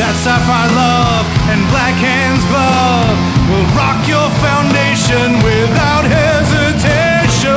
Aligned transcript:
That 0.00 0.16
sapphire 0.16 0.72
love 0.72 1.28
and 1.52 1.60
black 1.68 1.92
hands 1.92 2.40
glove 2.48 3.20
will 3.52 3.68
rock 3.76 4.08
your 4.08 4.32
foundation 4.40 5.36
without 5.44 6.08
hesitation. 6.08 7.52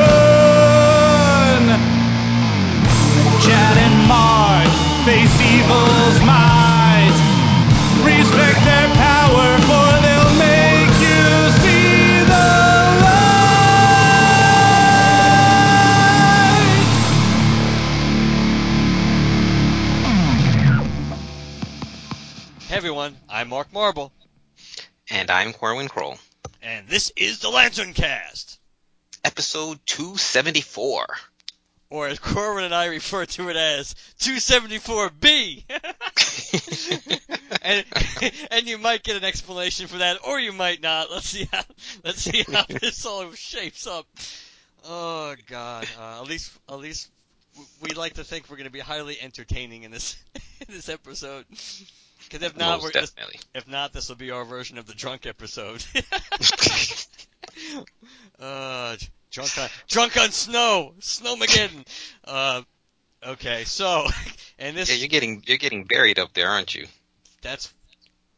Chad 3.40 3.78
and 3.80 3.96
Mark 4.12 4.68
face 5.08 5.40
evil's 5.40 6.20
might. 6.28 6.63
I'm 23.84 23.88
Marble, 23.88 24.14
And 25.10 25.30
I'm 25.30 25.52
Corwin 25.52 25.90
Crowl. 25.90 26.18
and 26.62 26.88
this 26.88 27.12
is 27.18 27.40
the 27.40 27.50
Lantern 27.50 27.94
Cast, 27.94 28.58
Episode 29.26 29.78
274. 29.86 31.06
or 31.90 32.08
as 32.08 32.18
Corwin 32.18 32.64
and 32.64 32.74
I 32.74 32.86
refer 32.86 33.26
to 33.26 33.50
it 33.50 33.58
as 33.58 33.94
274B. 34.20 35.66
and 37.62 37.86
and 38.52 38.68
you 38.70 38.78
might 38.78 39.04
get 39.04 39.18
an 39.18 39.26
explanation 39.26 39.88
for 39.88 39.98
that, 39.98 40.20
or 40.26 40.40
you 40.40 40.54
might 40.54 40.82
not. 40.82 41.12
Let's 41.12 41.28
see 41.28 41.50
how 41.52 41.64
let's 42.06 42.22
see 42.22 42.46
how 42.50 42.64
this 42.70 43.06
all 43.06 43.34
shapes 43.34 43.86
up. 43.86 44.06
Oh 44.86 45.36
God, 45.48 45.86
uh, 46.00 46.22
at 46.22 46.30
least 46.30 46.54
at 46.70 46.80
least 46.80 47.12
w- 47.52 47.68
we 47.82 47.90
like 47.96 48.14
to 48.14 48.24
think 48.24 48.50
we're 48.50 48.56
going 48.56 48.64
to 48.68 48.72
be 48.72 48.80
highly 48.80 49.18
entertaining 49.22 49.84
in 49.84 49.92
this 49.92 50.16
in 50.62 50.74
this 50.74 50.88
episode. 50.88 51.44
Because 52.34 52.48
if 52.48 52.58
not, 52.58 52.82
Most 52.82 52.84
we're, 52.84 53.02
definitely. 53.02 53.40
if 53.54 53.68
not, 53.68 53.94
this 53.94 54.10
will 54.10 54.16
be 54.16 54.32
our 54.32 54.44
version 54.44 54.80
of 54.80 54.88
the 54.88 54.96
drunk 54.96 55.28
episode. 55.28 55.86
uh, 58.40 58.96
drunk 59.30 59.56
on 59.60 59.70
drunk 59.88 60.18
on 60.18 60.32
snow, 60.32 60.96
snowmageddon. 61.00 61.86
Uh, 62.26 62.64
okay, 63.24 63.66
so 63.66 64.08
and 64.58 64.76
this 64.76 64.90
yeah, 64.90 64.96
you're 64.96 65.10
getting 65.10 65.44
you're 65.46 65.60
getting 65.60 65.84
buried 65.84 66.18
up 66.18 66.34
there, 66.34 66.50
aren't 66.50 66.74
you? 66.74 66.88
that's 67.44 67.72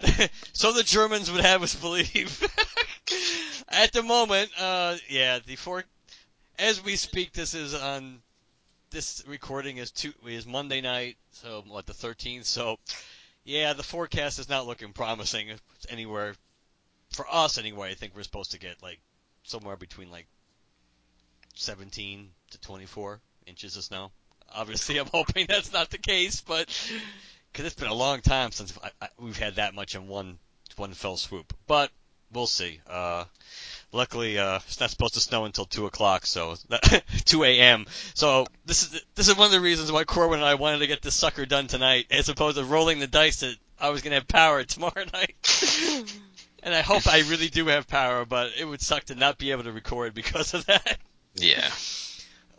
so 0.51 0.73
the 0.73 0.83
Germans 0.83 1.31
would 1.31 1.45
have 1.45 1.63
us 1.63 1.73
believe. 1.73 2.45
At 3.69 3.93
the 3.93 4.03
moment, 4.03 4.51
uh, 4.59 4.97
yeah, 5.07 5.39
the 5.39 5.55
four 5.55 5.85
as 6.59 6.83
we 6.83 6.97
speak, 6.97 7.31
this 7.31 7.53
is 7.53 7.73
on 7.73 8.19
this 8.89 9.23
recording 9.25 9.77
is 9.77 9.91
two 9.91 10.11
is 10.27 10.45
Monday 10.45 10.81
night, 10.81 11.15
so 11.31 11.63
what 11.65 11.85
the 11.85 11.93
13th. 11.93 12.43
So 12.43 12.77
yeah, 13.45 13.73
the 13.73 13.83
forecast 13.83 14.39
is 14.39 14.49
not 14.49 14.65
looking 14.65 14.91
promising 14.91 15.49
anywhere 15.87 16.33
for 17.11 17.25
us 17.31 17.57
anyway. 17.57 17.91
I 17.91 17.93
think 17.93 18.13
we're 18.15 18.23
supposed 18.23 18.51
to 18.51 18.59
get 18.59 18.81
like 18.81 18.99
somewhere 19.43 19.75
between 19.75 20.09
like 20.09 20.27
17 21.53 22.29
to 22.51 22.61
24 22.61 23.21
inches 23.45 23.77
of 23.77 23.83
snow. 23.83 24.11
Obviously, 24.53 24.97
I'm 24.97 25.07
hoping 25.13 25.45
that's 25.47 25.71
not 25.71 25.91
the 25.91 25.99
case, 25.99 26.41
but 26.41 26.67
because 27.51 27.65
it's 27.65 27.75
been 27.75 27.89
a 27.89 27.93
long 27.93 28.21
time 28.21 28.51
since 28.51 28.77
I, 28.83 28.89
I, 29.01 29.09
we've 29.19 29.37
had 29.37 29.55
that 29.55 29.75
much 29.75 29.95
in 29.95 30.07
one 30.07 30.39
one 30.75 30.93
fell 30.93 31.15
swoop. 31.15 31.53
But 31.67 31.91
we'll 32.33 32.47
see. 32.47 32.81
Uh, 32.87 33.25
luckily, 33.95 34.37
uh, 34.37 34.59
it's 34.67 34.79
not 34.79 34.91
supposed 34.91 35.15
to 35.15 35.19
snow 35.19 35.45
until 35.45 35.65
two 35.65 35.85
o'clock, 35.85 36.25
so 36.25 36.55
2 37.25 37.43
a.m. 37.43 37.85
So 38.13 38.45
this 38.65 38.83
is 38.83 39.01
this 39.15 39.27
is 39.27 39.37
one 39.37 39.47
of 39.47 39.51
the 39.51 39.61
reasons 39.61 39.91
why 39.91 40.03
Corwin 40.03 40.39
and 40.39 40.47
I 40.47 40.55
wanted 40.55 40.79
to 40.79 40.87
get 40.87 41.01
this 41.01 41.15
sucker 41.15 41.45
done 41.45 41.67
tonight, 41.67 42.07
as 42.11 42.29
opposed 42.29 42.57
to 42.57 42.65
rolling 42.65 42.99
the 42.99 43.07
dice 43.07 43.39
that 43.39 43.55
I 43.79 43.89
was 43.89 44.01
gonna 44.01 44.15
have 44.15 44.27
power 44.27 44.63
tomorrow 44.65 45.05
night. 45.11 45.35
and 46.61 46.75
I 46.75 46.81
hope 46.81 47.07
I 47.07 47.19
really 47.21 47.47
do 47.47 47.67
have 47.67 47.87
power, 47.87 48.25
but 48.25 48.51
it 48.59 48.65
would 48.65 48.81
suck 48.81 49.05
to 49.05 49.15
not 49.15 49.37
be 49.37 49.51
able 49.51 49.63
to 49.63 49.71
record 49.71 50.13
because 50.13 50.53
of 50.53 50.65
that. 50.67 50.97
Yeah. 51.35 51.69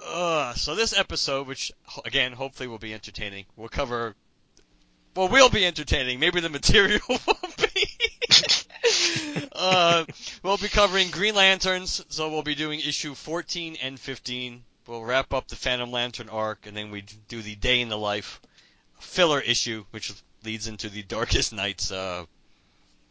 Uh, 0.05 0.55
so 0.55 0.75
this 0.75 0.97
episode, 0.97 1.47
which 1.47 1.73
again 2.05 2.33
hopefully 2.33 2.69
will 2.69 2.79
be 2.79 2.95
entertaining, 2.95 3.45
will 3.57 3.69
cover. 3.69 4.15
Well, 5.15 5.29
we'll 5.29 5.49
be 5.49 5.65
entertaining. 5.65 6.21
Maybe 6.21 6.41
the 6.41 6.51
material 6.51 7.01
won't 7.09 7.57
be. 7.57 7.89
uh, 9.53 10.05
we'll 10.43 10.57
be 10.57 10.69
covering 10.69 11.11
Green 11.11 11.35
Lanterns, 11.35 12.05
so 12.09 12.29
we'll 12.29 12.43
be 12.43 12.55
doing 12.55 12.81
issue 12.81 13.15
14 13.15 13.77
and 13.83 13.99
15. 13.99 14.63
We'll 14.87 15.05
wrap 15.05 15.33
up 15.33 15.49
the 15.49 15.57
Phantom 15.57 15.91
Lantern 15.91 16.29
arc, 16.29 16.67
and 16.67 16.77
then 16.77 16.91
we 16.91 17.05
do 17.29 17.43
the 17.43 17.57
Day 17.57 17.81
in 17.81 17.89
the 17.89 17.99
Life 17.99 18.41
filler 19.01 19.41
issue, 19.41 19.85
which 19.91 20.13
leads 20.45 20.69
into 20.69 20.89
the 20.89 21.03
Darkest 21.03 21.53
Nights 21.53 21.91
uh, 21.91 22.25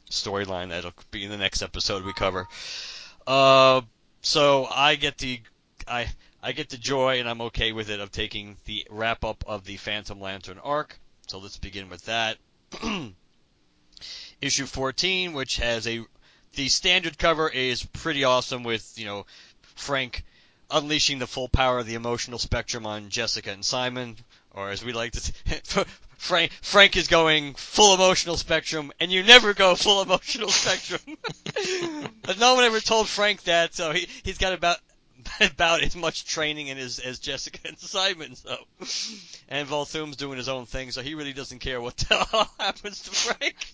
storyline 0.10 0.70
that'll 0.70 0.94
be 1.12 1.24
in 1.24 1.32
the 1.32 1.38
next 1.38 1.62
episode 1.62 2.04
we 2.04 2.14
cover. 2.14 2.48
Uh, 3.28 3.82
so 4.22 4.66
I 4.66 4.96
get 4.96 5.18
the 5.18 5.42
I 5.88 6.08
I 6.42 6.52
get 6.52 6.70
the 6.70 6.78
joy, 6.78 7.20
and 7.20 7.28
I'm 7.28 7.42
okay 7.42 7.72
with 7.72 7.90
it, 7.90 8.00
of 8.00 8.12
taking 8.12 8.58
the 8.66 8.86
wrap 8.90 9.26
up 9.26 9.44
of 9.48 9.66
the 9.66 9.78
Phantom 9.78 10.20
Lantern 10.20 10.60
arc. 10.60 11.00
So 11.28 11.40
let's 11.40 11.58
begin 11.58 11.90
with 11.90 12.06
that. 12.06 12.38
Issue 14.46 14.68
14, 14.68 15.34
which 15.34 15.58
has 15.58 15.88
a 15.88 16.06
the 16.54 16.70
standard 16.70 17.18
cover 17.18 17.50
is 17.50 17.84
pretty 17.84 18.24
awesome 18.26 18.64
with 18.64 18.94
you 18.96 19.06
know 19.06 19.26
Frank 19.76 20.24
unleashing 20.70 21.18
the 21.18 21.26
full 21.26 21.50
power 21.50 21.80
of 21.80 21.88
the 21.88 21.96
emotional 21.96 22.38
spectrum 22.38 22.86
on 22.86 23.10
Jessica 23.10 23.52
and 23.52 23.66
Simon, 23.66 24.16
or 24.52 24.70
as 24.70 24.86
we 24.86 24.94
like 24.94 25.14
to 25.14 25.20
say, 25.20 25.34
Frank 26.18 26.52
Frank 26.62 26.96
is 26.96 27.08
going 27.08 27.56
full 27.56 27.96
emotional 27.96 28.38
spectrum, 28.38 28.92
and 29.00 29.12
you 29.12 29.24
never 29.24 29.56
go 29.56 29.74
full 29.74 30.02
emotional 30.04 30.50
spectrum. 30.50 31.18
but 32.22 32.40
no 32.40 32.54
one 32.54 32.66
ever 32.66 32.80
told 32.80 33.10
Frank 33.10 33.42
that, 33.44 33.74
so 33.74 33.94
he 33.94 34.08
he's 34.24 34.38
got 34.38 34.54
about 34.54 34.78
about 35.42 35.82
as 35.82 35.96
much 35.96 36.26
training 36.26 36.68
in 36.68 36.78
as 36.78 37.00
as 37.00 37.18
Jessica 37.18 37.60
and 37.66 37.80
Simon. 37.80 38.36
So, 38.36 38.58
and 39.50 39.68
Volthoom's 39.68 40.18
doing 40.18 40.38
his 40.38 40.50
own 40.50 40.68
thing, 40.68 40.92
so 40.92 41.02
he 41.02 41.16
really 41.16 41.34
doesn't 41.34 41.60
care 41.60 41.82
what 41.82 41.98
the 41.98 42.24
hell 42.26 42.52
happens 42.60 43.02
to 43.02 43.10
Frank. 43.10 43.74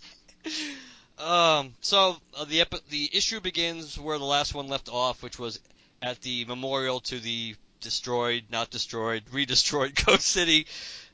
Um, 1.18 1.76
so 1.82 2.18
uh, 2.36 2.46
the 2.46 2.62
epi- 2.62 2.80
the 2.90 3.10
issue 3.14 3.40
begins 3.40 4.00
where 4.00 4.18
the 4.18 4.26
last 4.26 4.56
one 4.56 4.68
left 4.68 4.90
off, 4.90 5.22
which 5.22 5.38
was 5.38 5.60
at 6.02 6.20
the 6.22 6.46
memorial 6.46 7.00
to 7.02 7.20
the 7.20 7.56
destroyed, 7.80 8.46
not 8.50 8.70
destroyed, 8.72 9.24
redestroyed 9.32 9.96
Coast 10.06 10.26
City, 10.26 10.66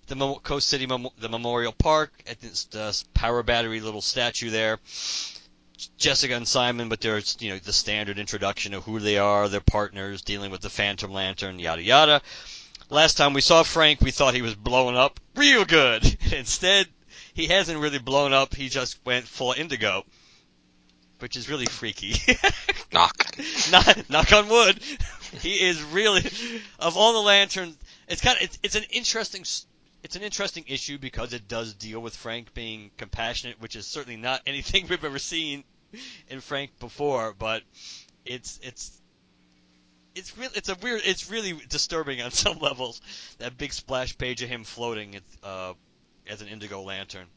the 0.08 0.16
Coast 0.44 0.68
City 0.68 0.86
Mem- 0.86 1.10
the 1.20 1.30
Memorial 1.30 1.74
Park, 1.74 2.14
at 2.26 2.40
this 2.40 2.66
the 2.66 3.04
power 3.14 3.44
battery 3.44 3.82
little 3.82 4.02
statue 4.02 4.50
there. 4.50 4.80
Jessica 5.98 6.34
and 6.34 6.48
Simon, 6.48 6.90
but 6.90 7.02
there's 7.02 7.38
you 7.40 7.52
know 7.52 7.60
the 7.60 7.74
standard 7.74 8.18
introduction 8.18 8.74
of 8.74 8.84
who 8.84 9.00
they 9.00 9.18
are, 9.18 9.48
their 9.48 9.62
partners, 9.62 10.22
dealing 10.22 10.52
with 10.52 10.62
the 10.62 10.70
Phantom 10.70 11.12
Lantern, 11.12 11.60
yada 11.60 11.84
yada. 11.84 12.22
Last 12.90 13.16
time 13.16 13.34
we 13.34 13.42
saw 13.42 13.64
Frank, 13.64 14.00
we 14.02 14.12
thought 14.12 14.34
he 14.34 14.42
was 14.42 14.56
blowing 14.56 14.96
up 14.96 15.20
real 15.36 15.66
good. 15.66 16.18
Instead, 16.32 16.88
he 17.38 17.46
hasn't 17.46 17.80
really 17.80 18.00
blown 18.00 18.34
up. 18.34 18.56
He 18.56 18.68
just 18.68 18.98
went 19.06 19.28
full 19.28 19.54
indigo, 19.56 20.04
which 21.20 21.38
is 21.38 21.48
really 21.48 21.68
freaky. 21.68 22.16
Knock. 22.92 23.16
knock, 23.72 24.10
knock 24.10 24.34
on 24.34 24.50
wood. 24.50 24.80
He 25.42 25.62
is 25.62 25.80
really 25.84 26.22
of 26.80 26.98
all 26.98 27.14
the 27.14 27.20
lanterns. 27.20 27.78
It's 28.08 28.22
kind 28.22 28.38
of 28.38 28.44
it's, 28.44 28.58
it's 28.64 28.76
an 28.76 28.86
interesting 28.90 29.42
it's 30.04 30.16
an 30.16 30.24
interesting 30.24 30.64
issue 30.68 30.98
because 30.98 31.34
it 31.34 31.48
does 31.48 31.76
deal 31.76 32.00
with 32.00 32.16
Frank 32.16 32.56
being 32.56 32.90
compassionate, 32.98 33.62
which 33.62 33.76
is 33.76 33.86
certainly 33.86 34.18
not 34.18 34.42
anything 34.48 34.88
we've 34.90 35.06
ever 35.06 35.20
seen 35.20 35.64
in 36.30 36.40
Frank 36.40 36.80
before. 36.80 37.36
But 37.38 37.62
it's 38.26 38.60
it's 38.64 39.00
it's 40.16 40.36
real 40.36 40.50
it's 40.56 40.70
a 40.70 40.76
weird 40.82 41.02
it's 41.06 41.30
really 41.30 41.54
disturbing 41.70 42.20
on 42.24 42.32
some 42.44 42.58
levels. 42.58 43.00
That 43.38 43.60
big 43.60 43.74
splash 43.74 44.18
page 44.18 44.42
of 44.42 44.50
him 44.50 44.64
floating 44.64 45.20
uh, 45.44 45.74
as 46.30 46.42
an 46.42 46.48
indigo 46.48 46.82
lantern. 46.82 47.28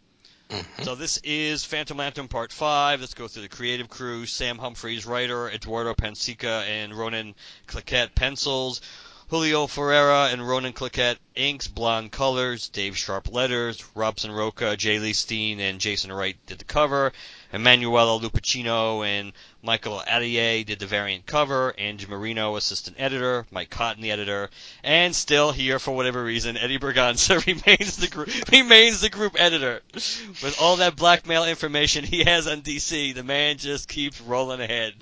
Mhm. 0.51 0.85
So 0.85 0.95
this 0.97 1.19
is 1.19 1.65
Phantom 1.65 1.97
Lantern 1.97 2.27
Part 2.27 2.53
5. 2.53 3.01
Let's 3.01 3.15
go 3.15 3.29
through 3.29 3.43
the 3.43 3.49
creative 3.49 3.89
crew. 3.89 4.27
Sam 4.27 4.59
Humphries, 4.59 5.07
writer, 5.07 5.49
Eduardo 5.49 5.95
Pansica, 5.95 6.65
and 6.67 6.93
Ronan 6.93 7.37
Cliquet, 7.69 8.15
pencils. 8.17 8.81
Julio 9.31 9.69
Ferreira 9.69 10.31
and 10.33 10.47
Ronan 10.47 10.73
Cliquet 10.73 11.17
inks, 11.37 11.69
Blond 11.69 12.11
colors, 12.11 12.69
Dave 12.69 12.99
Sharpe 12.99 13.33
letters, 13.33 13.85
Robson 13.95 14.33
Rocha, 14.33 14.77
Jay 14.77 14.99
Leisten, 14.99 15.61
and 15.61 15.79
Jason 15.79 16.11
Wright 16.13 16.37
did 16.47 16.59
the 16.59 16.65
cover. 16.65 17.13
Emanuela 17.53 18.19
Lupacchino 18.19 19.07
and 19.07 19.33
Michael 19.63 20.03
Atiyeh 20.05 20.67
did 20.67 20.81
the 20.81 20.87
variant 20.87 21.27
cover. 21.27 21.73
Angie 21.79 22.09
Marino, 22.09 22.57
assistant 22.57 22.97
editor. 22.99 23.47
Mike 23.53 23.71
Cotton, 23.71 24.03
the 24.03 24.11
editor. 24.11 24.51
And 24.83 25.15
still 25.15 25.53
here 25.53 25.79
for 25.79 25.95
whatever 25.95 26.25
reason, 26.25 26.57
Eddie 26.57 26.81
Berganza 26.81 27.47
remains 27.47 27.99
the 27.99 28.09
group 28.09 28.31
remains 28.51 29.01
the 29.01 29.11
group 29.11 29.37
editor. 29.39 29.81
With 29.95 30.57
all 30.61 30.79
that 30.79 30.97
blackmail 30.97 31.45
information 31.45 32.03
he 32.03 32.25
has 32.25 32.49
on 32.49 32.63
DC, 32.63 33.15
the 33.15 33.23
man 33.23 33.59
just 33.59 33.89
keeps 33.89 34.21
rolling 34.21 34.61
ahead. 34.61 34.95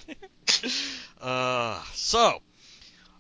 uh, 1.22 1.82
so 1.94 2.42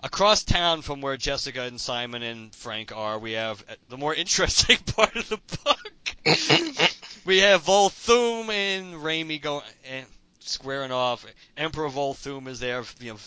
across 0.02 0.44
town 0.44 0.82
from 0.82 1.00
where 1.00 1.16
Jessica 1.16 1.62
and 1.62 1.80
Simon 1.80 2.22
and 2.22 2.54
Frank 2.54 2.94
are, 2.94 3.18
we 3.18 3.32
have 3.32 3.64
the 3.88 3.96
more 3.96 4.14
interesting 4.14 4.78
part 4.96 5.16
of 5.16 5.28
the 5.28 5.40
book. 5.64 6.14
we 7.24 7.38
have 7.38 7.64
Volthoom 7.64 8.48
and 8.48 9.02
Rami 9.02 9.38
going 9.38 9.64
and 9.88 10.04
eh, 10.04 10.08
squaring 10.40 10.92
off. 10.92 11.26
Emperor 11.56 11.88
Volthoom 11.88 12.48
is 12.48 12.60
there, 12.60 12.84
you 13.00 13.12
know, 13.12 13.18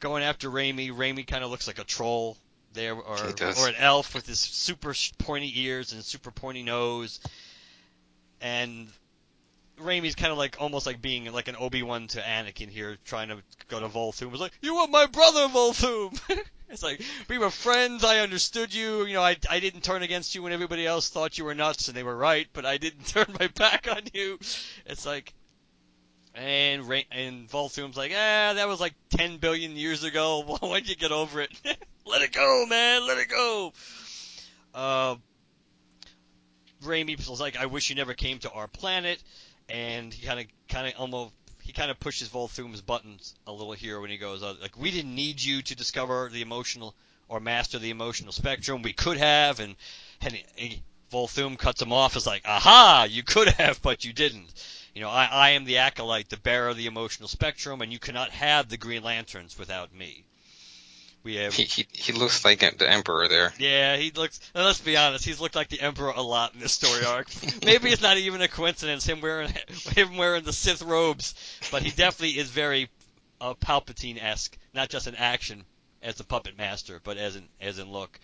going 0.00 0.22
after 0.22 0.50
Rami. 0.50 0.90
Rami 0.90 1.24
kind 1.24 1.44
of 1.44 1.50
looks 1.50 1.66
like 1.66 1.78
a 1.78 1.84
troll 1.84 2.36
there, 2.72 2.94
or 2.94 3.16
or 3.16 3.68
an 3.68 3.76
elf 3.78 4.14
with 4.14 4.26
his 4.26 4.40
super 4.40 4.94
pointy 5.18 5.52
ears 5.62 5.92
and 5.92 6.02
super 6.04 6.30
pointy 6.30 6.62
nose. 6.62 7.20
And 8.40 8.88
Rami's 9.78 10.14
kind 10.14 10.32
of 10.32 10.38
like 10.38 10.56
almost 10.60 10.86
like 10.86 11.02
being 11.02 11.30
like 11.32 11.48
an 11.48 11.56
Obi 11.58 11.82
Wan 11.82 12.06
to 12.08 12.20
Anakin 12.20 12.68
here, 12.68 12.96
trying 13.04 13.28
to 13.28 13.38
go 13.68 13.80
to 13.80 13.88
Volthoom. 13.88 14.32
It's 14.32 14.40
like, 14.40 14.52
you 14.60 14.76
were 14.76 14.86
my 14.88 15.06
brother, 15.06 15.48
Volthoom. 15.48 16.18
it's 16.68 16.82
like 16.82 17.02
we 17.28 17.38
were 17.38 17.50
friends. 17.50 18.04
I 18.04 18.20
understood 18.20 18.72
you. 18.72 19.04
You 19.04 19.14
know, 19.14 19.22
I 19.22 19.36
I 19.50 19.60
didn't 19.60 19.82
turn 19.82 20.02
against 20.02 20.34
you 20.34 20.42
when 20.42 20.52
everybody 20.52 20.86
else 20.86 21.08
thought 21.08 21.38
you 21.38 21.44
were 21.44 21.54
nuts, 21.54 21.88
and 21.88 21.96
they 21.96 22.02
were 22.02 22.16
right. 22.16 22.46
But 22.52 22.66
I 22.66 22.78
didn't 22.78 23.06
turn 23.06 23.26
my 23.38 23.48
back 23.48 23.88
on 23.90 24.02
you. 24.12 24.38
It's 24.86 25.04
like, 25.04 25.34
and 26.34 26.88
Ra- 26.88 27.10
and 27.10 27.48
Volthoom's 27.48 27.96
like, 27.96 28.12
ah, 28.12 28.54
that 28.54 28.68
was 28.68 28.80
like 28.80 28.94
10 29.10 29.38
billion 29.38 29.76
years 29.76 30.04
ago. 30.04 30.42
Why'd 30.60 30.88
you 30.88 30.96
get 30.96 31.12
over 31.12 31.40
it? 31.40 31.50
Let 32.06 32.22
it 32.22 32.32
go, 32.32 32.66
man. 32.66 33.06
Let 33.06 33.18
it 33.18 33.28
go. 33.28 33.72
Uh, 34.74 35.16
Rami 36.82 37.16
was 37.16 37.40
like, 37.40 37.56
I 37.56 37.66
wish 37.66 37.88
you 37.88 37.96
never 37.96 38.14
came 38.14 38.38
to 38.40 38.50
our 38.50 38.68
planet 38.68 39.22
and 39.68 40.12
he 40.12 40.26
kind 40.26 40.40
of 40.40 40.46
kind 40.68 40.86
of 40.86 40.94
almost 40.98 41.32
he 41.62 41.72
kind 41.72 41.90
of 41.90 41.98
pushes 41.98 42.28
Volthoom's 42.28 42.82
buttons 42.82 43.34
a 43.46 43.52
little 43.52 43.72
here 43.72 44.00
when 44.00 44.10
he 44.10 44.18
goes 44.18 44.42
uh, 44.42 44.54
like 44.60 44.76
we 44.76 44.90
didn't 44.90 45.14
need 45.14 45.42
you 45.42 45.62
to 45.62 45.74
discover 45.74 46.28
the 46.30 46.42
emotional 46.42 46.94
or 47.28 47.40
master 47.40 47.78
the 47.78 47.90
emotional 47.90 48.32
spectrum. 48.32 48.82
We 48.82 48.92
could 48.92 49.16
have 49.16 49.60
and 49.60 49.76
and 50.20 50.38
Volthoom 51.10 51.58
cuts 51.58 51.80
him 51.80 51.92
off. 51.92 52.16
As 52.16 52.26
like 52.26 52.42
aha! 52.44 53.06
You 53.08 53.22
could 53.22 53.48
have 53.48 53.80
but 53.80 54.04
you 54.04 54.12
didn't. 54.12 54.52
You 54.94 55.00
know 55.00 55.10
I 55.10 55.26
I 55.26 55.50
am 55.50 55.64
the 55.64 55.78
acolyte 55.78 56.28
the 56.28 56.36
bearer 56.36 56.68
of 56.68 56.76
the 56.76 56.86
emotional 56.86 57.28
spectrum 57.28 57.80
and 57.80 57.92
you 57.92 57.98
cannot 57.98 58.30
have 58.30 58.68
the 58.68 58.76
Green 58.76 59.02
Lanterns 59.02 59.58
without 59.58 59.94
me 59.94 60.24
we 61.24 61.36
have. 61.36 61.54
He, 61.54 61.64
he 61.64 61.86
he 61.92 62.12
looks 62.12 62.44
like 62.44 62.60
the 62.60 62.88
Emperor 62.88 63.26
there. 63.28 63.52
Yeah, 63.58 63.96
he 63.96 64.10
looks. 64.10 64.38
Let's 64.54 64.80
be 64.80 64.96
honest, 64.96 65.24
he's 65.24 65.40
looked 65.40 65.56
like 65.56 65.68
the 65.68 65.80
Emperor 65.80 66.12
a 66.14 66.22
lot 66.22 66.54
in 66.54 66.60
this 66.60 66.72
story 66.72 67.04
arc. 67.04 67.28
Maybe 67.64 67.90
it's 67.90 68.02
not 68.02 68.18
even 68.18 68.42
a 68.42 68.48
coincidence 68.48 69.06
him 69.06 69.20
wearing 69.20 69.52
him 69.96 70.16
wearing 70.16 70.44
the 70.44 70.52
Sith 70.52 70.82
robes, 70.82 71.34
but 71.72 71.82
he 71.82 71.90
definitely 71.90 72.38
is 72.38 72.50
very 72.50 72.88
uh, 73.40 73.54
Palpatine-esque, 73.54 74.56
not 74.74 74.90
just 74.90 75.06
in 75.06 75.14
action 75.16 75.64
as 76.02 76.16
the 76.16 76.24
puppet 76.24 76.56
master, 76.56 77.00
but 77.02 77.16
as 77.16 77.36
in 77.36 77.48
as 77.60 77.78
in 77.78 77.90
look. 77.90 78.20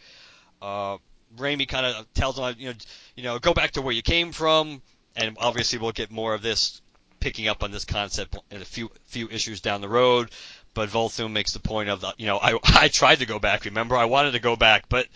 Uh, 0.61 0.99
Rami 1.39 1.67
kind 1.67 1.87
of 1.87 2.13
tells 2.13 2.39
him, 2.39 2.55
you 2.59 2.69
know, 2.69 2.75
you 3.17 3.23
know, 3.23 3.39
go 3.39 3.55
back 3.55 3.73
to 3.73 3.83
where 3.83 3.95
you 3.95 4.03
came 4.03 4.33
from, 4.33 4.83
and 5.17 5.37
obviously 5.41 5.79
we'll 5.79 5.93
get 5.93 6.11
more 6.11 6.35
of 6.35 6.43
this 6.43 6.83
picking 7.21 7.49
up 7.49 7.63
on 7.63 7.71
this 7.71 7.85
concept 7.85 8.37
in 8.51 8.63
a 8.63 8.65
few 8.65 8.91
few 9.07 9.29
issues 9.29 9.61
down 9.61 9.81
the 9.81 9.89
road. 9.89 10.31
But 10.73 10.89
Volthoom 10.89 11.33
makes 11.33 11.53
the 11.53 11.61
point 11.61 11.89
of, 11.89 12.01
the, 12.01 12.15
you 12.17 12.27
know, 12.27 12.39
I, 12.39 12.59
I 12.65 12.89
tried 12.89 13.21
to 13.21 13.27
go 13.27 13.39
back. 13.39 13.65
Remember, 13.65 13.97
I 13.97 14.05
wanted 14.05 14.33
to 14.33 14.41
go 14.41 14.57
back, 14.57 14.89
but 14.89 15.07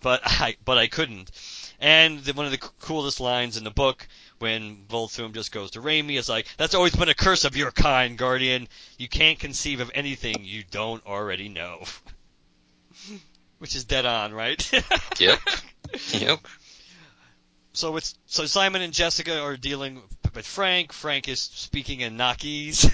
but 0.00 0.20
I 0.24 0.56
but 0.64 0.78
I 0.78 0.86
couldn't. 0.86 1.30
And 1.80 2.20
the, 2.20 2.32
one 2.32 2.46
of 2.46 2.52
the 2.52 2.58
coolest 2.58 3.20
lines 3.20 3.56
in 3.56 3.64
the 3.64 3.70
book 3.70 4.06
when 4.38 4.84
Volthoom 4.88 5.34
just 5.34 5.52
goes 5.52 5.72
to 5.72 5.80
Rami 5.80 6.16
is 6.16 6.28
like, 6.28 6.46
"That's 6.56 6.74
always 6.74 6.94
been 6.94 7.08
a 7.08 7.14
curse 7.14 7.44
of 7.44 7.56
your 7.56 7.70
kind, 7.70 8.18
Guardian. 8.18 8.68
You 8.98 9.08
can't 9.08 9.38
conceive 9.38 9.80
of 9.80 9.90
anything 9.94 10.44
you 10.44 10.64
don't 10.70 11.04
already 11.06 11.48
know." 11.48 11.84
Which 13.58 13.74
is 13.76 13.84
dead 13.84 14.04
on, 14.04 14.32
right? 14.32 14.70
yep. 15.18 15.38
Yep. 16.10 16.40
So 17.72 17.96
it's 17.96 18.16
so 18.26 18.46
Simon 18.46 18.82
and 18.82 18.92
Jessica 18.92 19.40
are 19.40 19.56
dealing 19.56 20.02
with 20.34 20.46
Frank. 20.46 20.92
Frank 20.92 21.28
is 21.28 21.40
speaking 21.40 22.00
in 22.00 22.16
Nakis. 22.16 22.90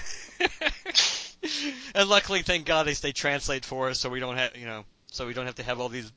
and 1.95 2.09
luckily, 2.09 2.41
thank 2.41 2.65
God, 2.65 2.87
they, 2.87 2.93
they 2.93 3.11
translate 3.11 3.65
for 3.65 3.89
us, 3.89 3.99
so 3.99 4.09
we 4.09 4.19
don't 4.19 4.37
have, 4.37 4.55
you 4.55 4.65
know, 4.65 4.85
so 5.11 5.27
we 5.27 5.33
don't 5.33 5.45
have 5.45 5.55
to 5.55 5.63
have 5.63 5.79
all 5.79 5.89
these 5.89 6.11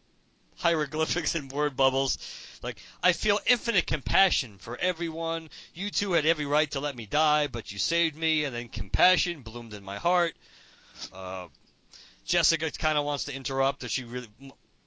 hieroglyphics 0.56 1.35
and 1.35 1.50
word 1.50 1.76
bubbles. 1.76 2.19
Like, 2.62 2.79
I 3.03 3.12
feel 3.12 3.38
infinite 3.47 3.87
compassion 3.87 4.59
for 4.59 4.76
everyone. 4.76 5.50
You 5.75 5.91
two 5.91 6.12
had 6.12 6.26
every 6.26 6.47
right 6.47 6.71
to 6.73 6.81
let 6.81 6.97
me 6.97 7.06
die, 7.06 7.47
but 7.47 7.73
you 7.73 7.79
saved 7.79 8.17
me, 8.17 8.44
and 8.44 8.55
then 8.55 8.69
compassion 8.69 9.43
bloomed 9.43 9.75
in 9.75 9.85
my 9.85 9.97
heart. 9.97 10.35
Uh, 11.12 11.49
Jessica 12.25 12.70
kind 12.70 12.97
of 12.97 13.05
wants 13.05 13.25
to 13.25 13.35
interrupt, 13.35 13.81
but 13.81 13.91
she 13.91 14.05
really, 14.05 14.29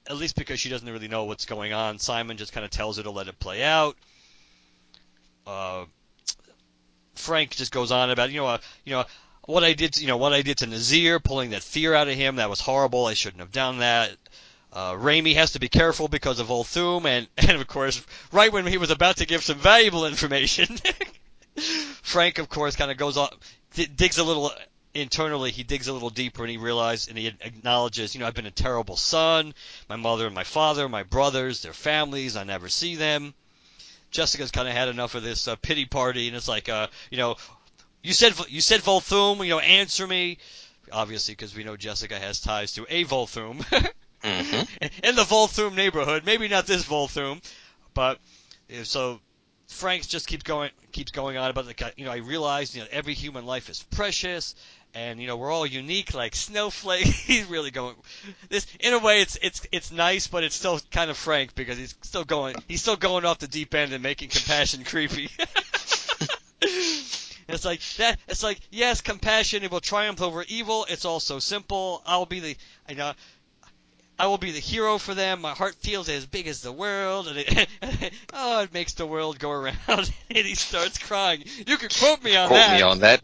at 0.10 0.16
least 0.16 0.36
because 0.36 0.60
she 0.60 0.70
doesn't 0.70 0.90
really 0.90 1.08
know 1.08 1.26
what's 1.26 1.46
going 1.46 1.74
on. 1.74 2.00
Simon 2.00 2.38
just 2.38 2.54
kind 2.54 2.66
of 2.66 2.72
tells 2.72 2.98
her 2.98 3.04
to 3.04 3.12
let 3.12 3.28
it 3.28 3.38
play 3.40 3.64
out. 3.64 3.96
Uh, 5.46 5.86
Frank 7.16 7.56
just 7.56 7.72
goes 7.72 7.92
on 7.92 8.10
about, 8.10 8.32
you 8.32 8.40
know, 8.42 8.48
uh, 8.48 8.58
you 8.86 8.94
know, 8.94 9.06
what 9.48 9.64
I 9.64 9.74
did, 9.74 9.98
you 9.98 10.08
know, 10.08 10.18
what 10.18 10.34
I 10.34 10.42
did 10.42 10.58
to 10.60 10.68
Nazir, 10.68 11.20
pulling 11.20 11.52
that 11.52 11.64
fear 11.64 11.96
out 11.96 12.10
of 12.10 12.16
him, 12.16 12.36
that 12.36 12.50
was 12.50 12.60
horrible. 12.60 13.06
I 13.06 13.14
shouldn't 13.14 13.40
have 13.40 13.52
done 13.52 13.80
that. 13.80 14.12
Uh, 14.74 14.96
Rami 15.00 15.34
has 15.36 15.54
to 15.54 15.60
be 15.60 15.70
careful 15.70 16.10
because 16.10 16.40
of 16.40 16.48
Volthoom, 16.48 17.06
and, 17.06 17.28
and 17.38 17.52
of 17.52 17.66
course, 17.66 18.06
right 18.34 18.52
when 18.52 18.68
he 18.68 18.78
was 18.78 18.92
about 18.92 19.18
to 19.18 19.26
give 19.26 19.42
some 19.42 19.58
valuable 19.58 20.06
information, 20.06 20.68
Frank, 21.56 22.40
of 22.40 22.50
course, 22.50 22.76
kind 22.76 22.92
of 22.92 22.98
goes 22.98 23.16
on, 23.16 23.30
d- 23.74 23.88
digs 23.88 24.18
a 24.18 24.24
little 24.24 24.52
internally. 24.94 25.52
He 25.52 25.64
digs 25.64 25.88
a 25.88 25.94
little 25.94 26.10
deeper, 26.10 26.44
and 26.44 26.52
he 26.52 26.58
realizes, 26.58 27.08
and 27.08 27.18
he 27.18 27.28
acknowledges, 27.28 28.14
you 28.14 28.20
know, 28.20 28.28
I've 28.28 28.34
been 28.34 28.46
a 28.48 28.52
terrible 28.52 28.98
son. 28.98 29.54
My 29.88 29.96
mother 29.96 30.26
and 30.26 30.36
my 30.36 30.44
father, 30.44 30.90
my 30.90 31.04
brothers, 31.04 31.62
their 31.62 31.74
families, 31.74 32.36
I 32.36 32.44
never 32.44 32.68
see 32.68 32.98
them. 32.98 33.34
Jessica's 34.12 34.52
kind 34.52 34.68
of 34.68 34.74
had 34.74 34.90
enough 34.90 35.16
of 35.16 35.24
this 35.24 35.48
uh, 35.48 35.56
pity 35.56 35.86
party, 35.86 36.28
and 36.28 36.36
it's 36.36 36.48
like, 36.48 36.68
uh, 36.70 36.88
you 37.10 37.18
know, 37.18 37.38
you 38.08 38.14
said 38.14 38.34
you 38.48 38.62
said 38.62 38.82
Volthoom, 38.82 39.44
you 39.44 39.52
know, 39.52 39.60
answer 39.60 40.08
me. 40.08 40.38
Obviously, 40.92 41.34
because 41.34 41.54
we 41.54 41.66
know 41.66 41.76
Jessica 41.76 42.18
has 42.18 42.40
ties 42.40 42.74
to 42.74 42.86
a 42.88 43.04
Volthoom 43.04 43.58
mm-hmm. 44.24 44.86
in 45.04 45.16
the 45.16 45.24
Volthoom 45.24 45.76
neighborhood. 45.76 46.24
Maybe 46.26 46.48
not 46.48 46.66
this 46.66 46.86
Volthoom, 46.86 47.44
but 47.94 48.20
so 48.84 49.20
Frank 49.68 50.08
just 50.08 50.28
keeps 50.28 50.44
going 50.44 50.72
keeps 50.94 51.12
going 51.12 51.36
on 51.36 51.50
about 51.50 51.66
the 51.66 51.94
you 51.98 52.06
know 52.06 52.12
I 52.12 52.18
realize 52.18 52.74
you 52.74 52.82
know 52.82 52.88
every 52.92 53.14
human 53.14 53.46
life 53.46 53.70
is 53.70 53.84
precious 53.84 54.56
and 54.94 55.20
you 55.20 55.28
know 55.28 55.36
we're 55.36 55.52
all 55.52 55.66
unique 55.66 56.14
like 56.14 56.34
snowflake 56.34 57.06
he's 57.06 57.46
really 57.46 57.72
going 57.72 57.96
this 58.48 58.66
in 58.80 58.94
a 58.94 59.00
way 59.00 59.22
it's 59.22 59.38
it's 59.42 59.68
it's 59.74 59.92
nice 59.92 60.28
but 60.28 60.46
it's 60.46 60.56
still 60.56 60.80
kind 60.92 61.12
of 61.12 61.18
frank 61.18 61.54
because 61.54 61.78
he's 61.78 61.94
still 62.02 62.24
going 62.24 62.56
he's 62.70 62.82
still 62.82 62.96
going 62.96 63.26
off 63.26 63.40
the 63.40 63.48
deep 63.50 63.76
end 63.76 63.92
and 63.92 64.02
making 64.02 64.30
compassion 64.30 64.86
creepy 64.86 65.30
it's 67.48 67.66
like 67.66 67.82
that. 67.98 68.20
It's 68.28 68.44
like 68.44 68.60
yes, 68.72 69.02
compassion. 69.02 69.64
It 69.64 69.72
will 69.72 69.80
triumph 69.80 70.22
over 70.22 70.44
evil. 70.48 70.86
It's 70.90 71.06
all 71.06 71.20
so 71.20 71.40
simple. 71.40 72.02
I'll 72.06 72.26
be 72.26 72.40
the, 72.40 72.56
you 72.90 72.96
know, 72.96 73.14
I 74.20 74.28
will 74.28 74.38
be 74.38 74.52
the 74.52 74.60
hero 74.60 74.98
for 74.98 75.14
them. 75.14 75.42
My 75.42 75.54
heart 75.54 75.76
feels 75.76 76.10
as 76.10 76.26
big 76.26 76.48
as 76.48 76.62
the 76.62 76.72
world, 76.72 77.28
and 77.28 77.38
it, 77.38 77.70
oh, 78.34 78.62
it 78.64 78.74
makes 78.74 78.94
the 78.94 79.06
world 79.06 79.38
go 79.38 79.52
around. 79.52 79.78
and 79.88 80.12
he 80.30 80.56
starts 80.56 80.98
crying. 80.98 81.44
You 81.66 81.78
can 81.78 81.90
quote 81.90 82.24
me 82.24 82.36
on 82.36 82.48
quote 82.48 82.60
that. 82.60 82.68
Quote 82.68 82.78
me 82.78 82.84
on 82.84 83.00
that. 83.00 83.22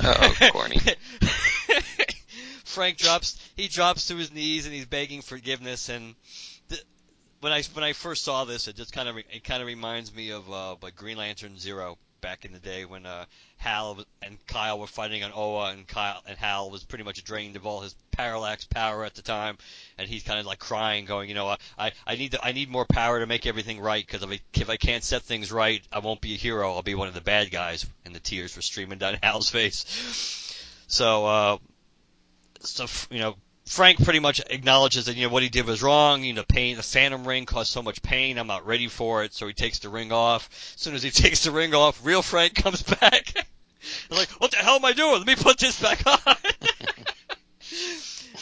oh, 0.42 0.50
corny. 0.50 0.80
Frank 2.64 2.98
drops. 2.98 3.40
He 3.56 3.68
drops 3.68 4.08
to 4.08 4.16
his 4.16 4.32
knees 4.32 4.66
and 4.66 4.74
he's 4.74 4.86
begging 4.86 5.22
forgiveness 5.22 5.88
and 5.88 6.14
when 7.40 7.52
I 7.52 7.62
when 7.74 7.84
I 7.84 7.92
first 7.92 8.24
saw 8.24 8.44
this, 8.44 8.68
it 8.68 8.76
just 8.76 8.92
kind 8.92 9.08
of 9.08 9.16
it 9.16 9.44
kind 9.44 9.62
of 9.62 9.66
reminds 9.66 10.14
me 10.14 10.30
of 10.30 10.50
uh, 10.50 10.76
like 10.82 10.96
Green 10.96 11.16
Lantern 11.16 11.58
Zero 11.58 11.98
back 12.20 12.44
in 12.44 12.52
the 12.52 12.58
day 12.58 12.84
when 12.84 13.06
uh, 13.06 13.24
Hal 13.58 14.04
and 14.22 14.44
Kyle 14.46 14.78
were 14.78 14.86
fighting 14.86 15.22
on 15.22 15.32
Oa, 15.34 15.70
and 15.70 15.86
Kyle 15.86 16.22
and 16.26 16.36
Hal 16.36 16.70
was 16.70 16.82
pretty 16.82 17.04
much 17.04 17.22
drained 17.22 17.56
of 17.56 17.66
all 17.66 17.80
his 17.80 17.94
parallax 18.10 18.64
power 18.64 19.04
at 19.04 19.14
the 19.14 19.22
time, 19.22 19.58
and 19.98 20.08
he's 20.08 20.22
kind 20.22 20.40
of 20.40 20.46
like 20.46 20.58
crying, 20.58 21.04
going, 21.04 21.28
you 21.28 21.34
know, 21.34 21.56
I 21.78 21.92
I 22.06 22.16
need 22.16 22.36
I 22.42 22.52
need 22.52 22.70
more 22.70 22.84
power 22.84 23.20
to 23.20 23.26
make 23.26 23.46
everything 23.46 23.80
right 23.80 24.04
because 24.04 24.22
if 24.22 24.30
I, 24.30 24.40
if 24.54 24.70
I 24.70 24.76
can't 24.76 25.04
set 25.04 25.22
things 25.22 25.52
right, 25.52 25.82
I 25.92 26.00
won't 26.00 26.20
be 26.20 26.34
a 26.34 26.38
hero. 26.38 26.74
I'll 26.74 26.82
be 26.82 26.94
one 26.94 27.08
of 27.08 27.14
the 27.14 27.20
bad 27.20 27.50
guys. 27.50 27.86
And 28.04 28.14
the 28.14 28.20
tears 28.20 28.56
were 28.56 28.62
streaming 28.62 28.98
down 28.98 29.18
Hal's 29.22 29.50
face. 29.50 29.84
So 30.88 31.26
uh, 31.26 31.58
so 32.60 32.86
you 33.10 33.20
know 33.20 33.36
Frank 33.66 34.02
pretty 34.02 34.20
much 34.20 34.40
acknowledges 34.48 35.06
that 35.06 35.16
you 35.16 35.26
know 35.26 35.32
what 35.32 35.42
he 35.42 35.48
did 35.48 35.66
was 35.66 35.82
wrong. 35.82 36.22
You 36.22 36.32
know, 36.32 36.44
pain. 36.44 36.76
The 36.76 36.82
Phantom 36.82 37.26
Ring 37.26 37.46
caused 37.46 37.72
so 37.72 37.82
much 37.82 38.00
pain. 38.00 38.38
I'm 38.38 38.46
not 38.46 38.64
ready 38.66 38.86
for 38.86 39.24
it. 39.24 39.34
So 39.34 39.46
he 39.46 39.52
takes 39.52 39.80
the 39.80 39.88
ring 39.88 40.12
off. 40.12 40.48
As 40.76 40.82
soon 40.82 40.94
as 40.94 41.02
he 41.02 41.10
takes 41.22 41.44
the 41.44 41.50
ring 41.50 41.74
off, 41.74 42.00
real 42.04 42.22
Frank 42.22 42.54
comes 42.54 42.82
back. 42.82 43.46
Like, 44.10 44.28
"What 44.40 44.50
the 44.50 44.56
hell 44.56 44.74
am 44.74 44.84
I 44.84 44.94
doing? 44.94 45.18
Let 45.18 45.26
me 45.28 45.36
put 45.36 45.58
this 45.58 45.80
back 45.80 46.04
on." 46.04 46.18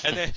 and 0.05 0.17
then 0.17 0.33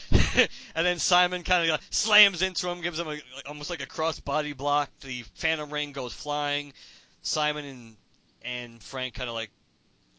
and 0.75 0.86
then 0.86 1.00
Simon 1.00 1.44
kind 1.44 1.72
of 1.72 1.79
slams 1.91 2.41
into 2.41 2.67
him, 2.67 2.82
gives 2.82 3.00
him 3.00 3.08
a, 3.08 3.17
almost 3.48 3.70
like 3.70 3.82
a 3.82 3.86
cross 3.86 4.20
body 4.20 4.51
block. 4.51 4.89
The 5.00 5.24
Phantom 5.36 5.70
Ring 5.72 5.94
goes 5.94 6.12
flying. 6.12 6.74
Simon 7.22 7.63
and 7.63 7.96
and 8.44 8.84
Frank 8.84 9.13
kind 9.13 9.29
of 9.29 9.36
like 9.36 9.50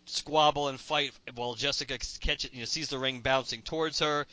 squabble 0.07 0.69
and 0.69 0.81
fight 0.81 1.13
while 1.35 1.55
Jessica 1.55 1.99
catches, 2.21 2.53
you 2.55 2.61
know, 2.61 2.65
sees 2.65 2.89
the 2.89 2.99
ring 2.99 3.21
bouncing 3.21 3.61
towards 3.61 3.99
her. 3.99 4.27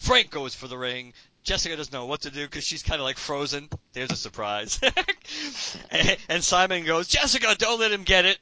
Frank 0.00 0.30
goes 0.30 0.54
for 0.54 0.66
the 0.66 0.78
ring. 0.78 1.12
Jessica 1.44 1.76
doesn't 1.76 1.92
know 1.92 2.06
what 2.06 2.22
to 2.22 2.30
do 2.30 2.44
because 2.44 2.64
she's 2.64 2.82
kind 2.82 3.00
of 3.00 3.04
like 3.04 3.18
frozen. 3.18 3.68
There's 3.92 4.10
a 4.10 4.16
surprise. 4.16 4.80
and, 5.90 6.16
and 6.28 6.42
Simon 6.42 6.84
goes, 6.84 7.06
Jessica, 7.06 7.54
don't 7.58 7.78
let 7.78 7.92
him 7.92 8.04
get 8.04 8.24
it. 8.24 8.38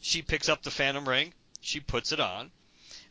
She 0.00 0.22
picks 0.22 0.48
up 0.48 0.62
the 0.62 0.70
Phantom 0.70 1.06
Ring. 1.06 1.34
She 1.60 1.80
puts 1.80 2.12
it 2.12 2.20
on. 2.20 2.50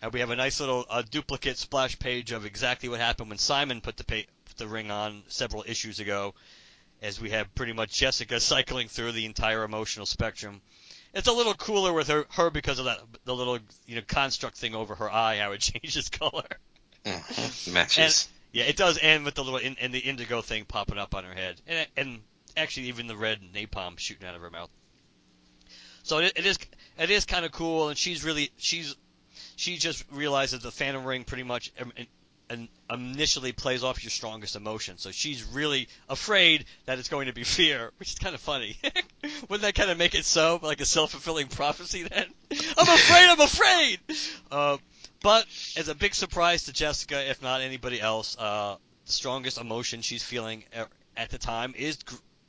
And 0.01 0.11
we 0.11 0.21
have 0.21 0.31
a 0.31 0.35
nice 0.35 0.59
little 0.59 0.85
uh, 0.89 1.03
duplicate 1.03 1.59
splash 1.59 1.99
page 1.99 2.31
of 2.31 2.45
exactly 2.45 2.89
what 2.89 2.99
happened 2.99 3.29
when 3.29 3.37
Simon 3.37 3.79
put 3.79 3.95
the, 3.95 4.03
pay, 4.03 4.25
put 4.45 4.57
the 4.57 4.67
ring 4.67 4.89
on 4.89 5.21
several 5.27 5.63
issues 5.67 5.99
ago, 5.99 6.33
as 6.99 7.21
we 7.21 7.29
have 7.29 7.53
pretty 7.53 7.73
much 7.73 7.93
Jessica 7.93 8.39
cycling 8.39 8.87
through 8.87 9.11
the 9.11 9.25
entire 9.25 9.63
emotional 9.63 10.07
spectrum. 10.07 10.61
It's 11.13 11.27
a 11.27 11.33
little 11.33 11.53
cooler 11.53 11.93
with 11.93 12.07
her, 12.07 12.25
her 12.31 12.49
because 12.49 12.79
of 12.79 12.85
that 12.85 13.01
the 13.25 13.35
little 13.35 13.59
you 13.85 13.95
know 13.97 14.01
construct 14.07 14.57
thing 14.57 14.73
over 14.73 14.95
her 14.95 15.11
eye, 15.11 15.37
how 15.37 15.51
it 15.51 15.59
changes 15.61 16.09
color. 16.09 16.47
Mm-hmm. 17.05 17.73
Matches. 17.73 18.27
And, 18.27 18.37
yeah, 18.53 18.63
it 18.65 18.75
does 18.75 18.99
end 19.01 19.25
with 19.25 19.35
the 19.35 19.43
little 19.43 19.59
in, 19.59 19.77
and 19.79 19.93
the 19.93 19.99
indigo 19.99 20.41
thing 20.41 20.65
popping 20.65 20.97
up 20.97 21.15
on 21.15 21.23
her 21.23 21.33
head, 21.33 21.61
and 21.67 21.87
and 21.95 22.19
actually 22.57 22.87
even 22.87 23.07
the 23.07 23.15
red 23.15 23.39
napalm 23.53 23.97
shooting 23.97 24.27
out 24.27 24.35
of 24.35 24.41
her 24.41 24.49
mouth. 24.49 24.69
So 26.03 26.17
it, 26.19 26.33
it 26.35 26.45
is 26.45 26.57
it 26.97 27.09
is 27.09 27.25
kind 27.25 27.45
of 27.45 27.51
cool, 27.51 27.89
and 27.89 27.97
she's 27.97 28.23
really 28.23 28.51
she's 28.57 28.95
she 29.55 29.77
just 29.77 30.03
realizes 30.11 30.61
the 30.61 30.71
Phantom 30.71 31.05
Ring 31.05 31.23
pretty 31.23 31.43
much 31.43 31.71
um, 31.79 31.93
and 32.51 32.67
initially 32.91 33.53
plays 33.53 33.83
off 33.83 34.03
your 34.03 34.11
strongest 34.11 34.55
emotion. 34.55 34.97
So 34.97 35.11
she's 35.11 35.43
really 35.43 35.87
afraid 36.09 36.65
that 36.85 36.99
it's 36.99 37.07
going 37.07 37.27
to 37.27 37.33
be 37.33 37.43
fear, 37.45 37.91
which 37.97 38.09
is 38.09 38.19
kind 38.19 38.35
of 38.35 38.41
funny. 38.41 38.77
Wouldn't 39.49 39.61
that 39.61 39.75
kind 39.75 39.89
of 39.89 39.97
make 39.97 40.15
it 40.15 40.25
so, 40.25 40.59
like 40.61 40.81
a 40.81 40.85
self-fulfilling 40.85 41.47
prophecy? 41.47 42.03
Then 42.03 42.25
I'm 42.51 42.89
afraid, 42.89 43.29
I'm 43.29 43.39
afraid. 43.39 43.99
Uh, 44.51 44.77
but 45.21 45.45
as 45.77 45.87
a 45.87 45.95
big 45.95 46.15
surprise 46.15 46.63
to 46.63 46.73
Jessica, 46.73 47.29
if 47.29 47.41
not 47.41 47.61
anybody 47.61 48.01
else, 48.01 48.37
uh, 48.37 48.77
the 49.05 49.11
strongest 49.11 49.57
emotion 49.57 50.01
she's 50.01 50.23
feeling 50.23 50.63
at 51.15 51.29
the 51.29 51.37
time 51.37 51.73
is 51.77 51.99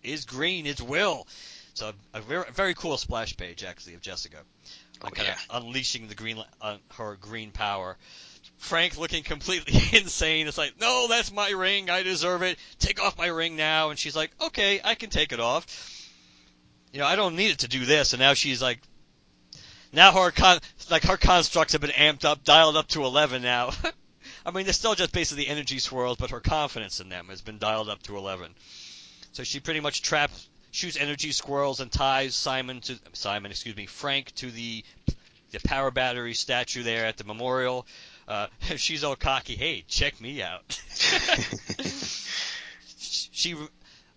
is 0.02 0.24
green. 0.24 0.66
It's 0.66 0.82
will. 0.82 1.26
So 1.74 1.92
a 2.12 2.20
very, 2.20 2.44
very 2.52 2.74
cool 2.74 2.96
splash 2.98 3.36
page 3.36 3.64
actually 3.64 3.94
of 3.94 4.02
Jessica, 4.02 4.38
oh, 5.02 5.08
kind 5.08 5.28
yeah. 5.28 5.36
of 5.48 5.64
unleashing 5.64 6.08
the 6.08 6.14
green 6.14 6.42
uh, 6.60 6.76
her 6.94 7.16
green 7.16 7.50
power. 7.50 7.96
Frank 8.58 8.96
looking 8.96 9.22
completely 9.22 9.74
insane. 9.98 10.46
It's 10.46 10.58
like, 10.58 10.80
no, 10.80 11.06
that's 11.08 11.32
my 11.32 11.50
ring. 11.50 11.90
I 11.90 12.02
deserve 12.02 12.42
it. 12.42 12.58
Take 12.78 13.02
off 13.02 13.18
my 13.18 13.26
ring 13.26 13.56
now. 13.56 13.90
And 13.90 13.98
she's 13.98 14.14
like, 14.14 14.30
okay, 14.40 14.80
I 14.84 14.94
can 14.94 15.10
take 15.10 15.32
it 15.32 15.40
off. 15.40 15.66
You 16.92 17.00
know, 17.00 17.06
I 17.06 17.16
don't 17.16 17.36
need 17.36 17.50
it 17.50 17.58
to 17.60 17.68
do 17.68 17.84
this. 17.84 18.12
And 18.12 18.20
now 18.20 18.34
she's 18.34 18.60
like, 18.60 18.80
now 19.92 20.12
her 20.12 20.30
con- 20.30 20.60
like 20.90 21.04
her 21.04 21.16
constructs 21.16 21.72
have 21.72 21.80
been 21.80 21.90
amped 21.90 22.24
up, 22.24 22.44
dialed 22.44 22.76
up 22.76 22.88
to 22.88 23.04
11 23.04 23.42
now. 23.42 23.70
I 24.46 24.50
mean, 24.50 24.64
they're 24.64 24.72
still 24.72 24.94
just 24.94 25.12
basically 25.12 25.46
energy 25.46 25.78
swirls, 25.78 26.16
but 26.16 26.30
her 26.30 26.40
confidence 26.40 27.00
in 27.00 27.08
them 27.08 27.28
has 27.28 27.42
been 27.42 27.58
dialed 27.58 27.88
up 27.88 28.02
to 28.04 28.16
11. 28.16 28.54
So 29.32 29.44
she 29.44 29.60
pretty 29.60 29.80
much 29.80 30.02
traps, 30.02 30.48
shoots 30.70 30.96
energy 30.96 31.32
squirrels 31.32 31.80
and 31.80 31.90
ties 31.90 32.34
Simon 32.34 32.80
to 32.82 32.98
Simon, 33.12 33.50
excuse 33.50 33.76
me, 33.76 33.86
Frank 33.86 34.34
to 34.36 34.50
the 34.50 34.84
the 35.52 35.60
power 35.60 35.90
battery 35.90 36.34
statue 36.34 36.82
there 36.82 37.06
at 37.06 37.18
the 37.18 37.24
memorial. 37.24 37.86
Uh, 38.26 38.46
she's 38.76 39.04
all 39.04 39.16
cocky. 39.16 39.54
Hey, 39.54 39.84
check 39.86 40.20
me 40.20 40.42
out. 40.42 40.80
she 42.98 43.54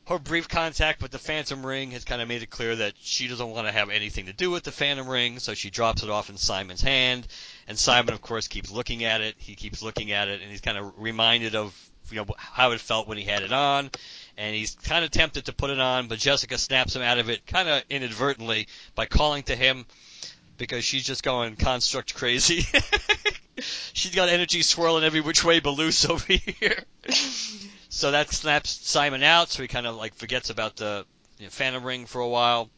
her 0.08 0.20
brief 0.20 0.48
contact 0.48 1.02
with 1.02 1.12
the 1.12 1.20
Phantom 1.20 1.66
Ring 1.66 1.92
has 1.92 2.04
kind 2.04 2.22
of 2.22 2.28
made 2.28 2.44
it 2.44 2.50
clear 2.50 2.76
that 2.76 2.94
she 3.02 3.28
doesn't 3.28 3.50
want 3.50 3.68
to 3.68 3.72
have 3.72 3.90
anything 3.90 4.28
to 4.28 4.34
do 4.34 4.52
with 4.52 4.64
the 4.64 4.72
Phantom 4.72 5.08
Ring, 5.08 5.40
so 5.40 5.54
she 5.54 5.72
drops 5.72 6.04
it 6.04 6.10
off 6.10 6.30
in 6.30 6.38
Simon's 6.38 6.82
hand. 6.82 7.28
And 7.68 7.78
Simon, 7.78 8.14
of 8.14 8.22
course, 8.22 8.48
keeps 8.48 8.72
looking 8.72 9.04
at 9.04 9.22
it. 9.22 9.36
He 9.38 9.56
keeps 9.56 9.82
looking 9.82 10.12
at 10.12 10.28
it, 10.28 10.42
and 10.42 10.52
he's 10.52 10.62
kind 10.62 10.78
of 10.78 10.94
reminded 10.98 11.56
of 11.56 11.74
you 12.12 12.18
know 12.18 12.28
how 12.38 12.72
it 12.72 12.80
felt 12.80 13.08
when 13.08 13.18
he 13.18 13.24
had 13.24 13.42
it 13.42 13.52
on. 13.52 13.90
And 14.38 14.56
he's 14.56 14.76
kind 14.76 15.04
of 15.04 15.12
tempted 15.12 15.46
to 15.46 15.54
put 15.54 15.72
it 15.72 15.80
on, 15.80 16.08
but 16.08 16.20
Jessica 16.20 16.58
snaps 16.58 16.96
him 16.96 17.02
out 17.02 17.18
of 17.18 17.30
it, 17.30 17.46
kind 17.48 17.68
of 17.68 17.84
inadvertently, 17.90 18.68
by 18.94 19.06
calling 19.06 19.44
to 19.44 19.56
him 19.56 19.86
because 20.58 20.84
she's 20.84 21.06
just 21.06 21.24
going 21.24 21.56
construct 21.56 22.14
crazy. 22.14 22.62
she's 23.94 24.14
got 24.14 24.30
energy 24.30 24.62
swirling 24.62 25.04
every 25.04 25.22
which 25.22 25.44
way 25.44 25.60
but 25.60 25.72
loose 25.72 26.06
over 26.10 26.32
here. 26.32 26.84
So 27.96 28.12
that 28.12 28.30
snaps 28.30 28.78
Simon 28.90 29.24
out, 29.24 29.50
so 29.52 29.62
he 29.62 29.70
kind 29.70 29.88
of 29.88 29.96
like 29.96 30.16
forgets 30.16 30.50
about 30.50 30.76
the 30.76 31.06
you 31.40 31.46
know, 31.46 31.50
Phantom 31.50 31.82
Ring 31.82 32.06
for 32.08 32.20
a 32.20 32.28
while. 32.28 32.70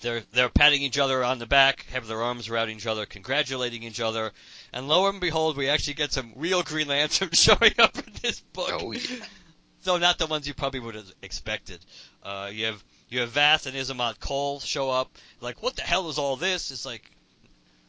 They're 0.00 0.24
they're 0.32 0.48
patting 0.48 0.82
each 0.82 0.98
other 0.98 1.22
on 1.22 1.38
the 1.38 1.46
back, 1.46 1.86
have 1.92 2.08
their 2.08 2.20
arms 2.20 2.48
around 2.48 2.70
each 2.70 2.84
other, 2.84 3.06
congratulating 3.06 3.84
each 3.84 4.00
other, 4.00 4.32
and 4.72 4.88
lo 4.88 5.08
and 5.08 5.20
behold, 5.20 5.56
we 5.56 5.68
actually 5.68 5.94
get 5.94 6.12
some 6.12 6.32
real 6.34 6.64
Green 6.64 6.88
Lantern 6.88 7.30
showing 7.32 7.74
up 7.78 7.96
in 7.96 8.12
this 8.20 8.40
book. 8.40 8.70
Oh 8.72 8.90
yeah. 8.90 9.24
Though 9.84 9.98
not 9.98 10.18
the 10.18 10.26
ones 10.26 10.48
you 10.48 10.54
probably 10.54 10.80
would 10.80 10.96
have 10.96 11.12
expected. 11.22 11.78
Uh, 12.24 12.50
you 12.52 12.66
have 12.66 12.82
you 13.08 13.20
have 13.20 13.30
Vath 13.30 13.66
and 13.66 13.76
Isamot 13.76 14.18
Kol 14.18 14.58
show 14.58 14.90
up. 14.90 15.16
Like, 15.40 15.62
what 15.62 15.76
the 15.76 15.82
hell 15.82 16.08
is 16.08 16.18
all 16.18 16.34
this? 16.34 16.72
It's 16.72 16.84
like 16.84 17.08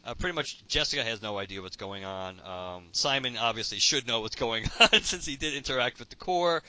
uh, 0.06 0.14
pretty 0.16 0.36
much 0.36 0.66
Jessica 0.68 1.04
has 1.04 1.22
no 1.22 1.38
idea 1.38 1.62
what's 1.62 1.78
going 1.78 2.04
on. 2.04 2.40
Um, 2.42 2.84
Simon 2.92 3.38
obviously 3.38 3.80
should 3.80 4.06
know 4.08 4.22
what's 4.22 4.36
going 4.36 4.66
on 4.80 5.02
since 5.02 5.26
he 5.26 5.36
did 5.36 5.54
interact 5.54 6.00
with 6.00 6.10
the 6.10 6.16
Corps, 6.16 6.62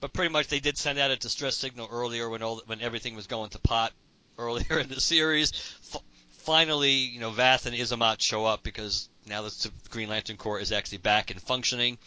but 0.00 0.12
pretty 0.12 0.32
much 0.32 0.48
they 0.48 0.60
did 0.60 0.78
send 0.78 0.98
out 0.98 1.10
a 1.10 1.16
distress 1.16 1.56
signal 1.56 1.88
earlier 1.90 2.28
when 2.28 2.42
all 2.42 2.62
when 2.66 2.80
everything 2.80 3.14
was 3.14 3.26
going 3.26 3.50
to 3.50 3.58
pot 3.58 3.92
earlier 4.38 4.78
in 4.78 4.88
the 4.88 5.00
series. 5.00 5.52
F- 5.92 6.02
finally, 6.38 6.92
you 6.92 7.20
know, 7.20 7.30
Vath 7.30 7.66
and 7.66 7.76
Isamot 7.76 8.20
show 8.20 8.46
up 8.46 8.62
because 8.62 9.08
now 9.26 9.42
the 9.42 9.70
Green 9.90 10.08
Lantern 10.08 10.36
Corps 10.36 10.58
is 10.60 10.72
actually 10.72 10.98
back 10.98 11.30
and 11.30 11.40
functioning. 11.40 11.98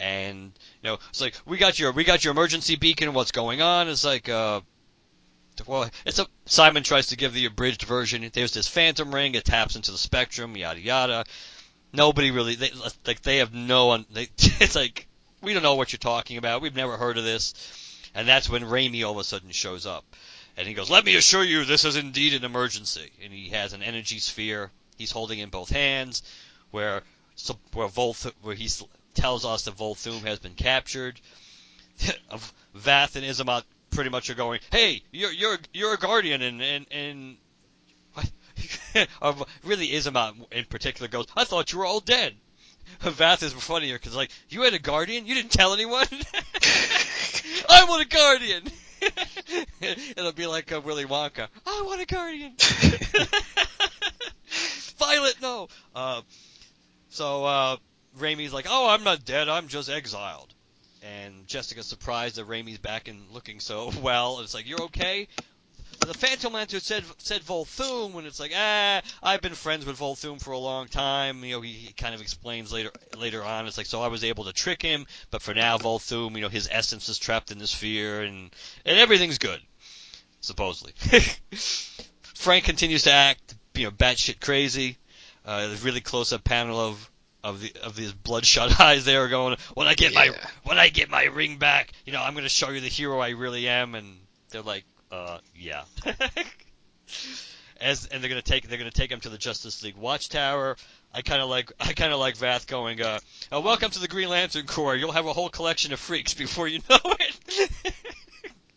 And 0.00 0.52
you 0.82 0.90
know, 0.90 0.98
it's 1.10 1.20
like 1.20 1.34
we 1.46 1.58
got 1.58 1.78
your 1.78 1.92
we 1.92 2.04
got 2.04 2.24
your 2.24 2.32
emergency 2.32 2.76
beacon. 2.76 3.12
What's 3.12 3.32
going 3.32 3.62
on? 3.62 3.88
It's 3.88 4.04
like 4.04 4.28
uh, 4.28 4.62
well, 5.66 5.88
it's 6.04 6.18
a 6.18 6.26
Simon 6.46 6.82
tries 6.82 7.08
to 7.08 7.16
give 7.16 7.32
the 7.32 7.46
abridged 7.46 7.82
version. 7.82 8.28
There's 8.32 8.52
this 8.52 8.68
phantom 8.68 9.14
ring. 9.14 9.34
It 9.34 9.44
taps 9.44 9.76
into 9.76 9.92
the 9.92 9.98
spectrum. 9.98 10.56
Yada 10.56 10.80
yada. 10.80 11.24
Nobody 11.92 12.30
really 12.30 12.56
they, 12.56 12.70
like 13.06 13.22
they 13.22 13.38
have 13.38 13.54
no. 13.54 13.96
They, 14.12 14.22
it's 14.38 14.74
like 14.74 15.06
we 15.40 15.52
don't 15.52 15.62
know 15.62 15.74
what 15.74 15.92
you're 15.92 15.98
talking 15.98 16.38
about. 16.38 16.62
We've 16.62 16.74
never 16.74 16.96
heard 16.96 17.18
of 17.18 17.24
this. 17.24 17.54
And 18.14 18.28
that's 18.28 18.48
when 18.48 18.64
Rami 18.64 19.02
all 19.02 19.12
of 19.12 19.18
a 19.18 19.24
sudden 19.24 19.50
shows 19.50 19.86
up, 19.86 20.04
and 20.56 20.68
he 20.68 20.74
goes, 20.74 20.90
"Let 20.90 21.04
me 21.04 21.16
assure 21.16 21.42
you, 21.42 21.64
this 21.64 21.84
is 21.84 21.96
indeed 21.96 22.34
an 22.34 22.44
emergency." 22.44 23.10
And 23.22 23.32
he 23.32 23.48
has 23.50 23.72
an 23.72 23.82
energy 23.82 24.20
sphere. 24.20 24.70
He's 24.96 25.10
holding 25.10 25.40
in 25.40 25.48
both 25.48 25.70
hands, 25.70 26.22
where 26.70 27.02
where 27.72 27.88
Volth, 27.88 28.30
where 28.42 28.54
he 28.54 28.70
tells 29.14 29.44
us 29.44 29.62
that 29.62 29.76
Volthoom 29.76 30.22
has 30.22 30.38
been 30.38 30.54
captured. 30.54 31.20
Vath 32.76 33.16
and 33.16 33.24
Isamot 33.24 33.62
pretty 33.94 34.10
much 34.10 34.28
are 34.30 34.34
going, 34.34 34.60
"Hey, 34.70 35.02
you're 35.12 35.32
you're 35.32 35.58
you're 35.72 35.94
a 35.94 35.98
guardian," 35.98 36.42
and 36.42 36.60
and 36.60 36.86
and 36.90 37.36
really 39.64 39.88
Isamot 39.88 40.52
in 40.52 40.64
particular 40.66 41.08
goes, 41.08 41.26
"I 41.36 41.44
thought 41.44 41.72
you 41.72 41.78
were 41.78 41.86
all 41.86 42.00
dead." 42.00 42.34
Vath 43.00 43.42
is 43.42 43.52
funnier 43.52 43.96
because 43.96 44.14
like, 44.14 44.30
"You 44.48 44.62
had 44.62 44.74
a 44.74 44.78
guardian? 44.78 45.26
You 45.26 45.34
didn't 45.34 45.52
tell 45.52 45.72
anyone?" 45.72 46.06
I 47.68 47.84
want 47.88 48.02
a 48.02 48.08
guardian. 48.08 48.62
It'll 50.16 50.32
be 50.32 50.46
like 50.46 50.70
a 50.70 50.80
Willy 50.80 51.04
Wonka. 51.04 51.48
I 51.66 51.82
want 51.84 52.00
a 52.00 52.06
guardian. 52.06 52.54
Violet, 54.98 55.36
no. 55.42 55.68
Uh, 55.94 56.22
so 57.10 57.44
uh, 57.44 57.76
Rami's 58.18 58.52
like, 58.52 58.66
"Oh, 58.68 58.88
I'm 58.88 59.04
not 59.04 59.24
dead. 59.24 59.48
I'm 59.48 59.68
just 59.68 59.88
exiled." 59.90 60.53
And 61.04 61.46
Jessica's 61.46 61.86
surprised 61.86 62.36
that 62.36 62.46
Rami's 62.46 62.78
back 62.78 63.08
and 63.08 63.30
looking 63.30 63.60
so 63.60 63.92
well. 64.02 64.40
It's 64.40 64.54
like, 64.54 64.68
you're 64.68 64.82
okay? 64.84 65.28
The 66.00 66.14
Phantom 66.14 66.52
Lantern 66.52 66.80
said 66.80 67.04
said 67.18 67.42
Volthoom 67.42 68.12
when 68.12 68.26
it's 68.26 68.40
like, 68.40 68.52
ah, 68.54 69.00
I've 69.22 69.40
been 69.40 69.54
friends 69.54 69.86
with 69.86 69.98
Volthoom 69.98 70.42
for 70.42 70.50
a 70.50 70.58
long 70.58 70.88
time. 70.88 71.44
You 71.44 71.52
know, 71.52 71.60
he, 71.60 71.72
he 71.72 71.92
kind 71.92 72.14
of 72.14 72.20
explains 72.20 72.72
later 72.72 72.90
later 73.16 73.42
on. 73.42 73.66
It's 73.66 73.78
like, 73.78 73.86
so 73.86 74.02
I 74.02 74.08
was 74.08 74.24
able 74.24 74.44
to 74.44 74.52
trick 74.52 74.82
him, 74.82 75.06
but 75.30 75.40
for 75.40 75.54
now, 75.54 75.78
Volthoom, 75.78 76.34
you 76.34 76.42
know, 76.42 76.48
his 76.48 76.68
essence 76.70 77.08
is 77.08 77.18
trapped 77.18 77.52
in 77.52 77.58
the 77.58 77.66
sphere, 77.66 78.22
and 78.22 78.50
and 78.84 78.98
everything's 78.98 79.38
good, 79.38 79.60
supposedly. 80.40 80.94
Frank 82.34 82.64
continues 82.64 83.04
to 83.04 83.12
act, 83.12 83.54
you 83.74 83.84
know, 83.84 83.90
batshit 83.90 84.40
crazy. 84.40 84.98
Uh, 85.46 85.68
a 85.72 85.76
really 85.84 86.00
close-up 86.00 86.42
panel 86.42 86.80
of 86.80 87.10
of 87.44 87.60
the 87.60 87.72
of 87.82 87.94
these 87.94 88.12
bloodshot 88.12 88.80
eyes 88.80 89.04
there 89.04 89.28
going 89.28 89.56
when 89.74 89.86
I 89.86 89.94
get 89.94 90.14
my 90.14 90.30
when 90.64 90.78
I 90.78 90.88
get 90.88 91.10
my 91.10 91.24
ring 91.24 91.58
back, 91.58 91.92
you 92.04 92.12
know, 92.12 92.22
I'm 92.22 92.34
gonna 92.34 92.48
show 92.48 92.70
you 92.70 92.80
the 92.80 92.88
hero 92.88 93.20
I 93.20 93.30
really 93.30 93.68
am, 93.68 93.94
and 93.94 94.16
they're 94.50 94.62
like, 94.62 94.84
uh, 95.12 95.38
yeah. 95.54 95.84
As 97.80 98.06
and 98.06 98.22
they're 98.22 98.30
gonna 98.30 98.40
take 98.40 98.66
they're 98.68 98.78
gonna 98.78 98.90
take 98.90 99.12
him 99.12 99.20
to 99.20 99.28
the 99.28 99.36
Justice 99.36 99.82
League 99.82 99.96
Watchtower. 99.96 100.76
I 101.12 101.22
kind 101.22 101.42
of 101.42 101.50
like 101.50 101.70
I 101.78 101.92
kind 101.92 102.12
of 102.12 102.18
like 102.18 102.36
Vath 102.36 102.66
going, 102.66 103.02
uh, 103.02 103.20
oh, 103.52 103.60
welcome 103.60 103.90
to 103.90 103.98
the 103.98 104.08
Green 104.08 104.30
Lantern 104.30 104.66
Corps. 104.66 104.96
You'll 104.96 105.12
have 105.12 105.26
a 105.26 105.32
whole 105.32 105.50
collection 105.50 105.92
of 105.92 106.00
freaks 106.00 106.32
before 106.32 106.66
you 106.66 106.80
know 106.88 106.98
it. 107.04 107.94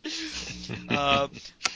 uh, 0.90 1.28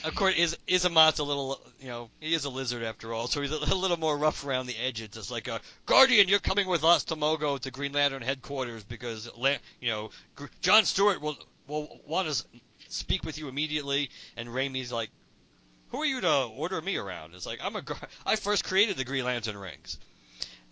of 0.04 0.14
course, 0.14 0.34
is 0.36 0.56
Isamot's 0.68 1.18
a 1.18 1.24
little, 1.24 1.60
you 1.80 1.88
know, 1.88 2.10
he 2.20 2.34
is 2.34 2.44
a 2.44 2.50
lizard 2.50 2.82
after 2.82 3.12
all, 3.12 3.26
so 3.26 3.40
he's 3.40 3.50
a, 3.50 3.74
little 3.74 3.98
more 3.98 4.16
rough 4.16 4.44
around 4.44 4.66
the 4.66 4.76
edges. 4.76 5.16
It's 5.16 5.30
like, 5.30 5.48
a, 5.48 5.60
Guardian, 5.86 6.28
you're 6.28 6.38
coming 6.38 6.66
with 6.66 6.84
us 6.84 7.04
to 7.04 7.16
Mogo 7.16 7.58
to 7.60 7.70
Green 7.70 7.92
Lantern 7.92 8.22
headquarters 8.22 8.84
because, 8.84 9.30
you 9.80 9.88
know, 9.88 10.10
John 10.60 10.84
Stewart 10.84 11.20
will 11.20 11.36
will 11.68 12.00
want 12.06 12.28
to 12.28 12.44
speak 12.88 13.24
with 13.24 13.38
you 13.38 13.48
immediately. 13.48 14.10
And 14.36 14.48
Rami's 14.48 14.92
like, 14.92 15.10
who 15.90 16.02
are 16.02 16.06
you 16.06 16.20
to 16.20 16.44
order 16.56 16.80
me 16.80 16.96
around? 16.96 17.34
It's 17.34 17.46
like 17.46 17.60
I'm 17.62 17.76
a, 17.76 17.82
I 18.26 18.36
first 18.36 18.64
created 18.64 18.96
the 18.96 19.04
Green 19.04 19.24
Lantern 19.24 19.56
rings, 19.56 19.98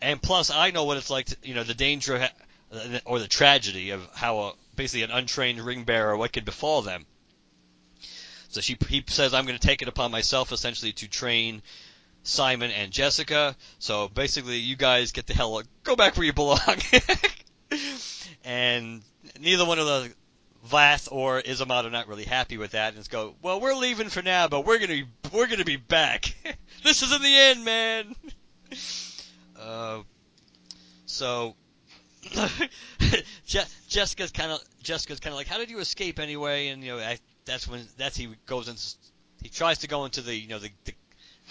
and 0.00 0.20
plus 0.20 0.50
I 0.50 0.70
know 0.70 0.84
what 0.84 0.96
it's 0.96 1.10
like 1.10 1.26
to, 1.26 1.36
you 1.42 1.54
know, 1.54 1.64
the 1.64 1.74
danger 1.74 2.28
uh, 2.72 2.98
or 3.04 3.18
the 3.18 3.28
tragedy 3.28 3.90
of 3.90 4.08
how 4.14 4.38
a, 4.38 4.52
basically 4.76 5.02
an 5.02 5.10
untrained 5.10 5.60
ring 5.60 5.84
bearer, 5.84 6.16
what 6.16 6.32
could 6.32 6.44
befall 6.44 6.82
them. 6.82 7.06
So 8.50 8.60
she 8.60 8.76
he 8.88 9.04
says 9.06 9.32
I'm 9.32 9.46
going 9.46 9.58
to 9.58 9.66
take 9.66 9.80
it 9.80 9.88
upon 9.88 10.10
myself 10.10 10.52
essentially 10.52 10.92
to 10.94 11.08
train 11.08 11.62
Simon 12.24 12.70
and 12.70 12.90
Jessica. 12.92 13.56
So 13.78 14.08
basically, 14.08 14.58
you 14.58 14.76
guys 14.76 15.12
get 15.12 15.26
the 15.26 15.34
hell 15.34 15.62
go 15.84 15.96
back 15.96 16.16
where 16.16 16.26
you 16.26 16.32
belong. 16.32 16.58
and 18.44 19.02
neither 19.38 19.64
one 19.64 19.78
of 19.78 19.86
the 19.86 20.12
Vath 20.68 21.08
or 21.10 21.40
Isamot 21.40 21.84
are 21.84 21.90
not 21.90 22.08
really 22.08 22.24
happy 22.24 22.58
with 22.58 22.72
that, 22.72 22.94
and 22.94 23.08
go, 23.08 23.34
well, 23.40 23.60
we're 23.60 23.74
leaving 23.74 24.08
for 24.08 24.20
now, 24.20 24.48
but 24.48 24.66
we're 24.66 24.78
gonna 24.78 24.88
be 24.88 25.06
we're 25.32 25.46
gonna 25.46 25.64
be 25.64 25.76
back. 25.76 26.34
this 26.84 27.02
isn't 27.02 27.22
the 27.22 27.36
end, 27.36 27.64
man. 27.64 28.14
Uh, 29.62 30.00
so 31.04 31.54
Je- 33.46 33.64
Jessica's 33.88 34.30
kind 34.30 34.52
of 34.52 34.60
Jessica's 34.82 35.20
kind 35.20 35.32
of 35.32 35.36
like, 35.36 35.48
how 35.48 35.58
did 35.58 35.70
you 35.70 35.78
escape 35.80 36.18
anyway? 36.18 36.68
And 36.68 36.82
you 36.82 36.96
know, 36.96 36.98
I, 36.98 37.18
that's 37.44 37.66
when 37.68 37.86
that's 37.96 38.16
he 38.16 38.28
goes 38.46 38.68
and 38.68 38.82
he 39.42 39.48
tries 39.48 39.78
to 39.78 39.88
go 39.88 40.04
into 40.04 40.22
the 40.22 40.34
you 40.34 40.48
know 40.48 40.58
the 40.58 40.70
the 40.84 40.94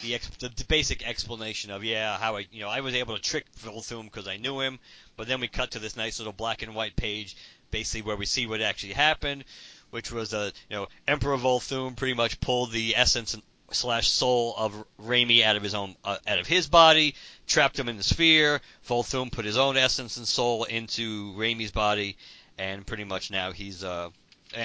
the, 0.01 0.15
ex, 0.15 0.27
the, 0.39 0.50
the 0.50 0.65
basic 0.65 1.08
explanation 1.08 1.72
of 1.72 1.84
yeah 1.84 2.17
how 2.17 2.38
I 2.38 2.48
you 2.51 2.62
know 2.62 2.69
I 2.69 2.81
was 2.81 2.96
able 2.96 3.15
to 3.15 3.22
trick 3.22 3.46
Volthoom 3.60 4.05
because 4.05 4.27
I 4.27 4.38
knew 4.38 4.60
him, 4.60 4.79
but 5.17 5.27
then 5.27 5.41
we 5.41 5.48
cut 5.48 5.72
to 5.72 5.79
this 5.79 5.98
nice 5.98 6.19
little 6.19 6.34
black 6.34 6.62
and 6.62 6.75
white 6.75 6.96
page, 6.96 7.36
basically 7.72 8.03
where 8.03 8.15
we 8.15 8.25
see 8.25 8.48
what 8.48 8.62
actually 8.62 8.93
happened, 8.93 9.43
which 9.89 10.12
was 10.12 10.34
a 10.34 10.51
you 10.69 10.75
know 10.75 10.88
Emperor 11.08 11.38
Volthoom 11.38 11.96
pretty 11.96 12.13
much 12.13 12.39
pulled 12.39 12.72
the 12.72 12.96
essence 12.96 13.34
and 13.34 13.43
slash 13.72 14.08
soul 14.08 14.55
of 14.58 14.86
Rami 14.98 15.43
out 15.43 15.55
of 15.55 15.63
his 15.63 15.75
own 15.75 15.96
uh, 16.03 16.17
out 16.27 16.39
of 16.39 16.48
his 16.48 16.67
body, 16.67 17.15
trapped 17.48 17.77
him 17.77 17.89
in 17.89 17.98
the 17.98 18.03
sphere. 18.03 18.62
Volthoom 18.88 19.31
put 19.31 19.46
his 19.46 19.58
own 19.58 19.77
essence 19.77 20.17
and 20.17 20.27
soul 20.27 20.63
into 20.63 21.34
Rami's 21.36 21.72
body, 21.72 22.17
and 22.58 22.86
pretty 22.86 23.03
much 23.03 23.31
now 23.31 23.51
he's 23.51 23.84
uh, 23.84 24.10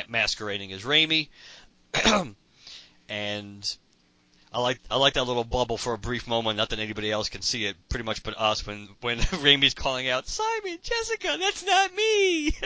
masquerading 0.09 0.73
as 0.73 0.85
Rami. 0.85 1.31
and 3.09 3.76
I 4.53 4.61
like 4.61 4.79
I 4.88 4.97
like 4.97 5.14
that 5.14 5.25
little 5.25 5.43
bubble 5.43 5.76
for 5.76 5.95
a 5.95 5.99
brief 5.99 6.29
moment. 6.29 6.57
Not 6.57 6.71
that 6.71 6.79
anybody 6.79 7.11
else 7.11 7.29
can 7.29 7.43
see 7.43 7.67
it, 7.67 7.76
pretty 7.88 8.05
much 8.05 8.23
but 8.23 8.38
us. 8.38 8.64
When 8.64 8.88
when 9.00 9.19
Rami's 9.41 9.75
calling 9.75 10.09
out 10.09 10.29
Simon, 10.29 10.79
Jessica, 10.81 11.37
that's 11.41 11.67
not 11.67 11.95
me. 11.95 12.57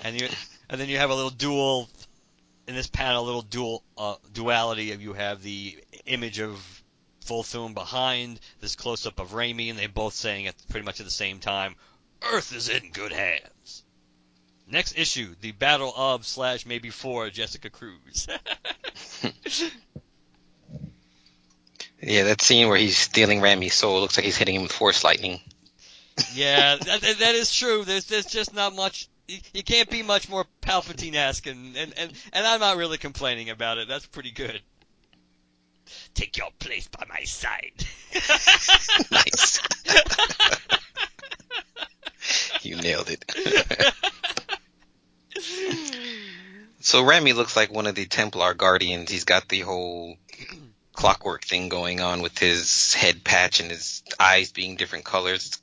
and 0.02 0.18
you 0.18 0.28
and 0.70 0.80
then 0.80 0.88
you 0.88 0.96
have 0.96 1.10
a 1.10 1.14
little 1.14 1.30
dual 1.30 1.90
in 2.66 2.74
this 2.74 2.86
panel, 2.86 3.24
a 3.24 3.26
little 3.26 3.42
dual 3.42 3.82
uh, 3.98 4.16
duality 4.32 4.92
of 4.92 5.02
you 5.02 5.12
have 5.12 5.42
the 5.42 5.78
image 6.06 6.40
of 6.40 6.82
Volthoom 7.26 7.74
behind 7.74 8.40
this 8.60 8.74
close 8.74 9.04
up 9.04 9.20
of 9.20 9.34
Rami, 9.34 9.68
and 9.68 9.78
they 9.78 9.86
both 9.86 10.14
saying 10.14 10.46
at 10.46 10.54
pretty 10.68 10.86
much 10.86 10.98
at 11.00 11.06
the 11.06 11.12
same 11.12 11.40
time, 11.40 11.76
"Earth 12.22 12.54
is 12.54 12.70
in 12.70 12.90
good 12.90 13.12
hands." 13.12 13.82
Next 14.68 14.98
issue, 14.98 15.34
the 15.40 15.52
battle 15.52 15.92
of 15.96 16.26
slash 16.26 16.66
maybe 16.66 16.90
for 16.90 17.30
Jessica 17.30 17.70
Cruz. 17.70 18.26
Yeah, 22.02 22.24
that 22.24 22.42
scene 22.42 22.68
where 22.68 22.76
he's 22.76 22.96
stealing 22.96 23.40
Rami's 23.40 23.74
soul 23.74 24.00
looks 24.00 24.16
like 24.18 24.24
he's 24.26 24.36
hitting 24.36 24.54
him 24.54 24.62
with 24.62 24.70
force 24.72 25.02
lightning. 25.02 25.40
yeah, 26.34 26.76
that, 26.80 27.00
that- 27.00 27.34
is 27.34 27.52
true. 27.54 27.84
There's 27.84 28.04
there's 28.04 28.26
just 28.26 28.54
not 28.54 28.76
much. 28.76 29.08
You, 29.28 29.38
you 29.54 29.62
can't 29.64 29.90
be 29.90 30.02
much 30.02 30.28
more 30.28 30.44
Palpatine-esque, 30.62 31.46
and, 31.46 31.76
and, 31.76 31.94
and, 31.98 32.12
and 32.32 32.46
I'm 32.46 32.60
not 32.60 32.76
really 32.76 32.98
complaining 32.98 33.50
about 33.50 33.78
it. 33.78 33.88
That's 33.88 34.06
pretty 34.06 34.30
good. 34.30 34.60
Take 36.14 36.36
your 36.36 36.50
place 36.58 36.86
by 36.86 37.04
my 37.08 37.24
side. 37.24 37.72
Nice. 39.10 39.58
you 42.62 42.76
nailed 42.76 43.10
it. 43.10 43.24
so 46.80 47.04
Rami 47.04 47.32
looks 47.32 47.56
like 47.56 47.72
one 47.72 47.86
of 47.86 47.94
the 47.94 48.06
Templar 48.06 48.54
guardians. 48.54 49.10
He's 49.10 49.24
got 49.24 49.48
the 49.48 49.60
whole 49.60 50.16
clockwork 50.92 51.44
thing 51.44 51.68
going 51.68 52.00
on 52.00 52.22
with 52.22 52.38
his 52.38 52.94
head 52.94 53.22
patch 53.22 53.60
and 53.60 53.70
his 53.70 54.02
eyes 54.18 54.50
being 54.52 54.76
different 54.76 55.04
colors. 55.04 55.60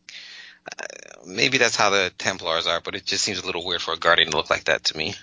Uh, 0.65 0.85
maybe 1.25 1.57
that's 1.57 1.75
how 1.75 1.89
the 1.89 2.11
Templars 2.17 2.67
are, 2.67 2.81
but 2.81 2.95
it 2.95 3.05
just 3.05 3.23
seems 3.23 3.39
a 3.39 3.45
little 3.45 3.65
weird 3.65 3.81
for 3.81 3.93
a 3.93 3.97
guardian 3.97 4.31
to 4.31 4.37
look 4.37 4.49
like 4.49 4.65
that 4.65 4.85
to 4.85 4.97
me. 4.97 5.15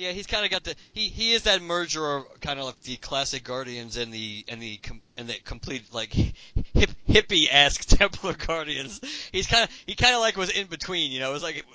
Yeah, 0.00 0.12
he's 0.12 0.26
kind 0.26 0.46
of 0.46 0.50
got 0.50 0.64
the 0.64 0.74
he 0.94 1.08
he 1.08 1.34
is 1.34 1.42
that 1.42 1.60
merger 1.60 2.16
of 2.16 2.40
kind 2.40 2.58
of 2.58 2.64
like 2.64 2.80
the 2.80 2.96
classic 2.96 3.44
Guardians 3.44 3.98
and 3.98 4.10
the 4.10 4.46
and 4.48 4.62
the 4.62 4.80
and 5.18 5.28
the 5.28 5.34
complete 5.44 5.92
like 5.92 6.14
hip 6.14 6.90
hippie 7.06 7.48
esque 7.50 7.84
Templar 7.98 8.32
Guardians. 8.32 8.98
He's 9.30 9.46
kind 9.46 9.64
of 9.64 9.70
he 9.84 9.94
kind 9.94 10.14
of 10.14 10.22
like 10.22 10.38
was 10.38 10.48
in 10.48 10.68
between, 10.68 11.12
you 11.12 11.20
know. 11.20 11.34
It's 11.34 11.42
like 11.42 11.66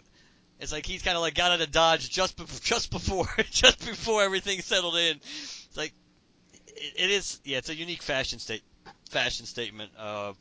it's 0.60 0.72
like 0.72 0.86
he's 0.86 1.02
kind 1.02 1.16
of 1.16 1.22
like 1.22 1.36
got 1.36 1.52
out 1.52 1.62
of 1.62 1.72
Dodge 1.72 2.10
just 2.10 2.38
bef- 2.38 2.62
just 2.64 2.92
before 2.92 3.28
just 3.52 3.86
before 3.86 4.24
everything 4.24 4.62
settled 4.62 4.96
in. 4.96 5.18
It's 5.18 5.78
like 5.78 5.94
it, 6.68 6.94
it 6.98 7.12
is 7.12 7.40
yeah, 7.44 7.58
it's 7.58 7.70
a 7.70 7.76
unique 7.76 8.02
fashion 8.02 8.40
state 8.40 8.64
fashion 9.10 9.46
statement. 9.46 9.92
Uh, 9.98 10.34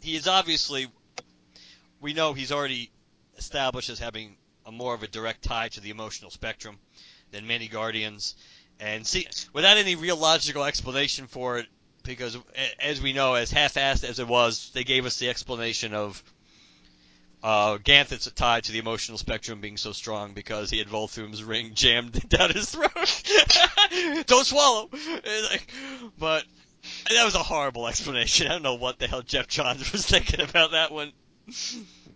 he 0.00 0.16
is 0.16 0.28
obviously 0.28 0.88
we 2.00 2.12
know 2.12 2.32
he's 2.32 2.52
already 2.52 2.90
established 3.38 3.90
as 3.90 3.98
having 3.98 4.36
a 4.64 4.72
more 4.72 4.94
of 4.94 5.02
a 5.02 5.08
direct 5.08 5.42
tie 5.42 5.68
to 5.68 5.80
the 5.80 5.90
emotional 5.90 6.30
spectrum 6.30 6.78
than 7.30 7.46
many 7.46 7.68
Guardians, 7.68 8.34
and 8.80 9.06
see 9.06 9.26
without 9.52 9.76
any 9.76 9.94
real 9.94 10.16
logical 10.16 10.64
explanation 10.64 11.26
for 11.26 11.58
it, 11.58 11.66
because 12.02 12.36
as 12.80 13.00
we 13.00 13.12
know, 13.12 13.34
as 13.34 13.50
half-assed 13.50 14.04
as 14.04 14.18
it 14.18 14.26
was, 14.26 14.70
they 14.74 14.84
gave 14.84 15.06
us 15.06 15.18
the 15.18 15.28
explanation 15.28 15.94
of 15.94 16.22
uh, 17.42 17.78
Ganthet's 17.78 18.30
tie 18.32 18.60
to 18.60 18.72
the 18.72 18.78
emotional 18.78 19.18
spectrum 19.18 19.60
being 19.60 19.76
so 19.76 19.92
strong 19.92 20.32
because 20.34 20.70
he 20.70 20.78
had 20.78 20.88
Volthoom's 20.88 21.42
ring 21.44 21.72
jammed 21.74 22.12
down 22.28 22.50
his 22.50 22.70
throat. 22.70 22.90
Don't 24.26 24.46
swallow. 24.46 24.88
Like- 24.92 25.66
But 26.18 26.44
that 27.12 27.24
was 27.24 27.34
a 27.34 27.42
horrible 27.42 27.86
explanation. 27.88 28.46
I 28.46 28.50
don't 28.50 28.62
know 28.62 28.74
what 28.76 28.98
the 28.98 29.06
hell 29.08 29.22
Geoff 29.22 29.48
Johns 29.48 29.90
was 29.92 30.06
thinking 30.06 30.40
about 30.40 30.72
that 30.72 30.92
one. 30.92 31.12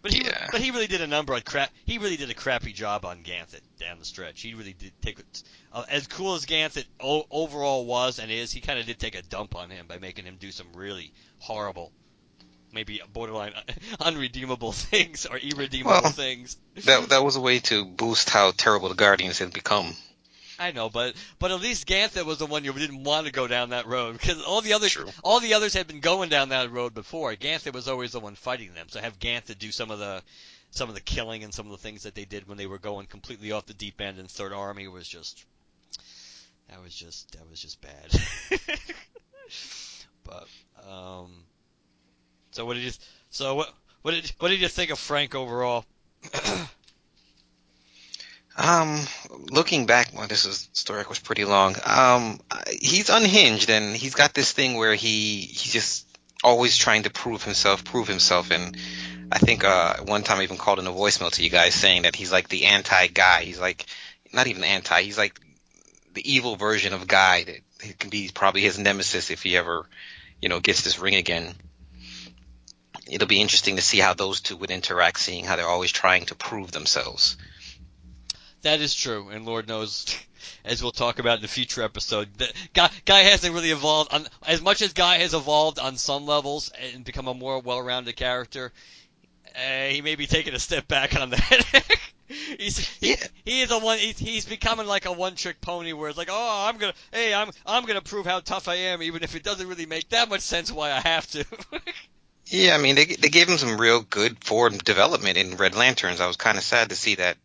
But 0.03 0.13
he, 0.13 0.25
Yeah. 0.25 0.47
but 0.51 0.61
he 0.61 0.71
really 0.71 0.87
did 0.87 1.01
a 1.03 1.07
number 1.07 1.35
on 1.35 1.43
crap. 1.43 1.71
He 1.85 1.99
really 1.99 2.17
did 2.17 2.31
a 2.31 2.35
crappy 2.35 2.73
job 2.73 3.05
on 3.05 3.23
Ganthet 3.23 3.61
down 3.79 3.99
the 3.99 4.05
stretch. 4.05 4.41
He 4.41 4.55
really 4.55 4.73
did 4.73 4.93
take 5.03 5.19
it. 5.19 5.43
Uh, 5.73 5.85
as 5.91 6.07
cool 6.07 6.35
as 6.35 6.47
Ganthet 6.47 6.87
o- 7.01 7.27
overall 7.31 7.85
was 7.85 8.19
and 8.19 8.31
is, 8.31 8.51
he 8.51 8.61
kind 8.61 8.79
of 8.79 8.87
did 8.87 8.99
take 8.99 9.15
a 9.15 9.23
dump 9.23 9.55
on 9.57 9.71
him 9.71 9.87
by 9.87 9.99
making 9.99 10.25
him 10.25 10.37
do 10.41 10.51
some 10.51 10.67
really 10.75 11.13
horrible, 11.39 11.93
maybe 12.73 13.01
borderline 13.13 13.53
unredeemable 14.01 14.73
things 14.91 15.27
or 15.27 15.37
irredeemable 15.39 16.01
Well, 16.03 16.13
things. 16.13 16.57
That 16.85 17.11
that 17.11 17.25
was 17.25 17.37
a 17.37 17.41
way 17.41 17.59
to 17.61 17.85
boost 17.85 18.31
how 18.31 18.53
terrible 18.53 18.89
the 18.89 18.95
guardians 18.95 19.39
had 19.39 19.53
become. 19.53 19.95
I 20.59 20.73
know, 20.73 20.91
but 20.91 21.15
but 21.39 21.51
at 21.51 21.61
least 21.61 21.87
Ganthet 21.87 22.27
was 22.27 22.39
the 22.39 22.47
one 22.47 22.65
you 22.65 22.73
didn't 22.75 23.03
want 23.03 23.27
to 23.27 23.33
go 23.33 23.47
down 23.47 23.71
that 23.71 23.87
road 23.87 24.13
because 24.13 24.43
all 24.43 24.61
the 24.61 24.75
others 24.75 24.93
True. 24.93 25.09
all 25.25 25.41
the 25.41 25.55
others 25.55 25.73
had 25.73 25.87
been 25.87 26.01
going 26.01 26.29
down 26.29 26.51
that 26.51 26.71
road 26.71 26.93
before. 26.93 27.35
Ganthet 27.35 27.73
was 27.73 27.89
always 27.89 28.13
the 28.13 28.21
one 28.21 28.35
fighting 28.35 28.75
them. 28.75 28.87
So 28.91 29.01
have 29.01 29.19
Ganthet 29.19 29.59
do 29.59 29.73
some 29.73 29.91
of 29.91 29.99
the 29.99 30.23
some 30.71 30.89
of 30.89 30.95
the 30.95 31.01
killing 31.01 31.43
and 31.45 31.53
some 31.53 31.67
of 31.67 31.73
the 31.73 31.79
things 31.79 32.03
that 32.03 32.15
they 32.15 32.27
did 32.27 32.47
when 32.47 32.59
they 32.59 32.67
were 32.67 32.79
going 32.79 33.07
completely 33.07 33.53
off 33.53 33.67
the 33.67 33.75
deep 33.75 34.01
end 34.01 34.19
in 34.19 34.27
Third 34.27 34.53
Army 34.53 34.87
was 34.87 35.09
just 35.09 35.45
that 36.69 36.83
was 36.83 36.95
just 36.95 37.33
that 37.33 37.49
was 37.49 37.61
just 37.61 37.81
bad. 37.81 38.61
but 40.25 40.47
um, 40.89 41.31
so 42.53 42.65
what 42.65 42.75
did 42.75 42.85
you 42.85 42.93
so 43.31 43.55
what 43.55 43.73
what 44.03 44.13
did 44.13 44.33
what 44.39 44.49
did 44.49 44.61
you 44.61 44.69
think 44.69 44.91
of 44.91 44.99
Frank 44.99 45.35
overall? 45.35 45.85
Um, 48.57 49.01
looking 49.51 49.87
back, 49.87 50.11
well, 50.15 50.27
this 50.27 50.45
is, 50.45 50.69
story 50.73 51.03
was 51.09 51.19
pretty 51.19 51.47
long. 51.47 51.77
Um, 51.87 52.41
he's 52.69 53.09
unhinged, 53.09 53.71
and 53.71 53.97
he's 53.97 54.15
got 54.15 54.35
this 54.35 54.53
thing 54.53 54.77
where 54.77 54.95
he 54.95 55.41
he's 55.41 55.73
just 55.73 56.07
always 56.45 56.77
trying 56.77 57.05
to 57.05 57.11
prove 57.11 57.43
himself, 57.43 57.85
prove 57.85 58.07
himself, 58.07 58.51
and 58.51 58.77
I 59.33 59.39
think 59.39 59.65
uh, 59.65 59.99
one 60.05 60.25
time 60.25 60.41
I 60.41 60.43
even 60.43 60.59
called 60.59 60.79
in 60.79 60.87
a 60.87 60.93
voicemail 60.93 61.31
to 61.33 61.43
you 61.43 61.49
guys 61.49 61.75
saying 61.75 62.03
that 62.03 62.17
he's 62.17 62.33
like 62.33 62.49
the 62.49 62.67
anti 62.67 63.07
guy. 63.07 63.43
He's 63.43 63.61
like 63.61 63.87
not 64.33 64.47
even 64.47 64.65
anti. 64.65 65.03
He's 65.03 65.19
like 65.19 65.41
the 66.13 66.31
evil 66.31 66.57
version 66.57 66.93
of 66.93 67.07
guy 67.07 67.45
that 67.45 67.61
he 67.83 67.93
can 67.95 68.11
be 68.11 68.31
probably 68.35 68.61
his 68.63 68.79
nemesis 68.79 69.31
if 69.31 69.43
he 69.43 69.57
ever, 69.57 69.87
you 70.43 70.49
know, 70.49 70.61
gets 70.61 70.83
this 70.83 70.99
ring 70.99 71.15
again. 71.15 71.55
It'll 73.11 73.27
be 73.29 73.41
interesting 73.41 73.77
to 73.77 73.83
see 73.83 73.99
how 73.99 74.15
those 74.15 74.41
two 74.41 74.57
would 74.57 74.71
interact, 74.71 75.19
seeing 75.21 75.45
how 75.45 75.57
they're 75.57 75.67
always 75.67 75.91
trying 75.93 76.27
to 76.27 76.35
prove 76.35 76.71
themselves. 76.71 77.37
That 78.63 78.81
is 78.81 78.95
true, 78.95 79.31
and 79.31 79.45
Lord 79.47 79.67
knows, 79.67 80.07
as 80.65 80.83
we'll 80.83 80.93
talk 80.93 81.19
about 81.19 81.39
in 81.39 81.45
a 81.45 81.49
future 81.49 81.83
episode, 81.83 82.29
that 82.35 82.53
Guy, 82.75 82.91
Guy 83.07 83.21
hasn't 83.21 83.55
really 83.55 83.71
evolved 83.71 84.13
on 84.13 84.27
as 84.47 84.61
much 84.61 84.83
as 84.83 84.93
Guy 84.93 85.19
has 85.19 85.35
evolved 85.35 85.79
on 85.79 85.97
some 85.97 86.27
levels 86.27 86.71
and 86.95 87.05
become 87.05 87.27
a 87.27 87.35
more 87.35 87.59
well-rounded 87.61 88.17
character. 88.17 88.73
Uh, 89.57 89.89
he 89.89 90.03
may 90.03 90.15
be 90.15 90.27
taking 90.27 90.55
a 90.55 90.59
step 90.59 90.87
back 90.87 91.19
on 91.19 91.31
that. 91.31 91.85
he's 92.59 92.79
he, 92.79 93.11
Yeah. 93.11 93.27
he 93.45 93.63
is 93.63 93.71
a 93.73 93.79
one. 93.79 93.99
He's, 93.99 94.19
he's 94.19 94.45
becoming 94.47 94.87
like 94.87 95.07
a 95.07 95.13
one-trick 95.13 95.61
pony, 95.61 95.93
where 95.93 96.09
it's 96.09 96.19
like, 96.19 96.29
oh, 96.31 96.67
I'm 96.69 96.77
gonna, 96.79 96.95
hey, 97.13 97.35
I'm 97.35 97.51
I'm 97.67 97.87
gonna 97.87 98.03
prove 98.03 98.27
how 98.27 98.39
tough 98.41 98.69
I 98.69 98.77
am, 98.77 99.03
even 99.03 99.25
if 99.25 99.35
it 99.35 99.43
doesn't 99.43 99.67
really 99.67 99.87
make 99.87 100.11
that 100.11 100.29
much 100.29 100.43
sense 100.43 100.71
why 100.71 100.93
I 100.93 101.01
have 101.01 101.27
to. 101.29 101.45
Yeah, 102.51 102.75
I 102.75 102.79
mean 102.79 102.97
they 102.97 103.05
they 103.05 103.29
gave 103.29 103.49
him 103.49 103.59
some 103.59 103.81
real 103.81 104.01
good 104.03 104.43
forward 104.45 104.83
development 104.85 105.39
in 105.39 105.57
Red 105.57 105.75
Lanterns. 105.77 106.21
I 106.21 106.27
was 106.27 106.37
kind 106.37 106.59
of 106.59 106.65
sad 106.65 106.89
to 106.91 106.97
see 106.97 107.15
that 107.15 107.37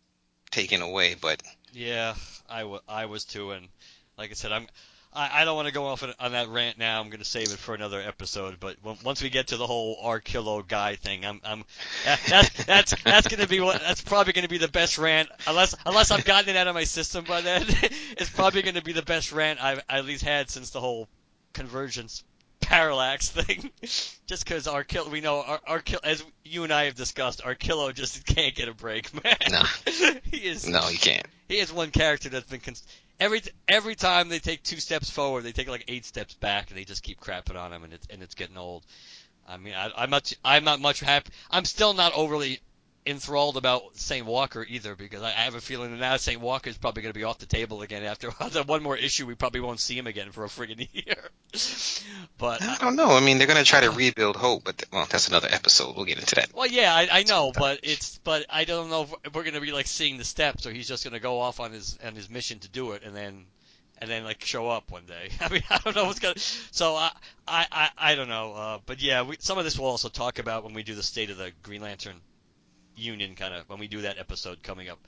taken 0.49 0.81
away, 0.81 1.15
but 1.19 1.41
Yeah, 1.73 2.15
I, 2.49 2.61
w- 2.61 2.81
I 2.87 3.05
was 3.05 3.23
too, 3.23 3.51
and 3.51 3.67
like 4.17 4.31
I 4.31 4.33
said, 4.33 4.51
I'm 4.51 4.67
I, 5.13 5.41
I 5.41 5.45
don't 5.45 5.55
want 5.55 5.67
to 5.67 5.73
go 5.73 5.85
off 5.85 6.01
on, 6.01 6.13
on 6.19 6.31
that 6.31 6.49
rant 6.49 6.79
now. 6.79 6.99
I'm 6.99 7.09
going 7.09 7.19
to 7.19 7.25
save 7.25 7.53
it 7.53 7.59
for 7.59 7.75
another 7.75 8.01
episode. 8.01 8.59
But 8.59 8.81
w- 8.81 8.97
once 9.03 9.21
we 9.21 9.29
get 9.29 9.47
to 9.47 9.57
the 9.57 9.67
whole 9.67 9.95
Arkillo 10.03 10.67
guy 10.67 10.95
thing, 10.95 11.23
I'm 11.23 11.39
I'm 11.43 11.65
that, 12.05 12.19
that's 12.27 12.65
that's 12.65 13.03
that's 13.03 13.27
going 13.27 13.41
to 13.41 13.47
be 13.47 13.59
what 13.59 13.79
that's 13.81 14.01
probably 14.01 14.33
going 14.33 14.43
to 14.43 14.49
be 14.49 14.57
the 14.57 14.67
best 14.67 14.97
rant 14.97 15.29
unless 15.45 15.75
unless 15.85 16.09
I've 16.09 16.25
gotten 16.25 16.49
it 16.49 16.57
out 16.57 16.67
of 16.67 16.73
my 16.73 16.83
system 16.83 17.25
by 17.25 17.41
then. 17.41 17.65
it's 18.17 18.29
probably 18.31 18.63
going 18.63 18.75
to 18.75 18.83
be 18.83 18.93
the 18.93 19.03
best 19.03 19.31
rant 19.31 19.63
I've 19.63 19.83
at 19.87 20.03
least 20.05 20.23
had 20.23 20.49
since 20.49 20.71
the 20.71 20.79
whole 20.79 21.07
convergence 21.53 22.23
parallax 22.65 23.30
thing. 23.30 23.69
just 23.82 24.43
because 24.43 24.67
our 24.67 24.84
kill, 24.84 25.10
we 25.10 25.21
know 25.21 25.60
our 25.67 25.80
kill 25.80 25.99
as 26.04 26.23
you 26.43 26.63
and 26.63 26.73
I 26.73 26.86
have 26.86 26.95
discussed, 26.95 27.41
Arkillo 27.43 27.93
just 27.93 28.25
can't 28.36 28.56
get 28.56 28.67
a 28.67 28.73
break, 28.73 29.13
man. 29.23 29.38
No. 29.49 29.63
he 30.32 30.38
is 30.38 30.67
no, 30.67 30.88
you 30.89 30.97
can't. 30.97 31.25
he 31.47 31.60
is 31.60 31.71
one 31.71 31.91
character 31.91 32.30
that's 32.30 32.49
been 32.49 32.60
cons- 32.60 32.86
every 33.19 33.41
every 33.67 33.95
time 33.95 34.30
they 34.30 34.39
take 34.39 34.63
two 34.63 34.78
steps 34.78 35.10
forward, 35.10 35.43
they 35.43 35.51
take 35.51 35.69
like 35.69 35.86
eight 35.88 36.06
steps 36.06 36.34
back, 36.34 36.69
and 36.69 36.78
they 36.78 36.84
just 36.84 37.04
keep 37.04 37.19
crapping 37.19 37.56
on 37.56 37.71
him, 37.71 37.84
and 37.84 37.93
it's 37.93 38.08
and 38.10 38.23
it's 38.23 38.36
getting 38.36 38.58
old. 38.58 38.84
I 39.47 39.58
mean, 39.58 39.73
I, 39.75 39.91
I'm 39.95 40.10
not 40.10 40.34
I'm 40.43 40.63
not 40.63 40.80
much 40.80 40.99
happy. 40.99 41.32
I'm 41.51 41.65
still 41.65 41.93
not 41.93 42.13
overly 42.13 42.62
enthralled 43.05 43.57
about 43.57 43.97
St. 43.97 44.25
Walker 44.25 44.65
either 44.67 44.95
because 44.95 45.21
I, 45.21 45.27
I 45.27 45.41
have 45.43 45.55
a 45.55 45.61
feeling 45.61 45.91
that 45.91 45.97
now 45.97 46.17
St. 46.17 46.41
Walker 46.41 46.69
is 46.69 46.77
probably 46.77 47.03
going 47.03 47.13
to 47.13 47.19
be 47.19 47.23
off 47.23 47.37
the 47.37 47.45
table 47.45 47.81
again 47.81 48.03
after 48.03 48.31
one 48.65 48.83
more 48.83 48.97
issue. 48.97 49.25
We 49.25 49.35
probably 49.35 49.61
won't 49.61 49.79
see 49.79 49.97
him 49.97 50.07
again 50.07 50.31
for 50.31 50.43
a 50.43 50.47
friggin' 50.47 50.87
year. 50.91 51.29
but 52.37 52.61
I 52.61 52.77
don't 52.77 52.95
know. 52.95 53.11
I 53.11 53.19
mean, 53.19 53.37
they're 53.37 53.47
gonna 53.47 53.63
try 53.63 53.81
to 53.81 53.91
rebuild 53.91 54.35
hope, 54.35 54.63
but 54.65 54.83
well, 54.91 55.07
that's 55.09 55.27
another 55.27 55.47
episode. 55.49 55.95
We'll 55.95 56.05
get 56.05 56.19
into 56.19 56.35
that. 56.35 56.53
Well, 56.53 56.67
yeah, 56.67 56.93
I, 56.93 57.07
I 57.19 57.23
know, 57.23 57.51
but 57.55 57.79
it's 57.83 58.17
but 58.19 58.45
I 58.49 58.65
don't 58.65 58.89
know 58.89 59.07
if 59.23 59.33
we're 59.33 59.43
gonna 59.43 59.61
be 59.61 59.71
like 59.71 59.87
seeing 59.87 60.17
the 60.17 60.23
steps, 60.23 60.65
or 60.65 60.71
he's 60.71 60.87
just 60.87 61.03
gonna 61.03 61.19
go 61.19 61.39
off 61.39 61.59
on 61.59 61.71
his 61.71 61.97
on 62.03 62.15
his 62.15 62.29
mission 62.29 62.59
to 62.59 62.67
do 62.67 62.91
it, 62.91 63.03
and 63.03 63.15
then 63.15 63.45
and 63.99 64.09
then 64.09 64.23
like 64.23 64.43
show 64.43 64.69
up 64.69 64.91
one 64.91 65.05
day. 65.05 65.29
I 65.41 65.49
mean, 65.49 65.63
I 65.69 65.77
don't 65.77 65.95
know 65.95 66.05
what's 66.05 66.19
gonna. 66.19 66.37
So 66.37 66.95
I 66.95 67.11
I 67.47 67.67
I, 67.71 67.89
I 67.97 68.15
don't 68.15 68.29
know, 68.29 68.53
uh, 68.53 68.79
but 68.85 69.01
yeah, 69.01 69.21
we, 69.23 69.37
some 69.39 69.57
of 69.57 69.63
this 69.63 69.77
we'll 69.79 69.89
also 69.89 70.09
talk 70.09 70.39
about 70.39 70.63
when 70.63 70.73
we 70.73 70.83
do 70.83 70.95
the 70.95 71.03
state 71.03 71.29
of 71.29 71.37
the 71.37 71.51
Green 71.63 71.81
Lantern 71.81 72.19
Union 72.95 73.36
kind 73.36 73.53
of 73.53 73.67
when 73.69 73.79
we 73.79 73.88
do 73.88 74.01
that 74.01 74.17
episode 74.17 74.63
coming 74.63 74.89
up 74.89 74.99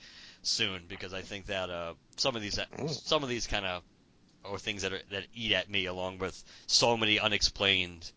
soon, 0.42 0.84
because 0.88 1.14
I 1.14 1.22
think 1.22 1.48
that 1.48 1.70
uh, 1.70 1.94
some 2.16 2.36
of 2.36 2.42
these 2.42 2.60
Ooh. 2.60 2.88
some 2.88 3.24
of 3.24 3.30
these 3.30 3.48
kind 3.48 3.66
of 3.66 3.84
or 4.44 4.58
things 4.58 4.84
that 4.84 4.94
are 4.94 5.02
that 5.12 5.26
eat 5.34 5.54
at 5.54 5.70
me 5.70 5.86
along 5.86 6.20
with 6.20 6.44
so 6.68 6.98
many 6.98 7.20
unexplained 7.20 8.12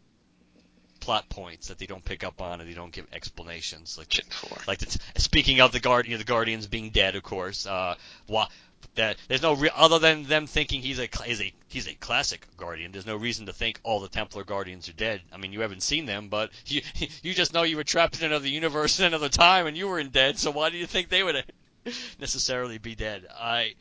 plot 1.01 1.29
points 1.31 1.69
that 1.69 1.79
they 1.79 1.87
don't 1.87 2.05
pick 2.05 2.23
up 2.23 2.43
on 2.43 2.61
and 2.61 2.69
they 2.69 2.75
don't 2.75 2.93
give 2.93 3.07
explanations 3.13 3.97
like 3.97 4.21
like 4.69 4.79
the, 4.79 4.99
speaking 5.17 5.61
of 5.61 5.73
the 5.73 5.81
guardian 5.81 6.19
the 6.19 6.25
guardians 6.25 6.67
being 6.67 6.91
dead 6.91 7.17
of 7.17 7.23
course 7.23 7.67
uh 7.67 7.95
why 8.27 8.47
that 8.95 9.17
there's 9.29 9.43
no 9.43 9.55
re- 9.55 9.71
other 9.75 9.99
than 9.99 10.25
them 10.25 10.47
thinking 10.47 10.83
he's 10.83 10.99
a 10.99 11.09
he's 11.25 11.41
a 11.41 11.53
he's 11.69 11.87
a 11.89 11.95
classic 11.95 12.47
guardian 12.57 12.93
there's 12.93 13.07
no 13.07 13.17
reason 13.17 13.47
to 13.47 13.53
think 13.53 13.81
all 13.83 14.01
the 14.01 14.09
templar 14.09 14.45
guardians 14.45 14.89
are 14.89 14.95
dead 14.95 15.21
i 15.33 15.37
mean 15.37 15.53
you 15.53 15.61
haven't 15.61 15.83
seen 15.83 16.07
them 16.07 16.29
but 16.29 16.51
you 16.67 16.83
you 17.23 17.35
just 17.35 17.55
know 17.55 17.63
you 17.63 17.77
were 17.77 17.85
trapped 17.85 18.19
in 18.19 18.27
another 18.27 18.49
universe 18.49 18.99
in 18.99 19.07
another 19.13 19.29
time 19.29 19.67
and 19.67 19.77
you 19.77 19.87
were 19.89 19.99
in 19.99 20.09
dead 20.09 20.39
so 20.39 20.51
why 20.51 20.71
do 20.71 20.77
you 20.77 20.87
think 20.87 21.09
they 21.09 21.23
would 21.23 21.45
necessarily 22.21 22.79
be 22.79 22.95
dead 22.95 23.27
i 23.39 23.75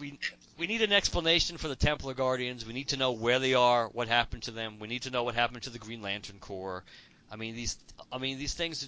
we 0.00 0.18
we 0.58 0.66
need 0.66 0.82
an 0.82 0.92
explanation 0.92 1.56
for 1.56 1.68
the 1.68 1.74
Templar 1.74 2.12
Guardians. 2.12 2.66
We 2.66 2.74
need 2.74 2.88
to 2.88 2.98
know 2.98 3.12
where 3.12 3.38
they 3.38 3.54
are, 3.54 3.88
what 3.88 4.08
happened 4.08 4.42
to 4.42 4.50
them. 4.50 4.78
We 4.78 4.88
need 4.88 5.02
to 5.02 5.10
know 5.10 5.24
what 5.24 5.34
happened 5.34 5.62
to 5.62 5.70
the 5.70 5.78
Green 5.78 6.02
Lantern 6.02 6.38
Corps. 6.38 6.84
I 7.32 7.36
mean 7.36 7.54
these 7.54 7.78
I 8.12 8.18
mean 8.18 8.38
these 8.38 8.54
things 8.54 8.86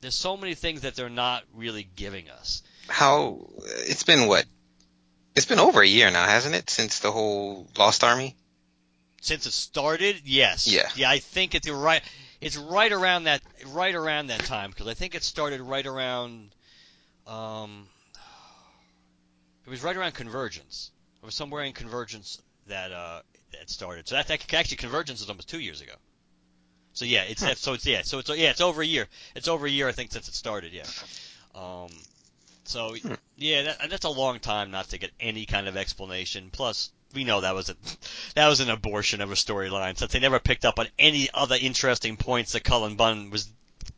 there's 0.00 0.14
so 0.14 0.36
many 0.36 0.54
things 0.54 0.82
that 0.82 0.96
they're 0.96 1.08
not 1.08 1.44
really 1.54 1.88
giving 1.96 2.28
us. 2.28 2.62
How? 2.88 3.46
It's 3.86 4.02
been 4.02 4.26
what? 4.26 4.44
It's 5.34 5.46
been 5.46 5.58
over 5.58 5.80
a 5.82 5.86
year 5.86 6.10
now, 6.10 6.26
hasn't 6.26 6.54
it, 6.54 6.70
since 6.70 7.00
the 7.00 7.10
whole 7.10 7.66
Lost 7.76 8.04
Army? 8.04 8.36
Since 9.20 9.46
it 9.46 9.52
started, 9.52 10.20
yes. 10.24 10.66
Yeah. 10.66 10.88
Yeah, 10.94 11.10
I 11.10 11.18
think 11.18 11.54
it's 11.54 11.68
right 11.68 12.02
it's 12.40 12.56
right 12.58 12.92
around 12.92 13.24
that 13.24 13.40
right 13.68 13.94
around 13.94 14.26
that 14.26 14.40
time 14.44 14.70
because 14.70 14.86
I 14.86 14.94
think 14.94 15.14
it 15.14 15.22
started 15.22 15.60
right 15.62 15.86
around 15.86 16.54
um 17.26 17.88
it 19.66 19.70
was 19.70 19.82
right 19.82 19.96
around 19.96 20.12
Convergence. 20.12 20.90
It 21.22 21.26
was 21.26 21.34
somewhere 21.34 21.64
in 21.64 21.72
Convergence 21.72 22.40
that 22.66 22.92
uh 22.92 23.22
that 23.52 23.70
started. 23.70 24.06
So 24.06 24.16
that, 24.16 24.28
that 24.28 24.52
actually 24.52 24.76
Convergence 24.76 25.20
was 25.20 25.30
almost 25.30 25.48
2 25.48 25.58
years 25.58 25.80
ago. 25.80 25.94
So 26.92 27.06
yeah, 27.06 27.22
it's 27.22 27.42
Huh. 27.42 27.54
so 27.54 27.72
it's 27.72 27.86
yeah, 27.86 28.02
so 28.02 28.18
it's 28.18 28.28
yeah, 28.28 28.50
it's 28.50 28.60
over 28.60 28.82
a 28.82 28.86
year. 28.86 29.08
It's 29.34 29.48
over 29.48 29.66
a 29.66 29.70
year 29.70 29.88
I 29.88 29.92
think 29.92 30.12
since 30.12 30.28
it 30.28 30.34
started, 30.34 30.72
yeah. 30.72 30.84
Um 31.54 31.88
so 32.64 32.94
Hmm. 32.96 33.14
yeah, 33.36 33.62
that, 33.62 33.90
that's 33.90 34.04
a 34.04 34.10
long 34.10 34.40
time 34.40 34.70
not 34.70 34.88
to 34.90 34.98
get 34.98 35.10
any 35.20 35.46
kind 35.46 35.68
of 35.68 35.76
explanation. 35.76 36.50
Plus, 36.52 36.90
we 37.14 37.24
know 37.24 37.40
that 37.42 37.54
was 37.54 37.70
a 37.70 37.76
that 38.34 38.48
was 38.48 38.60
an 38.60 38.70
abortion 38.70 39.20
of 39.20 39.30
a 39.30 39.34
storyline 39.34 39.96
since 39.96 40.12
they 40.12 40.20
never 40.20 40.40
picked 40.40 40.64
up 40.64 40.78
on 40.78 40.88
any 40.98 41.28
other 41.32 41.56
interesting 41.60 42.16
points 42.16 42.52
that 42.52 42.64
Cullen 42.64 42.96
Bunn 42.96 43.30
was 43.30 43.48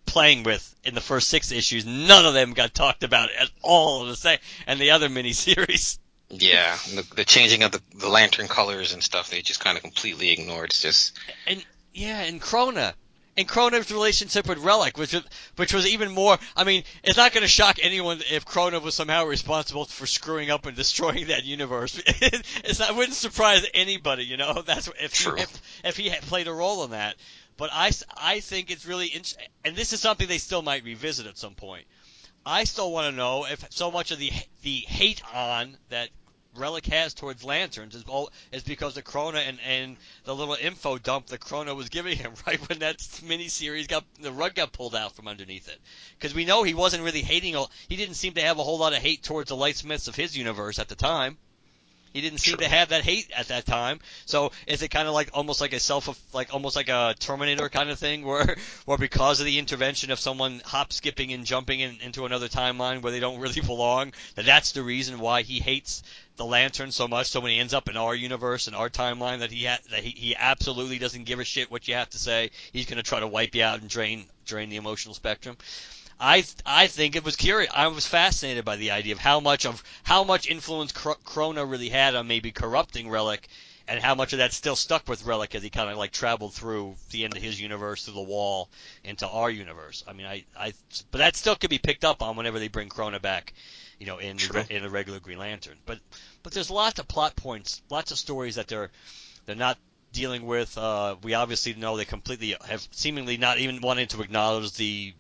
playing 0.05 0.43
with 0.43 0.75
in 0.85 0.95
the 0.95 1.01
first 1.01 1.29
six 1.29 1.53
issues. 1.53 1.85
None 1.87 2.27
of 2.27 2.35
them 2.35 2.53
got 2.55 2.75
talked 2.75 3.03
about 3.03 3.31
at 3.39 3.51
all 3.63 4.03
in 4.03 4.09
the 4.09 4.17
same 4.17 4.39
and 4.67 4.79
the 4.81 4.91
other 4.93 5.09
miniseries. 5.09 5.99
Yeah, 6.29 6.77
the, 6.95 7.07
the 7.15 7.25
changing 7.25 7.63
of 7.63 7.71
the, 7.71 7.81
the 7.95 8.09
lantern 8.09 8.49
colors 8.49 8.93
and 8.93 9.03
stuff 9.03 9.31
they 9.31 9.43
just 9.43 9.61
kind 9.61 9.77
of 9.77 9.83
completely 9.83 10.31
ignored. 10.31 10.71
It's 10.71 10.83
just 10.83 11.19
and 11.47 11.65
Yeah, 11.95 12.21
and 12.21 12.43
Krona. 12.43 12.95
And 13.37 13.47
Krona's 13.47 13.91
relationship 13.91 14.49
with 14.49 14.59
Relic, 14.59 14.97
which 14.97 15.13
was, 15.13 15.23
which 15.57 15.75
was 15.75 15.87
even 15.87 16.11
more. 16.13 16.39
I 16.57 16.65
mean, 16.65 16.85
it's 17.05 17.19
not 17.19 17.33
going 17.33 17.43
to 17.43 17.49
shock 17.49 17.79
anyone 17.83 18.21
if 18.31 18.47
Krona 18.47 18.81
was 18.81 18.95
somehow 18.95 19.27
responsible 19.27 19.85
for 19.85 20.07
screwing 20.07 20.51
up 20.51 20.65
and 20.65 20.75
destroying 20.75 21.27
that 21.27 21.45
universe. 21.45 22.01
it's 22.07 22.79
not, 22.79 22.91
it 22.91 22.97
wouldn't 22.97 23.17
surprise 23.17 23.67
anybody, 23.75 24.25
you 24.25 24.37
know. 24.37 24.63
That's 24.63 24.89
if 25.01 25.15
he, 25.15 25.25
True. 25.25 25.39
if 25.39 25.63
if 25.85 25.97
he 25.97 26.09
had 26.09 26.23
played 26.23 26.49
a 26.49 26.53
role 26.53 26.85
in 26.85 26.93
that. 26.93 27.17
But 27.57 27.71
I, 27.73 27.91
I 28.17 28.41
think 28.41 28.71
it's 28.71 28.87
really 28.87 29.07
int- 29.15 29.37
and 29.65 29.77
this 29.77 29.93
is 29.93 30.01
something 30.01 30.29
they 30.29 30.39
still 30.39 30.63
might 30.63 30.85
revisit 30.85 31.27
at 31.27 31.39
some 31.39 31.55
point. 31.55 31.87
I 32.45 32.65
still 32.65 32.93
want 32.93 33.11
to 33.11 33.17
know 33.17 33.45
if 33.47 33.65
so 33.71 33.91
much 33.91 34.13
of 34.13 34.19
the 34.19 34.31
the 34.63 34.77
hate 34.87 35.23
on 35.35 35.77
that 35.89 36.11
Relic 36.57 36.87
has 36.87 37.15
towards 37.15 37.45
Lanterns 37.45 37.95
is 37.95 38.05
all 38.05 38.31
is 38.53 38.63
because 38.63 38.97
of 38.97 39.05
Krona 39.05 39.47
and 39.49 39.59
and 39.67 39.97
the 40.25 40.35
little 40.35 40.57
info 40.61 40.99
dump 40.99 41.27
that 41.29 41.41
Krona 41.41 41.75
was 41.77 41.89
giving 41.89 42.17
him 42.17 42.33
right 42.47 42.59
when 42.69 42.79
that 42.81 42.99
miniseries 42.99 43.89
got 43.89 44.05
the 44.21 44.33
rug 44.33 44.55
got 44.55 44.73
pulled 44.73 44.95
out 44.95 45.15
from 45.15 45.29
underneath 45.29 45.69
it. 45.69 45.79
Because 46.19 46.35
we 46.35 46.45
know 46.45 46.63
he 46.63 46.75
wasn't 46.75 47.03
really 47.05 47.23
hating. 47.23 47.55
a- 47.55 47.67
He 47.89 47.97
didn't 47.97 48.15
seem 48.15 48.35
to 48.35 48.43
have 48.43 48.59
a 48.59 48.63
whole 48.65 48.79
lot 48.79 48.93
of 48.93 48.99
hate 49.01 49.23
towards 49.23 49.49
the 49.49 49.57
Lightsmiths 49.57 50.09
of 50.09 50.17
his 50.17 50.37
universe 50.37 50.79
at 50.79 50.89
the 50.89 50.95
time. 50.95 51.39
He 52.13 52.23
didn't 52.23 52.39
seem 52.39 52.57
True. 52.57 52.65
to 52.65 52.71
have 52.71 52.89
that 52.91 53.05
hate 53.05 53.31
at 53.37 53.49
that 53.49 53.67
time. 53.67 54.01
So 54.25 54.53
is 54.67 54.81
it 54.81 54.89
kind 54.89 55.07
of 55.07 55.13
like 55.13 55.29
almost 55.35 55.61
like 55.61 55.75
a 55.75 55.81
self 55.81 56.09
like 56.33 56.55
almost 56.55 56.75
like 56.75 56.89
a 56.89 57.15
Terminator 57.19 57.69
kind 57.69 57.91
of 57.91 57.99
thing 57.99 58.25
where 58.25 58.57
where 58.87 58.97
because 58.97 59.39
of 59.41 59.45
the 59.45 59.59
intervention 59.59 60.11
of 60.11 60.19
someone 60.19 60.63
hop 60.65 60.95
skipping 60.95 61.35
and 61.35 61.45
jumping 61.45 61.81
in, 61.81 61.99
into 62.01 62.25
another 62.25 62.49
timeline 62.49 63.03
where 63.03 63.13
they 63.13 63.21
don't 63.21 63.39
really 63.39 63.61
belong 63.67 64.15
that 64.35 64.47
that's 64.47 64.73
the 64.73 64.83
reason 64.83 65.19
why 65.19 65.43
he 65.43 65.61
hates 65.61 66.03
the 66.37 66.45
Lantern 66.45 66.93
so 66.93 67.09
much. 67.09 67.29
So 67.29 67.41
when 67.41 67.53
he 67.53 67.59
ends 67.59 67.75
up 67.75 67.89
in 67.89 67.97
our 67.97 68.15
universe 68.15 68.67
and 68.67 68.77
our 68.77 68.91
timeline, 68.91 69.41
that 69.41 69.53
he 69.53 69.67
ha- 69.67 69.79
that 69.91 70.03
he, 70.05 70.11
he 70.11 70.37
absolutely 70.37 70.99
doesn't 70.99 71.25
give 71.25 71.41
a 71.41 71.45
shit 71.45 71.71
what 71.71 71.89
you 71.89 71.95
have 71.95 72.11
to 72.11 72.19
say. 72.19 72.51
He's 72.73 72.87
going 72.87 72.99
to 72.99 73.03
try 73.03 73.21
to 73.21 73.27
wipe 73.27 73.55
you 73.55 73.63
out 73.63 73.81
and 73.81 73.89
drain 73.89 74.27
drain 74.45 74.69
the 74.69 74.77
emotional 74.77 75.15
spectrum. 75.15 75.57
I 76.19 76.45
I 76.65 76.87
think 76.87 77.17
it 77.17 77.25
was 77.25 77.37
curious. 77.37 77.71
I 77.75 77.89
was 77.89 78.07
fascinated 78.07 78.65
by 78.65 78.77
the 78.77 78.93
idea 78.93 79.13
of 79.13 79.19
how 79.19 79.41
much 79.41 79.67
of 79.67 79.83
how 80.03 80.25
much 80.25 80.49
influence 80.49 80.93
Krona 80.93 81.71
really 81.71 81.91
had 81.91 82.15
on 82.15 82.27
maybe 82.27 82.53
corrupting 82.53 83.11
Relic, 83.11 83.49
and 83.89 84.01
how 84.01 84.15
much 84.15 84.33
of 84.33 84.39
that 84.39 84.53
still 84.53 84.77
stuck 84.77 85.09
with 85.09 85.25
Relic 85.25 85.55
as 85.55 85.63
he 85.63 85.71
kind 85.71 85.91
of 85.91 85.97
like 85.97 86.13
traveled 86.13 86.55
through 86.55 86.97
the 87.11 87.25
end 87.25 87.37
of 87.37 87.43
his 87.43 87.61
universe 87.61 88.05
through 88.05 88.15
the 88.15 88.23
wall 88.23 88.69
into 89.05 89.29
our 89.29 89.51
universe. 89.51 90.05
I 90.07 90.13
mean, 90.13 90.27
I, 90.27 90.45
I, 90.59 90.73
but 91.11 91.19
that 91.19 91.37
still 91.37 91.55
could 91.55 91.71
be 91.71 91.79
picked 91.79 92.05
up 92.05 92.23
on 92.23 92.37
whenever 92.37 92.59
they 92.59 92.69
bring 92.69 92.89
Krona 92.89 93.21
back, 93.21 93.53
you 93.99 94.07
know, 94.07 94.19
in 94.19 94.37
True. 94.37 94.63
in 94.69 94.83
the 94.83 94.91
regular 94.91 95.21
Green 95.21 95.39
Lantern. 95.39 95.77
But 95.87 95.99
but 96.43 96.53
there's 96.53 96.71
lots 96.71 96.99
of 96.99 97.09
plot 97.09 97.37
points, 97.37 97.83
lots 97.91 98.13
of 98.13 98.19
stories 98.19 98.57
that 98.57 98.69
they're 98.69 98.91
they're 99.47 99.57
not 99.57 99.79
dealing 100.13 100.47
with. 100.47 100.77
Uh, 100.77 101.17
we 101.23 101.35
obviously 101.35 101.75
know 101.75 101.97
they 101.97 102.05
completely 102.05 102.57
have 102.67 102.87
seemingly 102.91 103.37
not 103.37 103.59
even 103.59 103.81
wanted 103.81 104.11
to 104.11 104.23
acknowledge 104.23 104.73
the 104.73 105.15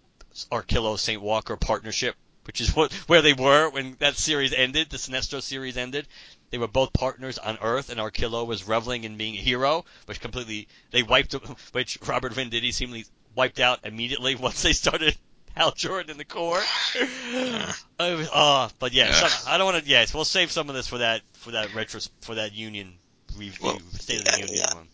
Arkillo 0.50 0.98
St. 0.98 1.20
Walker 1.20 1.56
partnership, 1.56 2.16
which 2.44 2.60
is 2.60 2.74
what 2.74 2.92
where 3.08 3.22
they 3.22 3.32
were 3.32 3.70
when 3.70 3.96
that 3.98 4.16
series 4.16 4.52
ended, 4.52 4.90
the 4.90 4.98
Sinestro 4.98 5.42
series 5.42 5.76
ended. 5.76 6.06
They 6.50 6.58
were 6.58 6.68
both 6.68 6.92
partners 6.92 7.38
on 7.38 7.58
Earth, 7.60 7.90
and 7.90 7.98
Arkillo 7.98 8.46
was 8.46 8.68
reveling 8.68 9.04
in 9.04 9.16
being 9.16 9.34
a 9.34 9.40
hero, 9.40 9.84
which 10.04 10.20
completely 10.20 10.68
they 10.90 11.02
wiped, 11.02 11.32
which 11.72 11.98
Robert 12.06 12.32
Venditti 12.32 12.72
seemingly 12.72 13.06
wiped 13.34 13.60
out 13.60 13.80
immediately 13.84 14.34
once 14.46 14.62
they 14.62 14.72
started 14.72 15.16
Hal 15.56 15.72
Jordan 15.72 16.10
in 16.12 16.18
the 16.18 16.24
Corps. 16.24 16.62
Uh, 17.98 18.68
but 18.78 18.92
yeah, 18.92 19.06
Yeah. 19.06 19.12
some, 19.28 19.52
I 19.52 19.56
don't 19.56 19.72
want 19.72 19.82
to. 19.82 19.90
Yes, 19.90 20.12
we'll 20.12 20.26
save 20.26 20.52
some 20.52 20.68
of 20.68 20.74
this 20.74 20.86
for 20.86 20.98
that 20.98 21.22
for 21.32 21.52
that 21.52 21.74
retro 21.74 22.00
for 22.20 22.34
that 22.34 22.52
Union 22.52 22.92
review, 23.38 23.66
Well, 23.66 23.80
State 23.92 24.18
of 24.18 24.24
the 24.26 24.32
yeah, 24.32 24.44
Union 24.44 24.64
yeah. 24.68 24.74
one. 24.74 24.88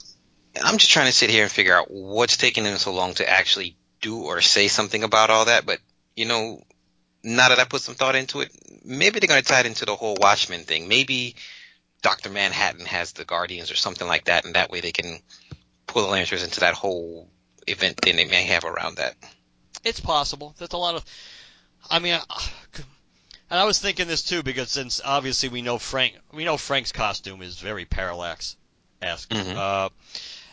I'm 0.63 0.79
just 0.79 0.93
trying 0.93 1.07
to 1.07 1.13
sit 1.13 1.31
here 1.31 1.43
and 1.43 1.51
figure 1.51 1.75
out 1.75 1.91
what's 1.91 2.37
taking 2.37 2.63
them 2.63 2.79
so 2.79 2.93
long 2.93 3.15
to 3.15 3.29
actually 3.29 3.77
do 4.01 4.23
or 4.23 4.41
say 4.41 4.69
something 4.69 5.03
about 5.03 5.31
all 5.31 5.47
that. 5.47 5.67
But 5.67 5.81
you 6.15 6.27
know, 6.27 6.63
now 7.25 7.49
that 7.49 7.59
I 7.59 7.65
put 7.65 7.81
some 7.81 7.97
thought 7.97 8.15
into 8.15 8.41
it, 8.41 8.51
maybe 8.85 9.19
they're 9.19 9.29
going 9.29 9.43
to 9.43 9.47
tie 9.47 9.61
it 9.61 9.67
into 9.67 9.85
the 9.85 9.97
whole 9.97 10.17
Watchmen 10.21 10.63
thing. 10.63 10.87
Maybe 10.87 11.35
Doctor 12.03 12.31
Manhattan 12.31 12.87
has 12.87 13.13
the 13.13 13.25
Guardians 13.25 13.73
or 13.73 13.77
something 13.77 14.07
like 14.07 14.27
that, 14.27 14.45
and 14.45 14.55
that 14.55 14.71
way 14.71 14.81
they 14.81 14.93
can 14.93 15.19
pull 15.89 16.03
the 16.03 16.09
Lanterns 16.09 16.45
into 16.45 16.61
that 16.61 16.75
whole 16.75 17.29
event 17.67 17.97
thing 18.01 18.15
they 18.15 18.27
may 18.27 18.45
have 18.45 18.65
around 18.65 18.99
that. 18.99 19.17
It's 19.85 20.01
possible. 20.01 20.55
That's 20.59 20.75
a 20.75 20.79
lot 20.79 20.95
of. 20.95 21.05
I 21.91 21.99
mean, 21.99 22.15
I- 22.31 22.49
and 23.51 23.61
I 23.61 23.65
was 23.65 23.79
thinking 23.79 24.07
this 24.09 24.23
too 24.23 24.43
because 24.43 24.71
since 24.71 25.01
obviously 25.05 25.49
we 25.49 25.63
know 25.63 25.79
Frank, 25.79 26.15
we 26.33 26.45
know 26.45 26.57
Frank's 26.57 26.93
costume 26.93 27.43
is 27.43 27.59
very 27.59 27.85
Parallax 27.85 28.57
esque. 29.03 29.29
Mhm. 29.31 29.57
Uh, 29.57 29.89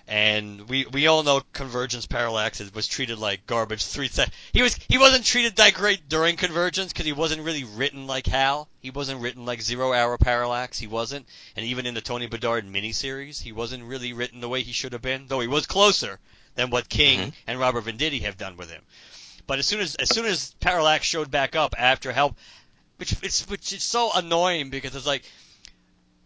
and 0.07 0.67
we 0.67 0.85
we 0.87 1.05
all 1.05 1.21
know 1.21 1.41
Convergence 1.53 2.07
Parallax 2.07 2.59
was 2.73 2.87
treated 2.87 3.19
like 3.19 3.45
garbage. 3.45 3.83
Three 3.85 4.09
th- 4.09 4.29
he 4.51 4.63
was 4.63 4.75
he 4.89 4.97
wasn't 4.97 5.23
treated 5.23 5.55
that 5.57 5.75
great 5.75 6.09
during 6.09 6.35
Convergence 6.35 6.91
because 6.91 7.05
he 7.05 7.13
wasn't 7.13 7.43
really 7.43 7.63
written 7.63 8.07
like 8.07 8.25
Hal. 8.25 8.67
He 8.81 8.89
wasn't 8.89 9.21
written 9.21 9.45
like 9.45 9.61
Zero 9.61 9.93
Hour 9.93 10.17
Parallax. 10.17 10.79
He 10.79 10.87
wasn't, 10.87 11.27
and 11.55 11.63
even 11.67 11.85
in 11.85 11.93
the 11.93 12.01
Tony 12.01 12.25
Bedard 12.25 12.65
miniseries, 12.67 13.39
he 13.39 13.51
wasn't 13.51 13.83
really 13.83 14.13
written 14.13 14.39
the 14.41 14.49
way 14.49 14.63
he 14.63 14.71
should 14.73 14.93
have 14.93 15.03
been. 15.03 15.27
Though 15.27 15.41
he 15.41 15.47
was 15.47 15.67
closer 15.67 16.19
than 16.55 16.71
what 16.71 16.89
King 16.89 17.19
Mhm. 17.19 17.33
and 17.45 17.59
Robert 17.59 17.85
Venditti 17.85 18.23
have 18.23 18.35
done 18.37 18.57
with 18.57 18.71
him. 18.71 18.81
But 19.49 19.57
as 19.57 19.65
soon 19.65 19.79
as 19.79 19.95
as 19.95 20.09
soon 20.09 20.27
as 20.27 20.53
Parallax 20.59 21.07
showed 21.07 21.31
back 21.31 21.55
up 21.55 21.73
after 21.75 22.11
help, 22.11 22.37
which 22.97 23.15
it's 23.23 23.49
which 23.49 23.73
is 23.73 23.81
so 23.81 24.11
annoying 24.13 24.69
because 24.69 24.95
it's 24.95 25.07
like 25.07 25.23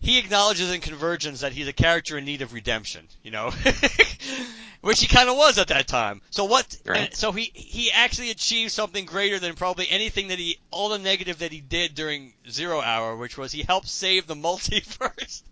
he 0.01 0.19
acknowledges 0.19 0.69
in 0.69 0.81
Convergence 0.81 1.39
that 1.39 1.53
he's 1.53 1.69
a 1.69 1.71
character 1.71 2.17
in 2.17 2.25
need 2.25 2.41
of 2.41 2.51
redemption, 2.51 3.07
you 3.23 3.31
know, 3.31 3.51
which 4.81 4.99
he 4.99 5.07
kind 5.07 5.29
of 5.29 5.37
was 5.37 5.57
at 5.57 5.69
that 5.69 5.87
time. 5.87 6.21
So 6.31 6.43
what? 6.43 6.75
Right. 6.85 7.15
So 7.15 7.31
he 7.31 7.49
he 7.53 7.93
actually 7.93 8.29
achieved 8.29 8.73
something 8.73 9.05
greater 9.05 9.39
than 9.39 9.55
probably 9.55 9.89
anything 9.89 10.27
that 10.27 10.37
he 10.37 10.59
all 10.69 10.89
the 10.89 10.99
negative 10.99 11.39
that 11.39 11.53
he 11.53 11.61
did 11.61 11.95
during 11.95 12.33
Zero 12.49 12.81
Hour, 12.81 13.15
which 13.15 13.37
was 13.37 13.53
he 13.53 13.63
helped 13.63 13.87
save 13.87 14.27
the 14.27 14.35
multiverse, 14.47 15.43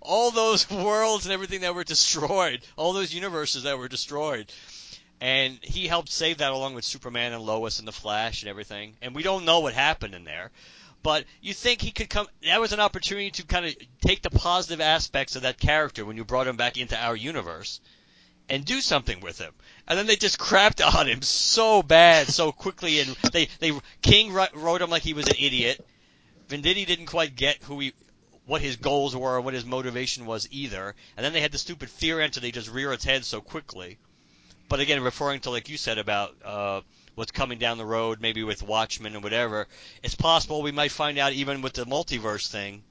all 0.00 0.30
those 0.30 0.70
worlds 0.70 1.26
and 1.26 1.34
everything 1.34 1.60
that 1.60 1.74
were 1.74 1.84
destroyed, 1.84 2.62
all 2.76 2.94
those 2.94 3.12
universes 3.12 3.64
that 3.64 3.76
were 3.76 3.88
destroyed. 3.88 4.50
And 5.20 5.58
he 5.62 5.88
helped 5.88 6.10
save 6.10 6.38
that 6.38 6.52
along 6.52 6.74
with 6.74 6.84
Superman 6.84 7.32
and 7.32 7.42
Lois 7.42 7.80
and 7.80 7.88
the 7.88 7.92
Flash 7.92 8.42
and 8.42 8.50
everything. 8.50 8.96
And 9.02 9.14
we 9.14 9.22
don't 9.22 9.44
know 9.44 9.60
what 9.60 9.74
happened 9.74 10.14
in 10.14 10.24
there. 10.24 10.50
But 11.02 11.24
you 11.40 11.54
think 11.54 11.80
he 11.80 11.90
could 11.90 12.10
come? 12.10 12.26
That 12.42 12.60
was 12.60 12.72
an 12.72 12.80
opportunity 12.80 13.30
to 13.32 13.44
kind 13.44 13.66
of 13.66 13.74
take 14.00 14.22
the 14.22 14.30
positive 14.30 14.80
aspects 14.80 15.36
of 15.36 15.42
that 15.42 15.58
character 15.58 16.04
when 16.04 16.16
you 16.16 16.24
brought 16.24 16.48
him 16.48 16.56
back 16.56 16.76
into 16.76 16.96
our 16.96 17.16
universe, 17.16 17.80
and 18.48 18.64
do 18.64 18.80
something 18.80 19.20
with 19.20 19.38
him. 19.38 19.52
And 19.86 19.98
then 19.98 20.06
they 20.06 20.16
just 20.16 20.38
crapped 20.38 20.84
on 20.84 21.06
him 21.06 21.22
so 21.22 21.82
bad, 21.82 22.28
so 22.28 22.50
quickly, 22.50 23.00
and 23.00 23.10
they 23.32 23.48
they 23.60 23.72
King 24.02 24.32
wrote 24.32 24.82
him 24.82 24.90
like 24.90 25.02
he 25.02 25.14
was 25.14 25.28
an 25.28 25.36
idiot. 25.38 25.86
Venditti 26.48 26.86
didn't 26.86 27.06
quite 27.06 27.36
get 27.36 27.62
who 27.62 27.78
he, 27.78 27.92
what 28.46 28.62
his 28.62 28.76
goals 28.76 29.14
were, 29.14 29.36
or 29.36 29.40
what 29.40 29.54
his 29.54 29.64
motivation 29.64 30.26
was 30.26 30.48
either. 30.50 30.94
And 31.16 31.24
then 31.24 31.32
they 31.32 31.40
had 31.40 31.52
the 31.52 31.58
stupid 31.58 31.90
fear 31.90 32.20
entity 32.20 32.50
just 32.50 32.70
rear 32.70 32.92
its 32.92 33.04
head 33.04 33.24
so 33.24 33.40
quickly. 33.40 33.98
But 34.68 34.80
again, 34.80 35.02
referring 35.02 35.40
to 35.40 35.50
like 35.50 35.68
you 35.68 35.78
said 35.78 35.98
about 35.98 36.36
uh, 36.44 36.82
what's 37.14 37.32
coming 37.32 37.58
down 37.58 37.78
the 37.78 37.86
road, 37.86 38.20
maybe 38.20 38.44
with 38.44 38.62
Watchmen 38.62 39.14
and 39.14 39.24
whatever, 39.24 39.66
it's 40.02 40.14
possible 40.14 40.60
we 40.60 40.72
might 40.72 40.92
find 40.92 41.18
out 41.18 41.32
even 41.32 41.62
with 41.62 41.72
the 41.72 41.86
multiverse 41.86 42.48
thing, 42.48 42.82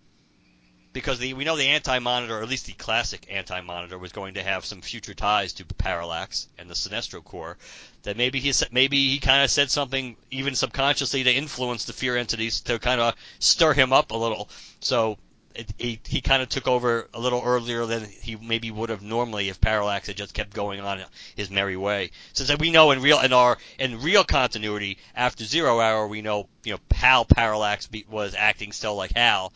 because 0.91 1.19
the, 1.19 1.35
we 1.35 1.43
know 1.43 1.55
the 1.55 1.67
Anti-Monitor, 1.67 2.39
or 2.39 2.41
at 2.41 2.49
least 2.49 2.65
the 2.65 2.73
classic 2.73 3.27
Anti-Monitor, 3.29 3.99
was 3.99 4.11
going 4.11 4.33
to 4.33 4.41
have 4.41 4.65
some 4.65 4.81
future 4.81 5.13
ties 5.13 5.53
to 5.53 5.65
Parallax 5.65 6.47
and 6.57 6.67
the 6.67 6.73
Sinestro 6.73 7.23
Corps. 7.23 7.57
That 8.01 8.17
maybe 8.17 8.39
he 8.39 8.51
maybe 8.71 9.09
he 9.09 9.19
kind 9.19 9.43
of 9.43 9.51
said 9.51 9.69
something 9.69 10.17
even 10.31 10.55
subconsciously 10.55 11.23
to 11.25 11.31
influence 11.31 11.85
the 11.85 11.93
fear 11.93 12.17
entities 12.17 12.61
to 12.61 12.79
kind 12.79 12.99
of 12.99 13.13
stir 13.37 13.73
him 13.73 13.93
up 13.93 14.09
a 14.09 14.17
little. 14.17 14.49
So 14.79 15.19
it, 15.57 15.73
he 15.77 15.99
he 16.07 16.21
kind 16.21 16.41
of 16.41 16.49
took 16.49 16.67
over 16.67 17.07
a 17.13 17.19
little 17.19 17.41
earlier 17.43 17.85
than 17.85 18.05
he 18.05 18.35
maybe 18.35 18.71
would 18.71 18.89
have 18.89 19.01
normally 19.01 19.49
if 19.49 19.59
Parallax 19.59 20.07
had 20.07 20.17
just 20.17 20.33
kept 20.33 20.53
going 20.53 20.79
on 20.79 21.01
his 21.35 21.49
merry 21.49 21.77
way. 21.77 22.11
Since 22.33 22.57
we 22.59 22.71
know 22.71 22.91
in 22.91 23.01
real 23.01 23.19
in 23.19 23.33
our 23.33 23.57
in 23.79 24.01
real 24.01 24.23
continuity 24.23 24.97
after 25.15 25.43
Zero 25.43 25.79
Hour, 25.79 26.07
we 26.07 26.21
know 26.21 26.47
you 26.63 26.73
know 26.73 26.79
how 26.95 27.23
Parallax 27.23 27.87
be, 27.87 28.05
was 28.09 28.35
acting 28.35 28.71
still 28.71 28.95
like 28.95 29.13
Hal 29.15 29.53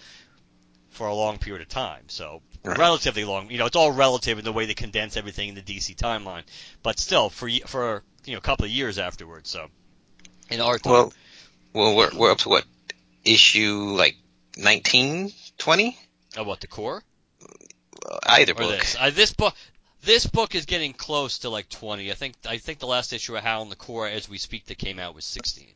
for 0.89 1.07
a 1.07 1.15
long 1.15 1.37
period 1.37 1.61
of 1.61 1.69
time. 1.69 2.03
So 2.07 2.41
Right. 2.63 2.77
relatively 2.77 3.25
long. 3.25 3.49
You 3.49 3.57
know, 3.57 3.65
it's 3.65 3.75
all 3.75 3.91
relative 3.91 4.37
in 4.37 4.45
the 4.45 4.53
way 4.53 4.65
they 4.67 4.75
condense 4.75 5.17
everything 5.17 5.49
in 5.49 5.55
the 5.55 5.61
DC 5.63 5.95
timeline. 5.95 6.43
But 6.83 6.99
still, 6.99 7.29
for 7.29 7.49
for 7.65 8.03
you 8.25 8.33
know 8.33 8.37
a 8.37 8.41
couple 8.41 8.65
of 8.65 8.71
years 8.71 8.99
afterwards. 8.99 9.49
So 9.49 9.67
in 10.49 10.61
our 10.61 10.77
time, 10.77 10.91
Well, 10.93 11.13
well, 11.73 11.95
we're 11.95 12.11
we're 12.15 12.31
up 12.31 12.39
to 12.39 12.49
what 12.49 12.65
issue 13.25 13.95
like 13.97 14.15
19, 14.61 15.31
20? 15.57 15.97
oh, 16.37 16.43
what 16.43 16.59
the 16.59 16.67
Corps? 16.67 17.03
Uh, 18.05 18.17
either 18.25 18.53
book. 18.53 18.71
this. 18.71 18.95
Uh, 18.99 19.09
this 19.09 19.33
book, 19.33 19.55
this 20.03 20.25
book 20.25 20.55
is 20.55 20.65
getting 20.65 20.93
close 20.93 21.39
to 21.39 21.49
like 21.49 21.69
20. 21.69 22.11
I 22.11 22.15
think 22.15 22.35
I 22.47 22.57
think 22.57 22.79
the 22.79 22.87
last 22.87 23.13
issue 23.13 23.35
of 23.35 23.43
Hal 23.43 23.61
and 23.61 23.71
the 23.71 23.75
Corps, 23.75 24.07
as 24.07 24.29
we 24.29 24.37
speak, 24.37 24.65
that 24.65 24.77
came 24.77 24.99
out 24.99 25.15
was 25.15 25.25
16. 25.25 25.67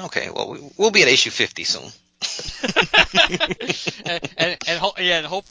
Okay, 0.00 0.30
well 0.30 0.50
we, 0.50 0.70
we'll 0.76 0.90
be 0.90 1.02
at 1.02 1.08
issue 1.08 1.30
50 1.30 1.64
soon. 1.64 1.82
and 4.04 4.30
and, 4.36 4.56
and 4.66 4.78
ho- 4.78 4.94
yeah, 4.98 5.18
and 5.18 5.26
hope 5.26 5.44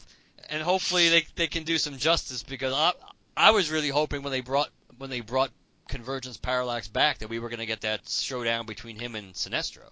and 0.50 0.62
hopefully 0.62 1.10
they 1.10 1.26
they 1.36 1.48
can 1.48 1.64
do 1.64 1.78
some 1.78 1.98
justice 1.98 2.44
because 2.44 2.74
I 2.74 2.94
I 3.36 3.52
was 3.52 3.72
really 3.72 3.90
hoping 3.90 4.24
when 4.24 4.32
they 4.32 4.42
brought 4.42 4.70
when 4.98 5.10
they 5.10 5.22
brought 5.22 5.52
Convergence 5.88 6.38
Parallax 6.38 6.88
back 6.88 7.20
that 7.20 7.30
we 7.30 7.40
were 7.40 7.50
going 7.50 7.60
to 7.60 7.66
get 7.66 7.82
that 7.82 8.08
showdown 8.10 8.66
between 8.66 8.98
him 8.98 9.16
and 9.16 9.34
Sinestro 9.34 9.90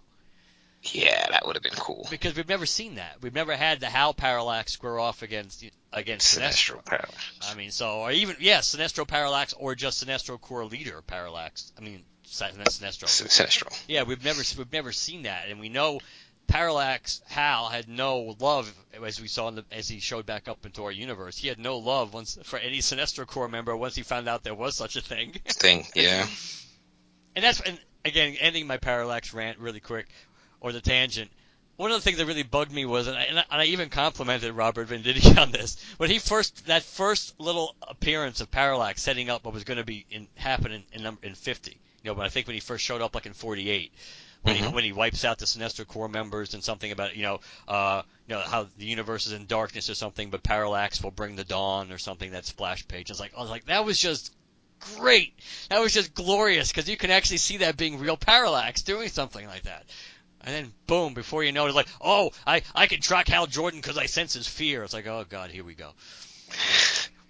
Yeah, 0.94 1.28
that 1.32 1.46
would 1.46 1.56
have 1.56 1.64
been 1.64 1.74
cool. 1.74 2.08
because 2.10 2.36
we've 2.36 2.48
never 2.48 2.66
seen 2.66 2.96
that. 2.96 3.18
We've 3.22 3.34
never 3.34 3.56
had 3.56 3.80
the 3.80 3.88
Hal 3.90 4.14
Parallax 4.14 4.74
square 4.74 5.00
off 5.00 5.22
against 5.22 5.66
against 5.92 6.38
Sinestro. 6.38 6.78
Sinestro 6.78 6.86
Parallax. 6.86 7.52
I 7.52 7.56
mean, 7.56 7.72
so 7.72 8.02
or 8.02 8.12
even 8.12 8.36
yeah, 8.40 8.60
Sinestro 8.60 9.08
Parallax 9.08 9.54
or 9.54 9.76
just 9.76 10.06
Sinestro 10.06 10.40
Corps 10.40 10.66
Leader 10.66 11.02
Parallax. 11.02 11.72
I 11.78 11.82
mean, 11.82 12.04
Sinestro. 12.26 13.06
Sinestro. 13.06 13.84
Yeah, 13.88 14.04
we've 14.04 14.24
never 14.24 14.42
we've 14.58 14.72
never 14.72 14.92
seen 14.92 15.24
that, 15.24 15.50
and 15.50 15.60
we 15.60 15.70
know 15.70 16.00
Parallax 16.48 17.22
Hal 17.28 17.70
had 17.70 17.90
no 17.90 18.36
love 18.40 18.72
as 19.04 19.20
we 19.20 19.28
saw 19.28 19.48
in 19.48 19.56
the, 19.56 19.66
as 19.72 19.88
he 19.88 20.00
showed 20.00 20.26
back 20.26 20.48
up 20.48 20.66
into 20.66 20.84
our 20.84 20.92
universe. 20.92 21.38
He 21.38 21.48
had 21.48 21.60
no 21.60 21.78
love 21.78 22.14
once 22.14 22.38
for 22.44 22.60
any 22.60 22.80
Sinestro 22.80 23.26
Corps 23.26 23.48
member 23.48 23.76
once 23.76 23.96
he 23.96 24.04
found 24.04 24.28
out 24.28 24.44
there 24.44 24.54
was 24.54 24.76
such 24.76 24.96
a 24.96 25.02
thing. 25.02 25.34
Thing, 25.46 25.88
yeah. 25.96 26.28
and 27.36 27.44
that's 27.44 27.62
and 27.62 27.80
again 28.04 28.36
ending 28.40 28.68
my 28.68 28.78
Parallax 28.78 29.34
rant 29.34 29.58
really 29.58 29.80
quick 29.80 30.08
or 30.62 30.72
the 30.72 30.82
tangent. 30.82 31.32
One 31.78 31.92
of 31.92 31.98
the 31.98 32.02
things 32.02 32.18
that 32.20 32.26
really 32.26 32.44
bugged 32.44 32.72
me 32.72 32.86
was, 32.86 33.08
and 33.08 33.18
I, 33.18 33.24
and 33.24 33.44
I- 33.50 33.66
even 33.66 33.90
complimented 33.90 34.54
Robert 34.54 34.88
Venditti 34.88 35.38
on 35.42 35.52
this, 35.52 35.76
when 35.98 36.10
he 36.10 36.20
first 36.20 36.68
that 36.68 36.84
first 36.84 37.38
little 37.40 37.76
appearance 37.82 38.40
of 38.40 38.50
Parallax 38.50 39.02
setting 39.02 39.30
up 39.30 39.44
what 39.44 39.54
was 39.54 39.66
going 39.66 39.78
to 39.78 39.84
be 39.84 40.06
in 40.10 40.28
happen 40.36 40.72
in, 40.72 40.84
in 40.94 41.04
number 41.04 41.26
in 41.26 41.36
50. 41.36 41.72
You 42.04 42.12
know, 42.12 42.16
but 42.16 42.26
I 42.26 42.30
think 42.30 42.48
when 42.48 42.54
he 42.54 42.60
first 42.62 42.84
showed 42.86 43.02
up, 43.02 43.14
like 43.16 43.26
in 43.26 43.34
48, 43.34 43.92
when 44.44 44.56
he 44.56 44.64
Mhm. 44.64 44.74
when 44.74 44.84
he 44.86 44.94
wipes 44.94 45.26
out 45.26 45.40
the 45.40 45.46
Sinestro 45.46 45.86
Corps 45.88 46.08
members 46.08 46.54
and 46.54 46.64
something 46.64 46.92
about 46.92 47.16
you 47.18 47.24
know 47.24 47.40
uh 47.68 48.04
you 48.28 48.36
know 48.36 48.42
how 48.42 48.68
the 48.78 48.86
universe 48.86 49.26
is 49.26 49.34
in 49.34 49.46
darkness 49.48 49.90
or 49.90 49.96
something, 49.96 50.30
but 50.30 50.44
Parallax 50.44 51.02
will 51.04 51.12
bring 51.12 51.36
the 51.36 51.44
dawn 51.44 51.92
or 51.92 51.98
something. 51.98 52.32
That 52.32 52.46
splash 52.46 52.88
page. 52.88 53.10
I 53.10 53.14
was 53.14 53.20
like, 53.20 53.34
I 53.36 53.42
was 53.42 53.50
like, 53.50 53.66
that 53.66 53.84
was 53.84 54.00
just 54.00 54.34
great. 54.98 55.34
That 55.70 55.82
was 55.82 55.94
just 55.94 56.14
glorious 56.14 56.72
because 56.72 56.88
you 56.90 56.96
can 56.96 57.10
actually 57.12 57.38
see 57.38 57.58
that 57.58 57.76
being 57.76 58.00
real 58.00 58.18
Parallax 58.18 58.84
doing 58.84 59.10
something 59.10 59.46
like 59.48 59.64
that. 59.64 59.84
And 60.46 60.54
then 60.54 60.72
boom, 60.86 61.14
before 61.16 61.44
you 61.44 61.52
know 61.52 61.66
it, 61.66 61.70
it's 61.70 61.76
like, 61.76 61.88
oh, 62.00 62.32
I 62.46 62.62
I 62.74 62.86
can 62.88 63.02
track 63.02 63.28
Hal 63.28 63.48
Jordan 63.48 63.80
because 63.82 63.98
I 63.98 64.06
sense 64.06 64.34
his 64.34 64.48
fear. 64.48 64.84
It's 64.84 64.94
like, 64.94 65.08
oh 65.08 65.26
god, 65.28 65.50
here 65.50 65.64
we 65.64 65.74
go. 65.74 65.92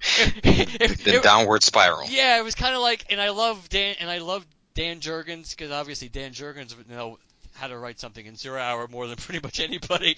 the 0.44 1.22
downward 1.24 1.64
spiral. 1.64 2.08
Yeah, 2.10 2.38
it 2.40 2.44
was 2.44 2.56
kind 2.56 2.76
of 2.76 2.82
like, 2.82 3.06
and 3.10 3.20
I 3.20 3.30
love 3.30 3.70
Dan, 3.70 3.96
and 4.00 4.10
I 4.10 4.20
love 4.20 4.46
Dan 4.74 5.00
Jurgens 5.00 5.52
because 5.52 5.72
obviously 5.72 6.10
Dan 6.10 6.34
Jurgens 6.34 6.78
would 6.78 6.90
know 6.90 7.18
how 7.54 7.68
to 7.68 7.78
write 7.78 8.00
something 8.00 8.26
in 8.26 8.36
zero 8.36 8.60
hour 8.60 8.88
more 8.88 9.08
than 9.08 9.16
pretty 9.16 9.40
much 9.42 9.60
anybody. 9.60 10.18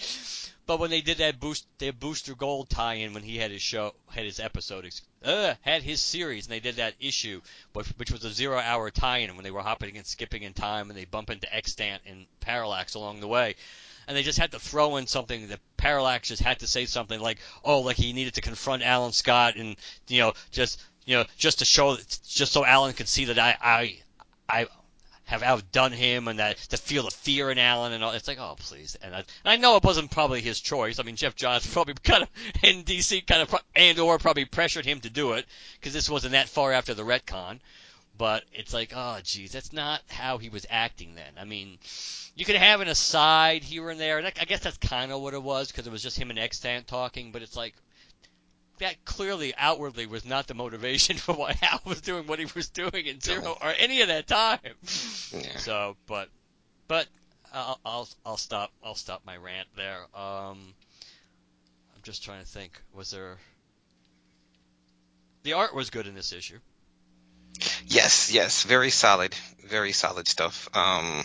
But 0.68 0.80
when 0.80 0.90
they 0.90 1.00
did 1.00 1.20
that 1.20 1.40
boost, 1.40 1.66
their 1.78 1.94
Booster 1.94 2.36
Gold 2.36 2.70
tie-in 2.70 3.14
when 3.14 3.24
he 3.24 3.38
had 3.38 3.52
his 3.52 3.62
show, 3.62 3.96
had 4.10 4.26
his 4.26 4.42
episode, 4.42 4.86
uh, 5.24 5.54
had 5.62 5.82
his 5.82 6.02
series, 6.02 6.46
and 6.46 6.52
they 6.52 6.60
did 6.60 6.76
that 6.76 6.96
issue, 7.00 7.42
which, 7.72 8.12
was 8.12 8.26
a 8.26 8.32
zero-hour 8.32 8.92
tie-in 8.92 9.34
when 9.36 9.46
they 9.46 9.52
were 9.52 9.62
hopping 9.62 9.96
and 9.96 10.06
skipping 10.06 10.44
in 10.44 10.54
time, 10.54 10.90
and 10.90 11.00
they 11.00 11.06
bump 11.06 11.30
into 11.30 11.54
Extant 11.56 12.02
and 12.06 12.26
Parallax 12.42 12.96
along 12.96 13.22
the 13.22 13.30
way. 13.30 13.56
And 14.10 14.16
they 14.16 14.24
just 14.24 14.40
had 14.40 14.52
to 14.52 14.60
throw 14.60 14.98
in 14.98 15.08
something 15.08 15.48
that 15.48 15.62
Parallax 15.78 16.28
just 16.28 16.42
had 16.42 16.60
to 16.60 16.68
say 16.68 16.86
something 16.86 17.22
like, 17.22 17.40
oh, 17.64 17.80
like 17.80 17.96
he 17.96 18.12
needed 18.12 18.34
to 18.34 18.42
confront 18.42 18.84
Alan 18.84 19.14
Scott 19.14 19.56
and 19.56 19.76
you 20.08 20.22
know 20.22 20.34
just 20.52 20.82
you 21.06 21.18
know 21.18 21.26
just 21.38 21.60
to 21.60 21.66
show 21.66 21.98
just 22.26 22.54
so 22.54 22.64
Alan 22.64 22.94
could 22.94 23.10
see 23.10 23.26
that 23.26 23.38
I 23.38 23.58
I 23.62 24.00
I 24.50 24.68
have 25.28 25.44
outdone 25.44 25.92
him 25.92 26.30
and 26.30 26.40
that 26.40 26.58
to 26.58 26.78
feel 26.78 27.04
the 27.04 27.12
fear 27.12 27.52
in 27.52 27.60
Alan 27.60 27.92
and 27.92 28.02
all. 28.02 28.14
It's 28.14 28.30
like, 28.30 28.40
oh 28.40 28.56
please. 28.58 28.98
And 29.02 29.14
I, 29.14 29.20
and 29.20 29.28
I 29.46 29.58
know 29.58 29.76
it 29.76 29.84
wasn't 29.84 30.10
probably 30.10 30.42
his 30.42 30.60
choice. 30.60 31.00
I 31.00 31.04
mean, 31.04 31.18
Geoff 31.18 31.36
Johns 31.36 31.68
probably 31.74 31.96
kind 31.96 32.24
of 32.24 32.30
in 32.64 32.84
DC 32.84 33.28
kind 33.28 33.42
of 33.42 33.54
and 33.76 34.00
or 34.00 34.18
probably 34.18 34.46
pressured 34.46 34.86
him 34.86 35.02
to 35.02 35.10
do 35.10 35.34
it 35.34 35.46
because 35.76 35.94
this 35.94 36.10
wasn't 36.10 36.32
that 36.32 36.48
far 36.48 36.72
after 36.72 36.94
the 36.94 37.04
retcon. 37.04 37.60
But 38.18 38.46
it's 38.54 38.74
like, 38.74 38.94
oh 38.96 39.20
geez, 39.22 39.52
that's 39.52 39.74
not 39.74 40.02
how 40.10 40.38
he 40.38 40.48
was 40.48 40.66
acting 40.70 41.16
then. 41.16 41.34
I 41.38 41.44
mean, 41.44 41.78
you 42.36 42.46
could 42.46 42.56
have 42.56 42.80
an 42.80 42.88
aside 42.88 43.64
here 43.64 43.90
and 43.90 44.00
there, 44.00 44.18
and 44.18 44.28
I 44.28 44.46
guess 44.46 44.62
that's 44.62 44.78
kind 44.78 45.12
of 45.12 45.22
what 45.22 45.34
it 45.34 45.44
was 45.44 45.68
because 45.68 45.86
it 45.86 45.92
was 45.92 46.02
just 46.02 46.18
him 46.18 46.30
and 46.30 46.40
Extant 46.40 46.88
talking. 46.88 47.34
But 47.34 47.42
it's 47.42 47.56
like 47.58 47.76
that 48.80 49.04
clearly 49.06 49.54
outwardly 49.58 50.06
was 50.06 50.26
not 50.26 50.48
the 50.48 50.54
motivation 50.54 51.18
for 51.18 51.34
why 51.34 51.54
Hal 51.54 51.82
was 51.86 52.02
doing 52.02 52.28
what 52.28 52.40
he 52.40 52.46
was 52.56 52.70
doing 52.70 53.06
in 53.06 53.20
Zero 53.20 53.58
or 53.62 53.74
any 53.78 54.02
of 54.02 54.08
that 54.08 54.28
time. 54.28 54.60
Yeah. 54.64 55.58
So, 55.58 55.98
but 56.08 56.30
but 56.88 57.08
I'll, 57.54 57.80
I'll 57.86 58.10
I'll 58.26 58.38
stop 58.38 58.72
I'll 58.84 58.96
stop 58.96 59.22
my 59.26 59.38
rant 59.38 59.68
there. 59.76 60.00
Um, 60.16 60.74
I'm 61.96 62.04
just 62.04 62.24
trying 62.24 62.42
to 62.42 62.48
think. 62.48 62.82
Was 62.94 63.12
there 63.12 63.38
the 65.44 65.54
art 65.54 65.74
was 65.74 65.90
good 65.90 66.08
in 66.08 66.16
this 66.16 66.34
issue? 66.34 66.60
Yes, 67.86 68.32
yes, 68.32 68.64
very 68.64 68.92
solid, 68.92 69.34
very 69.66 69.92
solid 69.92 70.28
stuff. 70.28 70.70
Um, 70.76 71.24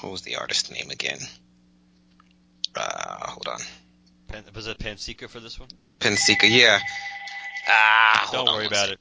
what 0.00 0.10
was 0.10 0.22
the 0.22 0.36
artist 0.36 0.72
name 0.72 0.90
again? 0.90 1.18
Uh, 2.74 3.30
hold 3.30 3.46
on. 3.48 3.60
Pen, 4.28 4.44
was 4.54 4.66
it 4.66 4.78
Pansica 4.78 5.28
for 5.28 5.40
this 5.40 5.58
one? 5.58 5.68
Pansica, 5.98 6.48
yeah. 6.48 6.78
Ah, 7.66 8.28
don't 8.30 8.46
worry 8.46 8.66
about 8.66 8.90
it. 8.90 9.00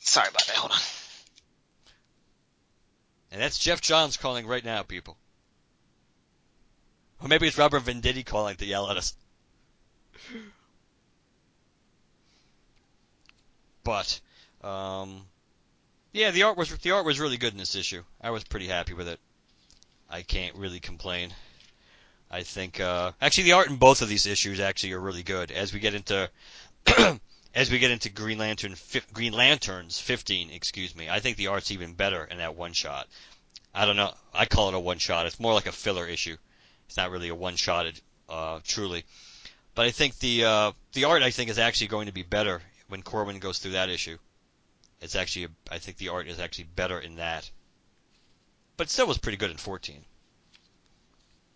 Sorry 0.00 0.28
about 0.28 0.46
that. 0.46 0.56
Hold 0.56 0.72
on. 0.72 0.78
And 3.32 3.42
that's 3.42 3.58
Geoff 3.58 3.80
Johns 3.80 4.16
calling 4.16 4.46
right 4.46 4.64
now, 4.64 4.82
people. 4.82 5.16
Or 7.20 7.28
maybe 7.28 7.48
it's 7.48 7.58
Robert 7.58 7.82
Venditti 7.82 8.24
calling 8.24 8.56
to 8.56 8.64
yell 8.64 8.90
at 8.90 8.96
us. 8.96 9.14
But, 13.82 14.20
um, 14.62 15.26
yeah, 16.12 16.30
the 16.30 16.44
art 16.44 16.56
was 16.56 16.70
the 16.78 16.92
art 16.92 17.04
was 17.04 17.20
really 17.20 17.36
good 17.36 17.52
in 17.52 17.58
this 17.58 17.74
issue. 17.74 18.02
I 18.20 18.30
was 18.30 18.44
pretty 18.44 18.68
happy 18.68 18.94
with 18.94 19.08
it. 19.08 19.18
I 20.08 20.22
can't 20.22 20.56
really 20.56 20.80
complain. 20.80 21.34
I 22.34 22.42
think 22.42 22.80
uh, 22.80 23.12
actually 23.20 23.44
the 23.44 23.52
art 23.52 23.68
in 23.68 23.76
both 23.76 24.02
of 24.02 24.08
these 24.08 24.26
issues 24.26 24.58
actually 24.58 24.92
are 24.94 25.00
really 25.00 25.22
good. 25.22 25.52
As 25.52 25.72
we 25.72 25.78
get 25.78 25.94
into 25.94 26.28
as 27.54 27.70
we 27.70 27.78
get 27.78 27.92
into 27.92 28.10
Green 28.10 28.38
Lantern 28.38 28.74
Green 29.12 29.32
Lanterns 29.32 30.00
15, 30.00 30.50
excuse 30.50 30.96
me, 30.96 31.08
I 31.08 31.20
think 31.20 31.36
the 31.36 31.46
art's 31.46 31.70
even 31.70 31.94
better 31.94 32.24
in 32.24 32.38
that 32.38 32.56
one 32.56 32.72
shot. 32.72 33.06
I 33.72 33.86
don't 33.86 33.94
know. 33.94 34.12
I 34.34 34.46
call 34.46 34.66
it 34.68 34.74
a 34.74 34.80
one 34.80 34.98
shot. 34.98 35.26
It's 35.26 35.38
more 35.38 35.54
like 35.54 35.66
a 35.66 35.72
filler 35.72 36.08
issue. 36.08 36.36
It's 36.86 36.96
not 36.96 37.12
really 37.12 37.28
a 37.28 37.36
one 37.36 37.54
shotted, 37.54 38.00
uh, 38.28 38.58
truly. 38.64 39.04
But 39.76 39.86
I 39.86 39.92
think 39.92 40.18
the 40.18 40.44
uh, 40.44 40.72
the 40.92 41.04
art 41.04 41.22
I 41.22 41.30
think 41.30 41.50
is 41.50 41.60
actually 41.60 41.86
going 41.86 42.06
to 42.06 42.12
be 42.12 42.24
better 42.24 42.62
when 42.88 43.02
Corwin 43.02 43.38
goes 43.38 43.60
through 43.60 43.72
that 43.72 43.90
issue. 43.90 44.18
It's 45.00 45.14
actually 45.14 45.46
I 45.70 45.78
think 45.78 45.98
the 45.98 46.08
art 46.08 46.26
is 46.26 46.40
actually 46.40 46.68
better 46.74 46.98
in 46.98 47.16
that 47.16 47.48
but 48.76 48.90
still 48.90 49.06
was 49.06 49.18
pretty 49.18 49.36
good 49.36 49.50
in 49.50 49.56
14. 49.56 50.04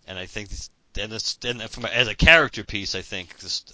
And 0.08 0.18
I 0.18 0.26
think 0.26 0.50
and 0.98 1.12
this, 1.12 1.38
and 1.44 1.62
from 1.70 1.84
a, 1.84 1.88
as 1.88 2.08
a 2.08 2.14
character 2.14 2.64
piece, 2.64 2.94
I 2.94 3.02
think 3.02 3.38
this, 3.38 3.64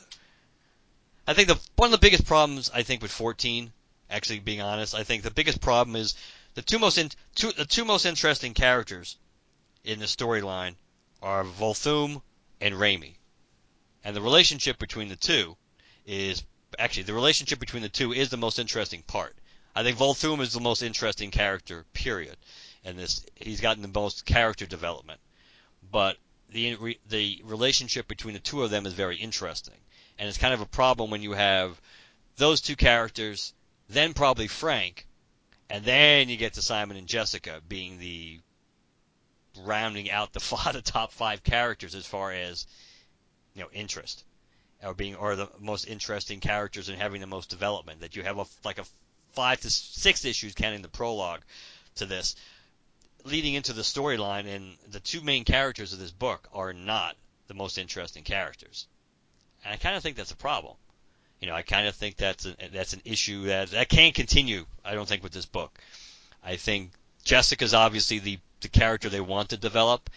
I 1.26 1.32
think 1.32 1.48
the 1.48 1.58
one 1.76 1.86
of 1.86 1.92
the 1.92 2.04
biggest 2.04 2.26
problems 2.26 2.70
I 2.74 2.82
think 2.82 3.00
with 3.00 3.10
14, 3.10 3.72
actually 4.10 4.40
being 4.40 4.60
honest, 4.60 4.94
I 4.94 5.04
think 5.04 5.22
the 5.22 5.30
biggest 5.30 5.60
problem 5.60 5.96
is 5.96 6.14
the 6.54 6.62
two 6.62 6.78
most 6.78 6.98
in, 6.98 7.08
two, 7.34 7.52
the 7.52 7.64
two 7.64 7.84
most 7.84 8.04
interesting 8.04 8.52
characters 8.52 9.16
in 9.84 10.00
the 10.00 10.06
storyline 10.06 10.74
are 11.22 11.44
Volthoom 11.44 12.20
and 12.60 12.78
Rami. 12.78 13.16
And 14.04 14.14
the 14.14 14.20
relationship 14.20 14.78
between 14.78 15.08
the 15.08 15.16
two 15.16 15.56
is 16.04 16.42
actually 16.78 17.04
the 17.04 17.14
relationship 17.14 17.58
between 17.58 17.82
the 17.82 17.88
two 17.88 18.12
is 18.12 18.28
the 18.28 18.36
most 18.36 18.58
interesting 18.58 19.02
part. 19.02 19.34
I 19.74 19.82
think 19.82 19.96
Volthoom 19.96 20.40
is 20.40 20.52
the 20.52 20.60
most 20.60 20.82
interesting 20.82 21.30
character, 21.30 21.86
period 21.94 22.36
and 22.84 22.98
this 22.98 23.24
he's 23.34 23.60
gotten 23.60 23.82
the 23.82 23.88
most 23.88 24.26
character 24.26 24.66
development. 24.66 25.20
But 25.90 26.18
the 26.54 26.98
the 27.08 27.42
relationship 27.44 28.06
between 28.06 28.34
the 28.34 28.40
two 28.40 28.62
of 28.62 28.70
them 28.70 28.86
is 28.86 28.94
very 28.94 29.16
interesting, 29.16 29.74
and 30.18 30.28
it's 30.28 30.38
kind 30.38 30.54
of 30.54 30.60
a 30.60 30.66
problem 30.66 31.10
when 31.10 31.20
you 31.20 31.32
have 31.32 31.78
those 32.36 32.60
two 32.60 32.76
characters, 32.76 33.52
then 33.88 34.14
probably 34.14 34.46
Frank, 34.46 35.06
and 35.68 35.84
then 35.84 36.28
you 36.28 36.36
get 36.36 36.54
to 36.54 36.62
Simon 36.62 36.96
and 36.96 37.08
Jessica 37.08 37.60
being 37.68 37.98
the 37.98 38.38
rounding 39.62 40.10
out 40.10 40.32
the, 40.32 40.40
the 40.72 40.80
top 40.80 41.12
five 41.12 41.42
characters 41.42 41.94
as 41.94 42.06
far 42.06 42.32
as 42.32 42.66
you 43.54 43.62
know 43.62 43.68
interest 43.72 44.24
or 44.82 44.94
being 44.94 45.16
or 45.16 45.34
the 45.34 45.48
most 45.58 45.88
interesting 45.88 46.38
characters 46.38 46.88
and 46.88 47.00
having 47.00 47.20
the 47.20 47.26
most 47.26 47.50
development 47.50 48.00
that 48.00 48.14
you 48.14 48.22
have 48.22 48.38
a 48.38 48.46
like 48.64 48.78
a 48.78 48.84
five 49.32 49.60
to 49.60 49.70
six 49.70 50.24
issues 50.24 50.54
counting 50.54 50.82
the 50.82 50.88
prologue 50.88 51.40
to 51.96 52.06
this 52.06 52.36
leading 53.24 53.54
into 53.54 53.72
the 53.72 53.82
storyline, 53.82 54.46
and 54.46 54.76
the 54.90 55.00
two 55.00 55.20
main 55.20 55.44
characters 55.44 55.92
of 55.92 55.98
this 55.98 56.10
book 56.10 56.48
are 56.52 56.72
not 56.72 57.16
the 57.46 57.54
most 57.54 57.78
interesting 57.78 58.22
characters. 58.22 58.87
And 59.64 59.72
I 59.72 59.76
kind 59.76 59.96
of 59.96 60.02
think 60.02 60.16
that's 60.16 60.30
a 60.30 60.37
problem. 60.37 60.76
You 61.40 61.48
know, 61.48 61.54
I 61.54 61.62
kind 61.62 61.87
of 61.87 61.94
think 61.94 62.16
that's 62.16 62.46
a, 62.46 62.54
that's 62.72 62.92
an 62.92 63.02
issue 63.04 63.44
that 63.44 63.70
that 63.70 63.88
can't 63.88 64.14
continue. 64.14 64.66
I 64.84 64.94
don't 64.94 65.08
think 65.08 65.22
with 65.22 65.32
this 65.32 65.46
book. 65.46 65.78
I 66.42 66.56
think 66.56 66.92
Jessica's 67.24 67.74
obviously 67.74 68.18
the 68.18 68.38
the 68.60 68.68
character 68.68 69.08
they 69.08 69.20
want 69.20 69.50
to 69.50 69.56
develop, 69.56 70.10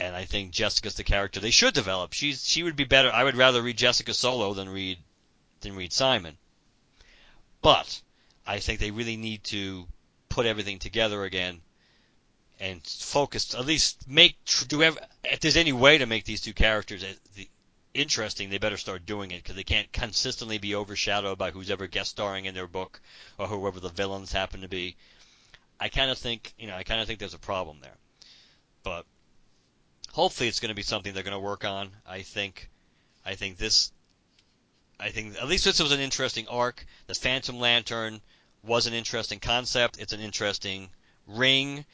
and 0.00 0.14
I 0.14 0.24
think 0.24 0.50
Jessica's 0.50 0.94
the 0.94 1.04
character 1.04 1.40
they 1.40 1.50
should 1.50 1.74
develop. 1.74 2.12
She's 2.12 2.46
she 2.46 2.62
would 2.62 2.76
be 2.76 2.84
better. 2.84 3.10
I 3.10 3.24
would 3.24 3.36
rather 3.36 3.62
read 3.62 3.76
Jessica 3.76 4.12
solo 4.14 4.54
than 4.54 4.68
read 4.68 4.98
than 5.60 5.76
read 5.76 5.92
Simon. 5.92 6.36
But 7.62 8.00
I 8.46 8.58
think 8.58 8.80
they 8.80 8.90
really 8.90 9.16
need 9.16 9.44
to 9.44 9.86
put 10.28 10.46
everything 10.46 10.78
together 10.78 11.24
again 11.24 11.60
and 12.58 12.82
focus, 12.82 13.54
at 13.54 13.66
least 13.66 14.08
make 14.08 14.36
do 14.68 14.82
if 14.82 15.40
there's 15.40 15.56
any 15.56 15.72
way 15.72 15.98
to 15.98 16.06
make 16.06 16.24
these 16.24 16.40
two 16.40 16.54
characters 16.54 17.04
interesting, 17.96 18.50
they 18.50 18.58
better 18.58 18.76
start 18.76 19.06
doing 19.06 19.30
it 19.30 19.42
because 19.42 19.56
they 19.56 19.64
can't 19.64 19.90
consistently 19.92 20.58
be 20.58 20.74
overshadowed 20.74 21.38
by 21.38 21.50
who's 21.50 21.70
ever 21.70 21.86
guest 21.86 22.10
starring 22.10 22.44
in 22.44 22.54
their 22.54 22.66
book 22.66 23.00
or 23.38 23.46
whoever 23.46 23.80
the 23.80 23.88
villains 23.88 24.32
happen 24.32 24.60
to 24.60 24.68
be. 24.68 24.96
I 25.80 25.88
kind 25.88 26.10
of 26.10 26.18
think, 26.18 26.54
you 26.58 26.66
know, 26.66 26.76
I 26.76 26.82
kind 26.82 27.00
of 27.00 27.06
think 27.06 27.18
there's 27.18 27.34
a 27.34 27.38
problem 27.38 27.78
there, 27.82 27.96
but 28.82 29.04
hopefully 30.12 30.48
it's 30.48 30.60
going 30.60 30.70
to 30.70 30.74
be 30.74 30.82
something 30.82 31.12
they're 31.12 31.22
going 31.22 31.32
to 31.32 31.38
work 31.38 31.64
on. 31.64 31.90
I 32.06 32.22
think, 32.22 32.70
I 33.24 33.34
think 33.34 33.58
this, 33.58 33.92
I 34.98 35.10
think 35.10 35.36
at 35.36 35.48
least 35.48 35.64
this 35.64 35.80
was 35.80 35.92
an 35.92 36.00
interesting 36.00 36.48
arc. 36.48 36.86
The 37.06 37.14
Phantom 37.14 37.58
Lantern 37.58 38.20
was 38.62 38.86
an 38.86 38.94
interesting 38.94 39.40
concept. 39.40 39.98
It's 40.00 40.14
an 40.14 40.20
interesting 40.20 40.88
ring 41.26 41.84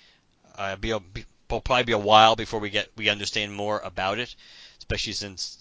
uh, 0.56 0.76
be 0.76 0.90
a, 0.90 1.00
be, 1.00 1.24
will 1.50 1.60
probably 1.60 1.84
be 1.84 1.92
a 1.92 1.98
while 1.98 2.36
before 2.36 2.60
we 2.60 2.70
get 2.70 2.90
we 2.96 3.08
understand 3.08 3.52
more 3.52 3.80
about 3.80 4.18
it, 4.18 4.34
especially 4.78 5.12
since 5.12 5.58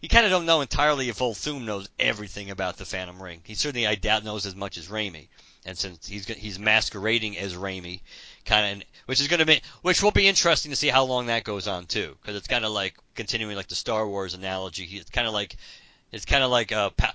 you 0.00 0.08
kind 0.08 0.26
of 0.26 0.30
don't 0.30 0.46
know 0.46 0.60
entirely 0.60 1.08
if 1.08 1.18
Volthoom 1.18 1.64
knows 1.64 1.88
everything 1.98 2.50
about 2.50 2.76
the 2.76 2.84
Phantom 2.84 3.22
Ring. 3.22 3.40
He 3.44 3.54
certainly, 3.54 3.86
I 3.86 3.94
doubt, 3.94 4.24
knows 4.24 4.44
as 4.44 4.54
much 4.54 4.76
as 4.76 4.90
Rami. 4.90 5.28
And 5.66 5.78
since 5.78 6.06
he's 6.06 6.26
he's 6.26 6.58
masquerading 6.58 7.38
as 7.38 7.56
Rami, 7.56 8.02
kind 8.44 8.82
of, 8.82 8.88
which 9.06 9.22
is 9.22 9.28
going 9.28 9.40
to 9.40 9.46
be, 9.46 9.62
which 9.80 10.02
will 10.02 10.10
be 10.10 10.28
interesting 10.28 10.70
to 10.70 10.76
see 10.76 10.88
how 10.88 11.04
long 11.04 11.26
that 11.26 11.44
goes 11.44 11.66
on 11.66 11.86
too, 11.86 12.16
because 12.20 12.36
it's 12.36 12.48
kind 12.48 12.66
of 12.66 12.72
like 12.72 12.96
continuing 13.14 13.56
like 13.56 13.68
the 13.68 13.74
Star 13.74 14.06
Wars 14.06 14.34
analogy. 14.34 14.84
It's 14.84 15.08
kind 15.08 15.26
of 15.26 15.32
like, 15.32 15.56
it's 16.12 16.26
kind 16.26 16.44
of 16.44 16.50
like 16.50 16.70
uh, 16.70 16.90
pa- 16.90 17.14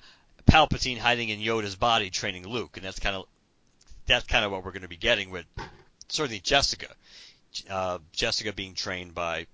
Palpatine 0.50 0.98
hiding 0.98 1.30
in 1.30 1.40
Yoda's 1.40 1.76
body 1.76 2.10
training 2.10 2.48
Luke, 2.48 2.76
and 2.76 2.84
that's 2.84 3.00
kind 3.00 3.16
of, 3.16 3.26
that's 4.08 4.26
kind 4.26 4.44
of 4.44 4.52
what 4.52 4.66
we're 4.66 4.72
going 4.72 4.82
to 4.82 4.88
be 4.88 4.98
getting 4.98 5.30
with 5.30 5.46
certainly 6.10 6.40
Jessica. 6.40 6.88
Uh, 7.70 8.00
Jessica 8.12 8.54
being 8.54 8.76
trained 8.76 9.16
by 9.16 9.48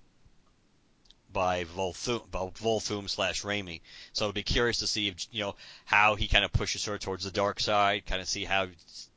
by 1.32 1.64
Volthoom, 1.64 3.10
slash 3.10 3.44
Rami. 3.44 3.82
So 4.12 4.28
I'd 4.28 4.34
be 4.34 4.42
curious 4.42 4.78
to 4.78 4.86
see 4.86 5.08
if 5.08 5.26
you 5.30 5.42
know 5.42 5.54
how 5.84 6.14
he 6.14 6.28
kind 6.28 6.44
of 6.44 6.52
pushes 6.52 6.84
her 6.86 6.96
towards 6.98 7.24
the 7.24 7.30
dark 7.30 7.60
side, 7.60 8.06
kind 8.06 8.22
of 8.22 8.28
see 8.28 8.44
how 8.44 8.68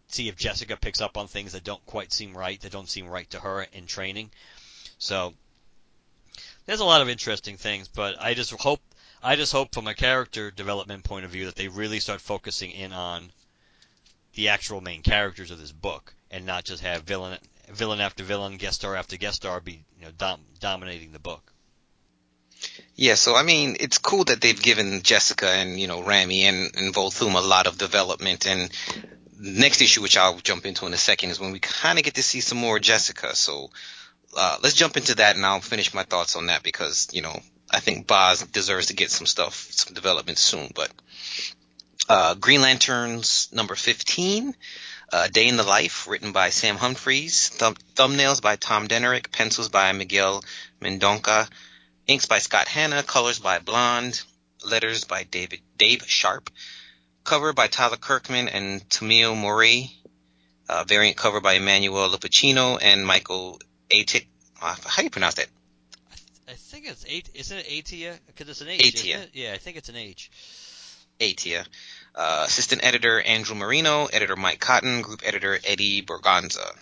see 0.10 0.28
if 0.28 0.36
Jessica 0.36 0.76
picks 0.76 1.02
up 1.02 1.18
on 1.18 1.28
things 1.28 1.54
that 1.54 1.64
don't 1.64 1.86
quite 1.86 2.12
seem 2.12 2.36
right, 2.36 2.60
that 2.62 2.72
don't 2.72 2.90
seem 2.90 3.08
right 3.08 3.30
to 3.30 3.40
her 3.40 3.62
in 3.72 3.86
training. 3.86 4.32
So 4.98 5.34
there's 6.66 6.82
a 6.82 6.86
lot 6.86 7.02
of 7.02 7.10
interesting 7.10 7.58
things, 7.58 7.88
but 7.88 8.22
I 8.22 8.34
just 8.34 8.52
hope 8.52 8.82
I 9.24 9.36
just 9.36 9.54
hope 9.54 9.74
from 9.74 9.88
a 9.88 9.94
character 9.94 10.52
development 10.52 11.04
point 11.06 11.26
of 11.26 11.32
view 11.32 11.46
that 11.46 11.56
they 11.56 11.68
really 11.68 12.00
start 12.00 12.22
focusing 12.22 12.72
in 12.72 12.92
on 12.92 13.32
the 14.34 14.50
actual 14.50 14.82
main 14.82 15.04
characters 15.04 15.52
of 15.52 15.60
this 15.60 15.72
book 15.72 16.14
and 16.32 16.46
not 16.46 16.64
just 16.64 16.84
have 16.84 17.04
villain 17.04 17.38
villain 17.70 18.02
after 18.02 18.24
villain, 18.24 18.58
guest 18.58 18.80
star 18.80 18.96
after 18.96 19.18
guest 19.18 19.38
star 19.38 19.60
be 19.60 19.84
you 19.98 20.06
know 20.06 20.12
dom- 20.18 20.46
dominating 20.60 21.12
the 21.12 21.20
book. 21.20 21.54
Yeah, 22.96 23.16
so 23.16 23.36
I 23.36 23.44
mean, 23.44 23.78
it's 23.80 23.98
cool 23.98 24.26
that 24.26 24.42
they've 24.42 24.62
given 24.62 25.02
Jessica 25.02 25.48
and 25.50 25.80
you 25.80 25.88
know 25.88 26.04
Rami 26.04 26.46
and, 26.46 26.76
and 26.76 26.94
Volthoom 26.94 27.36
a 27.36 27.46
lot 27.46 27.68
of 27.68 27.78
development. 27.78 28.46
And 28.46 28.70
next 29.40 29.82
issue, 29.82 30.02
which 30.02 30.18
I'll 30.18 30.40
jump 30.40 30.66
into 30.66 30.86
in 30.86 30.94
a 30.94 30.98
second, 30.98 31.30
is 31.30 31.40
when 31.40 31.52
we 31.52 31.60
kind 31.60 31.98
of 31.98 32.06
get 32.06 32.16
to 32.16 32.24
see 32.24 32.42
some 32.42 32.58
more 32.58 32.80
Jessica. 32.80 33.36
So 33.36 33.70
uh, 34.38 34.58
let's 34.62 34.76
jump 34.76 34.98
into 34.98 35.16
that, 35.16 35.36
and 35.36 35.46
I'll 35.46 35.62
finish 35.62 35.94
my 35.94 36.04
thoughts 36.04 36.36
on 36.36 36.48
that 36.48 36.64
because 36.64 37.08
you 37.14 37.22
know 37.22 37.40
I 37.72 37.80
think 37.80 38.08
Boz 38.08 38.44
deserves 38.44 38.88
to 38.88 38.94
get 38.94 39.12
some 39.12 39.28
stuff, 39.28 39.68
some 39.72 39.94
development 39.94 40.38
soon. 40.38 40.72
But 40.76 40.92
uh, 42.10 42.36
Green 42.36 42.62
Lanterns 42.62 43.50
number 43.54 43.76
15, 43.76 44.56
uh, 45.12 45.28
Day 45.28 45.48
in 45.48 45.58
the 45.58 45.64
Life, 45.64 46.08
written 46.08 46.32
by 46.32 46.50
Sam 46.50 46.78
Humphries, 46.78 47.50
thumb- 47.50 47.78
thumbnails 47.96 48.42
by 48.42 48.56
Tom 48.56 48.88
Derenick, 48.88 49.32
pencils 49.32 49.70
by 49.70 49.92
Miguel 49.92 50.44
Mendonca, 50.82 51.50
inks 52.08 52.26
by 52.26 52.40
Scott 52.40 52.68
Hanna, 52.68 53.04
colors 53.04 53.40
by 53.40 53.60
Blond, 53.60 54.22
letters 54.64 55.06
by 55.06 55.24
David 55.24 55.62
Dave 55.78 56.04
Sharpe, 56.08 56.50
cover 57.24 57.54
by 57.54 57.68
Tyler 57.68 57.98
Kirkman 57.98 58.48
and 58.48 58.88
Tomeu 58.90 59.36
Morey, 59.36 59.92
uh, 60.68 60.84
variant 60.84 61.18
cover 61.18 61.42
by 61.42 61.54
Emmanuel 61.54 62.10
Lupacchino 62.10 62.78
and 62.82 63.06
Michael 63.06 63.60
Atik. 63.90 64.28
Uh, 64.62 64.76
how 64.86 65.02
do 65.02 65.04
you 65.04 65.10
pronounce 65.10 65.36
that? 65.36 65.48
I 66.48 66.54
think 66.54 66.88
it's 66.88 67.06
eight. 67.08 67.30
Isn't 67.34 67.60
it 67.60 67.68
Atia? 67.68 68.18
Because 68.26 68.50
it's 68.50 68.62
an 68.62 68.70
H. 68.70 68.82
Atia. 68.82 69.24
it? 69.24 69.30
Yeah, 69.34 69.54
I 69.54 69.58
think 69.58 69.78
it's 69.78 69.90
an 69.90 69.96
H. 69.96 70.32
Atia. 71.20 71.66
Uh, 72.16 72.44
assistant 72.48 72.84
editor 72.84 73.22
Andrew 73.22 73.56
Marino, 73.56 74.06
editor 74.08 74.36
Mike 74.36 74.60
Cotton, 74.60 75.02
group 75.02 75.22
editor 75.24 75.58
Eddie 75.64 76.02
Berganza. 76.02 76.76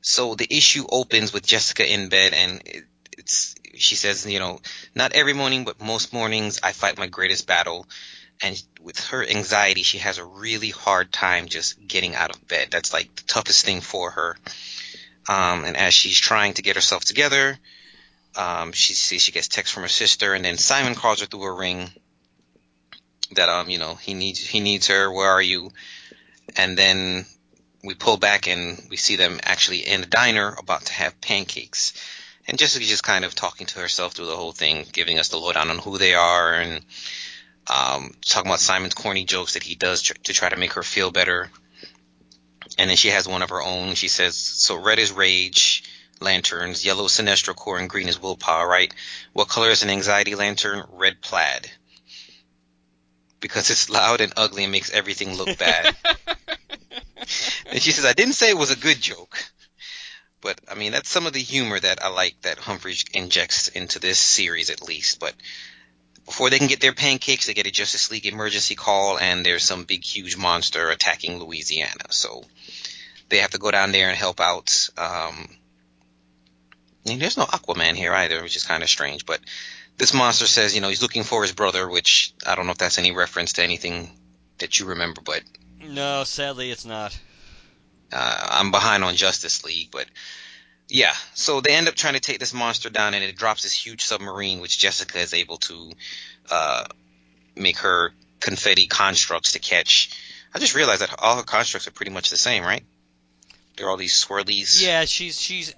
So 0.00 0.34
the 0.34 0.46
issue 0.50 0.86
opens 0.90 1.32
with 1.32 1.46
Jessica 1.46 1.90
in 1.90 2.08
bed, 2.08 2.32
and 2.34 2.62
it, 2.64 2.84
it's 3.16 3.54
she 3.74 3.94
says, 3.94 4.26
you 4.26 4.38
know, 4.38 4.60
not 4.94 5.12
every 5.12 5.32
morning, 5.32 5.64
but 5.64 5.80
most 5.80 6.12
mornings 6.12 6.60
I 6.62 6.72
fight 6.72 6.98
my 6.98 7.06
greatest 7.06 7.46
battle. 7.46 7.86
And 8.42 8.62
with 8.82 9.00
her 9.06 9.24
anxiety, 9.24 9.82
she 9.82 9.98
has 9.98 10.18
a 10.18 10.24
really 10.24 10.68
hard 10.70 11.12
time 11.12 11.48
just 11.48 11.86
getting 11.86 12.14
out 12.14 12.34
of 12.34 12.46
bed. 12.46 12.68
That's 12.70 12.92
like 12.92 13.14
the 13.14 13.22
toughest 13.22 13.64
thing 13.64 13.80
for 13.80 14.10
her. 14.10 14.36
Um, 15.28 15.64
and 15.64 15.76
as 15.76 15.94
she's 15.94 16.18
trying 16.18 16.54
to 16.54 16.62
get 16.62 16.76
herself 16.76 17.04
together, 17.04 17.58
um, 18.36 18.72
she 18.72 18.94
sees 18.94 19.22
she 19.22 19.32
gets 19.32 19.48
text 19.48 19.72
from 19.72 19.84
her 19.84 19.88
sister, 19.88 20.34
and 20.34 20.44
then 20.44 20.58
Simon 20.58 20.94
calls 20.94 21.20
her 21.20 21.26
through 21.26 21.44
a 21.44 21.52
ring 21.52 21.90
that 23.32 23.48
um, 23.48 23.68
you 23.68 23.78
know, 23.78 23.94
he 23.94 24.14
needs 24.14 24.38
he 24.38 24.60
needs 24.60 24.88
her. 24.88 25.10
Where 25.10 25.30
are 25.30 25.42
you? 25.42 25.72
And 26.56 26.76
then 26.76 27.26
we 27.82 27.94
pull 27.94 28.16
back 28.16 28.48
and 28.48 28.84
we 28.90 28.96
see 28.96 29.16
them 29.16 29.40
actually 29.42 29.86
in 29.86 30.02
a 30.02 30.06
diner 30.06 30.54
about 30.58 30.86
to 30.86 30.92
have 30.92 31.20
pancakes. 31.20 31.92
And 32.48 32.58
Jessica's 32.58 32.88
just 32.88 33.02
kind 33.02 33.24
of 33.24 33.34
talking 33.34 33.66
to 33.68 33.80
herself 33.80 34.12
through 34.12 34.26
the 34.26 34.36
whole 34.36 34.52
thing, 34.52 34.86
giving 34.92 35.18
us 35.18 35.28
the 35.28 35.36
lowdown 35.36 35.70
on 35.70 35.78
who 35.78 35.98
they 35.98 36.14
are 36.14 36.54
and 36.54 36.84
um, 37.68 38.14
talking 38.24 38.50
about 38.50 38.60
Simon's 38.60 38.94
corny 38.94 39.24
jokes 39.24 39.54
that 39.54 39.64
he 39.64 39.74
does 39.74 40.02
tr- 40.02 40.14
to 40.24 40.32
try 40.32 40.48
to 40.48 40.56
make 40.56 40.74
her 40.74 40.84
feel 40.84 41.10
better. 41.10 41.50
And 42.78 42.88
then 42.88 42.96
she 42.96 43.08
has 43.08 43.26
one 43.26 43.42
of 43.42 43.50
her 43.50 43.62
own. 43.62 43.94
She 43.94 44.08
says, 44.08 44.36
"So 44.36 44.76
red 44.76 44.98
is 44.98 45.10
rage, 45.10 45.84
lanterns, 46.20 46.84
yellow 46.84 47.06
is 47.06 47.12
Sinestro 47.12 47.54
Corps, 47.54 47.78
and 47.78 47.90
green 47.90 48.08
is 48.08 48.20
willpower, 48.20 48.68
right? 48.68 48.92
What 49.32 49.48
color 49.48 49.70
is 49.70 49.82
an 49.82 49.90
anxiety 49.90 50.34
lantern? 50.34 50.84
Red 50.92 51.20
plaid." 51.20 51.70
Because 53.40 53.70
it's 53.70 53.90
loud 53.90 54.20
and 54.20 54.32
ugly 54.36 54.64
and 54.64 54.72
makes 54.72 54.90
everything 54.90 55.34
look 55.34 55.58
bad. 55.58 55.94
and 57.66 57.80
she 57.80 57.92
says, 57.92 58.04
"I 58.04 58.12
didn't 58.12 58.34
say 58.34 58.50
it 58.50 58.58
was 58.58 58.70
a 58.70 58.76
good 58.76 59.00
joke." 59.00 59.36
But 60.40 60.60
I 60.70 60.74
mean, 60.74 60.92
that's 60.92 61.10
some 61.10 61.26
of 61.26 61.32
the 61.32 61.40
humor 61.40 61.78
that 61.78 62.04
I 62.04 62.08
like 62.08 62.40
that 62.42 62.58
Humphries 62.58 63.04
injects 63.12 63.68
into 63.68 63.98
this 63.98 64.18
series, 64.18 64.70
at 64.70 64.86
least. 64.86 65.18
But 65.18 65.34
before 66.24 66.50
they 66.50 66.58
can 66.58 66.66
get 66.66 66.80
their 66.80 66.92
pancakes, 66.92 67.46
they 67.46 67.54
get 67.54 67.66
a 67.66 67.70
Justice 67.72 68.10
League 68.10 68.26
emergency 68.26 68.74
call, 68.74 69.18
and 69.18 69.44
there's 69.44 69.64
some 69.64 69.84
big, 69.84 70.04
huge 70.04 70.36
monster 70.36 70.90
attacking 70.90 71.38
Louisiana. 71.38 72.10
So 72.10 72.44
they 73.28 73.38
have 73.38 73.50
to 73.52 73.58
go 73.58 73.70
down 73.70 73.92
there 73.92 74.08
and 74.08 74.16
help 74.16 74.40
out. 74.40 74.88
Um, 74.98 75.48
and 77.06 77.20
there's 77.20 77.36
no 77.36 77.44
Aquaman 77.44 77.94
here 77.94 78.12
either, 78.12 78.42
which 78.42 78.56
is 78.56 78.64
kind 78.64 78.82
of 78.82 78.88
strange. 78.88 79.24
But 79.24 79.40
this 79.98 80.12
monster 80.14 80.46
says, 80.46 80.74
you 80.74 80.80
know, 80.80 80.88
he's 80.88 81.02
looking 81.02 81.22
for 81.24 81.42
his 81.42 81.52
brother, 81.52 81.88
which 81.88 82.34
I 82.46 82.54
don't 82.54 82.66
know 82.66 82.72
if 82.72 82.78
that's 82.78 82.98
any 82.98 83.12
reference 83.12 83.54
to 83.54 83.62
anything 83.62 84.10
that 84.58 84.78
you 84.78 84.86
remember, 84.86 85.20
but 85.24 85.42
No, 85.82 86.24
sadly, 86.24 86.70
it's 86.70 86.84
not. 86.84 87.18
uh, 88.12 88.46
I'm 88.50 88.70
behind 88.70 89.04
on 89.04 89.16
Justice 89.16 89.64
League, 89.64 89.90
but 89.90 90.06
yeah. 90.88 91.12
So 91.34 91.60
they 91.60 91.70
end 91.74 91.88
up 91.88 91.94
trying 91.94 92.14
to 92.14 92.20
take 92.20 92.38
this 92.38 92.54
monster 92.54 92.90
down, 92.90 93.14
and 93.14 93.24
it 93.24 93.36
drops 93.36 93.62
this 93.62 93.74
huge 93.74 94.04
submarine, 94.04 94.60
which 94.60 94.78
Jessica 94.78 95.18
is 95.18 95.34
able 95.34 95.56
to 95.58 95.92
uh, 96.50 96.84
make 97.56 97.78
her 97.78 98.12
confetti 98.40 98.86
constructs 98.86 99.52
to 99.52 99.58
catch. 99.58 100.10
I 100.54 100.58
just 100.58 100.74
realized 100.74 101.02
that 101.02 101.14
all 101.18 101.36
her 101.36 101.42
constructs 101.42 101.88
are 101.88 101.92
pretty 101.92 102.12
much 102.12 102.30
the 102.30 102.36
same, 102.36 102.62
right? 102.62 102.84
They're 103.76 103.90
all 103.90 103.96
these 103.98 104.14
swirlies. 104.24 104.82
Yeah, 104.82 105.04
she's 105.04 105.38
she's 105.40 105.74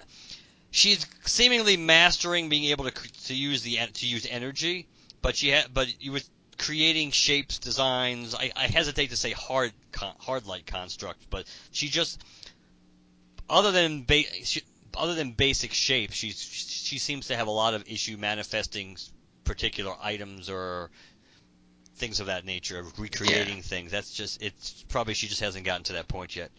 she's 0.78 1.04
seemingly 1.24 1.76
mastering 1.76 2.48
being 2.48 2.66
able 2.66 2.88
to 2.88 3.12
to 3.26 3.34
use 3.34 3.62
the 3.62 3.78
to 3.94 4.06
use 4.06 4.26
energy, 4.30 4.86
but 5.20 5.36
she 5.36 5.50
ha- 5.50 5.66
but 5.72 6.02
you 6.02 6.12
with 6.12 6.28
creating 6.56 7.10
shapes, 7.10 7.58
designs. 7.58 8.34
I, 8.34 8.52
I 8.56 8.66
hesitate 8.66 9.10
to 9.10 9.16
say 9.16 9.32
hard 9.32 9.72
con- 9.92 10.14
hard 10.18 10.46
light 10.46 10.66
constructs, 10.66 11.26
but 11.28 11.46
she 11.72 11.88
just 11.88 12.22
other 13.50 13.72
than 13.72 14.04
ba- 14.04 14.44
she, 14.44 14.62
other 14.96 15.14
than 15.14 15.32
basic 15.32 15.72
shapes, 15.72 16.14
she's 16.14 16.40
she 16.40 16.98
seems 16.98 17.28
to 17.28 17.36
have 17.36 17.48
a 17.48 17.52
lot 17.52 17.74
of 17.74 17.88
issue 17.88 18.16
manifesting 18.16 18.96
particular 19.44 19.94
items 20.00 20.48
or 20.48 20.90
things 21.96 22.20
of 22.20 22.26
that 22.26 22.44
nature, 22.44 22.78
of 22.78 22.98
recreating 23.00 23.62
things. 23.62 23.90
That's 23.90 24.12
just 24.12 24.42
it's 24.42 24.84
probably 24.88 25.14
she 25.14 25.26
just 25.26 25.40
hasn't 25.40 25.64
gotten 25.64 25.84
to 25.84 25.94
that 25.94 26.06
point 26.06 26.36
yet. 26.36 26.50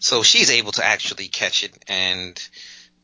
So 0.00 0.22
she's 0.22 0.50
able 0.50 0.72
to 0.72 0.84
actually 0.84 1.28
catch 1.28 1.64
it 1.64 1.84
and 1.88 2.48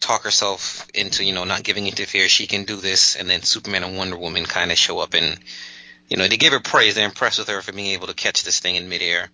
talk 0.01 0.24
herself 0.24 0.86
into, 0.94 1.24
you 1.24 1.32
know, 1.32 1.44
not 1.44 1.62
giving 1.62 1.86
into 1.86 2.07
fear. 2.07 2.28
She 2.28 2.46
can 2.46 2.64
do 2.64 2.76
this, 2.76 3.16
and 3.16 3.28
then 3.28 3.42
Superman 3.42 3.84
and 3.84 3.96
Wonder 3.96 4.16
Woman 4.16 4.44
kind 4.44 4.72
of 4.72 4.78
show 4.78 4.98
up 4.98 5.14
and, 5.14 5.38
you 6.09 6.16
know, 6.16 6.26
they 6.26 6.36
give 6.36 6.53
her 6.53 6.61
praise. 6.61 6.94
They're 6.94 7.05
impressed 7.05 7.38
with 7.38 7.48
her 7.48 7.62
for 7.62 7.72
being 7.72 7.92
able 7.92 8.09
to 8.09 8.14
catch 8.14 8.42
this 8.42 8.61
thing 8.61 8.76
in 8.76 8.88
midair. 8.88 9.28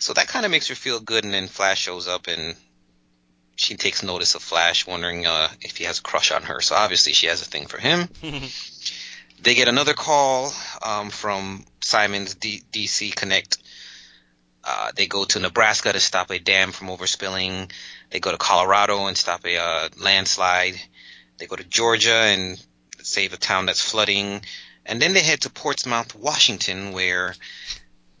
So 0.00 0.12
that 0.14 0.28
kind 0.28 0.44
of 0.44 0.50
makes 0.52 0.68
her 0.68 0.74
feel 0.74 1.00
good, 1.00 1.24
and 1.24 1.34
then 1.34 1.48
Flash 1.48 1.80
shows 1.80 2.08
up 2.08 2.28
and 2.28 2.54
she 3.56 3.76
takes 3.76 4.04
notice 4.04 4.36
of 4.36 4.42
Flash, 4.42 4.86
wondering 4.86 5.26
uh, 5.26 5.48
if 5.60 5.76
he 5.76 5.84
has 5.84 5.98
a 5.98 6.02
crush 6.02 6.30
on 6.30 6.44
her. 6.44 6.60
So 6.60 6.76
obviously 6.76 7.12
she 7.12 7.26
has 7.26 7.42
a 7.42 7.44
thing 7.44 7.66
for 7.66 7.78
him. 7.78 8.08
They 9.40 9.54
get 9.54 9.68
another 9.68 9.94
call 9.94 10.52
um, 10.82 11.10
from 11.10 11.64
Simon's 11.80 12.34
D- 12.34 12.62
DC 12.72 13.14
Connect. 13.14 13.58
Uh, 14.70 14.92
they 14.94 15.06
go 15.06 15.24
to 15.24 15.38
Nebraska 15.40 15.90
to 15.92 15.98
stop 16.00 16.30
a 16.30 16.38
dam 16.38 16.72
from 16.72 16.88
overspilling. 16.88 17.72
They 18.10 18.20
go 18.20 18.30
to 18.32 18.36
Colorado 18.36 19.06
and 19.06 19.16
stop 19.16 19.46
a 19.46 19.56
uh, 19.56 19.88
landslide. 19.98 20.74
They 21.38 21.46
go 21.46 21.56
to 21.56 21.64
Georgia 21.64 22.12
and 22.12 22.62
save 23.00 23.32
a 23.32 23.38
town 23.38 23.64
that's 23.64 23.80
flooding. 23.80 24.42
And 24.84 25.00
then 25.00 25.14
they 25.14 25.20
head 25.22 25.40
to 25.42 25.50
Portsmouth, 25.50 26.14
Washington, 26.14 26.92
where 26.92 27.34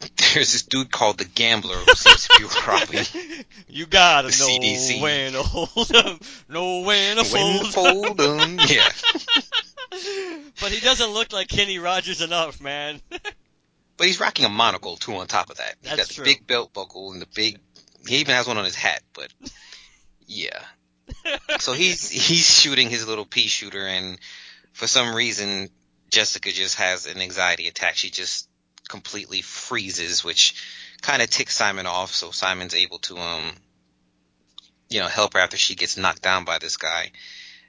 there's 0.00 0.52
this 0.52 0.62
dude 0.62 0.90
called 0.90 1.18
the 1.18 1.26
Gambler 1.26 1.76
who 1.76 1.94
seems 1.94 2.28
to 2.28 2.38
be 2.38 2.44
robbing. 2.66 3.04
You 3.68 3.84
gotta 3.84 4.28
know 4.28 4.32
CDC. 4.58 5.02
when 5.02 5.32
to 5.32 5.42
hold 5.42 5.94
'em, 5.94 6.18
know 6.48 6.80
when 6.80 7.16
to 7.18 7.24
When 7.24 7.64
fold. 7.64 8.16
fold 8.16 8.20
'em, 8.20 8.58
yeah. 8.66 8.88
but 10.60 10.70
he 10.72 10.80
doesn't 10.80 11.10
look 11.10 11.32
like 11.32 11.48
Kenny 11.48 11.78
Rogers 11.78 12.22
enough, 12.22 12.60
man. 12.60 13.00
But 13.98 14.06
he's 14.06 14.20
rocking 14.20 14.46
a 14.46 14.48
monocle 14.48 14.96
too 14.96 15.14
on 15.16 15.26
top 15.26 15.50
of 15.50 15.58
that. 15.58 15.74
He's 15.82 15.90
That's 15.90 16.08
got 16.08 16.14
true. 16.14 16.24
the 16.24 16.30
big 16.34 16.46
belt 16.46 16.72
buckle 16.72 17.12
and 17.12 17.20
the 17.20 17.26
big. 17.34 17.58
He 18.06 18.16
even 18.16 18.34
has 18.34 18.48
one 18.48 18.56
on 18.56 18.64
his 18.64 18.74
hat, 18.74 19.02
but 19.12 19.28
yeah. 20.26 20.62
So 21.58 21.74
he's 21.74 22.08
he's 22.08 22.48
shooting 22.48 22.88
his 22.88 23.06
little 23.06 23.26
pea 23.26 23.48
shooter, 23.48 23.86
and 23.86 24.18
for 24.72 24.86
some 24.86 25.14
reason 25.14 25.68
Jessica 26.10 26.50
just 26.50 26.76
has 26.76 27.04
an 27.06 27.20
anxiety 27.20 27.68
attack. 27.68 27.96
She 27.96 28.08
just 28.08 28.48
completely 28.88 29.42
freezes, 29.42 30.24
which 30.24 30.54
kind 31.02 31.20
of 31.20 31.28
ticks 31.28 31.56
Simon 31.56 31.86
off. 31.86 32.14
So 32.14 32.30
Simon's 32.30 32.74
able 32.74 32.98
to 33.00 33.18
um, 33.18 33.52
you 34.88 35.00
know, 35.00 35.08
help 35.08 35.34
her 35.34 35.40
after 35.40 35.56
she 35.56 35.74
gets 35.74 35.96
knocked 35.96 36.22
down 36.22 36.44
by 36.44 36.58
this 36.58 36.76
guy. 36.76 37.12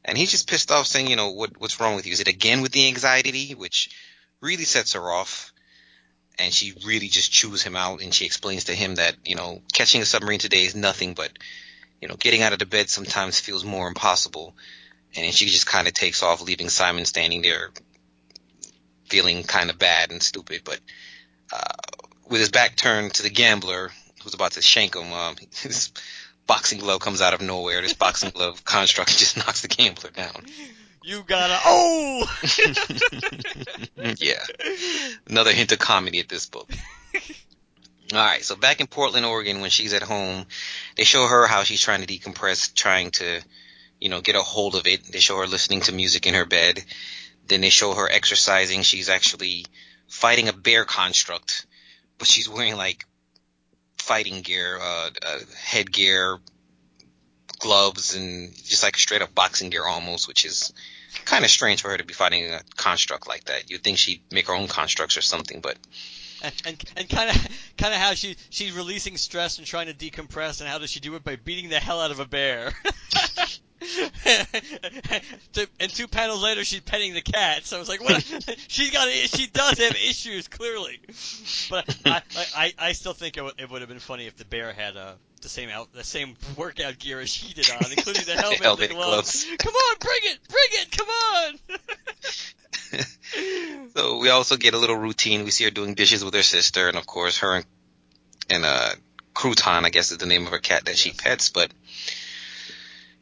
And 0.06 0.18
he's 0.18 0.32
just 0.32 0.50
pissed 0.50 0.72
off 0.72 0.88
saying, 0.88 1.08
you 1.08 1.16
know, 1.16 1.32
what, 1.32 1.60
what's 1.60 1.80
wrong 1.80 1.96
with 1.96 2.06
you? 2.06 2.14
Is 2.14 2.22
it 2.22 2.28
again 2.28 2.62
with 2.62 2.72
the 2.72 2.88
anxiety? 2.88 3.54
Which 3.54 3.90
really 4.42 4.64
sets 4.64 4.94
her 4.94 5.12
off. 5.12 5.52
And 6.40 6.54
she 6.54 6.74
really 6.86 7.08
just 7.08 7.32
chews 7.32 7.62
him 7.62 7.76
out 7.76 8.02
and 8.02 8.14
she 8.14 8.26
explains 8.26 8.66
to 8.66 8.76
him 8.76 8.96
that, 8.96 9.16
you 9.26 9.36
know, 9.36 9.62
catching 9.74 10.02
a 10.02 10.06
submarine 10.06 10.40
today 10.40 10.64
is 10.64 10.76
nothing 10.76 11.14
but, 11.14 11.32
you 12.02 12.08
know, 12.08 12.16
getting 12.16 12.42
out 12.42 12.54
of 12.54 12.60
the 12.60 12.66
bed 12.66 12.90
sometimes 12.90 13.40
feels 13.40 13.66
more 13.66 13.88
impossible. 13.88 14.56
And 15.16 15.26
then 15.26 15.32
she 15.34 15.48
just 15.48 15.66
kind 15.66 15.88
of 15.88 15.94
takes 15.94 16.24
off, 16.24 16.42
leaving 16.42 16.70
Simon 16.70 17.06
standing 17.06 17.42
there 17.42 17.72
feeling 19.10 19.44
kind 19.44 19.70
of 19.70 19.80
bad 19.80 20.12
and 20.12 20.22
stupid. 20.22 20.62
But, 20.64 20.80
uh, 21.52 21.74
with 22.30 22.40
his 22.40 22.52
back 22.52 22.76
turned 22.76 23.16
to 23.16 23.24
the 23.24 23.30
gambler 23.30 23.92
who's 24.24 24.34
about 24.34 24.54
to 24.54 24.62
shank 24.62 24.96
him, 24.96 25.12
um, 25.12 25.36
his 25.52 25.92
boxing 26.48 26.80
glove 26.80 27.02
comes 27.02 27.22
out 27.22 27.34
of 27.34 27.42
nowhere. 27.42 27.82
This 27.82 27.94
boxing 27.94 28.30
glove 28.30 28.64
construct 28.64 29.10
just 29.18 29.38
knocks 29.38 29.62
the 29.62 29.68
gambler 29.68 30.12
down. 30.12 30.46
You 31.10 31.24
gotta 31.26 31.60
oh 31.66 32.38
yeah. 34.20 34.44
Another 35.28 35.52
hint 35.52 35.72
of 35.72 35.80
comedy 35.80 36.20
at 36.20 36.30
this 36.30 36.46
book. 36.46 36.70
Alright, 38.14 38.44
so 38.44 38.56
back 38.56 38.80
in 38.80 38.86
Portland, 38.86 39.26
Oregon, 39.26 39.60
when 39.60 39.72
she's 39.72 39.94
at 39.94 40.04
home, 40.04 40.46
they 40.98 41.06
show 41.06 41.26
her 41.26 41.48
how 41.48 41.64
she's 41.64 41.82
trying 41.82 42.06
to 42.06 42.06
decompress, 42.06 42.76
trying 42.76 43.10
to, 43.10 43.42
you 44.00 44.10
know, 44.10 44.22
get 44.22 44.36
a 44.36 44.44
hold 44.44 44.76
of 44.76 44.86
it. 44.86 45.12
They 45.12 45.18
show 45.18 45.38
her 45.40 45.48
listening 45.48 45.82
to 45.82 45.92
music 45.92 46.28
in 46.28 46.36
her 46.36 46.46
bed. 46.46 46.80
Then 47.48 47.62
they 47.62 47.70
show 47.70 47.92
her 47.96 48.08
exercising. 48.08 48.84
She's 48.84 49.10
actually 49.10 49.66
fighting 50.08 50.48
a 50.48 50.54
bear 50.54 50.86
construct, 50.86 51.66
but 52.20 52.28
she's 52.28 52.48
wearing 52.48 52.76
like 52.76 53.04
fighting 53.98 54.44
gear, 54.44 54.78
uh, 54.80 55.10
uh 55.26 55.40
headgear, 55.60 56.38
gloves, 57.58 58.16
and 58.16 58.54
just 58.54 58.84
like 58.84 58.96
straight 58.96 59.24
up 59.24 59.34
boxing 59.34 59.72
gear 59.72 59.88
almost, 59.88 60.28
which 60.28 60.46
is 60.46 60.72
kind 61.30 61.46
of 61.46 61.52
strange 61.52 61.84
for 61.84 61.90
her 61.92 61.98
to 61.98 62.04
be 62.04 62.14
fighting 62.14 62.52
a 62.52 62.60
construct 62.76 63.28
like 63.28 63.44
that. 63.46 63.70
You'd 63.70 63.84
think 63.84 64.00
she'd 64.00 64.22
make 64.32 64.48
her 64.48 64.54
own 64.56 64.68
constructs 64.68 65.16
or 65.16 65.22
something, 65.22 65.62
but 65.62 65.78
and 66.44 66.54
and, 66.66 66.84
and 66.98 67.10
kind 67.10 67.30
of 67.30 67.36
kind 67.78 67.94
of 67.94 68.00
how 68.00 68.16
she 68.16 68.36
she's 68.50 68.72
releasing 68.72 69.16
stress 69.16 69.60
and 69.60 69.68
trying 69.68 69.88
to 69.88 69.94
decompress, 69.94 70.60
and 70.60 70.70
how 70.70 70.80
does 70.80 70.90
she 70.90 71.00
do 71.00 71.14
it 71.16 71.24
by 71.24 71.36
beating 71.36 71.70
the 71.70 71.80
hell 71.80 72.02
out 72.02 72.10
of 72.12 72.20
a 72.20 72.26
bear? 72.26 72.74
and 75.80 75.90
two 75.90 76.08
panels 76.08 76.42
later, 76.44 76.66
she's 76.66 76.82
petting 76.82 77.14
the 77.14 77.22
cat. 77.22 77.66
So 77.66 77.78
I 77.78 77.80
was 77.80 77.90
like, 77.90 78.04
what? 78.04 78.24
she's 78.68 78.92
got 78.92 79.08
she 79.10 79.48
does 79.48 79.78
have 79.78 79.92
issues 79.92 80.48
clearly. 80.48 81.00
But 81.70 81.96
I 82.06 82.24
I, 82.56 82.74
I 82.80 82.92
still 82.94 83.14
think 83.14 83.38
it, 83.38 83.42
w- 83.42 83.56
it 83.58 83.70
would 83.70 83.82
have 83.82 83.90
been 83.90 84.00
funny 84.00 84.26
if 84.26 84.36
the 84.36 84.46
bear 84.46 84.74
had 84.74 84.98
uh, 84.98 85.14
the 85.42 85.50
same 85.50 85.70
out 85.70 85.92
the 85.94 86.04
same 86.04 86.36
workout 86.58 87.00
gear 87.00 87.20
as 87.20 87.30
she 87.30 87.54
did 87.54 87.70
on, 87.70 87.92
including 87.92 88.26
the 88.26 88.34
helmet, 88.42 88.60
helmet 88.60 88.90
and 88.92 88.94
gloves. 89.00 89.46
gloves. 89.46 89.58
Come 89.60 89.74
on, 89.74 89.96
bring 90.00 90.20
it, 90.24 90.40
bring 90.48 90.68
it, 90.72 90.92
come 90.98 91.08
on. 91.10 91.60
so 93.96 94.18
we 94.20 94.30
also 94.30 94.58
get 94.58 94.74
a 94.74 94.78
little 94.78 94.98
routine. 94.98 95.44
We 95.44 95.52
see 95.52 95.66
her 95.66 95.72
doing 95.72 95.94
dishes 95.94 96.24
with 96.24 96.34
her 96.34 96.44
sister, 96.44 96.88
and 96.88 96.98
of 96.98 97.06
course, 97.06 97.40
her 97.40 97.56
and, 97.56 97.66
and 98.50 98.66
uh, 98.66 98.90
Crouton, 99.34 99.86
I 99.86 99.90
guess 99.90 100.12
is 100.12 100.18
the 100.18 100.26
name 100.26 100.46
of 100.46 100.52
her 100.52 100.60
cat 100.60 100.86
that 100.86 100.92
yes. 100.92 101.00
she 101.00 101.12
pets, 101.12 101.50
but 101.50 101.72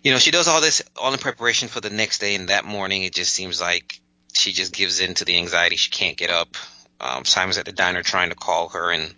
you 0.04 0.12
know, 0.12 0.20
she 0.20 0.32
does 0.32 0.48
all 0.48 0.62
this 0.62 0.82
all 0.96 1.12
in 1.14 1.20
preparation 1.20 1.68
for 1.68 1.82
the 1.82 1.90
next 1.90 2.20
day. 2.20 2.36
And 2.36 2.50
that 2.50 2.66
morning, 2.66 3.04
it 3.04 3.14
just 3.14 3.34
seems 3.34 3.60
like 3.60 4.00
she 4.34 4.54
just 4.54 4.74
gives 4.74 5.00
in 5.00 5.16
to 5.16 5.26
the 5.26 5.38
anxiety. 5.38 5.76
She 5.76 5.92
can't 5.92 6.18
get 6.18 6.30
up. 6.30 6.56
Um, 7.00 7.26
Simon's 7.26 7.58
at 7.58 7.66
the 7.66 7.72
diner 7.72 8.04
trying 8.04 8.30
to 8.30 8.36
call 8.36 8.70
her, 8.70 8.92
and 8.92 9.14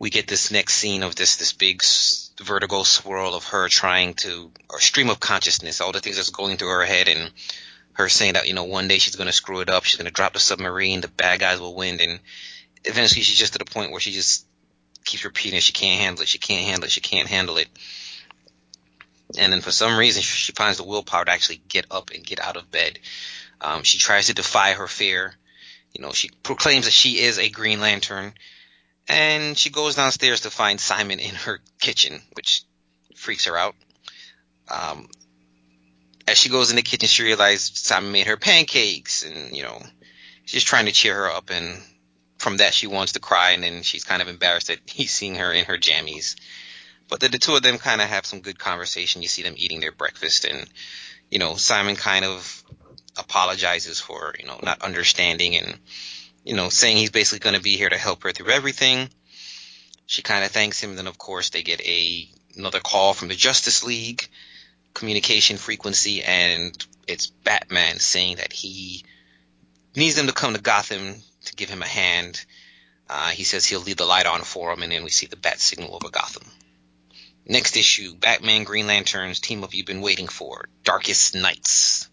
we 0.00 0.10
get 0.10 0.26
this 0.26 0.50
next 0.50 0.74
scene 0.74 1.04
of 1.04 1.14
this 1.14 1.36
this 1.36 1.52
big 1.52 1.82
vertigo 2.42 2.82
swirl 2.82 3.34
of 3.34 3.44
her 3.44 3.68
trying 3.68 4.14
to 4.14 4.50
or 4.68 4.80
stream 4.80 5.10
of 5.10 5.20
consciousness, 5.20 5.80
all 5.80 5.92
the 5.92 6.00
things 6.00 6.16
that's 6.16 6.30
going 6.30 6.56
through 6.56 6.70
her 6.70 6.84
head, 6.84 7.06
and 7.06 7.30
her 7.92 8.08
saying 8.08 8.32
that 8.32 8.48
you 8.48 8.54
know 8.54 8.64
one 8.64 8.88
day 8.88 8.98
she's 8.98 9.14
going 9.14 9.28
to 9.28 9.32
screw 9.32 9.60
it 9.60 9.70
up, 9.70 9.84
she's 9.84 9.96
going 9.96 10.06
to 10.06 10.12
drop 10.12 10.32
the 10.32 10.40
submarine, 10.40 11.02
the 11.02 11.08
bad 11.08 11.38
guys 11.38 11.60
will 11.60 11.76
win, 11.76 12.00
and 12.00 12.18
eventually 12.84 13.22
she's 13.22 13.38
just 13.38 13.52
to 13.52 13.60
the 13.60 13.64
point 13.64 13.92
where 13.92 14.00
she 14.00 14.10
just 14.10 14.44
keeps 15.04 15.24
repeating 15.24 15.60
she 15.60 15.72
can't 15.72 16.00
handle 16.00 16.22
it, 16.22 16.28
she 16.28 16.38
can't 16.38 16.66
handle 16.66 16.84
it, 16.84 16.90
she 16.90 17.00
can't 17.00 17.28
handle 17.28 17.56
it 17.58 17.68
and 19.38 19.52
then 19.52 19.60
for 19.60 19.70
some 19.70 19.96
reason 19.96 20.22
she 20.22 20.52
finds 20.52 20.78
the 20.78 20.84
willpower 20.84 21.24
to 21.24 21.30
actually 21.30 21.60
get 21.68 21.86
up 21.90 22.10
and 22.10 22.24
get 22.24 22.40
out 22.40 22.56
of 22.56 22.70
bed. 22.70 22.98
Um, 23.60 23.82
she 23.82 23.98
tries 23.98 24.26
to 24.26 24.34
defy 24.34 24.72
her 24.72 24.86
fear. 24.86 25.34
You 25.94 26.02
know, 26.02 26.12
she 26.12 26.30
proclaims 26.42 26.86
that 26.86 26.92
she 26.92 27.20
is 27.20 27.38
a 27.38 27.48
Green 27.48 27.80
Lantern, 27.80 28.32
and 29.10 29.58
she 29.58 29.70
goes 29.70 29.96
downstairs 29.96 30.42
to 30.42 30.50
find 30.50 30.80
Simon 30.80 31.18
in 31.18 31.34
her 31.34 31.58
kitchen, 31.80 32.22
which 32.34 32.62
freaks 33.16 33.46
her 33.46 33.56
out. 33.56 33.74
Um, 34.68 35.08
as 36.28 36.38
she 36.38 36.48
goes 36.48 36.70
in 36.70 36.76
the 36.76 36.82
kitchen, 36.82 37.08
she 37.08 37.24
realizes 37.24 37.72
Simon 37.74 38.12
made 38.12 38.28
her 38.28 38.36
pancakes, 38.36 39.24
and 39.24 39.56
you 39.56 39.64
know, 39.64 39.82
she's 40.44 40.62
trying 40.62 40.86
to 40.86 40.92
cheer 40.92 41.16
her 41.16 41.28
up. 41.28 41.50
And 41.50 41.82
from 42.38 42.58
that, 42.58 42.72
she 42.72 42.86
wants 42.86 43.12
to 43.12 43.20
cry, 43.20 43.50
and 43.50 43.64
then 43.64 43.82
she's 43.82 44.04
kind 44.04 44.22
of 44.22 44.28
embarrassed 44.28 44.68
that 44.68 44.78
he's 44.86 45.10
seeing 45.10 45.34
her 45.34 45.52
in 45.52 45.64
her 45.64 45.76
jammies. 45.76 46.36
But 47.08 47.18
the, 47.18 47.28
the 47.30 47.38
two 47.38 47.56
of 47.56 47.62
them 47.62 47.78
kind 47.78 48.00
of 48.00 48.08
have 48.08 48.26
some 48.26 48.42
good 48.42 48.60
conversation. 48.60 49.22
You 49.22 49.28
see 49.28 49.42
them 49.42 49.54
eating 49.56 49.80
their 49.80 49.90
breakfast, 49.90 50.44
and 50.44 50.68
you 51.32 51.40
know 51.40 51.56
Simon 51.56 51.96
kind 51.96 52.24
of 52.24 52.62
apologizes 53.18 53.98
for 53.98 54.36
you 54.38 54.46
know 54.46 54.60
not 54.62 54.82
understanding 54.82 55.56
and 55.56 55.80
you 56.44 56.54
know 56.54 56.68
saying 56.68 56.96
he's 56.96 57.10
basically 57.10 57.40
going 57.40 57.56
to 57.56 57.62
be 57.62 57.76
here 57.76 57.88
to 57.88 57.98
help 57.98 58.22
her 58.22 58.32
through 58.32 58.50
everything. 58.50 59.08
She 60.06 60.22
kind 60.22 60.44
of 60.44 60.50
thanks 60.50 60.80
him. 60.82 60.96
Then 60.96 61.06
of 61.06 61.18
course 61.18 61.50
they 61.50 61.62
get 61.62 61.80
a 61.80 62.28
another 62.56 62.80
call 62.80 63.14
from 63.14 63.28
the 63.28 63.34
Justice 63.34 63.84
League 63.84 64.28
communication 64.94 65.56
frequency, 65.56 66.22
and 66.22 66.86
it's 67.06 67.26
Batman 67.28 67.98
saying 67.98 68.36
that 68.36 68.52
he 68.52 69.04
needs 69.94 70.16
them 70.16 70.26
to 70.26 70.32
come 70.32 70.54
to 70.54 70.60
Gotham 70.60 71.16
to 71.46 71.54
give 71.54 71.70
him 71.70 71.82
a 71.82 71.86
hand. 71.86 72.44
Uh, 73.08 73.30
he 73.30 73.44
says 73.44 73.66
he'll 73.66 73.80
leave 73.80 73.96
the 73.96 74.04
light 74.04 74.26
on 74.26 74.42
for 74.42 74.72
him, 74.72 74.82
and 74.82 74.92
then 74.92 75.04
we 75.04 75.10
see 75.10 75.26
the 75.26 75.36
bat 75.36 75.60
signal 75.60 75.94
over 75.94 76.10
Gotham. 76.10 76.44
Next 77.46 77.76
issue, 77.76 78.14
Batman 78.14 78.64
Green 78.64 78.86
Lanterns 78.86 79.40
team 79.40 79.64
up 79.64 79.74
you've 79.74 79.86
been 79.86 80.02
waiting 80.02 80.28
for, 80.28 80.68
Darkest 80.84 81.34
Nights. 81.34 82.08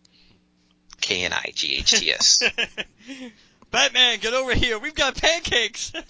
K 0.99 1.25
N 1.25 1.33
I 1.33 1.51
G 1.53 1.75
H 1.75 1.91
T 1.91 2.11
S. 2.11 2.43
Batman, 3.71 4.19
get 4.19 4.33
over 4.33 4.53
here. 4.53 4.79
We've 4.79 4.95
got 4.95 5.15
pancakes. 5.15 5.91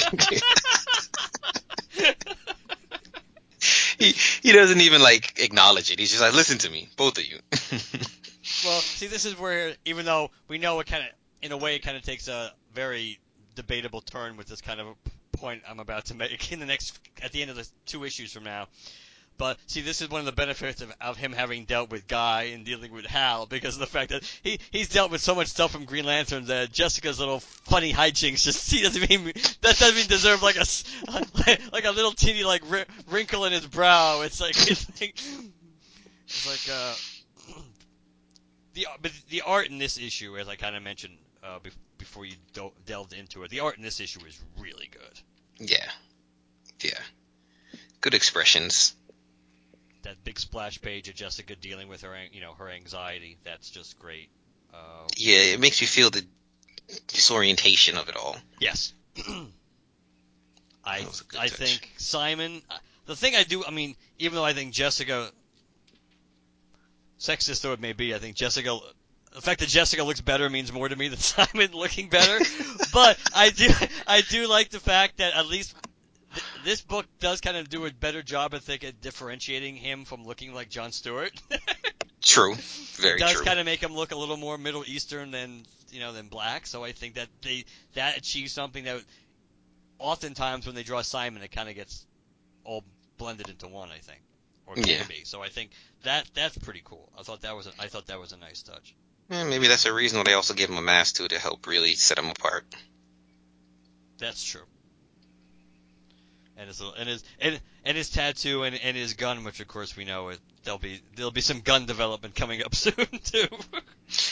he 3.98 4.12
he 4.42 4.52
doesn't 4.52 4.82
even 4.82 5.02
like 5.02 5.40
acknowledge 5.40 5.92
it. 5.92 6.00
He's 6.00 6.12
just 6.12 6.22
like, 6.22 6.34
listen 6.34 6.60
to 6.60 6.70
me, 6.70 6.90
both 6.98 7.18
of 7.18 7.26
you. 7.26 7.40
well, 8.66 8.80
see, 8.82 9.08
this 9.08 9.26
is 9.26 9.38
where 9.40 9.76
even 9.86 10.06
though 10.06 10.30
we 10.48 10.58
know 10.58 10.80
it 10.80 10.88
kind 10.88 11.04
of, 11.04 11.10
in 11.42 11.52
a 11.52 11.58
way, 11.58 11.76
it 11.76 11.80
kind 11.80 11.98
of 11.98 12.04
takes 12.04 12.28
a 12.28 12.54
very 12.74 13.20
debatable 13.56 14.02
turn 14.02 14.38
with 14.38 14.48
this 14.48 14.62
kind 14.62 14.80
of 14.80 14.88
point 15.32 15.64
I'm 15.68 15.80
about 15.80 16.06
to 16.06 16.16
make 16.16 16.52
in 16.52 16.60
the 16.60 16.66
next 16.66 17.00
at 17.22 17.32
the 17.32 17.42
end 17.42 17.52
of 17.52 17.58
the 17.58 17.68
two 17.86 18.04
issues 18.04 18.34
from 18.34 18.44
now. 18.44 18.68
But 19.38 19.60
see, 19.68 19.82
this 19.82 20.02
is 20.02 20.10
one 20.10 20.20
of 20.20 20.26
the 20.26 20.32
benefits 20.32 20.82
of, 20.82 20.92
of 21.00 21.16
him 21.16 21.32
having 21.32 21.66
dealt 21.66 21.92
with 21.92 22.08
Guy 22.08 22.44
and 22.54 22.66
dealing 22.66 22.92
with 22.92 23.06
Hal 23.06 23.46
because 23.46 23.76
of 23.76 23.80
the 23.80 23.86
fact 23.86 24.10
that 24.10 24.24
he 24.42 24.60
he's 24.72 24.90
dealt 24.90 25.12
with 25.12 25.22
so 25.22 25.36
much 25.36 25.48
stuff 25.48 25.72
from 25.72 25.86
Green 25.86 26.06
Lantern 26.06 26.46
that 26.46 26.72
Jessica's 26.72 27.20
little 27.20 27.40
funny 27.40 27.94
hijinks 27.94 28.44
just 28.44 28.72
he 28.72 28.82
doesn't 28.82 29.12
even 29.12 29.26
that 29.62 29.78
doesn't 29.78 29.96
even 29.96 30.10
deserve 30.10 30.42
like 30.42 30.56
a 30.56 30.66
like 31.72 31.86
a 31.86 31.92
little 31.92 32.14
teeny 32.14 32.44
like 32.44 32.64
wrinkle 33.10 33.46
in 33.46 33.54
his 33.54 33.66
brow. 33.66 34.22
It's 34.22 34.42
like 34.42 34.56
it's 34.72 35.00
like, 35.00 35.20
it's 36.26 36.48
like 36.48 36.76
uh 36.76 36.96
the 38.74 38.88
but 39.02 39.12
the 39.30 39.42
art 39.42 39.68
in 39.68 39.78
this 39.78 40.00
issue, 40.00 40.36
as 40.38 40.48
I 40.48 40.56
kind 40.56 40.76
of 40.76 40.82
mentioned 40.82 41.16
uh, 41.44 41.60
before 42.00 42.26
you 42.26 42.34
delved 42.88 43.14
into 43.14 43.44
it, 43.44 43.52
the 43.52 43.60
art 43.60 43.78
in 43.78 43.84
this 43.84 44.00
issue 44.00 44.20
is 44.26 44.40
really 44.58 44.90
good. 44.92 45.70
Yeah, 45.70 45.90
yeah, 46.82 47.00
good 48.02 48.16
expressions 48.16 48.96
that 50.08 50.24
big 50.24 50.40
splash 50.40 50.82
page 50.82 51.10
of 51.10 51.16
Jessica 51.16 51.54
dealing 51.56 51.90
with 51.90 52.02
her, 52.02 52.16
you 52.32 52.40
know, 52.40 52.54
her 52.54 52.70
anxiety. 52.70 53.38
That's 53.44 53.70
just 53.70 54.00
great. 54.00 54.30
Uh, 54.74 55.08
yeah, 55.18 55.40
it 55.40 55.60
makes 55.60 55.82
you 55.82 55.88
feel 55.88 56.10
the 56.10 56.24
disorientation 57.08 57.98
of 57.98 58.08
it 58.08 58.16
all. 58.16 58.38
Yes. 58.60 58.94
I 60.86 61.00
I 61.38 61.48
touch. 61.48 61.52
think 61.52 61.92
Simon. 61.98 62.62
The 63.06 63.18
thing 63.18 63.36
I 63.36 63.44
do, 63.44 63.66
I 63.66 63.72
mean, 63.72 63.96
even 64.18 64.36
though 64.38 64.46
I 64.46 64.54
think 64.54 64.74
Jessica, 64.74 65.30
sexist 67.20 67.62
though 67.62 67.74
it 67.74 67.82
may 67.82 67.92
be, 67.92 68.16
I 68.16 68.20
think 68.20 68.38
Jessica. 68.38 68.80
The 69.34 69.42
fact 69.42 69.60
that 69.60 69.68
Jessica 69.68 70.04
looks 70.04 70.22
better 70.22 70.50
means 70.50 70.72
more 70.72 70.88
to 70.88 70.96
me 70.96 71.10
than 71.10 71.20
Simon 71.20 71.72
looking 71.74 72.08
better. 72.08 72.40
but 72.94 73.20
I 73.36 73.50
do 73.50 73.68
I 74.08 74.22
do 74.22 74.48
like 74.48 74.70
the 74.70 74.80
fact 74.80 75.18
that 75.18 75.34
at 75.36 75.48
least 75.48 75.76
this 76.68 76.82
book 76.82 77.06
does 77.22 77.40
kind 77.40 77.56
of 77.56 77.70
do 77.70 77.86
a 77.86 77.92
better 77.94 78.22
job, 78.22 78.54
I 78.54 78.60
think, 78.60 78.84
at 78.84 79.00
differentiating 79.00 79.78
him 79.78 80.04
from 80.04 80.26
looking 80.26 80.54
like 80.54 80.68
John 80.68 80.92
Stewart. 80.92 81.32
true, 82.22 82.56
very 82.56 83.12
true. 83.12 83.16
it 83.16 83.20
does 83.20 83.34
true. 83.36 83.46
kind 83.46 83.58
of 83.58 83.66
make 83.66 83.80
him 83.82 83.96
look 83.96 84.12
a 84.12 84.18
little 84.18 84.36
more 84.36 84.58
Middle 84.58 84.84
Eastern 84.86 85.32
than 85.32 85.64
you 85.92 86.02
know 86.02 86.12
than 86.12 86.28
black. 86.28 86.68
So 86.68 86.84
I 86.84 86.92
think 86.92 87.16
that 87.16 87.30
they 87.42 87.64
that 87.94 88.18
achieves 88.18 88.52
something 88.52 88.84
that 88.84 89.02
oftentimes 89.98 90.66
when 90.66 90.76
they 90.76 90.84
draw 90.84 91.02
Simon, 91.04 91.42
it 91.42 91.52
kind 91.54 91.70
of 91.70 91.76
gets 91.76 92.06
all 92.66 92.84
blended 93.18 93.48
into 93.48 93.70
one. 93.70 93.88
I 93.90 94.00
think. 94.00 94.20
or 94.66 94.76
can 94.76 94.88
Yeah. 94.88 95.04
be. 95.08 95.22
So 95.24 95.42
I 95.42 95.48
think 95.48 95.72
that 96.04 96.30
that's 96.34 96.58
pretty 96.58 96.82
cool. 96.84 97.10
I 97.18 97.24
thought 97.24 97.44
that 97.44 97.56
was 97.56 97.68
a, 97.68 97.72
I 97.80 97.88
thought 97.88 98.08
that 98.08 98.20
was 98.20 98.34
a 98.34 98.38
nice 98.38 98.62
touch. 98.62 98.94
Eh, 99.30 99.46
maybe 99.46 99.70
that's 99.70 99.86
a 99.86 99.94
reason 99.94 100.18
why 100.18 100.26
they 100.26 100.34
also 100.34 100.54
gave 100.54 100.68
him 100.70 100.76
a 100.76 100.82
mask 100.82 101.16
too 101.16 101.30
to 101.30 101.40
help 101.40 101.66
really 101.66 101.94
set 101.96 102.20
him 102.20 102.30
apart. 102.30 102.66
That's 104.18 104.44
true. 104.44 104.64
And 106.60 106.68
his 106.68 106.82
and 106.82 107.08
his 107.08 107.24
and, 107.40 107.60
and 107.86 107.96
his 107.96 108.10
tattoo 108.10 108.64
and, 108.64 108.76
and 108.82 108.98
his 108.98 109.14
gun, 109.14 109.44
which 109.44 109.60
of 109.60 109.68
course 109.68 109.96
we 109.96 110.06
know 110.06 110.30
it, 110.30 110.40
there'll 110.64 110.80
be 110.80 111.00
there'll 111.16 111.32
be 111.32 111.42
some 111.42 111.62
gun 111.62 111.86
development 111.86 112.34
coming 112.34 112.64
up 112.64 112.74
soon 112.76 112.96
too. 113.24 113.48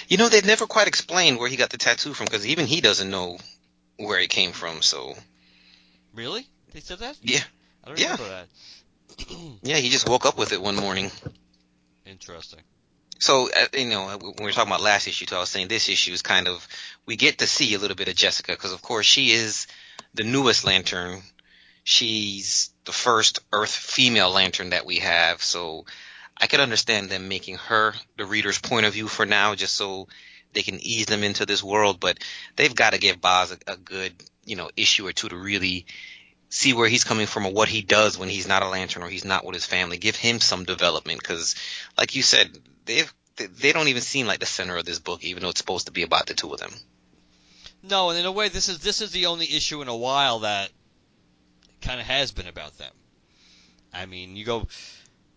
You 0.07 0.17
know, 0.17 0.27
they've 0.29 0.45
never 0.45 0.65
quite 0.65 0.87
explained 0.87 1.37
where 1.37 1.49
he 1.49 1.55
got 1.55 1.69
the 1.69 1.77
tattoo 1.77 2.13
from 2.15 2.25
because 2.25 2.47
even 2.47 2.65
he 2.65 2.81
doesn't 2.81 3.11
know 3.11 3.37
where 3.97 4.19
it 4.19 4.29
came 4.29 4.53
from. 4.53 4.81
So 4.81 5.13
really? 6.15 6.47
They 6.73 6.79
said 6.79 6.99
that? 6.99 7.15
yeah, 7.21 7.41
I 7.83 7.89
don't 7.89 7.99
Yeah. 7.99 8.13
remember 8.13 8.29
that. 8.29 9.27
yeah, 9.61 9.77
he 9.77 9.89
just 9.89 10.09
woke 10.09 10.25
up 10.25 10.37
with 10.37 10.51
it 10.51 10.61
one 10.61 10.75
morning. 10.75 11.11
Interesting. 12.07 12.59
So 13.19 13.49
uh, 13.55 13.67
you 13.73 13.89
know, 13.89 14.17
when 14.19 14.33
we 14.39 14.45
were 14.45 14.51
talking 14.51 14.71
about 14.71 14.81
last 14.81 15.07
issue, 15.07 15.25
too, 15.27 15.35
I 15.35 15.39
was 15.39 15.49
saying 15.49 15.67
this 15.67 15.89
issue 15.89 16.11
is 16.11 16.21
kind 16.21 16.47
of 16.47 16.67
we 17.05 17.15
get 17.15 17.37
to 17.37 17.47
see 17.47 17.73
a 17.75 17.79
little 17.79 17.95
bit 17.95 18.07
of 18.07 18.15
Jessica 18.15 18.51
because, 18.53 18.73
of 18.73 18.81
course, 18.81 19.05
she 19.05 19.31
is 19.31 19.67
the 20.15 20.23
newest 20.23 20.65
Lantern. 20.65 21.21
She's 21.85 22.71
the 22.85 22.91
first 22.91 23.39
Earth 23.53 23.69
female 23.73 24.31
Lantern 24.31 24.71
that 24.71 24.87
we 24.87 24.97
have. 24.97 25.43
So 25.43 25.85
I 26.35 26.47
could 26.47 26.59
understand 26.59 27.09
them 27.09 27.27
making 27.27 27.57
her 27.57 27.93
the 28.17 28.25
reader's 28.25 28.59
point 28.59 28.87
of 28.87 28.93
view 28.93 29.07
for 29.07 29.25
now, 29.25 29.53
just 29.53 29.75
so 29.75 30.07
they 30.53 30.63
can 30.63 30.79
ease 30.81 31.05
them 31.05 31.23
into 31.23 31.45
this 31.45 31.63
world. 31.63 31.99
But 31.99 32.17
they've 32.55 32.73
got 32.73 32.93
to 32.93 32.99
give 32.99 33.21
Boz 33.21 33.51
a, 33.51 33.73
a 33.73 33.77
good, 33.77 34.13
you 34.45 34.55
know, 34.55 34.71
issue 34.75 35.05
or 35.05 35.13
two 35.13 35.29
to 35.29 35.37
really 35.37 35.85
see 36.49 36.73
where 36.73 36.89
he's 36.89 37.03
coming 37.03 37.27
from 37.27 37.45
or 37.45 37.53
what 37.53 37.69
he 37.69 37.83
does 37.83 38.17
when 38.17 38.29
he's 38.29 38.47
not 38.47 38.63
a 38.63 38.67
lantern 38.67 39.03
or 39.03 39.07
he's 39.07 39.23
not 39.23 39.45
with 39.45 39.53
his 39.53 39.65
family. 39.67 39.97
Give 39.97 40.15
him 40.15 40.39
some 40.39 40.65
development 40.65 41.19
because, 41.19 41.53
like 41.99 42.15
you 42.15 42.23
said, 42.23 42.57
they've 42.85 43.13
they- 43.35 43.45
they 43.45 43.73
don't 43.73 43.89
even 43.89 44.01
seem 44.01 44.25
like 44.25 44.39
the 44.39 44.45
center 44.47 44.75
of 44.75 44.85
this 44.85 44.99
book, 44.99 45.23
even 45.23 45.43
though 45.43 45.49
it's 45.49 45.59
supposed 45.59 45.85
to 45.85 45.91
be 45.91 46.01
about 46.01 46.25
the 46.25 46.33
two 46.33 46.51
of 46.51 46.59
them. 46.59 46.73
No, 47.83 48.09
and 48.09 48.17
in 48.17 48.25
a 48.25 48.31
way, 48.31 48.49
this 48.49 48.69
is 48.69 48.79
this 48.79 49.01
is 49.01 49.11
the 49.11 49.27
only 49.27 49.45
issue 49.53 49.83
in 49.83 49.87
a 49.87 49.95
while 49.95 50.39
that 50.39 50.71
kind 51.85 51.99
of 51.99 52.07
has 52.07 52.31
been 52.31 52.47
about 52.47 52.77
them. 52.77 52.91
I 53.93 54.05
mean, 54.05 54.35
you 54.35 54.43
go, 54.43 54.67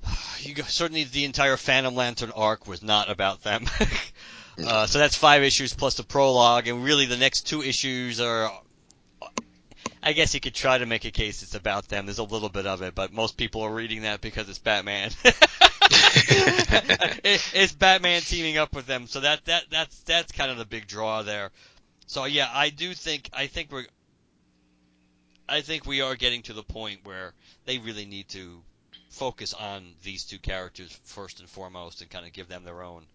you 0.40 0.54
go. 0.54 0.64
Certainly, 0.64 1.04
the 1.04 1.24
entire 1.24 1.56
Phantom 1.56 1.94
Lantern 1.94 2.32
arc 2.34 2.66
was 2.66 2.82
not 2.82 3.10
about 3.10 3.42
them. 3.42 3.66
uh, 4.66 4.86
so 4.86 4.98
that's 4.98 5.14
five 5.14 5.42
issues 5.42 5.74
plus 5.74 5.94
the 5.94 6.02
prologue, 6.02 6.66
and 6.66 6.82
really 6.82 7.06
the 7.06 7.16
next 7.16 7.42
two 7.42 7.62
issues 7.62 8.20
are. 8.20 8.50
I 10.00 10.12
guess 10.12 10.32
you 10.32 10.40
could 10.40 10.54
try 10.54 10.78
to 10.78 10.86
make 10.86 11.04
a 11.04 11.10
case 11.10 11.42
it's 11.42 11.56
about 11.56 11.88
them. 11.88 12.06
There's 12.06 12.18
a 12.18 12.24
little 12.24 12.48
bit 12.48 12.66
of 12.66 12.82
it, 12.82 12.94
but 12.94 13.12
most 13.12 13.36
people 13.36 13.62
are 13.62 13.74
reading 13.74 14.02
that 14.02 14.20
because 14.20 14.48
it's 14.48 14.60
Batman. 14.60 15.10
it, 15.24 15.34
it's 17.52 17.72
Batman 17.72 18.22
teaming 18.22 18.58
up 18.58 18.76
with 18.76 18.86
them, 18.86 19.08
so 19.08 19.20
that 19.20 19.44
that 19.46 19.64
that's 19.70 19.98
that's 20.00 20.32
kind 20.32 20.52
of 20.52 20.58
the 20.58 20.64
big 20.64 20.86
draw 20.86 21.22
there. 21.22 21.50
So 22.06 22.26
yeah, 22.26 22.48
I 22.52 22.70
do 22.70 22.94
think 22.94 23.28
I 23.32 23.48
think 23.48 23.72
we're 23.72 23.86
I 25.48 25.62
think 25.62 25.86
we 25.86 26.00
are 26.00 26.16
getting 26.16 26.42
to 26.42 26.52
the 26.52 26.62
point 26.62 27.00
where 27.04 27.32
they 27.64 27.78
really 27.78 28.04
need 28.04 28.28
to 28.30 28.60
focus 29.10 29.54
on 29.54 29.94
these 30.02 30.24
two 30.24 30.38
characters 30.38 30.98
first 31.04 31.40
and 31.40 31.48
foremost 31.48 32.02
and 32.02 32.10
kind 32.10 32.26
of 32.26 32.32
give 32.32 32.48
them 32.48 32.64
their 32.64 32.82
own 32.82 33.06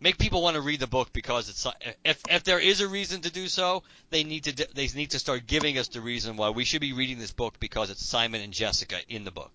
make 0.00 0.18
people 0.18 0.42
want 0.42 0.54
to 0.56 0.60
read 0.60 0.80
the 0.80 0.86
book 0.86 1.12
because 1.12 1.48
it's 1.48 1.66
if 2.04 2.20
if 2.28 2.44
there 2.44 2.58
is 2.58 2.80
a 2.80 2.88
reason 2.88 3.20
to 3.22 3.30
do 3.30 3.48
so, 3.48 3.82
they 4.10 4.24
need 4.24 4.44
to 4.44 4.68
they 4.74 4.88
need 4.88 5.10
to 5.10 5.18
start 5.18 5.46
giving 5.46 5.78
us 5.78 5.88
the 5.88 6.00
reason 6.00 6.36
why 6.36 6.50
we 6.50 6.64
should 6.64 6.80
be 6.80 6.92
reading 6.92 7.18
this 7.18 7.32
book 7.32 7.58
because 7.60 7.90
it's 7.90 8.04
Simon 8.04 8.42
and 8.42 8.52
Jessica 8.52 8.96
in 9.08 9.24
the 9.24 9.30
book, 9.30 9.52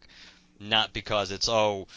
not 0.59 0.93
because 0.93 1.31
it's 1.31 1.49
oh 1.49 1.87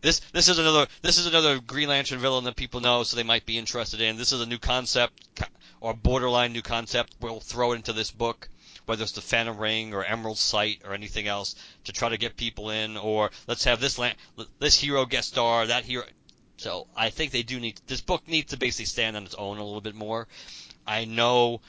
this 0.00 0.20
this 0.32 0.48
is 0.48 0.58
another 0.58 0.86
this 1.02 1.18
is 1.18 1.26
another 1.26 1.58
Green 1.58 1.88
Lantern 1.88 2.18
villain 2.18 2.44
that 2.44 2.56
people 2.56 2.80
know 2.80 3.02
so 3.02 3.16
they 3.16 3.22
might 3.22 3.46
be 3.46 3.58
interested 3.58 4.00
in. 4.00 4.16
This 4.16 4.32
is 4.32 4.40
a 4.40 4.46
new 4.46 4.58
concept 4.58 5.12
co- 5.34 5.46
or 5.80 5.94
borderline 5.94 6.52
new 6.52 6.62
concept. 6.62 7.16
We'll 7.20 7.40
throw 7.40 7.72
it 7.72 7.76
into 7.76 7.92
this 7.92 8.10
book. 8.10 8.48
Whether 8.86 9.04
it's 9.04 9.12
the 9.12 9.20
Phantom 9.20 9.56
Ring 9.56 9.94
or 9.94 10.04
Emerald 10.04 10.38
Sight 10.38 10.82
or 10.84 10.92
anything 10.92 11.28
else 11.28 11.54
to 11.84 11.92
try 11.92 12.08
to 12.08 12.18
get 12.18 12.36
people 12.36 12.70
in, 12.70 12.96
or 12.96 13.30
let's 13.46 13.64
have 13.64 13.80
this 13.80 13.98
lan- 13.98 14.16
this 14.58 14.78
hero 14.78 15.06
guest 15.06 15.28
star, 15.28 15.66
that 15.66 15.84
hero. 15.84 16.04
So 16.56 16.86
I 16.96 17.10
think 17.10 17.32
they 17.32 17.42
do 17.42 17.58
need 17.58 17.80
this 17.86 18.00
book 18.00 18.26
needs 18.28 18.50
to 18.50 18.56
basically 18.56 18.86
stand 18.86 19.16
on 19.16 19.24
its 19.24 19.34
own 19.34 19.58
a 19.58 19.64
little 19.64 19.80
bit 19.80 19.94
more. 19.94 20.28
I 20.86 21.04
know 21.04 21.60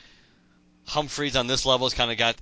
Humphries 0.85 1.35
on 1.35 1.47
this 1.47 1.65
level 1.65 1.87
has 1.87 1.93
kind 1.93 2.11
of 2.11 2.17
got 2.17 2.35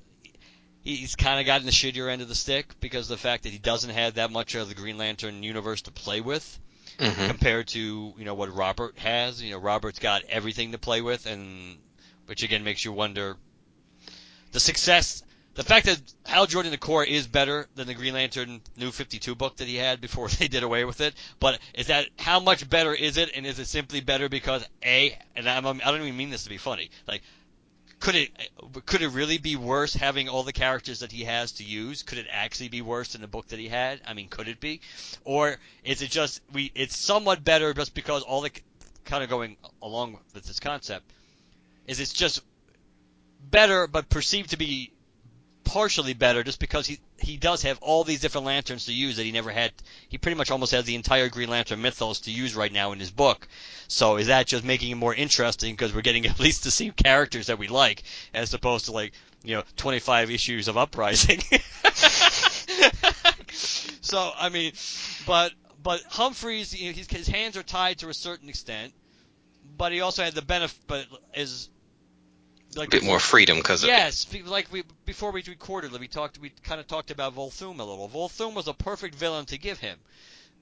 he's 0.83 1.15
kind 1.15 1.39
of 1.39 1.45
gotten 1.45 1.65
the 1.65 1.71
shittier 1.71 2.11
end 2.11 2.21
of 2.21 2.27
the 2.27 2.35
stick 2.35 2.79
because 2.79 3.09
of 3.09 3.17
the 3.17 3.21
fact 3.21 3.43
that 3.43 3.51
he 3.51 3.59
doesn't 3.59 3.91
have 3.91 4.15
that 4.15 4.31
much 4.31 4.55
of 4.55 4.67
the 4.67 4.75
Green 4.75 4.97
Lantern 4.97 5.43
universe 5.43 5.83
to 5.83 5.91
play 5.91 6.21
with 6.21 6.59
hmm 6.99 7.27
compared 7.27 7.67
to 7.67 8.13
you 8.17 8.25
know 8.25 8.33
what 8.33 8.53
Robert 8.53 8.97
has. 8.97 9.41
You 9.41 9.51
know 9.51 9.59
Robert's 9.59 9.99
got 9.99 10.23
everything 10.29 10.71
to 10.71 10.77
play 10.77 11.01
with, 11.01 11.25
and 11.25 11.77
which 12.25 12.43
again 12.43 12.63
makes 12.63 12.83
you 12.83 12.91
wonder 12.91 13.37
the 14.51 14.59
success. 14.59 15.23
The 15.53 15.63
fact 15.63 15.85
that 15.87 16.01
Hal 16.25 16.45
Jordan 16.45 16.71
the 16.71 16.77
Corps 16.77 17.03
is 17.03 17.27
better 17.27 17.67
than 17.75 17.85
the 17.85 17.93
Green 17.93 18.13
Lantern 18.13 18.61
New 18.77 18.91
52 18.91 19.35
book 19.35 19.57
that 19.57 19.67
he 19.67 19.75
had 19.75 19.99
before 19.99 20.29
they 20.39 20.47
did 20.47 20.63
away 20.63 20.85
with 20.85 21.01
it, 21.01 21.13
but 21.39 21.59
is 21.73 21.87
that 21.87 22.07
how 22.17 22.39
much 22.39 22.69
better 22.69 22.93
is 22.93 23.17
it, 23.17 23.31
and 23.35 23.45
is 23.45 23.59
it 23.59 23.67
simply 23.67 23.99
better 23.99 24.29
because 24.29 24.65
a 24.83 25.17
and 25.35 25.49
I'm, 25.49 25.65
I 25.67 25.73
don't 25.73 26.01
even 26.01 26.15
mean 26.15 26.29
this 26.29 26.43
to 26.43 26.49
be 26.49 26.57
funny, 26.57 26.89
like 27.07 27.21
could 28.01 28.15
it 28.15 28.31
could 28.85 29.01
it 29.01 29.09
really 29.09 29.37
be 29.37 29.55
worse 29.55 29.93
having 29.93 30.27
all 30.27 30.43
the 30.43 30.51
characters 30.51 30.99
that 30.99 31.11
he 31.11 31.23
has 31.23 31.53
to 31.53 31.63
use? 31.63 32.03
Could 32.03 32.17
it 32.17 32.27
actually 32.29 32.69
be 32.69 32.81
worse 32.81 33.13
than 33.13 33.21
the 33.21 33.27
book 33.27 33.47
that 33.49 33.59
he 33.59 33.69
had? 33.69 34.01
I 34.05 34.13
mean, 34.13 34.27
could 34.27 34.47
it 34.47 34.59
be, 34.59 34.81
or 35.23 35.57
is 35.83 36.01
it 36.01 36.09
just 36.09 36.41
we? 36.51 36.71
It's 36.75 36.97
somewhat 36.97 37.43
better 37.43 37.73
just 37.73 37.93
because 37.93 38.23
all 38.23 38.41
the 38.41 38.51
kind 39.05 39.23
of 39.23 39.29
going 39.29 39.55
along 39.81 40.17
with 40.33 40.43
this 40.43 40.59
concept 40.59 41.05
is 41.87 41.99
it's 41.99 42.13
just 42.13 42.41
better, 43.49 43.87
but 43.87 44.09
perceived 44.09 44.51
to 44.51 44.57
be 44.57 44.91
partially 45.63 46.13
better 46.13 46.43
just 46.43 46.59
because 46.59 46.85
he 46.85 46.99
he 47.17 47.37
does 47.37 47.61
have 47.61 47.77
all 47.81 48.03
these 48.03 48.19
different 48.19 48.45
lanterns 48.45 48.85
to 48.85 48.93
use 48.93 49.15
that 49.15 49.23
he 49.23 49.31
never 49.31 49.51
had. 49.51 49.71
He 50.09 50.17
pretty 50.17 50.35
much 50.37 50.51
almost 50.51 50.71
has 50.73 50.85
the 50.85 50.95
entire 50.95 51.29
Green 51.29 51.49
Lantern 51.49 51.81
mythos 51.81 52.21
to 52.21 52.31
use 52.31 52.55
right 52.55 52.73
now 52.73 52.91
in 52.91 52.99
his 52.99 53.11
book. 53.11 53.47
So 53.87 54.17
is 54.17 54.27
that 54.27 54.47
just 54.47 54.63
making 54.65 54.91
it 54.91 54.95
more 54.95 55.15
interesting 55.15 55.73
because 55.73 55.93
we're 55.93 56.01
getting 56.01 56.25
at 56.27 56.39
least 56.39 56.63
to 56.63 56.71
see 56.71 56.91
characters 56.91 57.47
that 57.47 57.59
we 57.59 57.67
like 57.67 58.03
as 58.33 58.53
opposed 58.53 58.85
to 58.85 58.91
like 58.91 59.13
you 59.43 59.55
know 59.55 59.63
25 59.77 60.31
issues 60.31 60.67
of 60.67 60.77
Uprising. 60.77 61.41
so 64.01 64.31
I 64.37 64.49
mean, 64.49 64.73
but 65.25 65.53
but 65.81 66.01
Humphries, 66.09 66.79
you 66.79 66.91
know, 66.91 66.97
his, 66.97 67.07
his 67.07 67.27
hands 67.27 67.57
are 67.57 67.63
tied 67.63 67.99
to 67.99 68.09
a 68.09 68.13
certain 68.13 68.49
extent, 68.49 68.93
but 69.77 69.91
he 69.91 70.01
also 70.01 70.23
had 70.23 70.33
the 70.33 70.41
benefit, 70.41 70.79
but 70.87 71.05
is 71.33 71.69
like 72.75 72.87
A 72.89 72.91
bit 72.91 73.03
more 73.03 73.19
freedom 73.19 73.57
because 73.57 73.83
of 73.83 73.89
it. 73.89 73.93
Yes, 73.93 74.25
be- 74.25 74.43
like 74.43 74.71
we 74.71 74.83
before 75.05 75.31
we 75.31 75.43
recorded, 75.47 75.91
we 75.99 76.07
talked, 76.07 76.39
we 76.39 76.49
kind 76.63 76.79
of 76.79 76.87
talked 76.87 77.11
about 77.11 77.35
Volthoom 77.35 77.79
a 77.79 77.83
little. 77.83 78.09
Volthoom 78.09 78.53
was 78.53 78.67
a 78.67 78.73
perfect 78.73 79.15
villain 79.15 79.45
to 79.47 79.57
give 79.57 79.79
him 79.79 79.97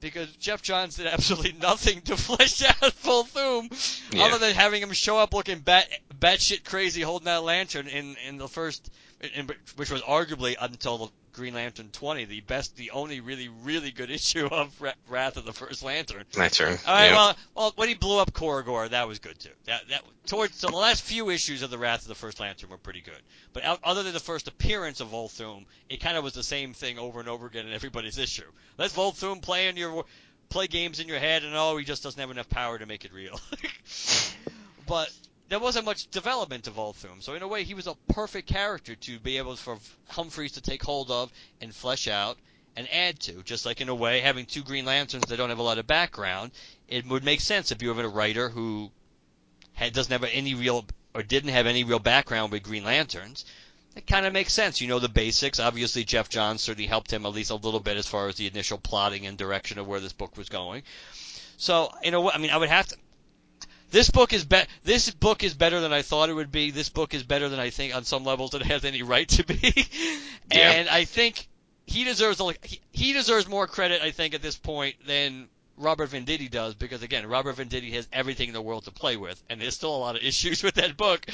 because 0.01 0.34
Geoff 0.38 0.62
Johns 0.62 0.95
did 0.95 1.07
absolutely 1.14 1.53
nothing 1.53 2.01
to 2.03 2.18
flesh 2.18 2.64
out 2.64 2.76
Volthoom 3.03 3.70
Yeah. 4.14 4.24
other 4.26 4.38
than 4.39 4.55
having 4.55 4.82
him 4.82 4.91
show 4.93 5.18
up 5.18 5.34
looking 5.34 5.60
bat 5.60 5.88
batshit 6.20 6.64
crazy, 6.64 7.01
holding 7.01 7.26
that 7.26 7.43
lantern 7.43 7.88
in 7.88 8.16
in 8.28 8.38
the 8.38 8.47
first, 8.47 8.89
which 9.76 9.91
was 9.91 10.01
arguably 10.01 10.55
until 10.59 10.97
the 10.97 11.07
Green 11.34 11.53
Lantern 11.53 11.89
20, 11.91 12.26
the 12.26 12.41
best, 12.41 12.76
the 12.76 12.91
only 12.91 13.20
really 13.20 13.49
really 13.63 13.91
good 13.91 14.09
issue 14.20 14.47
of 14.47 14.74
Ra- 14.82 14.93
Wrath 15.07 15.38
of 15.38 15.45
the 15.45 15.53
First 15.53 15.84
Lantern. 15.84 16.26
Lantern. 16.36 16.78
All 16.86 16.93
right, 16.93 17.05
yeah. 17.05 17.13
well, 17.13 17.38
well, 17.55 17.74
when 17.76 17.88
he 17.88 17.95
blew 17.95 18.20
up 18.20 18.34
Korugar, 18.34 18.89
that 18.89 19.07
was 19.07 19.20
good 19.20 19.39
too. 19.39 19.49
That 19.65 19.88
that 19.89 20.03
towards 20.26 20.55
so 20.55 20.67
the 20.67 20.76
last 20.76 21.03
few 21.03 21.30
issues 21.30 21.61
of 21.61 21.70
the 21.70 21.78
Wrath 21.78 22.01
of 22.01 22.07
the 22.07 22.15
First 22.15 22.39
Lantern 22.39 22.70
were 22.70 22.78
pretty 22.78 23.01
good. 23.01 23.22
But 23.53 23.63
other 23.84 24.03
than 24.03 24.13
the 24.13 24.20
first 24.20 24.47
appearance 24.47 24.99
of 24.99 25.09
Volthoom, 25.09 25.65
it 25.89 26.01
kind 26.01 26.17
of 26.17 26.24
was 26.24 26.34
the 26.34 26.43
same 26.43 26.74
thing 26.74 26.97
over 26.99 27.20
and 27.20 27.30
over 27.30 27.47
again 27.47 27.67
in 27.67 27.74
everybody's 27.74 28.17
issue. 28.17 28.49
Let's 28.78 28.95
Volthoom 28.95 29.41
play 29.41 29.67
in 29.67 29.78
your 29.78 30.05
play 30.49 30.67
games 30.67 30.99
in 30.99 31.07
your 31.07 31.20
head, 31.20 31.43
and 31.43 31.55
oh, 31.55 31.78
he 31.78 31.86
just 31.86 32.03
doesn't 32.03 32.20
have 32.20 32.32
enough 32.32 32.49
power 32.49 32.78
to 32.78 32.86
make 32.86 33.05
it 33.05 33.13
real. 33.13 33.39
but 34.88 35.11
there 35.49 35.59
wasn't 35.59 35.85
much 35.85 36.09
development 36.11 36.67
of 36.67 36.75
Volthoom, 36.75 37.21
so 37.21 37.33
in 37.33 37.41
a 37.41 37.47
way, 37.47 37.63
he 37.63 37.73
was 37.73 37.87
a 37.87 37.95
perfect 38.13 38.47
character 38.47 38.95
to 38.95 39.19
be 39.19 39.37
able 39.37 39.55
for 39.55 39.77
Humphries 40.07 40.53
to 40.53 40.61
take 40.61 40.83
hold 40.83 41.09
of 41.11 41.31
and 41.59 41.73
flesh 41.73 42.07
out 42.07 42.37
and 42.75 42.87
add 42.93 43.19
to. 43.19 43.43
Just 43.43 43.65
like 43.65 43.81
in 43.81 43.89
a 43.89 43.95
way, 43.95 44.21
having 44.21 44.45
two 44.45 44.63
Green 44.63 44.85
Lanterns 44.85 45.25
that 45.27 45.37
don't 45.37 45.49
have 45.49 45.59
a 45.59 45.63
lot 45.63 45.79
of 45.79 45.87
background, 45.87 46.51
it 46.87 47.05
would 47.07 47.23
make 47.23 47.41
sense 47.41 47.71
if 47.71 47.81
you 47.81 47.89
have 47.89 47.97
a 47.97 48.07
writer 48.07 48.49
who 48.49 48.91
had, 49.73 49.93
doesn't 49.93 50.11
have 50.11 50.23
any 50.31 50.53
real 50.53 50.85
or 51.13 51.23
didn't 51.23 51.49
have 51.49 51.65
any 51.65 51.83
real 51.83 51.99
background 51.99 52.51
with 52.51 52.63
Green 52.63 52.83
Lanterns. 52.83 53.45
It 53.95 54.05
kind 54.05 54.25
of 54.25 54.33
makes 54.33 54.53
sense. 54.53 54.79
You 54.79 54.87
know 54.87 54.99
the 54.99 55.09
basics. 55.09 55.59
Obviously, 55.59 56.03
Geoff 56.03 56.29
Johns 56.29 56.61
certainly 56.61 56.87
helped 56.87 57.11
him 57.11 57.25
at 57.25 57.33
least 57.33 57.49
a 57.49 57.55
little 57.55 57.79
bit 57.79 57.97
as 57.97 58.07
far 58.07 58.27
as 58.27 58.35
the 58.35 58.47
initial 58.47 58.77
plotting 58.77 59.25
and 59.25 59.37
direction 59.37 59.79
of 59.79 59.87
where 59.87 59.99
this 59.99 60.13
book 60.13 60.37
was 60.37 60.47
going. 60.47 60.83
So, 61.57 61.91
in 62.03 62.13
a 62.13 62.21
way, 62.21 62.31
I 62.33 62.37
mean, 62.37 62.51
I 62.51 62.57
would 62.57 62.69
have 62.69 62.87
to. 62.87 62.95
This 63.91 64.09
book 64.09 64.33
is 64.33 64.45
be- 64.45 64.63
This 64.83 65.09
book 65.09 65.43
is 65.43 65.53
better 65.53 65.79
than 65.79 65.93
I 65.93 66.01
thought 66.01 66.29
it 66.29 66.33
would 66.33 66.51
be. 66.51 66.71
This 66.71 66.89
book 66.89 67.13
is 67.13 67.23
better 67.23 67.49
than 67.49 67.59
I 67.59 67.69
think 67.69 67.95
on 67.95 68.03
some 68.03 68.23
levels 68.23 68.53
it 68.53 68.61
has 68.63 68.85
any 68.85 69.01
right 69.01 69.27
to 69.29 69.45
be. 69.45 69.87
Yeah. 70.51 70.71
And 70.71 70.89
I 70.89 71.05
think 71.05 71.47
he 71.85 72.05
deserves 72.05 72.39
a, 72.39 72.53
he, 72.63 72.81
he 72.91 73.13
deserves 73.13 73.47
more 73.47 73.67
credit, 73.67 74.01
I 74.01 74.09
think, 74.09 74.33
at 74.33 74.41
this 74.41 74.57
point 74.57 74.95
than 75.05 75.47
Robert 75.77 76.09
Venditti 76.09 76.49
does, 76.49 76.73
because 76.73 77.03
again, 77.03 77.27
Robert 77.27 77.57
Venditti 77.57 77.93
has 77.93 78.07
everything 78.11 78.47
in 78.47 78.53
the 78.53 78.61
world 78.61 78.85
to 78.85 78.91
play 78.91 79.15
with, 79.15 79.41
and 79.49 79.61
there's 79.61 79.75
still 79.75 79.95
a 79.95 79.97
lot 79.97 80.15
of 80.15 80.23
issues 80.23 80.63
with 80.63 80.75
that 80.75 80.97
book, 80.97 81.25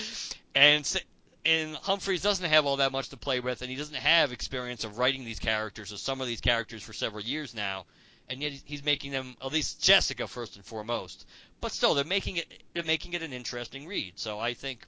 and 0.54 1.02
and 1.46 1.76
Humphries 1.78 2.22
doesn't 2.22 2.50
have 2.50 2.66
all 2.66 2.78
that 2.78 2.92
much 2.92 3.10
to 3.10 3.18
play 3.18 3.40
with, 3.40 3.62
and 3.62 3.70
he 3.70 3.78
doesn't 3.78 3.96
have 3.96 4.32
experience 4.32 4.84
of 4.84 4.98
writing 4.98 5.24
these 5.26 5.40
characters 5.40 5.94
or 5.94 5.98
some 5.98 6.22
of 6.22 6.28
these 6.28 6.42
characters 6.42 6.84
for 6.84 6.94
several 6.94 7.24
years 7.24 7.54
now, 7.54 7.86
and 8.30 8.42
yet 8.42 8.54
he's 8.66 8.84
making 8.84 9.12
them 9.12 9.36
at 9.44 9.52
least 9.52 9.82
Jessica 9.82 10.28
first 10.28 10.56
and 10.56 10.66
foremost. 10.66 11.28
But 11.62 11.72
still, 11.72 11.94
they're 11.94 12.04
making 12.04 12.38
it 12.38 12.64
they're 12.74 12.84
making 12.84 13.14
it 13.14 13.22
an 13.22 13.34
interesting 13.34 13.88
read. 13.88 14.14
So 14.16 14.40
I 14.40 14.54
think 14.54 14.86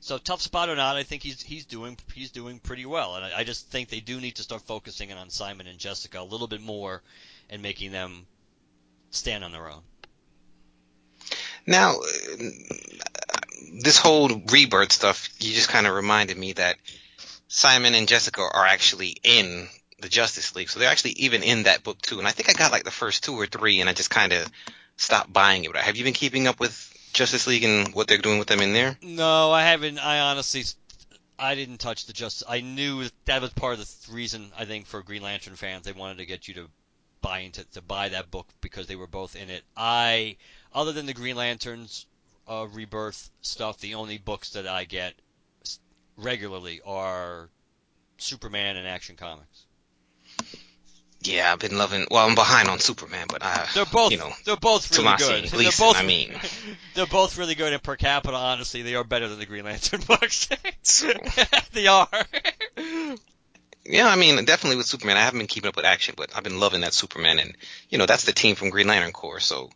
so 0.00 0.18
tough 0.18 0.40
spot 0.40 0.68
or 0.68 0.76
not, 0.76 0.96
I 0.96 1.02
think 1.02 1.22
he's 1.22 1.42
he's 1.42 1.64
doing 1.64 1.98
he's 2.14 2.30
doing 2.30 2.58
pretty 2.58 2.86
well, 2.86 3.16
and 3.16 3.24
I, 3.24 3.38
I 3.38 3.44
just 3.44 3.68
think 3.68 3.88
they 3.88 4.00
do 4.00 4.20
need 4.20 4.36
to 4.36 4.42
start 4.42 4.62
focusing 4.62 5.10
in 5.10 5.18
on 5.18 5.30
Simon 5.30 5.66
and 5.66 5.78
Jessica 5.78 6.20
a 6.20 6.24
little 6.24 6.46
bit 6.46 6.62
more, 6.62 7.02
and 7.50 7.62
making 7.62 7.92
them 7.92 8.26
stand 9.10 9.44
on 9.44 9.52
their 9.52 9.70
own. 9.70 9.82
Now, 11.66 11.96
this 13.82 13.98
whole 13.98 14.30
rebirth 14.50 14.92
stuff, 14.92 15.28
you 15.40 15.52
just 15.52 15.68
kind 15.68 15.86
of 15.86 15.94
reminded 15.94 16.38
me 16.38 16.54
that 16.54 16.76
Simon 17.48 17.94
and 17.94 18.08
Jessica 18.08 18.40
are 18.40 18.66
actually 18.66 19.16
in 19.22 19.68
the 20.00 20.08
Justice 20.08 20.54
League, 20.54 20.70
so 20.70 20.78
they're 20.78 20.90
actually 20.90 21.12
even 21.12 21.42
in 21.42 21.64
that 21.64 21.82
book 21.82 22.00
too. 22.00 22.18
And 22.18 22.28
I 22.28 22.30
think 22.30 22.48
I 22.48 22.52
got 22.52 22.72
like 22.72 22.84
the 22.84 22.90
first 22.90 23.24
two 23.24 23.34
or 23.34 23.46
three, 23.46 23.80
and 23.80 23.88
I 23.88 23.92
just 23.92 24.10
kind 24.10 24.32
of 24.32 24.50
stopped 24.96 25.32
buying 25.32 25.64
it. 25.64 25.72
But 25.72 25.82
Have 25.82 25.96
you 25.96 26.04
been 26.04 26.12
keeping 26.12 26.46
up 26.46 26.60
with 26.60 26.92
Justice 27.12 27.46
League 27.46 27.64
and 27.64 27.94
what 27.94 28.08
they're 28.08 28.18
doing 28.18 28.38
with 28.38 28.48
them 28.48 28.60
in 28.60 28.72
there? 28.72 28.96
No, 29.02 29.50
I 29.50 29.62
haven't. 29.62 29.98
I 29.98 30.20
honestly, 30.20 30.64
I 31.38 31.54
didn't 31.54 31.78
touch 31.78 32.06
the 32.06 32.12
Justice. 32.12 32.46
I 32.48 32.60
knew 32.60 33.04
that 33.24 33.42
was 33.42 33.50
part 33.50 33.78
of 33.78 33.80
the 33.80 34.12
reason 34.12 34.50
I 34.56 34.64
think 34.64 34.86
for 34.86 35.02
Green 35.02 35.22
Lantern 35.22 35.56
fans 35.56 35.84
they 35.84 35.92
wanted 35.92 36.18
to 36.18 36.26
get 36.26 36.48
you 36.48 36.54
to 36.54 36.68
buy 37.20 37.40
into 37.40 37.64
to 37.72 37.82
buy 37.82 38.10
that 38.10 38.30
book 38.30 38.46
because 38.60 38.86
they 38.86 38.96
were 38.96 39.06
both 39.06 39.34
in 39.36 39.50
it. 39.50 39.62
I, 39.76 40.36
other 40.72 40.92
than 40.92 41.06
the 41.06 41.14
Green 41.14 41.36
Lanterns 41.36 42.06
uh, 42.48 42.66
rebirth 42.72 43.30
stuff, 43.40 43.78
the 43.78 43.94
only 43.94 44.18
books 44.18 44.50
that 44.50 44.66
I 44.66 44.84
get 44.84 45.14
regularly 46.16 46.80
are 46.84 47.48
Superman 48.18 48.76
and 48.76 48.86
Action 48.86 49.16
Comics. 49.16 49.66
Yeah, 51.20 51.52
I've 51.52 51.58
been 51.58 51.76
loving. 51.76 52.06
Well, 52.10 52.28
I'm 52.28 52.36
behind 52.36 52.68
on 52.68 52.78
Superman, 52.78 53.26
but 53.28 53.42
I, 53.42 53.66
they're 53.74 53.84
both, 53.84 54.12
you 54.12 54.18
know, 54.18 54.30
they're 54.44 54.56
both 54.56 54.96
really 54.96 55.08
Tomasi 55.10 55.18
good. 55.18 55.50
Gleason, 55.50 55.58
they're 55.58 55.88
both, 55.88 55.96
I 55.96 56.06
mean, 56.06 56.32
they're 56.94 57.06
both 57.06 57.36
really 57.36 57.56
good. 57.56 57.72
And 57.72 57.82
per 57.82 57.96
capita, 57.96 58.36
honestly, 58.36 58.82
they 58.82 58.94
are 58.94 59.02
better 59.02 59.28
than 59.28 59.38
the 59.38 59.46
Green 59.46 59.64
Lantern 59.64 60.00
books. 60.06 60.48
they 61.72 61.86
are. 61.88 62.08
Yeah, 63.84 64.06
I 64.06 64.16
mean, 64.16 64.44
definitely 64.44 64.76
with 64.76 64.86
Superman. 64.86 65.16
I 65.16 65.22
haven't 65.22 65.40
been 65.40 65.48
keeping 65.48 65.68
up 65.68 65.76
with 65.76 65.86
action, 65.86 66.14
but 66.16 66.30
I've 66.36 66.44
been 66.44 66.60
loving 66.60 66.82
that 66.82 66.94
Superman, 66.94 67.40
and 67.40 67.56
you 67.88 67.98
know, 67.98 68.06
that's 68.06 68.24
the 68.24 68.32
team 68.32 68.54
from 68.54 68.70
Green 68.70 68.86
Lantern 68.86 69.12
Corps, 69.12 69.40
so 69.40 69.70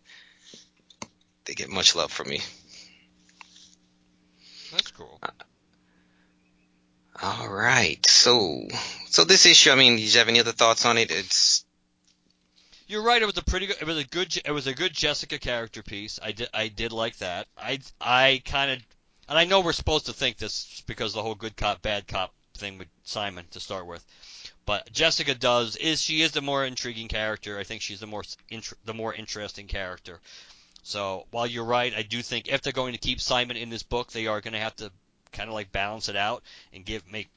they 1.46 1.54
get 1.54 1.70
much 1.70 1.96
love 1.96 2.12
from 2.12 2.28
me. 2.28 2.40
That's 4.70 4.90
cool. 4.92 5.18
Uh, 5.22 5.28
All 7.22 7.48
right, 7.48 8.04
so 8.04 8.66
so 9.06 9.22
this 9.22 9.46
issue, 9.46 9.70
I 9.70 9.76
mean, 9.76 9.94
do 9.94 10.02
you 10.02 10.18
have 10.18 10.28
any 10.28 10.40
other 10.40 10.50
thoughts 10.50 10.84
on 10.84 10.98
it? 10.98 11.12
It's 11.12 11.64
you're 12.88 13.02
right. 13.02 13.22
It 13.22 13.26
was 13.26 13.38
a 13.38 13.42
pretty 13.42 13.68
good. 13.68 13.76
It 13.80 13.86
was 13.86 13.96
a 13.96 14.04
good. 14.04 14.36
It 14.44 14.50
was 14.50 14.66
a 14.66 14.74
good 14.74 14.92
Jessica 14.92 15.38
character 15.38 15.82
piece. 15.82 16.18
I 16.22 16.32
did. 16.32 16.48
I 16.52 16.68
did 16.68 16.92
like 16.92 17.16
that. 17.18 17.46
I. 17.56 17.78
I 18.00 18.42
kind 18.44 18.72
of. 18.72 18.78
And 19.28 19.38
I 19.38 19.44
know 19.44 19.60
we're 19.60 19.72
supposed 19.72 20.06
to 20.06 20.12
think 20.12 20.36
this 20.36 20.82
because 20.86 21.14
the 21.14 21.22
whole 21.22 21.36
good 21.36 21.56
cop 21.56 21.80
bad 21.80 22.08
cop 22.08 22.34
thing 22.54 22.76
with 22.76 22.88
Simon 23.04 23.46
to 23.52 23.60
start 23.60 23.86
with. 23.86 24.04
But 24.66 24.92
Jessica 24.92 25.34
does 25.34 25.76
is 25.76 26.02
she 26.02 26.22
is 26.22 26.32
the 26.32 26.42
more 26.42 26.66
intriguing 26.66 27.08
character. 27.08 27.58
I 27.58 27.64
think 27.64 27.82
she's 27.82 28.00
the 28.00 28.06
more 28.06 28.24
the 28.84 28.94
more 28.94 29.14
interesting 29.14 29.68
character. 29.68 30.20
So 30.82 31.26
while 31.30 31.46
you're 31.46 31.64
right, 31.64 31.94
I 31.94 32.02
do 32.02 32.20
think 32.20 32.48
if 32.48 32.62
they're 32.62 32.72
going 32.72 32.92
to 32.92 32.98
keep 32.98 33.20
Simon 33.20 33.56
in 33.56 33.70
this 33.70 33.84
book, 33.84 34.10
they 34.10 34.26
are 34.26 34.40
going 34.40 34.54
to 34.54 34.58
have 34.58 34.76
to 34.76 34.90
kind 35.32 35.48
of 35.48 35.54
like 35.54 35.72
balance 35.72 36.08
it 36.08 36.16
out 36.16 36.42
and 36.72 36.84
give 36.84 37.10
make 37.10 37.28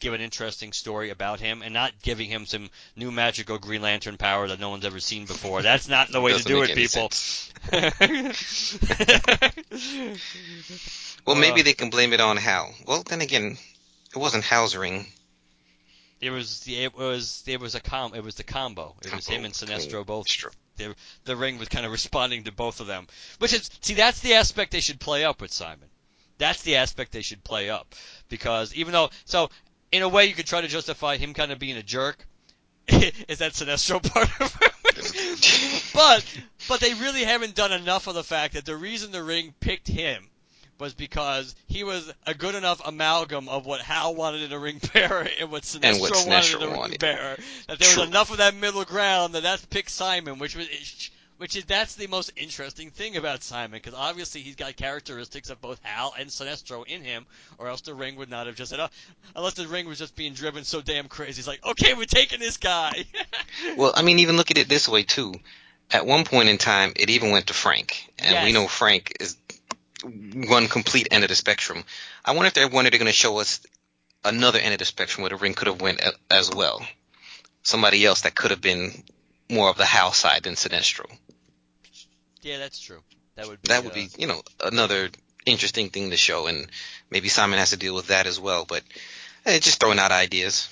give 0.00 0.14
an 0.14 0.20
interesting 0.20 0.72
story 0.72 1.10
about 1.10 1.40
him 1.40 1.62
and 1.62 1.72
not 1.72 1.92
giving 2.02 2.28
him 2.28 2.46
some 2.46 2.68
new 2.96 3.10
magical 3.10 3.58
Green 3.58 3.82
Lantern 3.82 4.16
power 4.16 4.48
that 4.48 4.58
no 4.58 4.70
one's 4.70 4.84
ever 4.84 4.98
seen 4.98 5.26
before. 5.26 5.62
That's 5.62 5.88
not 5.88 6.10
the 6.10 6.20
way 6.20 6.36
to 6.36 6.42
do 6.42 6.62
it, 6.62 6.74
people. 6.74 7.10
well, 11.26 11.36
maybe 11.36 11.60
uh, 11.60 11.64
they 11.64 11.74
can 11.74 11.90
blame 11.90 12.12
it 12.12 12.20
on 12.20 12.38
Hal. 12.38 12.74
Well, 12.86 13.02
then 13.02 13.20
again, 13.20 13.58
it 14.10 14.18
wasn't 14.18 14.44
Hal's 14.44 14.74
ring. 14.74 15.06
It 16.20 16.30
was 16.30 16.60
the 16.60 16.84
it 16.84 16.94
was 16.94 17.42
it 17.46 17.60
was 17.60 17.74
a 17.74 17.80
com 17.80 18.14
it 18.14 18.22
was 18.22 18.34
the 18.34 18.44
combo. 18.44 18.94
It 19.02 19.14
was 19.14 19.26
him 19.26 19.44
and 19.44 19.54
Sinestro 19.54 20.04
both. 20.04 20.26
The, 20.76 20.94
the 21.24 21.36
ring 21.36 21.58
was 21.58 21.68
kind 21.68 21.86
of 21.86 21.92
responding 21.92 22.44
to 22.44 22.52
both 22.52 22.80
of 22.80 22.86
them, 22.86 23.06
which 23.38 23.52
is 23.52 23.70
see 23.80 23.94
that's 23.94 24.20
the 24.20 24.34
aspect 24.34 24.72
they 24.72 24.80
should 24.80 25.00
play 25.00 25.24
up 25.24 25.40
with 25.40 25.52
Simon. 25.52 25.88
That's 26.40 26.62
the 26.62 26.76
aspect 26.76 27.12
they 27.12 27.20
should 27.20 27.44
play 27.44 27.68
up 27.68 27.94
because 28.30 28.74
even 28.74 28.92
though 28.92 29.10
so 29.26 29.50
in 29.92 30.02
a 30.02 30.08
way 30.08 30.26
you 30.26 30.34
could 30.34 30.46
try 30.46 30.62
to 30.62 30.68
justify 30.68 31.18
him 31.18 31.34
kind 31.34 31.52
of 31.52 31.58
being 31.58 31.76
a 31.76 31.82
jerk. 31.82 32.26
is 32.88 33.38
that 33.38 33.52
Sinestro 33.52 34.02
part 34.02 34.28
of 34.40 34.56
it? 34.62 35.90
but 35.94 36.24
but 36.66 36.80
they 36.80 36.94
really 36.94 37.24
haven't 37.24 37.54
done 37.54 37.72
enough 37.72 38.06
of 38.06 38.14
the 38.14 38.24
fact 38.24 38.54
that 38.54 38.64
the 38.64 38.74
reason 38.74 39.12
the 39.12 39.22
ring 39.22 39.54
picked 39.60 39.86
him 39.86 40.28
was 40.78 40.94
because 40.94 41.54
he 41.68 41.84
was 41.84 42.10
a 42.26 42.32
good 42.32 42.54
enough 42.54 42.80
amalgam 42.86 43.46
of 43.50 43.66
what 43.66 43.82
Hal 43.82 44.14
wanted 44.14 44.40
in 44.40 44.52
a 44.52 44.58
ring 44.58 44.80
bearer 44.94 45.28
and 45.38 45.52
what 45.52 45.64
Sinestro, 45.64 45.84
and 45.84 46.00
what 46.00 46.12
Sinestro 46.14 46.60
wanted 46.60 46.62
in 46.62 46.78
a 46.78 46.82
ring 46.88 46.96
bearer. 46.98 47.36
That 47.68 47.78
there 47.78 47.88
True. 47.88 48.00
was 48.00 48.08
enough 48.08 48.30
of 48.30 48.38
that 48.38 48.54
middle 48.54 48.84
ground 48.84 49.34
that 49.34 49.42
that's 49.42 49.64
picked 49.66 49.90
Simon, 49.90 50.38
which 50.38 50.56
was 50.56 50.68
which 51.40 51.56
is 51.56 51.64
that's 51.64 51.94
the 51.94 52.06
most 52.06 52.30
interesting 52.36 52.90
thing 52.90 53.16
about 53.16 53.42
Simon 53.42 53.80
because 53.82 53.94
obviously 53.94 54.42
he's 54.42 54.56
got 54.56 54.76
characteristics 54.76 55.48
of 55.48 55.58
both 55.58 55.80
Hal 55.82 56.12
and 56.18 56.28
Sinestro 56.28 56.86
in 56.86 57.02
him, 57.02 57.24
or 57.56 57.68
else 57.68 57.80
the 57.80 57.94
ring 57.94 58.16
would 58.16 58.28
not 58.28 58.46
have 58.46 58.56
just 58.56 58.70
said, 58.70 58.78
oh, 58.78 58.90
unless 59.34 59.54
the 59.54 59.66
ring 59.66 59.88
was 59.88 59.98
just 59.98 60.14
being 60.14 60.34
driven 60.34 60.64
so 60.64 60.82
damn 60.82 61.08
crazy. 61.08 61.36
He's 61.36 61.48
like, 61.48 61.64
okay, 61.64 61.94
we're 61.94 62.04
taking 62.04 62.40
this 62.40 62.58
guy. 62.58 63.06
well, 63.78 63.90
I 63.96 64.02
mean, 64.02 64.18
even 64.18 64.36
look 64.36 64.50
at 64.50 64.58
it 64.58 64.68
this 64.68 64.86
way 64.86 65.02
too. 65.02 65.32
At 65.90 66.04
one 66.04 66.24
point 66.24 66.50
in 66.50 66.58
time, 66.58 66.92
it 66.94 67.08
even 67.08 67.30
went 67.30 67.46
to 67.46 67.54
Frank, 67.54 68.12
and 68.18 68.32
yes. 68.32 68.44
we 68.44 68.52
know 68.52 68.68
Frank 68.68 69.16
is 69.18 69.38
one 70.04 70.68
complete 70.68 71.08
end 71.10 71.24
of 71.24 71.30
the 71.30 71.36
spectrum. 71.36 71.84
I 72.22 72.32
wonder 72.32 72.48
if 72.48 72.54
they 72.54 72.66
wanted 72.66 72.92
going 72.92 73.06
to 73.06 73.12
show 73.12 73.38
us 73.38 73.60
another 74.22 74.58
end 74.58 74.74
of 74.74 74.78
the 74.78 74.84
spectrum 74.84 75.22
where 75.22 75.30
the 75.30 75.36
ring 75.36 75.54
could 75.54 75.68
have 75.68 75.80
went 75.80 76.04
uh, 76.04 76.10
as 76.30 76.50
well. 76.50 76.86
Somebody 77.62 78.04
else 78.04 78.20
that 78.22 78.34
could 78.34 78.50
have 78.50 78.60
been 78.60 79.04
more 79.48 79.70
of 79.70 79.78
the 79.78 79.86
Hal 79.86 80.12
side 80.12 80.42
than 80.42 80.54
Sinestro. 80.54 81.06
Yeah, 82.42 82.58
that's 82.58 82.78
true. 82.78 83.00
That 83.36 83.48
would 83.48 83.62
be, 83.62 83.68
that 83.68 83.84
would 83.84 83.92
uh, 83.92 83.94
be 83.94 84.08
you 84.18 84.26
know 84.26 84.42
another 84.62 85.10
interesting 85.46 85.90
thing 85.90 86.10
to 86.10 86.16
show, 86.16 86.46
and 86.46 86.66
maybe 87.10 87.28
Simon 87.28 87.58
has 87.58 87.70
to 87.70 87.76
deal 87.76 87.94
with 87.94 88.08
that 88.08 88.26
as 88.26 88.38
well. 88.38 88.64
But 88.64 88.82
eh, 89.46 89.58
just 89.58 89.80
throwing 89.80 89.98
out 89.98 90.12
ideas. 90.12 90.68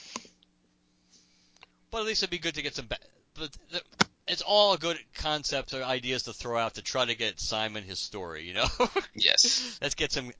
But 1.91 2.01
at 2.01 2.07
least 2.07 2.23
it'd 2.23 2.31
be 2.31 2.39
good 2.39 2.55
to 2.55 2.63
get 2.63 2.75
some. 2.75 2.87
Ba- 2.87 2.97
but 3.35 3.51
the, 3.71 3.83
it's 4.27 4.43
all 4.43 4.77
good 4.77 4.99
concepts 5.15 5.73
or 5.73 5.83
ideas 5.83 6.25
to 6.25 6.33
throw 6.33 6.59
out 6.59 6.75
to 6.75 6.83
try 6.83 7.05
to 7.05 7.15
get 7.15 7.41
Simon 7.41 7.85
his 7.85 7.99
story. 7.99 8.45
You 8.45 8.55
know. 8.55 8.67
yes. 9.15 9.79
let's 9.81 9.95
get 9.95 10.13
some, 10.13 10.33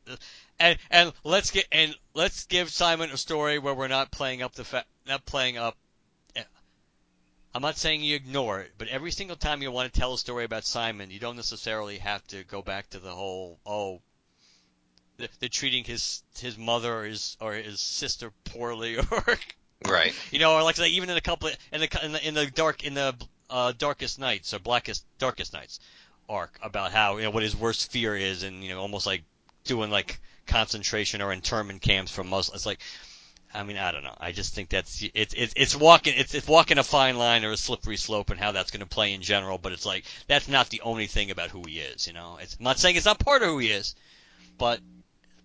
and 0.59 0.79
and 0.91 1.13
let's 1.25 1.51
get 1.51 1.67
and 1.73 1.95
let's 2.15 2.45
give 2.47 2.71
Simon 2.71 3.11
a 3.11 3.17
story 3.17 3.59
where 3.59 3.75
we're 3.75 3.89
not 3.89 4.11
playing 4.11 4.43
up 4.43 4.55
the 4.55 4.65
fa- 4.65 4.85
not 5.07 5.25
playing 5.25 5.57
up 5.57 5.77
I'm 7.55 7.63
not 7.63 7.79
saying 7.79 8.03
you 8.03 8.15
ignore 8.15 8.61
it, 8.61 8.73
but 8.79 8.89
every 8.89 9.11
single 9.11 9.37
time 9.37 9.63
you 9.63 9.71
want 9.71 9.93
to 9.93 10.01
tell 10.01 10.15
a 10.15 10.19
story 10.19 10.45
about 10.45 10.65
Simon, 10.65 11.11
you 11.11 11.19
don't 11.19 11.37
necessarily 11.37 11.99
have 11.99 12.27
to 12.29 12.45
go 12.45 12.63
back 12.63 12.91
to 12.91 12.99
the 12.99 13.11
whole 13.11 13.59
oh 13.67 14.01
they're 15.41 15.49
treating 15.49 15.83
his 15.83 16.23
his 16.39 16.57
mother 16.57 17.01
or 17.01 17.05
his 17.05 17.37
or 17.41 17.55
his 17.55 17.81
sister 17.81 18.31
poorly 18.45 18.99
or 19.11 19.39
right 19.89 20.15
you 20.31 20.39
know 20.39 20.55
or 20.55 20.63
like 20.63 20.79
even 20.79 21.11
in 21.11 21.17
a 21.17 21.21
couple 21.21 21.49
of, 21.49 21.57
in 21.73 21.81
the 21.81 22.05
in 22.05 22.13
the, 22.13 22.29
in 22.29 22.35
the 22.35 22.47
dark 22.47 22.85
in 22.85 22.95
the 22.95 23.15
uh, 23.51 23.73
darkest 23.77 24.21
nights 24.21 24.55
or 24.55 24.61
blackest 24.61 25.05
darkest 25.19 25.53
nights 25.53 25.81
arc 26.29 26.57
about 26.63 26.93
how 26.93 27.17
you 27.17 27.25
know 27.25 27.31
what 27.31 27.43
his 27.43 27.57
worst 27.57 27.91
fear 27.91 28.15
is 28.15 28.45
and 28.45 28.63
you 28.63 28.69
know 28.69 28.81
almost 28.81 29.07
like 29.07 29.25
doing 29.65 29.91
like 29.91 30.21
concentration 30.49 31.23
or 31.23 31.33
internment 31.33 31.81
camps 31.81 32.11
for 32.11 32.25
Muslims. 32.25 32.57
It's 32.57 32.67
like 32.67 32.81
I 33.55 33.63
mean, 33.63 33.79
I 33.79 33.93
don't 33.93 34.03
know. 34.03 34.15
I 34.19 34.33
just 34.33 34.55
think 34.55 34.69
that's 34.69 35.03
it's 35.15 35.35
it's 35.35 35.55
it's 35.57 35.77
walking 35.77 36.15
it's 36.17 36.35
it's 36.35 36.47
walking 36.47 36.79
a 36.79 36.85
fine 36.85 37.17
line 37.17 37.45
or 37.45 37.53
a 37.53 37.57
slippery 37.57 37.97
slope 37.97 38.31
and 38.31 38.39
how 38.39 38.53
that's 38.53 38.71
going 38.71 38.81
to 38.81 38.87
play 38.87 39.15
in 39.15 39.23
general. 39.23 39.59
But 39.59 39.73
it's 39.73 39.87
like 39.87 40.05
that's 40.27 40.49
not 40.49 40.69
the 40.69 40.83
only 40.83 41.07
thing 41.07 41.31
about 41.31 41.51
who 41.51 41.63
he 41.67 41.79
is. 41.79 42.07
You 42.07 42.13
know, 42.13 42.39
it's, 42.41 42.57
I'm 42.59 42.65
not 42.65 42.79
saying 42.79 42.97
it's 42.97 43.07
not 43.07 43.19
part 43.19 43.43
of 43.43 43.49
who 43.49 43.59
he 43.59 43.69
is, 43.69 43.95
but 44.59 44.81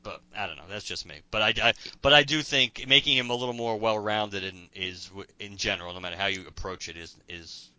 but 0.04 0.22
I 0.38 0.48
don't 0.48 0.58
know. 0.58 0.64
That's 0.70 0.84
just 0.84 1.06
me. 1.06 1.16
But 1.32 1.42
I, 1.42 1.54
I 1.70 1.74
but 2.02 2.14
I 2.14 2.24
do 2.24 2.42
think 2.42 2.86
making 2.88 3.18
him 3.18 3.30
a 3.30 3.36
little 3.36 3.54
more 3.54 3.78
well-rounded 3.78 4.44
in, 4.44 4.68
is 4.76 5.10
in 5.40 5.56
general, 5.56 5.94
no 5.94 6.02
matter 6.02 6.18
how 6.18 6.28
you 6.28 6.46
approach 6.48 6.90
it, 6.90 6.98
is 6.98 7.16
is 7.30 7.70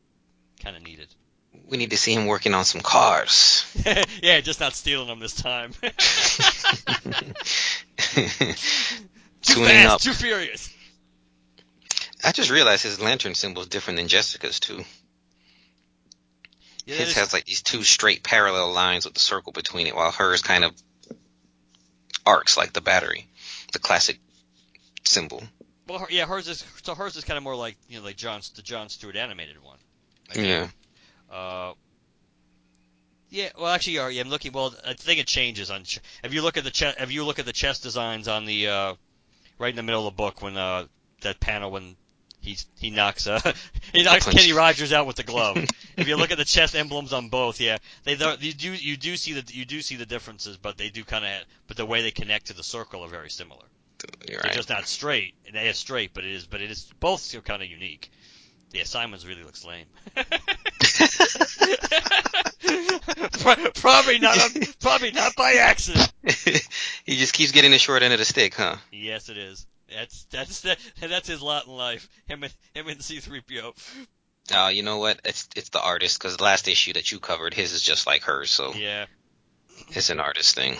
kind 0.63 0.77
of 0.77 0.83
needed. 0.83 1.09
We 1.69 1.77
need 1.77 1.91
to 1.91 1.97
see 1.97 2.15
him 2.15 2.27
working 2.27 2.55
on 2.55 2.65
some 2.65 2.81
cars. 2.81 3.65
yeah, 4.23 4.41
just 4.41 4.59
not 4.59 4.73
stealing 4.75 5.07
them 5.07 5.21
this 5.21 5.37
time. 5.37 5.73
Too 9.45 9.55
tuning 9.55 9.69
fast, 9.69 9.95
up. 9.95 10.01
Too 10.01 10.13
furious. 10.13 10.71
I 12.23 12.33
just 12.33 12.51
realized 12.51 12.83
his 12.83 13.01
lantern 13.01 13.35
symbol 13.35 13.63
is 13.63 13.69
different 13.69 13.99
than 13.99 14.09
Jessica's 14.09 14.59
too. 14.61 14.85
Yeah, 16.87 16.97
His 16.97 16.99
that 16.99 17.09
is- 17.09 17.15
has 17.15 17.33
like 17.33 17.45
these 17.45 17.63
two 17.63 17.83
straight 17.83 18.23
parallel 18.23 18.73
lines 18.73 19.05
with 19.05 19.15
the 19.15 19.21
circle 19.21 19.53
between 19.53 19.87
it, 19.87 19.95
while 19.97 20.11
hers 20.11 20.43
kind 20.43 20.65
of 20.65 20.73
arcs 22.27 22.57
like 22.57 22.73
the 22.73 22.81
battery, 22.81 23.27
the 23.73 23.79
classic 23.79 24.19
symbol. 25.05 25.43
well, 25.87 25.99
her, 26.01 26.07
yeah, 26.11 26.27
hers 26.27 26.49
is 26.49 26.65
so 26.83 26.95
hers 26.95 27.17
is 27.17 27.25
kind 27.25 27.37
of 27.37 27.43
more 27.43 27.57
like 27.57 27.77
you 27.89 27.99
know 27.99 28.05
like 28.05 28.17
John's 28.17 28.51
the 28.51 28.63
John 28.63 28.89
Stewart 28.89 29.17
animated 29.17 29.63
one. 29.63 29.79
I. 30.35 30.41
Yeah. 30.41 30.69
Uh, 31.31 31.73
yeah, 33.31 33.49
well, 33.59 33.67
actually, 33.69 33.95
yeah, 33.95 34.21
I'm 34.23 34.29
looking. 34.29 34.53
Well, 34.53 34.75
I 34.87 34.95
think 34.95 35.19
it 35.21 35.27
changes 35.27 35.71
on. 35.71 35.83
ch- 35.85 36.01
If 36.23 36.33
you 36.33 36.43
look 36.43 36.57
at 36.57 36.65
the 36.65 36.71
chest, 36.71 36.99
if 37.01 37.11
you 37.11 37.25
look 37.25 37.39
at 37.39 37.47
the 37.47 37.53
chest 37.53 37.83
designs 37.83 38.29
on 38.29 38.45
the 38.45 38.69
uh, 38.69 38.95
right 39.59 39.71
in 39.71 39.77
the 39.77 39.83
middle 39.83 40.07
of 40.07 40.15
the 40.15 40.17
book 40.17 40.43
when 40.43 40.57
uh, 40.57 40.87
that 41.23 41.41
panel 41.41 41.71
when 41.71 41.97
he's 42.41 42.67
he 42.79 42.91
knocks 42.91 43.27
uh 43.27 43.41
he 43.93 44.03
knocks 44.03 44.25
Punch. 44.25 44.37
Kenny 44.37 44.53
Rogers 44.53 44.93
out 44.93 45.07
with 45.07 45.17
the 45.17 45.23
glove. 45.23 45.57
if 45.97 46.09
you 46.09 46.17
look 46.17 46.31
at 46.31 46.39
the 46.39 46.45
chest 46.45 46.75
emblems 46.75 47.13
on 47.13 47.29
both, 47.29 47.61
yeah, 47.61 47.79
they 48.05 48.13
you 48.41 48.53
do 48.53 48.73
you 48.73 48.97
do 48.97 49.17
see 49.17 49.33
the 49.33 49.45
you 49.53 49.65
do 49.65 49.81
see 49.81 49.97
the 49.97 50.07
differences, 50.07 50.57
but 50.57 50.77
they 50.77 50.91
do 50.91 51.05
kind 51.05 51.25
of 51.25 51.31
but 51.67 51.77
the 51.77 51.87
way 51.87 52.03
they 52.03 52.11
connect 52.11 52.47
to 52.47 52.53
the 52.55 52.63
circle 52.63 53.03
are 53.05 53.09
very 53.09 53.31
similar. 53.31 53.65
You're 54.29 54.41
They're 54.41 54.49
right. 54.49 54.57
just 54.57 54.69
not 54.69 54.87
straight. 54.87 55.35
And 55.47 55.55
they 55.55 55.69
are 55.69 55.73
straight, 55.73 56.13
but 56.15 56.25
it 56.25 56.33
is 56.33 56.47
but 56.47 56.61
it 56.61 56.71
is 56.71 56.91
both 57.01 57.21
still 57.21 57.41
kind 57.41 57.63
of 57.63 57.69
unique. 57.69 58.11
Yeah, 58.75 58.85
Simon's 58.85 59.27
really 59.27 59.45
looks 59.45 59.65
lame. 59.65 59.87
Probably 63.75 64.19
not. 64.19 64.37
Probably 64.81 65.13
not 65.13 65.37
by 65.37 65.53
accident. 65.55 66.13
he 67.05 67.17
just 67.17 67.35
keeps 67.35 67.53
getting 67.53 67.71
the 67.71 67.79
short 67.79 68.03
end 68.03 68.13
of 68.13 68.19
the 68.19 68.25
stick, 68.25 68.55
huh? 68.55 68.77
Yes, 68.91 69.29
it 69.29 69.39
is. 69.39 69.67
That's 69.95 70.25
that's 70.25 70.67
that's 71.01 71.29
his 71.29 71.41
lot 71.41 71.67
in 71.67 71.73
life. 71.73 72.09
Him 72.27 72.43
and 72.43 72.53
him 72.75 72.89
and 72.89 73.01
C-3PO. 73.01 73.73
Uh, 74.53 74.69
you 74.69 74.83
know 74.83 74.99
what? 74.99 75.21
It's 75.25 75.49
it's 75.55 75.69
the 75.69 75.81
artist 75.81 76.19
because 76.19 76.37
the 76.37 76.45
last 76.45 76.67
issue 76.67 76.95
that 76.95 77.13
you 77.13 77.21
covered, 77.21 77.55
his 77.55 77.73
is 77.73 77.83
just 77.83 78.09
like 78.09 78.23
hers, 78.23 78.51
so 78.51 78.75
Yeah, 78.75 79.07
it's 79.91 80.11
an 80.11 80.19
artist 80.19 80.57
thing. 80.57 80.77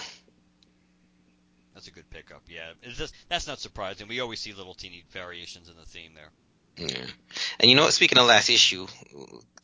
that's 1.75 1.87
a 1.87 1.93
good 1.93 2.11
pickup. 2.11 2.43
Yeah, 2.49 2.73
it's 2.83 2.99
just, 2.99 3.15
that's 3.29 3.47
not 3.47 3.61
surprising. 3.61 4.09
We 4.09 4.19
always 4.21 4.41
see 4.41 4.53
little 4.53 4.75
teeny 4.75 5.05
variations 5.13 5.69
in 5.69 5.77
the 5.77 5.87
theme 5.87 6.15
there. 6.15 6.31
Yeah. 6.77 7.07
And 7.61 7.71
you 7.71 7.77
know 7.77 7.85
what? 7.85 7.95
Speaking 7.95 8.19
of 8.19 8.27
last 8.27 8.51
issue, 8.51 8.87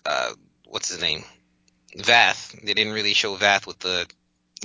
uh, 0.06 0.30
what's 0.66 0.88
his 0.90 1.00
name? 1.00 1.24
Vath. 1.96 2.52
They 2.62 2.74
didn't 2.74 2.92
really 2.92 3.14
show 3.14 3.34
Vath 3.36 3.66
with 3.66 3.78
the 3.80 4.06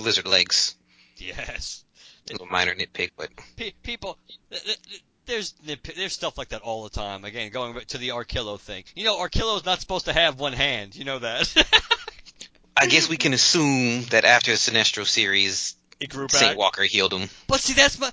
lizard 0.00 0.26
legs. 0.26 0.76
Yes. 1.16 1.84
A 2.28 2.32
little 2.32 2.46
minor 2.46 2.74
nitpick, 2.74 3.10
but 3.16 3.30
Pe- 3.56 3.72
people, 3.82 4.18
th- 4.50 4.64
th- 4.64 4.82
th- 4.82 5.02
there's 5.26 5.54
there's 5.96 6.12
stuff 6.12 6.38
like 6.38 6.48
that 6.50 6.62
all 6.62 6.84
the 6.84 6.90
time. 6.90 7.24
Again, 7.24 7.50
going 7.50 7.74
back 7.74 7.86
to 7.86 7.98
the 7.98 8.08
Arkillo 8.08 8.58
thing. 8.58 8.84
You 8.94 9.04
know, 9.04 9.18
Arkillo's 9.18 9.64
not 9.64 9.80
supposed 9.80 10.06
to 10.06 10.12
have 10.12 10.38
one 10.38 10.52
hand. 10.52 10.94
You 10.94 11.04
know 11.04 11.18
that. 11.18 11.52
I 12.76 12.86
guess 12.86 13.08
we 13.08 13.16
can 13.16 13.32
assume 13.32 14.02
that 14.10 14.24
after 14.24 14.50
the 14.50 14.56
Sinestro 14.56 15.06
series, 15.06 15.76
it 15.98 16.10
grew 16.10 16.26
back. 16.26 16.36
Saint 16.36 16.58
Walker 16.58 16.82
healed 16.82 17.12
him. 17.12 17.28
But 17.46 17.60
see, 17.60 17.72
that's 17.72 17.98
my. 17.98 18.10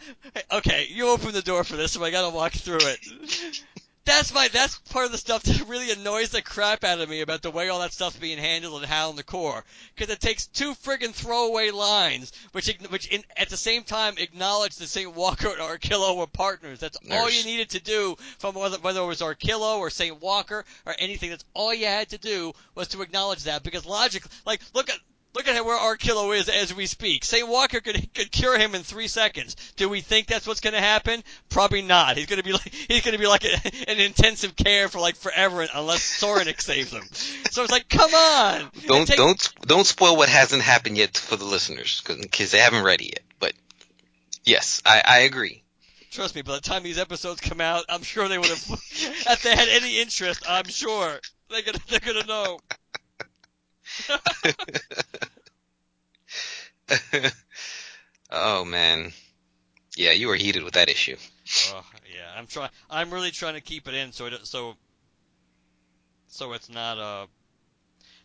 Okay, 0.51 0.87
you 0.89 1.09
open 1.09 1.33
the 1.33 1.41
door 1.41 1.63
for 1.63 1.75
this, 1.75 1.91
so 1.91 2.03
I 2.03 2.11
gotta 2.11 2.33
walk 2.33 2.53
through 2.53 2.79
it. 2.81 3.61
That's 4.05 4.33
my. 4.33 4.49
That's 4.49 4.77
part 4.79 5.05
of 5.05 5.11
the 5.13 5.17
stuff 5.17 5.43
that 5.43 5.67
really 5.67 5.91
annoys 5.91 6.29
the 6.29 6.41
crap 6.41 6.83
out 6.83 6.99
of 6.99 7.09
me 7.09 7.21
about 7.21 7.41
the 7.41 7.51
way 7.51 7.69
all 7.69 7.79
that 7.79 7.93
stuff's 7.93 8.17
being 8.17 8.37
handled 8.37 8.83
in 8.83 8.89
Hal 8.89 9.11
in 9.11 9.15
the 9.15 9.23
Corps, 9.23 9.63
because 9.95 10.13
it 10.13 10.19
takes 10.19 10.47
two 10.47 10.73
friggin' 10.73 11.13
throwaway 11.13 11.71
lines, 11.71 12.33
which 12.51 12.69
which 12.89 13.07
in, 13.07 13.23
at 13.37 13.49
the 13.49 13.57
same 13.57 13.83
time 13.83 14.15
acknowledge 14.17 14.75
that 14.75 14.87
Saint 14.87 15.15
Walker 15.15 15.47
and 15.47 15.59
Arkillo 15.59 16.17
were 16.17 16.27
partners. 16.27 16.79
That's 16.79 16.97
all 17.11 17.29
you 17.29 17.43
needed 17.45 17.69
to 17.71 17.79
do 17.79 18.17
from 18.39 18.55
whether, 18.55 18.77
whether 18.79 19.01
it 19.01 19.05
was 19.05 19.21
Arkillo 19.21 19.79
or 19.79 19.89
Saint 19.89 20.21
Walker 20.21 20.65
or 20.85 20.95
anything. 20.99 21.29
That's 21.29 21.45
all 21.53 21.73
you 21.73 21.85
had 21.85 22.09
to 22.09 22.17
do 22.17 22.53
was 22.75 22.89
to 22.89 23.01
acknowledge 23.01 23.43
that, 23.43 23.63
because 23.63 23.85
logically, 23.85 24.31
like 24.45 24.61
look 24.73 24.89
at. 24.89 24.99
Look 25.35 25.47
at 25.47 25.65
where 25.65 25.77
Arkillo 25.79 26.37
is 26.37 26.47
as 26.47 26.73
we 26.75 26.85
speak. 26.85 27.25
Saint 27.25 27.47
Walker 27.47 27.79
could 27.79 28.13
could 28.13 28.31
cure 28.31 28.57
him 28.57 28.75
in 28.75 28.83
three 28.83 29.07
seconds. 29.07 29.55
Do 29.75 29.89
we 29.89 30.01
think 30.01 30.27
that's 30.27 30.45
what's 30.45 30.59
going 30.59 30.75
to 30.75 30.79
happen? 30.79 31.23
Probably 31.49 31.81
not. 31.81 32.17
He's 32.17 32.27
going 32.27 32.37
to 32.37 32.43
be 32.43 32.53
like 32.53 32.71
he's 32.87 33.01
going 33.01 33.13
to 33.13 33.19
be 33.19 33.27
like 33.27 33.43
a, 33.43 33.89
an 33.89 33.99
intensive 33.99 34.55
care 34.55 34.89
for 34.89 34.99
like 34.99 35.15
forever 35.15 35.65
unless 35.73 36.01
Soranik 36.21 36.61
saves 36.61 36.91
him. 36.91 37.03
So 37.49 37.63
it's 37.63 37.71
like, 37.71 37.89
come 37.89 38.13
on. 38.13 38.69
Don't 38.85 39.07
takes- 39.07 39.17
don't 39.17 39.53
don't 39.65 39.87
spoil 39.87 40.15
what 40.15 40.29
hasn't 40.29 40.61
happened 40.61 40.97
yet 40.97 41.17
for 41.17 41.35
the 41.35 41.45
listeners 41.45 42.01
because 42.05 42.51
they 42.51 42.59
haven't 42.59 42.83
read 42.83 43.01
it 43.01 43.05
yet. 43.07 43.21
But 43.39 43.53
yes, 44.43 44.81
I, 44.85 45.01
I 45.05 45.19
agree. 45.19 45.63
Trust 46.11 46.35
me. 46.35 46.43
By 46.43 46.53
the 46.53 46.61
time 46.61 46.83
these 46.83 46.99
episodes 46.99 47.41
come 47.41 47.59
out, 47.59 47.85
I'm 47.89 48.03
sure 48.03 48.27
they 48.27 48.37
would 48.37 48.49
have. 48.49 48.63
if 48.69 49.41
they 49.43 49.55
had 49.55 49.67
any 49.67 49.99
interest, 49.99 50.43
I'm 50.47 50.65
sure 50.65 51.19
they're 51.49 51.63
gonna 51.63 51.79
they're 51.89 51.99
gonna 51.99 52.25
know. 52.27 52.59
oh 58.31 58.65
man, 58.65 59.11
yeah, 59.95 60.11
you 60.11 60.27
were 60.27 60.35
heated 60.35 60.63
with 60.63 60.73
that 60.73 60.89
issue. 60.89 61.15
Oh, 61.73 61.85
yeah, 62.13 62.31
I'm 62.37 62.47
trying. 62.47 62.69
I'm 62.89 63.11
really 63.11 63.31
trying 63.31 63.55
to 63.55 63.61
keep 63.61 63.87
it 63.87 63.93
in 63.93 64.11
so 64.11 64.25
it 64.27 64.33
so 64.45 64.75
so 66.27 66.53
it's 66.53 66.69
not 66.69 66.97
uh 66.97 67.25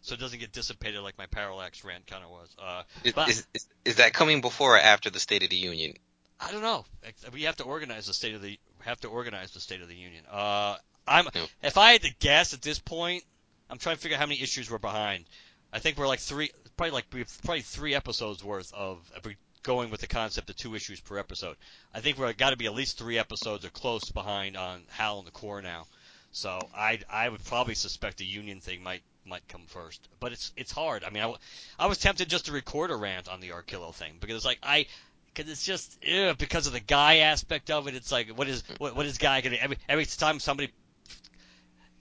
so 0.01 0.15
it 0.15 0.21
doesn't 0.21 0.39
get 0.39 0.53
dissipated 0.53 1.01
like 1.03 1.19
my 1.19 1.27
parallax 1.27 1.85
rant 1.85 2.07
kind 2.07 2.25
of 2.25 2.31
was. 2.31 2.49
Uh, 2.59 2.83
Is, 3.05 3.13
But- 3.13 3.29
is, 3.29 3.47
is, 3.53 3.67
is 3.85 3.97
that 3.97 4.15
coming 4.15 4.41
before 4.41 4.77
or 4.77 4.79
after 4.79 5.11
the 5.11 5.21
State 5.21 5.43
of 5.43 5.51
the 5.51 5.57
Union? 5.57 5.95
I 6.41 6.53
don't 6.53 6.63
know. 6.63 6.85
We 7.33 7.43
have 7.43 7.57
to 7.57 7.65
organize 7.65 8.07
the 8.07 8.15
state 8.15 8.35
of 8.35 8.43
the 8.43 8.59
have 8.81 9.01
to 9.01 9.09
organize 9.09 9.51
the 9.51 9.61
state 9.61 9.83
of 9.83 9.89
the 9.89 9.95
union. 9.97 10.25
Uh, 10.31 10.77
I'm 11.07 11.27
if 11.63 11.77
I 11.77 11.93
had 11.93 12.03
to 12.03 12.15
guess 12.21 12.55
at 12.55 12.63
this 12.63 12.79
point, 12.79 13.25
I'm 13.69 13.79
trying 13.79 13.97
to 13.97 14.01
figure 14.01 14.17
out 14.17 14.21
how 14.21 14.27
many 14.27 14.41
issues 14.41 14.71
we're 14.71 14.79
behind. 14.79 15.25
I 15.73 15.79
think 15.79 15.99
we're 15.99 16.09
like 16.09 16.21
three, 16.21 16.51
probably 16.77 16.93
like 16.93 17.11
probably 17.43 17.63
three 17.63 17.95
episodes 17.95 18.43
worth 18.43 18.73
of 18.73 18.99
going 19.63 19.91
with 19.91 20.01
the 20.01 20.07
concept 20.07 20.49
of 20.49 20.57
two 20.57 20.75
issues 20.75 21.01
per 21.01 21.19
episode. 21.19 21.57
I 21.93 22.01
think 22.01 22.19
we're 22.19 22.33
got 22.33 22.51
to 22.51 22.57
be 22.57 22.67
at 22.67 22.75
least 22.75 22.99
three 22.99 23.19
episodes 23.19 23.65
or 23.65 23.71
close 23.71 24.11
behind 24.11 24.57
on 24.57 24.83
Hal 24.89 25.19
and 25.19 25.27
the 25.27 25.33
Corps 25.33 25.63
now. 25.63 25.87
So 26.33 26.59
I 26.75 27.01
I 27.11 27.29
would 27.29 27.45
probably 27.45 27.75
suspect 27.75 28.19
the 28.19 28.25
union 28.25 28.61
thing 28.61 28.83
might 28.83 29.03
might 29.27 29.47
come 29.49 29.67
first, 29.67 30.09
but 30.21 30.33
it's 30.33 30.53
it's 30.57 30.73
hard. 30.73 31.05
I 31.05 31.11
mean, 31.11 31.23
I, 31.23 31.35
I 31.79 31.87
was 31.87 31.99
tempted 31.99 32.29
just 32.29 32.47
to 32.47 32.53
record 32.53 32.91
a 32.91 32.97
rant 32.97 33.29
on 33.29 33.41
the 33.41 33.51
Arkillo 33.51 33.95
thing 33.95 34.15
because 34.21 34.37
it's 34.37 34.45
like 34.45 34.59
I 34.63 34.87
because 35.35 35.51
it's 35.51 35.65
just 35.65 35.99
ew, 36.03 36.35
because 36.39 36.67
of 36.67 36.73
the 36.73 36.81
guy 36.81 37.19
aspect 37.19 37.71
of 37.71 37.89
it. 37.89 37.95
It's 37.95 38.13
like 38.13 38.31
what 38.31 38.49
is 38.49 38.63
what, 38.79 38.97
what 38.97 39.07
is 39.07 39.19
guy 39.19 39.41
gonna 39.41 39.57
every 39.57 39.79
every 39.89 40.05
time 40.05 40.41
somebody 40.41 40.73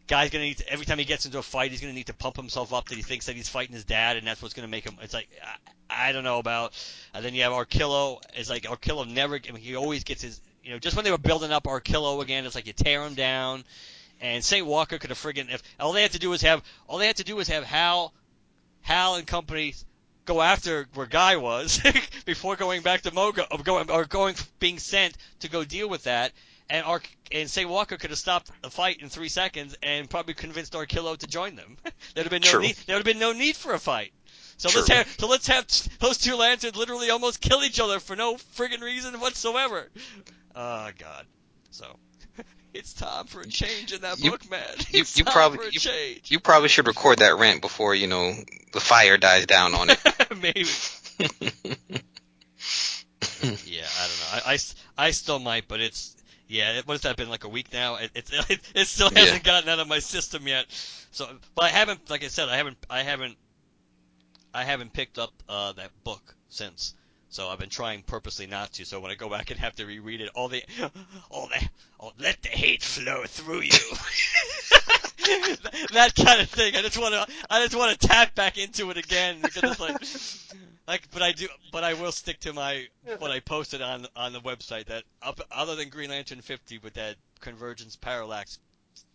guy's 0.07 0.29
gonna 0.29 0.45
need 0.45 0.57
to, 0.57 0.71
every 0.71 0.85
time 0.85 0.97
he 0.97 1.05
gets 1.05 1.25
into 1.25 1.37
a 1.37 1.43
fight 1.43 1.71
he's 1.71 1.81
gonna 1.81 1.93
need 1.93 2.07
to 2.07 2.13
pump 2.13 2.35
himself 2.35 2.73
up 2.73 2.87
that 2.89 2.95
he 2.95 3.01
thinks 3.01 3.25
that 3.25 3.35
he's 3.35 3.49
fighting 3.49 3.73
his 3.73 3.85
dad 3.85 4.17
and 4.17 4.25
that's 4.25 4.41
what's 4.41 4.53
gonna 4.53 4.67
make 4.67 4.85
him. 4.85 4.97
It's 5.01 5.13
like 5.13 5.29
I, 5.43 6.09
I 6.09 6.11
don't 6.11 6.23
know 6.23 6.39
about. 6.39 6.73
And 7.13 7.23
then 7.23 7.33
you 7.33 7.43
have 7.43 7.53
Arkillo. 7.53 8.21
It's 8.35 8.49
like 8.49 8.63
Arkillo 8.63 9.07
never. 9.07 9.35
I 9.35 9.51
mean, 9.51 9.61
he 9.61 9.75
always 9.75 10.03
gets 10.03 10.21
his. 10.21 10.41
You 10.63 10.73
know, 10.73 10.79
just 10.79 10.97
when 10.97 11.05
they 11.05 11.11
were 11.11 11.17
building 11.17 11.51
up 11.51 11.63
Arkillo 11.63 12.21
again, 12.21 12.45
it's 12.45 12.55
like 12.55 12.67
you 12.67 12.73
tear 12.73 13.03
him 13.03 13.13
down. 13.13 13.63
And 14.19 14.43
Saint 14.43 14.65
Walker 14.65 14.97
could 14.97 15.11
have 15.11 15.19
friggin' 15.19 15.53
if 15.53 15.61
all 15.79 15.93
they 15.93 16.01
had 16.01 16.11
to 16.11 16.19
do 16.19 16.29
was 16.29 16.41
have 16.41 16.63
all 16.87 16.97
they 16.97 17.07
had 17.07 17.17
to 17.17 17.23
do 17.23 17.35
was 17.35 17.47
have 17.49 17.63
Hal, 17.63 18.13
Hal 18.81 19.15
and 19.15 19.27
company 19.27 19.75
go 20.25 20.41
after 20.41 20.87
where 20.93 21.05
Guy 21.05 21.37
was 21.37 21.81
before 22.25 22.55
going 22.55 22.81
back 22.81 23.01
to 23.01 23.11
Mogo 23.11 23.45
or 23.49 23.59
going 23.59 23.89
or 23.89 24.05
going 24.05 24.35
being 24.59 24.79
sent 24.79 25.15
to 25.39 25.49
go 25.49 25.63
deal 25.63 25.87
with 25.87 26.03
that. 26.03 26.33
And 26.69 26.85
Ark 26.85 27.09
and 27.31 27.49
Saint 27.49 27.69
Walker 27.69 27.95
could 27.97 28.09
have 28.09 28.19
stopped 28.19 28.51
the 28.61 28.69
fight 28.69 29.01
in 29.01 29.07
three 29.09 29.29
seconds 29.29 29.75
and 29.81 30.09
probably 30.09 30.33
convinced 30.33 30.73
Arkillo 30.73 31.17
to 31.17 31.27
join 31.27 31.55
them. 31.55 31.77
There'd 32.13 32.25
have 32.25 32.29
been 32.29 32.41
no 32.41 32.51
True. 32.51 32.61
need. 32.61 32.75
There 32.85 32.95
would 32.97 33.05
have 33.07 33.13
been 33.13 33.19
no 33.19 33.31
need 33.31 33.55
for 33.55 33.73
a 33.73 33.79
fight. 33.79 34.11
So 34.57 34.69
let's 34.75 34.87
have 34.89 35.07
so 35.19 35.27
let's 35.27 35.47
have 35.47 35.67
those 35.99 36.17
two 36.17 36.35
lanterns 36.35 36.75
literally 36.75 37.09
almost 37.11 37.39
kill 37.41 37.63
each 37.63 37.79
other 37.79 37.99
for 37.99 38.15
no 38.15 38.35
friggin' 38.35 38.81
reason 38.81 39.19
whatsoever. 39.19 39.87
Oh 40.55 40.89
God. 40.97 41.25
So 41.69 41.85
it's 42.73 42.91
time 42.93 43.25
for 43.27 43.41
a 43.41 43.47
change 43.47 43.93
in 43.93 44.01
that 44.01 44.19
You- 44.19 44.31
book, 44.31 44.49
man. 44.49 44.67
you- 44.89 45.01
It's 45.01 45.17
you 45.17 45.23
time 45.25 45.33
probably- 45.33 45.57
for 45.59 45.63
a 45.65 45.71
you- 45.71 45.79
change. 45.79 46.31
You 46.31 46.39
probably 46.39 46.69
should 46.69 46.87
record 46.87 47.19
that 47.19 47.37
rant 47.37 47.61
before 47.61 47.93
you 47.95 48.07
know 48.07 48.33
the 48.73 48.79
fire 48.79 49.17
dies 49.17 49.45
down 49.45 49.73
on 49.75 49.89
it. 49.91 49.99
Maybe. 50.41 50.65
Yeah, 53.65 53.85
I 53.99 54.07
don't 54.07 54.19
know. 54.19 54.41
I 54.45 54.57
I 54.97 55.11
still 55.11 55.39
might, 55.39 55.67
but 55.67 55.79
it's 55.79 56.15
yeah. 56.47 56.79
It, 56.79 56.87
what 56.87 56.95
has 56.95 57.01
that 57.01 57.17
been 57.17 57.29
like 57.29 57.43
a 57.43 57.49
week 57.49 57.71
now? 57.73 57.95
It 57.95 58.11
it, 58.15 58.59
it 58.73 58.87
still 58.87 59.09
hasn't 59.09 59.43
gotten 59.43 59.69
out 59.69 59.79
of 59.79 59.87
my 59.87 59.99
system 59.99 60.47
yet. 60.47 60.65
So, 61.11 61.27
but 61.55 61.65
I 61.65 61.69
haven't, 61.69 62.09
like 62.09 62.23
I 62.23 62.27
said, 62.27 62.49
I 62.49 62.57
haven't, 62.57 62.77
I 62.89 63.03
haven't, 63.03 63.37
I 64.53 64.63
haven't 64.63 64.93
picked 64.93 65.17
up 65.17 65.31
uh, 65.47 65.73
that 65.73 65.91
book 66.03 66.35
since. 66.49 66.93
So 67.29 67.49
I've 67.49 67.59
been 67.59 67.69
trying 67.69 68.03
purposely 68.03 68.47
not 68.47 68.73
to. 68.73 68.85
So 68.85 68.99
when 68.99 69.11
I 69.11 69.15
go 69.15 69.29
back 69.29 69.51
and 69.51 69.59
have 69.59 69.75
to 69.75 69.85
reread 69.85 70.21
it, 70.21 70.29
all 70.33 70.47
the, 70.47 70.63
all 71.29 71.47
the, 71.47 71.69
oh, 71.99 72.13
let 72.19 72.41
the 72.41 72.49
hate 72.49 72.83
flow 72.83 73.23
through 73.25 73.61
you. 73.61 73.71
that 75.93 76.13
kind 76.15 76.41
of 76.41 76.49
thing. 76.49 76.75
I 76.75 76.81
just 76.81 76.97
want 76.97 77.13
to, 77.13 77.27
I 77.49 77.63
just 77.63 77.75
want 77.75 77.99
to 77.99 78.07
tap 78.07 78.33
back 78.35 78.57
into 78.57 78.89
it 78.91 78.97
again 78.97 79.37
because 79.41 79.63
it's 79.71 79.79
like, 79.79 80.01
like, 80.87 81.09
but 81.11 81.21
I 81.21 81.33
do, 81.33 81.47
but 81.71 81.83
I 81.83 81.93
will 81.93 82.13
stick 82.13 82.39
to 82.41 82.53
my 82.53 82.87
what 83.19 83.29
I 83.29 83.41
posted 83.41 83.81
on 83.81 84.07
on 84.15 84.31
the 84.31 84.39
website 84.39 84.85
that 84.85 85.03
up, 85.21 85.41
other 85.51 85.75
than 85.75 85.89
Green 85.89 86.09
Lantern 86.09 86.41
50 86.41 86.77
with 86.79 86.93
that 86.93 87.17
Convergence 87.41 87.95
Parallax 87.97 88.57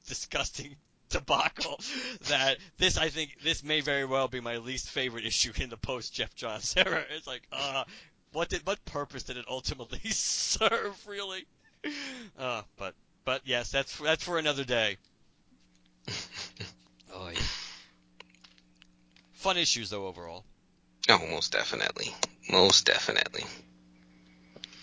disgusting 0.07 0.77
debacle 1.09 1.81
that 2.29 2.59
this 2.79 2.99
I 2.99 3.09
think 3.09 3.39
this 3.43 3.65
may 3.65 3.81
very 3.81 4.05
well 4.05 4.29
be 4.29 4.41
my 4.41 4.59
least 4.59 4.91
favorite 4.91 5.25
issue 5.25 5.53
in 5.57 5.71
the 5.71 5.77
post 5.77 6.13
Geoff 6.13 6.35
Johns 6.35 6.75
era. 6.77 7.05
It's 7.11 7.27
like, 7.27 7.43
uh, 7.51 7.85
what 8.33 8.51
did 8.51 8.67
what 8.67 8.85
purpose 8.85 9.23
did 9.23 9.39
it 9.39 9.47
ultimately 9.49 9.99
serve 10.11 10.97
really? 11.07 11.47
Uh, 12.39 12.63
but 12.77 12.95
but 13.25 13.43
yes, 13.47 13.71
that's 13.71 13.97
that's 13.99 14.25
for 14.25 14.39
another 14.39 14.65
day. 14.65 14.99
oh 17.15 17.31
yeah. 17.33 17.41
Fun 19.33 19.57
issues 19.57 19.91
though 19.91 20.07
overall. 20.07 20.45
Oh, 21.09 21.19
most 21.31 21.53
definitely, 21.53 22.15
most 22.51 22.87
definitely. 22.87 23.45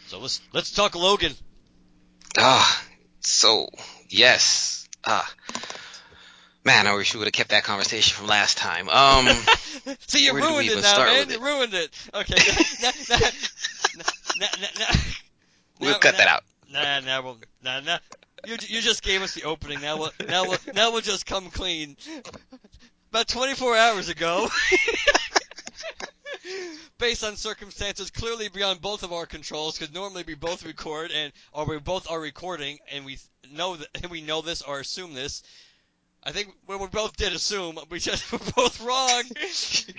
So 0.08 0.20
let's 0.20 0.42
let's 0.54 0.72
talk 0.72 0.96
Logan. 0.96 1.34
Ah, 2.38 2.84
so 3.22 3.70
yes, 4.10 4.88
ah, 5.06 5.32
man, 6.66 6.88
I 6.88 6.96
wish 6.96 7.14
we 7.14 7.20
would 7.20 7.28
have 7.28 7.34
kept 7.34 7.52
that 7.52 7.64
conversation 7.64 8.16
from 8.16 8.28
last 8.28 8.58
time. 8.58 8.90
Um, 8.90 9.28
see, 10.08 10.26
you 10.26 10.34
ruined 10.34 10.70
it 10.70 10.82
now, 10.82 10.98
man. 10.98 11.30
You 11.30 11.40
ruined 11.40 11.74
it. 11.74 11.96
Okay, 12.14 12.36
now, 12.82 12.92
now, 14.40 14.48
now, 14.80 14.88
we'll 15.80 16.00
cut 16.00 16.18
that 16.18 16.28
out. 16.28 16.44
Nah, 16.72 17.00
nah, 17.00 17.22
we'll, 17.22 17.38
nah, 17.64 17.80
nah. 17.80 18.00
You 18.46 18.58
you 18.68 18.82
just 18.82 19.04
gave 19.04 19.22
us 19.22 19.34
the 19.34 19.44
opening. 19.44 19.82
Now 19.82 19.98
we'll 19.98 20.12
now 20.28 20.48
we'll 20.48 20.60
now 20.74 20.92
we'll 20.92 21.02
just 21.02 21.26
come 21.26 21.50
clean. 21.50 21.98
About 23.12 23.28
24 23.28 23.76
hours 23.76 24.10
ago. 24.10 24.48
based 26.98 27.24
on 27.24 27.36
circumstances 27.36 28.12
clearly 28.12 28.50
beyond 28.50 28.82
both 28.82 29.04
of 29.04 29.14
our 29.14 29.26
controls, 29.26 29.78
because 29.78 29.94
normally 29.94 30.24
we 30.26 30.36
both 30.36 30.66
record 30.66 31.12
and 31.12 31.32
or 31.52 31.66
we 31.66 31.80
both 31.80 32.10
are 32.10 32.20
recording 32.20 32.78
and 32.92 33.06
we 33.06 33.18
know 33.52 33.76
that 33.76 33.88
and 33.96 34.12
we 34.12 34.22
know 34.22 34.42
this 34.42 34.62
or 34.62 34.80
assume 34.80 35.14
this. 35.14 35.44
I 36.22 36.32
think 36.32 36.54
well, 36.68 36.80
we 36.80 36.88
both 36.88 37.16
did 37.16 37.34
assume 37.34 37.80
we 37.90 38.00
just 38.00 38.30
were 38.32 38.40
both 38.56 38.82
wrong. 38.82 39.24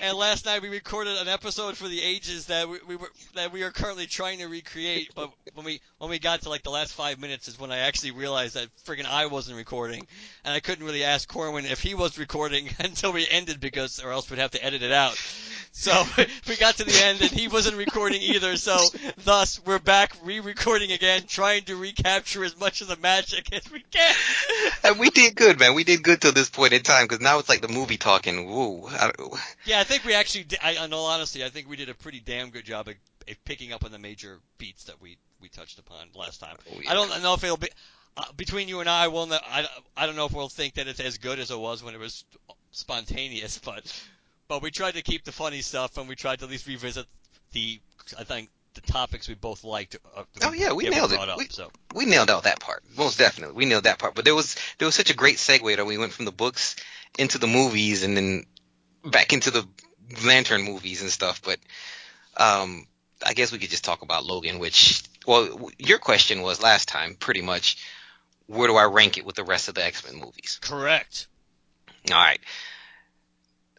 and 0.02 0.16
last 0.16 0.44
night 0.44 0.60
we 0.60 0.68
recorded 0.68 1.16
an 1.16 1.28
episode 1.28 1.76
for 1.76 1.88
the 1.88 2.00
ages 2.00 2.46
that 2.46 2.68
we, 2.68 2.78
we, 2.86 2.96
were 2.96 3.10
that 3.34 3.52
we 3.52 3.62
are 3.62 3.70
currently 3.70 4.06
trying 4.06 4.38
to 4.38 4.46
recreate. 4.46 5.12
But 5.14 5.30
when 5.54 5.64
we 5.64 5.80
when 5.98 6.10
we 6.10 6.18
got 6.18 6.42
to 6.42 6.50
like 6.50 6.62
the 6.62 6.70
last 6.70 6.92
five 6.92 7.18
minutes 7.18 7.48
is 7.48 7.58
when 7.58 7.72
I 7.72 7.78
actually 7.78 8.10
realized 8.10 8.54
that 8.54 8.68
friggin' 8.84 9.06
I 9.06 9.26
wasn't 9.26 9.56
recording, 9.56 10.06
and 10.44 10.52
I 10.52 10.60
couldn't 10.60 10.84
really 10.84 11.04
ask 11.04 11.26
Corwin 11.26 11.64
if 11.64 11.80
he 11.80 11.94
was 11.94 12.18
recording 12.18 12.68
until 12.78 13.12
we 13.12 13.26
ended 13.26 13.58
because 13.58 14.02
or 14.02 14.12
else 14.12 14.30
we'd 14.30 14.40
have 14.40 14.50
to 14.52 14.64
edit 14.64 14.82
it 14.82 14.92
out. 14.92 15.16
So 15.72 16.04
we 16.48 16.56
got 16.56 16.76
to 16.76 16.84
the 16.84 17.00
end 17.04 17.22
and 17.22 17.30
he 17.30 17.48
wasn't 17.48 17.76
recording 17.76 18.20
either. 18.20 18.56
So 18.56 18.76
thus 19.24 19.60
we're 19.64 19.78
back 19.78 20.14
re-recording 20.24 20.92
again, 20.92 21.22
trying 21.26 21.62
to 21.64 21.76
recapture 21.76 22.44
as 22.44 22.58
much 22.58 22.80
of 22.80 22.88
the 22.88 22.96
magic 22.96 23.52
as 23.54 23.70
we 23.70 23.84
can. 23.90 24.14
And 24.82 24.98
we 24.98 25.10
did 25.10 25.34
good, 25.36 25.58
man. 25.58 25.74
We 25.74 25.84
did 25.84 26.02
good 26.02 26.09
till 26.16 26.32
this 26.32 26.50
point 26.50 26.72
in 26.72 26.82
time 26.82 27.04
because 27.04 27.20
now 27.20 27.38
it's 27.38 27.48
like 27.48 27.60
the 27.60 27.68
movie 27.68 27.96
talking. 27.96 28.46
Woo. 28.46 28.88
Yeah, 29.64 29.80
I 29.80 29.84
think 29.84 30.04
we 30.04 30.14
actually. 30.14 30.44
Did, 30.44 30.58
I, 30.62 30.84
in 30.84 30.92
all 30.92 31.06
honesty, 31.06 31.44
I 31.44 31.48
think 31.48 31.68
we 31.68 31.76
did 31.76 31.88
a 31.88 31.94
pretty 31.94 32.20
damn 32.20 32.50
good 32.50 32.64
job 32.64 32.88
of, 32.88 32.94
of 33.28 33.44
picking 33.44 33.72
up 33.72 33.84
on 33.84 33.92
the 33.92 33.98
major 33.98 34.38
beats 34.58 34.84
that 34.84 35.00
we 35.00 35.16
we 35.40 35.48
touched 35.48 35.78
upon 35.78 36.08
last 36.14 36.40
time. 36.40 36.56
Oh, 36.70 36.80
yeah. 36.82 36.90
I 36.90 36.94
don't 36.94 37.22
know 37.22 37.34
if 37.34 37.44
it'll 37.44 37.56
be. 37.56 37.68
Uh, 38.16 38.24
between 38.36 38.68
you 38.68 38.80
and 38.80 38.88
I, 38.88 39.08
we'll 39.08 39.26
know, 39.26 39.38
I, 39.40 39.66
I 39.96 40.06
don't 40.06 40.16
know 40.16 40.26
if 40.26 40.32
we'll 40.32 40.48
think 40.48 40.74
that 40.74 40.88
it's 40.88 40.98
as 40.98 41.18
good 41.18 41.38
as 41.38 41.50
it 41.50 41.58
was 41.58 41.82
when 41.82 41.94
it 41.94 42.00
was 42.00 42.24
spontaneous, 42.72 43.58
but 43.58 44.02
but 44.48 44.62
we 44.62 44.72
tried 44.72 44.94
to 44.94 45.02
keep 45.02 45.24
the 45.24 45.32
funny 45.32 45.62
stuff, 45.62 45.96
and 45.96 46.08
we 46.08 46.16
tried 46.16 46.40
to 46.40 46.46
at 46.46 46.50
least 46.50 46.66
revisit 46.66 47.06
the, 47.52 47.80
I 48.18 48.24
think, 48.24 48.48
the 48.74 48.80
topics 48.80 49.28
we 49.28 49.34
both 49.34 49.64
liked. 49.64 49.96
Uh, 50.16 50.24
oh 50.42 50.52
yeah, 50.52 50.72
we 50.72 50.88
nailed 50.88 51.12
it. 51.12 51.18
Up, 51.18 51.38
we, 51.38 51.46
so. 51.48 51.70
we 51.94 52.06
nailed 52.06 52.30
out 52.30 52.44
that 52.44 52.60
part. 52.60 52.82
Most 52.96 53.18
definitely, 53.18 53.56
we 53.56 53.64
nailed 53.64 53.84
that 53.84 53.98
part. 53.98 54.14
But 54.14 54.24
there 54.24 54.34
was 54.34 54.56
there 54.78 54.86
was 54.86 54.94
such 54.94 55.10
a 55.10 55.16
great 55.16 55.36
segue 55.36 55.76
that 55.76 55.86
we 55.86 55.98
went 55.98 56.12
from 56.12 56.24
the 56.24 56.32
books 56.32 56.76
into 57.18 57.38
the 57.38 57.46
movies, 57.46 58.02
and 58.02 58.16
then 58.16 58.46
back 59.04 59.32
into 59.32 59.50
the 59.50 59.66
Lantern 60.24 60.62
movies 60.62 61.02
and 61.02 61.10
stuff. 61.10 61.42
But 61.42 61.58
um, 62.36 62.86
I 63.24 63.34
guess 63.34 63.52
we 63.52 63.58
could 63.58 63.70
just 63.70 63.84
talk 63.84 64.02
about 64.02 64.24
Logan. 64.24 64.58
Which, 64.58 65.02
well, 65.26 65.70
your 65.78 65.98
question 65.98 66.42
was 66.42 66.62
last 66.62 66.88
time, 66.88 67.14
pretty 67.14 67.42
much. 67.42 67.84
Where 68.46 68.66
do 68.66 68.74
I 68.74 68.84
rank 68.86 69.16
it 69.16 69.24
with 69.24 69.36
the 69.36 69.44
rest 69.44 69.68
of 69.68 69.76
the 69.76 69.84
X 69.84 70.04
Men 70.04 70.20
movies? 70.20 70.58
Correct. 70.60 71.28
All 72.10 72.16
right. 72.16 72.40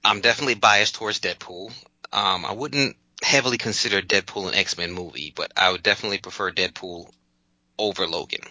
I'm 0.04 0.22
definitely 0.22 0.56
biased 0.56 0.96
towards 0.96 1.20
Deadpool. 1.20 1.74
Um, 2.14 2.46
I 2.46 2.54
wouldn't 2.54 2.96
heavily 3.22 3.58
consider 3.58 4.02
Deadpool 4.02 4.50
an 4.50 4.56
X-Men 4.56 4.92
movie, 4.92 5.34
but 5.36 5.52
I 5.56 5.72
would 5.72 5.84
definitely 5.84 6.18
prefer 6.18 6.52
Deadpool 6.52 7.12
over 7.78 8.08
Logan. 8.08 8.42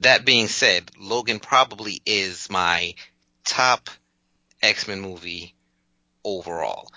That 0.00 0.24
being 0.24 0.48
said, 0.48 0.90
Logan 0.98 1.40
probably 1.40 2.00
is 2.06 2.48
my 2.50 2.94
top 3.44 3.90
X-Men 4.62 5.00
movie 5.00 5.54
overall. 6.24 6.90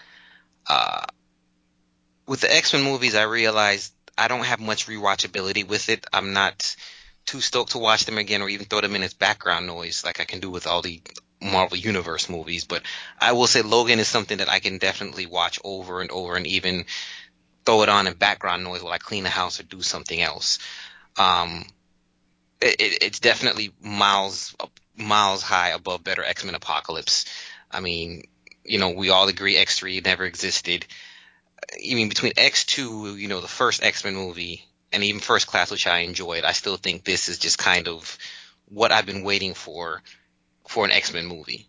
Uh, 0.68 1.06
with 2.28 2.42
the 2.42 2.54
X-Men 2.54 2.84
movies, 2.84 3.16
I 3.16 3.24
realized 3.24 3.94
I 4.18 4.28
don't 4.28 4.46
have 4.46 4.60
much 4.60 4.88
rewatchability 4.88 5.68
with 5.68 5.90
it. 5.90 6.06
I'm 6.14 6.34
not 6.34 6.76
too 7.26 7.42
stoked 7.42 7.72
to 7.72 7.78
watch 7.78 8.06
them 8.06 8.18
again 8.18 8.42
or 8.42 8.50
even 8.50 8.66
throw 8.66 8.82
them 8.82 8.96
in 8.96 9.04
as 9.04 9.14
background 9.14 9.68
noise 9.68 10.04
like 10.04 10.20
I 10.20 10.26
can 10.26 10.40
do 10.40 10.50
with 10.50 10.68
all 10.68 10.82
the 10.82 11.02
Marvel 11.42 11.78
Universe 11.78 12.30
movies, 12.30 12.66
but 12.66 12.84
I 13.20 13.32
will 13.32 13.48
say 13.48 13.62
Logan 13.62 14.00
is 14.00 14.08
something 14.08 14.38
that 14.38 14.50
I 14.50 14.60
can 14.60 14.78
definitely 14.78 15.26
watch 15.26 15.60
over 15.64 16.02
and 16.02 16.12
over 16.12 16.36
and 16.36 16.46
even 16.46 16.86
throw 17.66 17.82
it 17.84 17.90
on 17.90 18.08
in 18.08 18.14
background 18.14 18.64
noise 18.64 18.84
while 18.84 18.94
I 18.94 19.00
clean 19.00 19.24
the 19.24 19.30
house 19.30 19.60
or 19.60 19.64
do 19.64 19.82
something 19.82 20.22
else. 20.22 20.60
Um, 21.18 21.66
it, 22.62 22.76
it's 23.02 23.20
definitely 23.20 23.74
miles 23.82 24.56
miles 24.96 25.42
high 25.42 25.70
above 25.70 26.04
better 26.04 26.24
X 26.24 26.46
Men 26.46 26.56
Apocalypse. 26.56 27.26
I 27.72 27.80
mean, 27.80 28.24
you 28.64 28.80
know, 28.80 28.92
we 28.92 29.10
all 29.10 29.28
agree 29.28 29.58
X 29.58 29.80
three 29.80 30.00
never 30.04 30.26
existed. 30.26 30.86
I 31.74 31.96
mean, 31.96 32.10
between 32.10 32.34
X 32.38 32.66
two, 32.66 33.16
you 33.18 33.28
know, 33.28 33.42
the 33.42 33.48
first 33.48 33.84
X 33.84 34.04
Men 34.04 34.16
movie, 34.16 34.64
and 34.92 35.04
even 35.04 35.22
First 35.22 35.48
Class, 35.48 35.72
which 35.72 35.88
I 35.88 36.00
enjoyed, 36.00 36.44
I 36.44 36.52
still 36.52 36.78
think 36.78 37.04
this 37.04 37.30
is 37.30 37.40
just 37.40 37.58
kind 37.58 37.88
of 37.88 38.18
what 38.68 38.92
I've 38.92 39.06
been 39.06 39.24
waiting 39.24 39.54
for 39.54 40.02
for 40.68 40.86
an 40.86 40.92
X 40.92 41.14
Men 41.14 41.26
movie. 41.26 41.68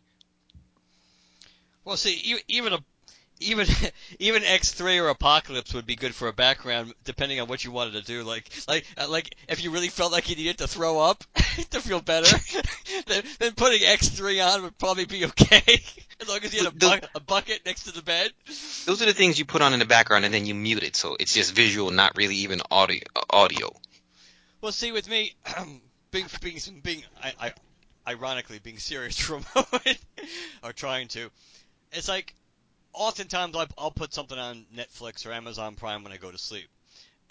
Well, 1.84 1.96
see, 1.96 2.38
even 2.48 2.72
a 2.72 2.78
even 3.42 3.66
even 4.18 4.44
X 4.44 4.72
three 4.72 4.98
or 4.98 5.08
Apocalypse 5.08 5.74
would 5.74 5.86
be 5.86 5.96
good 5.96 6.14
for 6.14 6.28
a 6.28 6.32
background, 6.32 6.94
depending 7.04 7.40
on 7.40 7.48
what 7.48 7.64
you 7.64 7.70
wanted 7.70 7.92
to 7.94 8.02
do. 8.02 8.22
Like 8.22 8.50
like 8.68 8.86
uh, 8.96 9.08
like 9.08 9.34
if 9.48 9.62
you 9.62 9.70
really 9.70 9.88
felt 9.88 10.12
like 10.12 10.30
you 10.30 10.36
needed 10.36 10.58
to 10.58 10.68
throw 10.68 11.00
up 11.00 11.24
to 11.34 11.80
feel 11.80 12.00
better, 12.00 12.36
then, 13.06 13.24
then 13.38 13.52
putting 13.52 13.82
X 13.82 14.08
three 14.08 14.40
on 14.40 14.62
would 14.62 14.78
probably 14.78 15.04
be 15.04 15.24
okay, 15.26 15.82
as 16.20 16.28
long 16.28 16.38
as 16.42 16.54
you 16.54 16.64
had 16.64 16.72
a, 16.72 16.76
bu- 16.76 17.06
a 17.14 17.20
bucket 17.20 17.60
next 17.66 17.84
to 17.84 17.92
the 17.92 18.02
bed. 18.02 18.30
Those 18.86 19.02
are 19.02 19.06
the 19.06 19.14
things 19.14 19.38
you 19.38 19.44
put 19.44 19.62
on 19.62 19.72
in 19.72 19.78
the 19.78 19.84
background, 19.84 20.24
and 20.24 20.32
then 20.32 20.46
you 20.46 20.54
mute 20.54 20.82
it, 20.82 20.96
so 20.96 21.16
it's 21.18 21.34
just 21.34 21.54
visual, 21.54 21.90
not 21.90 22.16
really 22.16 22.36
even 22.36 22.60
audio. 22.70 23.00
Audio. 23.30 23.72
Well, 24.60 24.72
see, 24.72 24.92
with 24.92 25.08
me, 25.08 25.34
being 26.10 26.26
being 26.40 26.80
being 26.82 27.02
I, 27.20 27.32
I 27.40 27.52
ironically 28.06 28.58
being 28.58 28.78
serious 28.78 29.18
for 29.20 29.36
a 29.36 29.42
moment 29.54 29.98
or 30.62 30.72
trying 30.72 31.08
to. 31.08 31.30
It's 31.92 32.08
like 32.08 32.34
oftentimes 32.92 33.56
I'll, 33.56 33.68
I'll 33.78 33.90
put 33.90 34.14
something 34.14 34.38
on 34.38 34.66
Netflix 34.74 35.26
or 35.26 35.32
Amazon 35.32 35.74
Prime 35.74 36.02
when 36.02 36.12
I 36.12 36.16
go 36.16 36.30
to 36.30 36.38
sleep, 36.38 36.68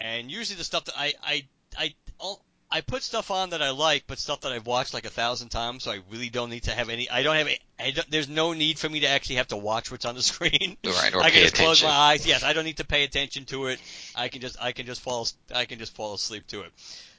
and 0.00 0.30
usually 0.30 0.56
the 0.56 0.64
stuff 0.64 0.84
that 0.86 0.94
I 0.96 1.14
I 1.22 1.44
I 1.78 1.94
I'll, 2.20 2.42
I 2.74 2.80
put 2.80 3.02
stuff 3.02 3.30
on 3.30 3.50
that 3.50 3.60
I 3.60 3.70
like, 3.70 4.04
but 4.06 4.18
stuff 4.18 4.40
that 4.40 4.52
I've 4.52 4.66
watched 4.66 4.94
like 4.94 5.04
a 5.04 5.10
thousand 5.10 5.50
times, 5.50 5.84
so 5.84 5.90
I 5.90 6.00
really 6.10 6.30
don't 6.30 6.48
need 6.48 6.62
to 6.64 6.70
have 6.70 6.88
any. 6.88 7.10
I 7.10 7.22
don't 7.22 7.36
have. 7.36 7.48
I 7.78 7.90
don't, 7.90 8.10
there's 8.10 8.30
no 8.30 8.54
need 8.54 8.78
for 8.78 8.88
me 8.88 9.00
to 9.00 9.08
actually 9.08 9.36
have 9.36 9.48
to 9.48 9.58
watch 9.58 9.90
what's 9.90 10.06
on 10.06 10.14
the 10.14 10.22
screen. 10.32 10.78
Right, 10.82 11.14
or 11.14 11.22
I 11.22 11.30
can 11.30 11.42
just 11.42 11.54
attention. 11.54 11.64
close 11.64 11.82
my 11.82 11.90
eyes. 11.90 12.26
Yes, 12.26 12.42
I 12.42 12.54
don't 12.54 12.64
need 12.64 12.78
to 12.78 12.86
pay 12.86 13.04
attention 13.04 13.44
to 13.46 13.66
it. 13.66 13.78
I 14.14 14.28
can 14.28 14.40
just 14.40 14.56
I 14.60 14.72
can 14.72 14.86
just 14.86 15.02
fall 15.02 15.28
I 15.54 15.66
can 15.66 15.78
just 15.78 15.94
fall 15.94 16.14
asleep 16.14 16.46
to 16.48 16.62
it. 16.62 16.72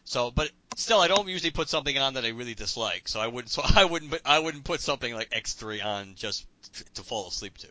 So, 0.06 0.32
but 0.32 0.52
still, 0.76 1.00
I 1.00 1.08
don't 1.08 1.28
usually 1.28 1.52
put 1.52 1.70
something 1.70 1.98
on 1.98 2.16
that 2.16 2.26
I 2.26 2.30
really 2.30 2.54
dislike. 2.56 3.08
So 3.08 3.20
I 3.20 3.28
wouldn't. 3.28 3.50
So 3.52 3.62
I 3.76 3.86
wouldn't. 3.86 4.14
I 4.26 4.40
wouldn't 4.40 4.64
put 4.64 4.82
something 4.82 5.14
like 5.14 5.30
X3 5.32 5.84
on 5.84 6.16
just 6.16 6.46
to 6.96 7.04
fall 7.04 7.28
asleep 7.28 7.58
to. 7.60 7.68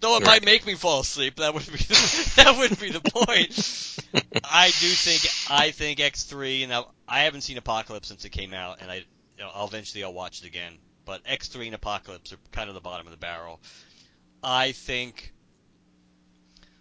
Though 0.00 0.16
it 0.16 0.20
Right. 0.20 0.26
might 0.26 0.44
make 0.44 0.66
me 0.66 0.74
fall 0.74 1.00
asleep, 1.00 1.36
that 1.36 1.54
wouldn't 1.54 1.72
be 1.72 1.78
the, 1.78 2.32
that 2.36 2.58
wouldn't 2.58 2.80
be 2.80 2.90
the 2.90 3.00
point. 3.00 4.02
I 4.44 4.66
do 4.66 4.88
think 4.88 5.50
I 5.50 5.70
think 5.70 5.98
X3, 6.00 6.64
and 6.64 6.72
I, 6.72 6.84
I 7.08 7.20
haven't 7.20 7.40
seen 7.42 7.56
Apocalypse 7.58 8.08
since 8.08 8.24
it 8.24 8.30
came 8.30 8.52
out, 8.52 8.80
and 8.82 8.90
I, 8.90 8.96
you 8.96 9.04
know, 9.38 9.50
I'll 9.54 9.66
eventually 9.66 10.04
I'll 10.04 10.12
watch 10.12 10.42
it 10.42 10.46
again. 10.46 10.74
But 11.06 11.24
X3 11.24 11.66
and 11.66 11.74
Apocalypse 11.74 12.32
are 12.32 12.38
kind 12.52 12.68
of 12.68 12.74
the 12.74 12.80
bottom 12.80 13.06
of 13.06 13.10
the 13.12 13.16
barrel. 13.16 13.60
I 14.42 14.72
think 14.72 15.32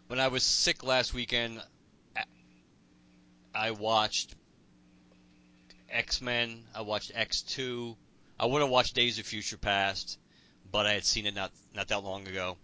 when 0.07 0.19
I 0.19 0.27
was 0.27 0.43
sick 0.43 0.83
last 0.83 1.13
weekend, 1.13 1.61
I 3.53 3.71
watched 3.71 4.35
X 5.95 6.21
Men. 6.21 6.63
I 6.75 6.81
watched 6.81 7.11
X 7.15 7.41
Two. 7.41 7.95
I 8.39 8.45
would 8.45 8.61
have 8.61 8.69
watched 8.69 8.95
Days 8.95 9.17
of 9.19 9.25
Future 9.25 9.57
Past, 9.57 10.19
but 10.71 10.85
I 10.85 10.93
had 10.93 11.05
seen 11.05 11.25
it 11.25 11.35
not 11.35 11.51
not 11.73 11.87
that 11.87 12.03
long 12.03 12.27
ago, 12.27 12.57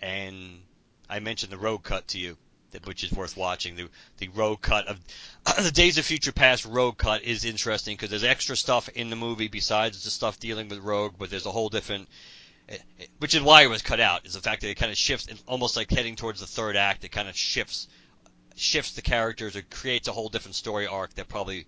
and 0.00 0.60
I 1.08 1.20
mentioned 1.20 1.50
the 1.52 1.58
road 1.58 1.78
cut 1.78 2.08
to 2.08 2.18
you. 2.18 2.36
that- 2.70 2.86
which 2.86 3.02
is 3.02 3.10
worth 3.12 3.34
watching. 3.36 3.76
The 3.76 3.88
the 4.18 4.28
road 4.28 4.56
cut 4.60 4.86
of 4.86 5.00
the 5.64 5.70
Days 5.72 5.96
of 5.96 6.04
Future 6.04 6.32
Past 6.32 6.66
road 6.66 6.98
cut 6.98 7.22
is 7.22 7.46
interesting 7.46 7.96
because 7.96 8.10
there's 8.10 8.24
extra 8.24 8.54
stuff 8.56 8.90
in 8.90 9.08
the 9.08 9.16
movie 9.16 9.48
besides 9.48 10.04
the 10.04 10.10
stuff 10.10 10.38
dealing 10.38 10.68
with 10.68 10.80
Rogue, 10.80 11.14
but 11.18 11.30
there's 11.30 11.46
a 11.46 11.50
whole 11.50 11.70
different. 11.70 12.08
eh, 12.68 12.76
eh, 13.00 13.06
Which 13.20 13.34
is 13.34 13.40
why 13.40 13.62
it 13.62 13.70
was 13.70 13.80
cut 13.80 14.00
out. 14.00 14.26
Is 14.26 14.34
the 14.34 14.42
fact 14.42 14.60
that 14.60 14.68
it 14.68 14.74
kind 14.74 14.92
of 14.92 14.98
shifts, 14.98 15.26
almost 15.46 15.76
like 15.76 15.90
heading 15.90 16.14
towards 16.16 16.40
the 16.40 16.46
third 16.46 16.76
act. 16.76 17.04
It 17.04 17.08
kind 17.08 17.26
of 17.28 17.34
shifts, 17.34 17.88
shifts 18.56 18.92
the 18.92 19.02
characters. 19.02 19.56
It 19.56 19.70
creates 19.70 20.06
a 20.06 20.12
whole 20.12 20.28
different 20.28 20.54
story 20.54 20.86
arc 20.86 21.14
that 21.14 21.28
probably 21.28 21.64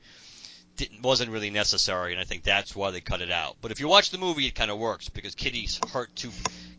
didn't, 0.80 1.02
wasn't 1.02 1.30
really 1.30 1.50
necessary, 1.50 2.12
and 2.12 2.20
I 2.20 2.24
think 2.24 2.42
that's 2.42 2.74
why 2.74 2.90
they 2.90 3.02
cut 3.02 3.20
it 3.20 3.30
out. 3.30 3.56
But 3.60 3.70
if 3.70 3.80
you 3.80 3.88
watch 3.88 4.10
the 4.10 4.18
movie, 4.18 4.46
it 4.46 4.54
kind 4.54 4.70
of 4.70 4.78
works 4.78 5.10
because 5.10 5.34
Kitty's 5.34 5.78
hurt 5.92 6.14
too. 6.16 6.30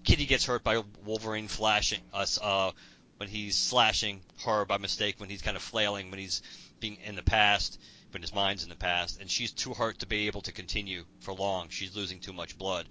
Kitty 0.04 0.26
gets 0.26 0.44
hurt 0.44 0.64
by 0.64 0.82
Wolverine 1.06 1.48
flashing 1.48 2.02
us 2.12 2.40
uh, 2.42 2.72
when 3.18 3.30
he's 3.30 3.56
slashing 3.56 4.22
her 4.44 4.66
by 4.66 4.80
mistake 4.80 5.20
when 5.20 5.30
he's 5.30 5.44
kind 5.44 5.56
of 5.56 5.62
flailing 5.62 6.10
when 6.10 6.20
he's 6.20 6.42
being 6.80 6.98
in 7.06 7.16
the 7.16 7.22
past 7.22 7.80
when 8.12 8.24
his 8.24 8.34
mind's 8.34 8.64
in 8.64 8.70
the 8.70 8.76
past, 8.76 9.22
and 9.22 9.30
she's 9.30 9.52
too 9.52 9.74
hurt 9.74 10.00
to 10.00 10.08
be 10.08 10.26
able 10.26 10.42
to 10.42 10.52
continue 10.52 11.06
for 11.20 11.34
long. 11.34 11.70
She's 11.70 11.96
losing 11.96 12.20
too 12.20 12.34
much 12.34 12.58
blood. 12.58 12.88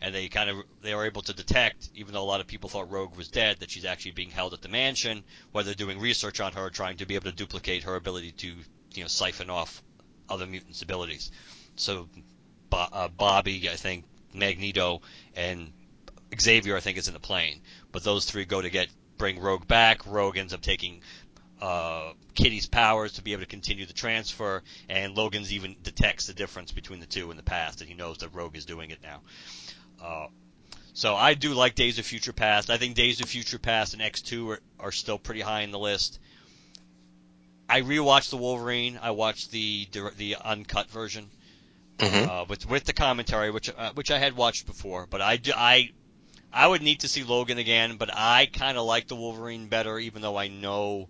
And 0.00 0.14
they 0.14 0.28
kind 0.28 0.48
of 0.48 0.58
they 0.80 0.94
were 0.94 1.06
able 1.06 1.22
to 1.22 1.32
detect, 1.32 1.90
even 1.94 2.14
though 2.14 2.22
a 2.22 2.24
lot 2.24 2.40
of 2.40 2.46
people 2.46 2.70
thought 2.70 2.90
Rogue 2.90 3.16
was 3.16 3.28
dead, 3.28 3.58
that 3.60 3.70
she's 3.70 3.84
actually 3.84 4.12
being 4.12 4.30
held 4.30 4.54
at 4.54 4.62
the 4.62 4.68
mansion, 4.68 5.24
where 5.50 5.64
they're 5.64 5.74
doing 5.74 5.98
research 5.98 6.40
on 6.40 6.52
her, 6.52 6.70
trying 6.70 6.98
to 6.98 7.06
be 7.06 7.16
able 7.16 7.30
to 7.30 7.36
duplicate 7.36 7.82
her 7.82 7.96
ability 7.96 8.32
to, 8.32 8.54
you 8.94 9.02
know, 9.02 9.08
siphon 9.08 9.50
off 9.50 9.82
other 10.28 10.46
mutants' 10.46 10.82
abilities. 10.82 11.30
So, 11.76 12.08
uh, 12.72 13.08
Bobby, 13.08 13.68
I 13.70 13.76
think, 13.76 14.04
Magneto, 14.34 15.02
and 15.34 15.72
Xavier, 16.38 16.76
I 16.76 16.80
think, 16.80 16.98
is 16.98 17.08
in 17.08 17.14
the 17.14 17.20
plane. 17.20 17.60
But 17.90 18.04
those 18.04 18.24
three 18.24 18.44
go 18.44 18.62
to 18.62 18.70
get 18.70 18.88
bring 19.18 19.38
Rogue 19.38 19.66
back. 19.66 20.06
Rogue 20.06 20.36
ends 20.36 20.54
up 20.54 20.62
taking 20.62 21.02
uh, 21.60 22.12
Kitty's 22.34 22.66
powers 22.66 23.12
to 23.12 23.22
be 23.22 23.32
able 23.32 23.42
to 23.42 23.48
continue 23.48 23.86
the 23.86 23.92
transfer, 23.92 24.62
and 24.88 25.14
Logan's 25.14 25.52
even 25.52 25.76
detects 25.82 26.26
the 26.26 26.34
difference 26.34 26.72
between 26.72 27.00
the 27.00 27.06
two 27.06 27.30
in 27.30 27.36
the 27.36 27.42
past, 27.42 27.80
and 27.80 27.88
he 27.88 27.94
knows 27.94 28.18
that 28.18 28.30
Rogue 28.30 28.56
is 28.56 28.64
doing 28.64 28.90
it 28.90 28.98
now. 29.02 29.20
Uh, 30.02 30.26
so 30.94 31.14
I 31.14 31.34
do 31.34 31.54
like 31.54 31.74
Days 31.74 31.98
of 31.98 32.04
Future 32.04 32.32
Past. 32.32 32.68
I 32.68 32.76
think 32.78 32.96
Days 32.96 33.20
of 33.20 33.28
Future 33.28 33.58
Past 33.58 33.94
and 33.94 34.02
X2 34.02 34.48
are, 34.48 34.60
are 34.80 34.92
still 34.92 35.18
pretty 35.18 35.40
high 35.40 35.60
in 35.60 35.70
the 35.70 35.78
list. 35.78 36.18
I 37.72 37.80
rewatched 37.80 38.30
the 38.30 38.36
Wolverine. 38.36 38.98
I 39.00 39.12
watched 39.12 39.50
the 39.50 39.88
the 40.16 40.36
uncut 40.44 40.90
version 40.90 41.30
hmm 41.98 42.28
uh, 42.28 42.44
with 42.44 42.68
with 42.68 42.84
the 42.84 42.92
commentary, 42.92 43.50
which 43.50 43.70
uh, 43.70 43.92
which 43.94 44.10
I 44.10 44.18
had 44.18 44.36
watched 44.36 44.66
before. 44.66 45.06
But 45.08 45.22
I 45.22 45.38
I 45.56 45.90
I 46.52 46.66
would 46.66 46.82
need 46.82 47.00
to 47.00 47.08
see 47.08 47.22
Logan 47.24 47.58
again. 47.58 47.96
But 47.96 48.10
I 48.12 48.46
kind 48.52 48.76
of 48.76 48.84
like 48.84 49.08
the 49.08 49.16
Wolverine 49.16 49.68
better, 49.68 49.98
even 49.98 50.20
though 50.20 50.36
I 50.36 50.48
know, 50.48 51.08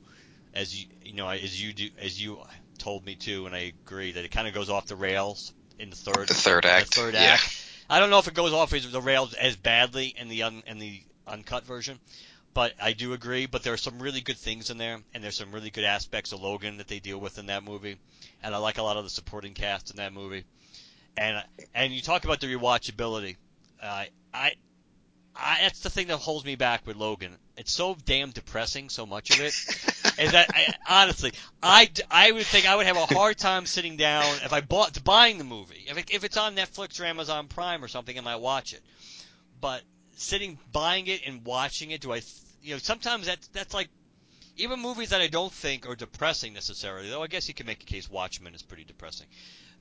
as 0.55 0.79
you 0.79 0.87
you 1.05 1.15
know 1.15 1.29
as 1.29 1.61
you 1.63 1.73
do 1.73 1.89
as 1.99 2.23
you 2.23 2.39
told 2.79 3.05
me 3.05 3.17
too, 3.17 3.47
and 3.47 3.55
I 3.55 3.73
agree 3.85 4.13
that 4.13 4.25
it 4.25 4.31
kind 4.31 4.47
of 4.47 4.55
goes 4.55 4.71
off 4.71 4.87
the 4.87 4.97
rails 4.97 5.53
in 5.79 5.91
the 5.91 5.97
third 5.97 6.29
The 6.29 6.35
third 6.35 6.65
act. 6.65 6.65
the 6.65 6.87
act. 6.87 6.95
third 6.95 7.15
yeah. 7.15 7.21
act. 7.35 7.67
I 7.91 7.99
don't 7.99 8.11
know 8.11 8.19
if 8.19 8.29
it 8.29 8.35
goes 8.35 8.53
off 8.53 8.71
the 8.71 9.01
rails 9.01 9.35
as 9.35 9.57
badly 9.57 10.15
in 10.17 10.29
the 10.29 10.45
un, 10.45 10.63
in 10.67 10.79
the 10.79 11.03
uncut 11.27 11.65
version, 11.67 11.99
but 12.55 12.74
I 12.80 12.92
do 12.92 13.12
agree. 13.12 13.46
But 13.46 13.62
there 13.62 13.72
are 13.72 13.78
some 13.78 14.00
really 14.00 14.20
good 14.20 14.36
things 14.36 14.70
in 14.70 14.78
there, 14.78 14.98
and 15.14 15.22
there's 15.22 15.36
some 15.36 15.53
really 15.53 15.70
good 15.70 15.84
aspects 15.84 16.32
of 16.32 16.40
Logan 16.40 16.78
that 16.78 16.88
they 16.88 16.98
deal 16.98 17.18
with 17.18 17.38
in 17.38 17.46
that 17.46 17.64
movie, 17.64 17.96
and 18.42 18.55
I 18.55 18.59
like 18.59 18.78
a 18.78 18.82
lot 18.82 18.96
of 18.96 19.05
the 19.05 19.11
supporting 19.11 19.55
cast 19.55 19.90
in 19.90 19.96
that 19.96 20.12
movie. 20.12 20.44
And 21.16 21.42
and 21.74 21.92
you 21.92 22.00
talk 22.00 22.24
about 22.24 22.40
the 22.40 22.55
rewatchability. 22.55 23.36
Uh, 23.82 24.05
I, 24.32 24.53
I 25.36 25.59
that's 25.62 25.80
the 25.80 25.90
thing 25.90 26.07
that 26.09 26.18
holds 26.18 26.44
me 26.44 26.57
back 26.57 26.86
with 26.86 26.96
Logan. 26.96 27.36
It's 27.57 27.72
so 27.72 27.96
damn 28.07 28.30
depressing. 28.30 28.88
So 28.88 29.05
much 29.05 29.30
of 29.30 29.40
it 29.40 29.55
is 30.18 30.32
that 30.32 30.50
I, 30.55 30.74
honestly, 30.88 31.32
I, 31.62 31.90
I 32.11 32.32
would 32.32 32.46
think 32.46 32.66
I 32.66 32.76
would 32.76 32.86
have 32.86 32.96
a 32.96 33.07
hard 33.07 33.38
time 33.38 33.66
sitting 33.66 33.96
down 33.96 34.24
if 34.42 34.53
I 34.53 34.62
bought 34.62 35.03
buying 35.05 35.38
the 35.38 35.44
movie. 35.44 35.84
If 35.86 35.98
it, 35.98 36.11
if 36.11 36.24
it's 36.24 36.36
on 36.36 36.57
Netflix 36.57 37.00
or 37.00 37.05
Amazon 37.05 37.48
Prime 37.48 37.84
or 37.84 37.88
something, 37.88 38.16
I 38.16 38.22
might 38.22 38.36
watch 38.36 38.72
it. 38.72 38.82
But 39.61 39.82
sitting 40.16 40.59
buying 40.72 41.07
it 41.09 41.22
and 41.26 41.44
watching 41.44 41.90
it, 41.90 42.00
do 42.00 42.12
I? 42.12 42.22
You 42.63 42.75
know, 42.75 42.79
sometimes 42.79 43.27
that's 43.27 43.49
that's 43.49 43.75
like 43.75 43.89
even 44.57 44.81
movies 44.81 45.11
that 45.11 45.21
I 45.21 45.27
don't 45.29 45.53
think 45.53 45.89
are 45.89 45.97
depressing 45.97 46.53
necessarily. 46.53 47.11
Though 47.11 47.23
I 47.23 47.27
guess 47.27 47.49
you 47.49 47.55
can 47.55 47.67
make 47.67 47.83
a 47.83 47.87
case 47.87 48.09
Watchmen 48.09 48.55
is 48.55 48.63
pretty 48.63 48.85
depressing. 48.85 49.27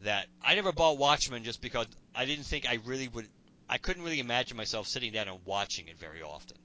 That 0.01 0.25
I 0.43 0.55
never 0.55 0.71
bought 0.71 0.97
Watchmen 0.97 1.43
just 1.43 1.61
because 1.61 1.87
I 2.15 2.25
didn't 2.25 2.45
think 2.45 2.67
I 2.67 2.79
really 2.85 3.07
would. 3.09 3.27
I 3.69 3.77
couldn't 3.77 4.03
really 4.03 4.19
imagine 4.19 4.57
myself 4.57 4.87
sitting 4.87 5.11
down 5.11 5.27
and 5.27 5.39
watching 5.45 5.87
it 5.87 5.97
very 5.99 6.21
often. 6.21 6.57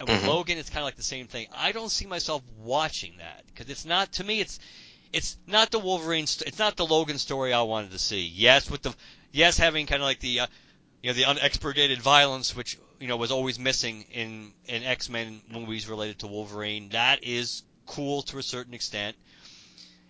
And 0.00 0.08
with 0.08 0.22
Mhm. 0.22 0.26
Logan, 0.26 0.58
it's 0.58 0.68
kind 0.70 0.80
of 0.80 0.86
like 0.86 0.96
the 0.96 1.02
same 1.02 1.28
thing. 1.28 1.46
I 1.52 1.72
don't 1.72 1.90
see 1.90 2.06
myself 2.06 2.42
watching 2.58 3.18
that 3.18 3.44
because 3.46 3.70
it's 3.70 3.84
not 3.84 4.12
to 4.14 4.24
me. 4.24 4.40
It's 4.40 4.58
it's 5.12 5.36
not 5.46 5.70
the 5.70 5.78
Wolverine. 5.78 6.26
St- 6.26 6.48
it's 6.48 6.58
not 6.58 6.76
the 6.76 6.86
Logan 6.86 7.18
story 7.18 7.52
I 7.52 7.62
wanted 7.62 7.92
to 7.92 7.98
see. 7.98 8.26
Yes, 8.26 8.70
with 8.70 8.82
the 8.82 8.94
yes 9.30 9.58
having 9.58 9.86
kind 9.86 10.02
of 10.02 10.06
like 10.06 10.20
the 10.20 10.40
uh, 10.40 10.46
you 11.02 11.10
know 11.10 11.14
the 11.14 11.24
unexpurgated 11.24 11.98
violence, 11.98 12.56
which 12.56 12.78
you 13.02 13.08
know 13.08 13.16
was 13.16 13.32
always 13.32 13.58
missing 13.58 14.04
in 14.12 14.52
in 14.66 14.84
X 14.84 15.08
Men 15.10 15.40
movies 15.50 15.88
related 15.88 16.20
to 16.20 16.28
Wolverine. 16.28 16.90
That 16.90 17.24
is 17.24 17.64
cool 17.86 18.22
to 18.22 18.38
a 18.38 18.42
certain 18.44 18.74
extent. 18.74 19.16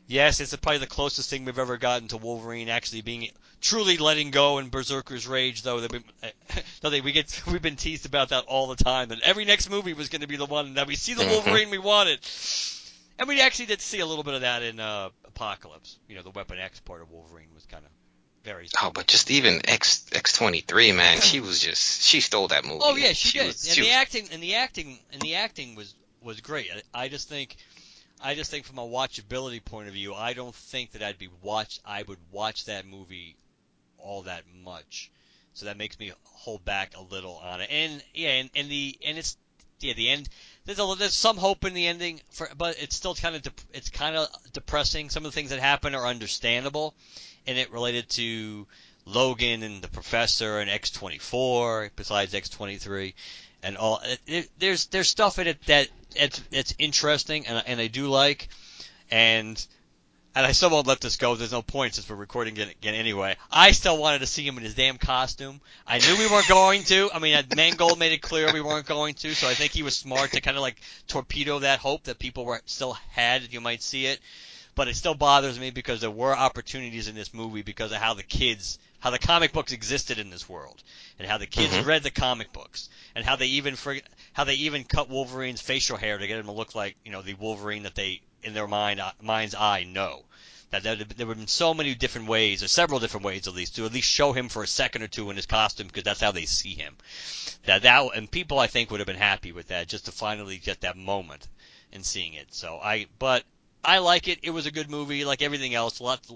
Yes, 0.07 0.40
it's 0.40 0.55
probably 0.57 0.78
the 0.78 0.86
closest 0.86 1.30
thing 1.30 1.47
we've 1.47 1.59
ever 1.59 1.78
gotten 1.78 2.09
to 2.09 2.18
Wolverine 2.18 2.68
actually 2.68 3.01
being 3.01 3.30
truly 3.62 3.97
letting 3.97 4.30
go 4.30 4.59
in 4.59 4.68
Berserker's 4.68 5.26
Rage. 5.26 5.62
Though 5.62 5.88
been, 5.88 6.05
though 6.82 6.90
they, 6.90 7.01
we 7.01 7.12
get 7.12 7.43
we've 7.51 7.62
been 7.62 7.76
teased 7.76 8.05
about 8.05 8.28
that 8.28 8.45
all 8.45 8.66
the 8.66 8.84
time. 8.84 9.09
That 9.09 9.20
every 9.22 9.47
next 9.47 9.70
movie 9.70 9.95
was 9.95 10.11
going 10.11 10.20
to 10.20 10.28
be 10.28 10.36
the 10.36 10.45
one 10.45 10.74
that 10.74 10.86
we 10.86 10.97
see 10.97 11.14
the 11.14 11.22
Mhm. 11.22 11.30
Wolverine 11.30 11.70
we 11.70 11.78
wanted. 11.78 12.18
And 13.18 13.26
we 13.26 13.40
actually 13.40 13.66
did 13.66 13.80
see 13.80 14.01
a 14.01 14.07
little 14.07 14.24
bit 14.24 14.34
of 14.34 14.43
that 14.43 14.62
in 14.62 14.80
uh, 14.80 15.09
Apocalypse. 15.24 15.99
You 16.09 16.16
know, 16.16 16.22
the 16.22 16.30
Weapon 16.30 16.59
X 16.59 16.80
part 16.80 17.01
of 17.01 17.11
Wolverine 17.11 17.49
was 17.55 17.64
kind 17.64 17.84
of 17.84 17.90
very. 18.45 18.68
Oh, 18.80 18.90
but 18.93 19.07
just 19.07 19.30
even 19.30 19.61
X 19.68 20.07
X 20.12 20.32
twenty 20.32 20.61
three, 20.61 20.93
man, 20.93 21.20
she 21.20 21.40
was 21.40 21.61
just 21.61 22.03
she 22.03 22.20
stole 22.20 22.49
that 22.49 22.64
movie. 22.64 22.80
Oh 22.82 22.97
yeah, 22.97 23.12
she, 23.12 23.38
did. 23.38 23.47
Was, 23.49 23.64
and 23.66 23.74
she 23.74 23.80
the 23.82 23.86
was- 23.88 23.97
acting 23.97 24.28
and 24.32 24.43
the 24.43 24.55
acting 24.57 24.99
and 25.12 25.22
the 25.22 25.36
acting 25.36 25.74
was 25.74 25.95
was 26.22 26.40
great. 26.40 26.68
I, 26.95 27.05
I 27.05 27.09
just 27.09 27.28
think 27.28 27.57
I 28.20 28.34
just 28.34 28.51
think 28.51 28.66
from 28.66 28.78
a 28.78 28.86
watchability 28.86 29.64
point 29.64 29.88
of 29.88 29.95
view, 29.95 30.14
I 30.14 30.32
don't 30.32 30.55
think 30.55 30.93
that 30.93 31.03
I'd 31.03 31.18
be 31.18 31.28
watch 31.43 31.80
I 31.84 32.03
would 32.03 32.18
watch 32.30 32.66
that 32.66 32.86
movie 32.86 33.36
all 33.99 34.22
that 34.22 34.45
much. 34.64 35.11
So 35.55 35.66
that 35.66 35.76
makes 35.76 35.99
me 35.99 36.12
hold 36.24 36.64
back 36.64 36.95
a 36.97 37.03
little 37.03 37.40
on 37.45 37.61
it. 37.61 37.68
And 37.70 38.03
yeah, 38.14 38.30
and, 38.30 38.51
and 38.55 38.70
the 38.70 38.97
and 39.05 39.18
it's 39.18 39.36
yeah, 39.80 39.95
the 39.95 40.11
end 40.11 40.28
there's 40.64 40.78
a, 40.78 40.95
there's 40.97 41.14
some 41.14 41.36
hope 41.36 41.64
in 41.64 41.74
the 41.74 41.86
ending 41.88 42.20
for 42.30 42.49
but 42.57 42.80
it's 42.80 42.95
still 42.95 43.14
kind 43.14 43.34
of 43.34 43.43
dep- 43.43 43.61
it's 43.72 43.90
kind 43.90 44.16
of 44.16 44.28
depressing. 44.53 45.11
Some 45.11 45.24
of 45.24 45.32
the 45.32 45.34
things 45.34 45.51
that 45.51 45.59
happen 45.59 45.95
are 45.95 46.07
understandable 46.07 46.95
and 47.47 47.59
it 47.59 47.72
related 47.72 48.09
to 48.11 48.66
Logan 49.05 49.62
and 49.62 49.82
the 49.82 49.88
Professor 49.88 50.59
and 50.59 50.70
X24 50.70 51.90
besides 51.97 52.32
X23 52.34 53.14
and 53.62 53.76
all. 53.76 54.01
It, 54.26 54.49
there's 54.59 54.86
there's 54.86 55.09
stuff 55.09 55.38
in 55.38 55.47
it 55.47 55.64
that 55.66 55.88
it's 56.14 56.43
it's 56.51 56.74
interesting 56.78 57.47
and 57.47 57.62
and 57.66 57.80
I 57.80 57.88
do 57.88 58.09
like, 58.09 58.49
and 59.11 59.64
and 60.34 60.47
I 60.47 60.53
still 60.53 60.70
won't 60.70 60.86
let 60.86 61.01
this 61.01 61.16
go. 61.16 61.34
There's 61.34 61.53
no 61.53 61.62
point 61.62 61.95
since 61.95 62.09
we're 62.09 62.16
recording 62.16 62.57
it 62.57 62.70
again 62.70 62.95
anyway. 62.95 63.36
I 63.51 63.73
still 63.73 63.98
wanted 63.98 64.20
to 64.20 64.27
see 64.27 64.47
him 64.47 64.56
in 64.56 64.64
his 64.64 64.74
damn 64.74 64.97
costume. 64.97 65.60
I 65.86 65.98
knew 65.98 66.16
we 66.16 66.27
weren't 66.27 66.48
going 66.48 66.85
to. 66.85 67.10
I 67.12 67.19
mean, 67.19 67.39
Mangold 67.55 67.98
made 67.98 68.12
it 68.12 68.23
clear 68.23 68.52
we 68.52 68.62
weren't 68.62 68.86
going 68.86 69.14
to, 69.16 69.35
so 69.35 69.47
I 69.48 69.55
think 69.55 69.73
he 69.73 69.82
was 69.82 69.97
smart 69.97 70.32
to 70.32 70.40
kind 70.40 70.56
of 70.56 70.62
like 70.62 70.81
torpedo 71.06 71.59
that 71.60 71.81
hope 71.81 72.05
that 72.05 72.19
people 72.19 72.44
were 72.47 72.62
still 72.66 72.94
had 73.10 73.52
you 73.52 73.60
might 73.60 73.82
see 73.82 74.06
it. 74.06 74.20
But 74.74 74.89
it 74.89 74.97
still 74.97 75.15
bothers 75.15 75.59
me 75.59 75.70
because 75.70 76.01
there 76.01 76.11
were 76.11 76.35
opportunities 76.35 77.07
in 77.07 77.15
this 77.15 77.35
movie 77.35 77.61
because 77.62 77.93
of 77.93 77.99
how 77.99 78.15
the 78.15 78.23
kids, 78.23 78.78
how 79.01 79.11
the 79.11 79.19
comic 79.19 79.53
books 79.53 79.73
existed 79.73 80.19
in 80.19 80.31
this 80.31 80.49
world, 80.49 80.82
and 81.19 81.28
how 81.28 81.36
the 81.36 81.47
kids 81.47 81.74
Mhm. 81.74 81.85
read 81.85 82.03
the 82.03 82.11
comic 82.11 82.53
books, 82.53 82.89
and 83.15 83.24
how 83.24 83.36
they 83.36 83.49
even 83.49 83.77
how 84.32 84.44
they 84.44 84.55
even 84.55 84.85
cut 84.85 85.11
Wolverine's 85.11 85.61
facial 85.61 85.99
hair 85.99 86.16
to 86.16 86.27
get 86.27 86.39
him 86.39 86.47
to 86.47 86.53
look 86.53 86.74
like 86.74 86.97
you 87.05 87.12
know 87.12 87.20
the 87.20 87.35
Wolverine 87.35 87.82
that 87.82 87.94
they 87.94 88.23
in 88.43 88.55
their 88.55 88.66
mind 88.66 88.99
uh, 89.01 89.12
mind's 89.20 89.55
eye 89.55 89.85
know. 89.85 90.24
That 90.70 90.85
there, 90.85 90.97
there 90.97 91.27
would 91.27 91.36
have 91.36 91.39
been 91.43 91.49
so 91.49 91.74
many 91.74 91.94
different 91.94 92.28
ways, 92.28 92.62
or 92.62 92.69
several 92.69 92.99
different 92.99 93.27
ways 93.27 93.47
at 93.47 93.53
least, 93.53 93.77
to 93.77 93.85
at 93.85 93.93
least 93.93 94.09
show 94.09 94.32
him 94.32 94.49
for 94.49 94.62
a 94.62 94.66
second 94.66 95.03
or 95.03 95.09
two 95.09 95.28
in 95.28 95.36
his 95.36 95.44
costume 95.44 95.86
because 95.89 96.05
that's 96.05 96.23
how 96.23 96.32
they 96.32 96.47
see 96.47 96.74
him. 96.74 96.97
That 97.65 97.82
that 97.82 98.16
and 98.16 98.31
people 98.31 98.59
I 98.59 98.69
think 98.69 98.90
would 98.90 99.01
have 99.01 99.07
been 99.07 99.16
happy 99.16 99.53
with 99.53 99.69
that 99.69 99.89
just 99.89 100.07
to 100.07 100.12
finally 100.12 100.57
get 100.57 100.81
that 100.81 100.97
moment 100.97 101.47
in 101.93 102.03
seeing 102.03 102.32
it. 102.32 102.55
So 102.55 102.81
I, 102.82 103.05
but 103.19 103.44
I 103.85 103.99
like 103.99 104.29
it. 104.29 104.41
It 104.43 104.51
was 104.51 104.67
a 104.67 104.71
good 104.71 104.91
movie, 104.91 105.25
like 105.25 105.43
everything 105.43 105.75
else. 105.75 106.01
Lots, 106.01 106.33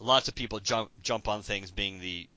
lots 0.00 0.28
of 0.28 0.34
people 0.34 0.60
jump 0.60 0.90
jump 1.02 1.28
on 1.28 1.42
things 1.42 1.70
being 1.70 2.00
the 2.00 2.28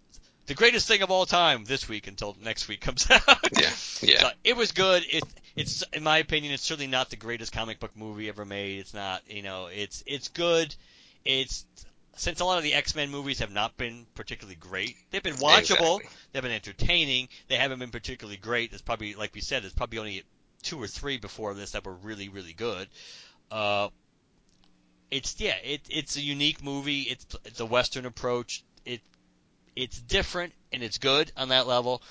the 0.48 0.56
greatest 0.56 0.88
thing 0.88 1.02
of 1.02 1.12
all 1.12 1.26
time 1.26 1.64
this 1.66 1.88
week 1.88 2.08
until 2.08 2.36
next 2.42 2.68
week 2.68 2.82
comes 2.82 3.10
out. 3.12 3.22
Yeah, 3.54 3.70
yeah. 4.02 4.20
So 4.20 4.30
it 4.44 4.56
was 4.58 4.72
good. 4.72 5.04
It, 5.10 5.24
it's 5.56 5.84
in 5.94 6.04
my 6.04 6.18
opinion, 6.18 6.54
it's 6.54 6.64
certainly 6.64 6.88
not 6.88 7.10
the 7.10 7.16
greatest 7.16 7.52
comic 7.54 7.80
book 7.80 7.92
movie 7.96 8.30
ever 8.30 8.46
made. 8.46 8.80
It's 8.80 8.94
not, 8.94 9.22
you 9.30 9.44
know, 9.44 9.68
it's 9.68 10.04
it's 10.06 10.30
good. 10.30 10.76
It's 11.26 11.66
since 12.16 12.40
a 12.40 12.46
lot 12.46 12.58
of 12.58 12.64
the 12.64 12.74
X 12.74 12.96
Men 12.96 13.10
movies 13.10 13.40
have 13.40 13.52
not 13.52 13.78
been 13.78 14.06
particularly 14.16 14.56
great. 14.56 14.96
They've 15.12 15.24
been 15.24 15.36
watchable. 15.36 16.00
Exactly. 16.00 16.10
They've 16.32 16.44
been 16.44 16.52
entertaining. 16.52 17.30
They 17.48 17.56
haven't 17.56 17.80
been 17.80 17.92
particularly 17.92 18.38
great. 18.38 18.74
It's 18.74 18.82
probably, 18.82 19.16
like 19.16 19.34
we 19.34 19.42
said, 19.42 19.64
there's 19.64 19.74
probably 19.74 20.00
only 20.00 20.24
two 20.64 20.82
or 20.82 20.88
three 20.88 21.18
before 21.18 21.54
this 21.54 21.72
that 21.72 21.86
were 21.86 21.94
really 21.94 22.30
really 22.30 22.54
good. 22.54 22.88
Uh, 23.50 23.90
it's 25.12 25.40
yeah, 25.40 25.56
it, 25.64 25.82
it's 25.90 26.16
a 26.16 26.22
unique 26.22 26.64
movie. 26.64 27.02
It's 27.02 27.60
a 27.60 27.66
western 27.66 28.06
approach. 28.06 28.64
It 28.86 29.02
it's 29.76 30.00
different 30.00 30.54
and 30.72 30.82
it's 30.82 30.98
good 30.98 31.32
on 31.38 31.50
that 31.50 31.68
level. 31.68 32.02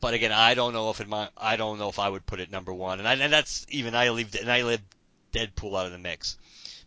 But 0.00 0.14
again, 0.14 0.32
I 0.32 0.54
don't 0.54 0.72
know 0.72 0.90
if 0.90 1.00
it 1.00 1.08
might, 1.08 1.28
I 1.36 1.56
don't 1.56 1.78
know 1.78 1.88
if 1.88 1.98
I 1.98 2.08
would 2.08 2.24
put 2.24 2.40
it 2.40 2.50
number 2.50 2.72
one, 2.72 3.00
and, 3.00 3.08
I, 3.08 3.14
and 3.14 3.32
that's 3.32 3.66
even 3.68 3.94
I 3.94 4.10
leave 4.10 4.34
and 4.34 4.50
I 4.50 4.62
leave 4.62 4.80
Deadpool 5.32 5.78
out 5.78 5.86
of 5.86 5.92
the 5.92 5.98
mix 5.98 6.38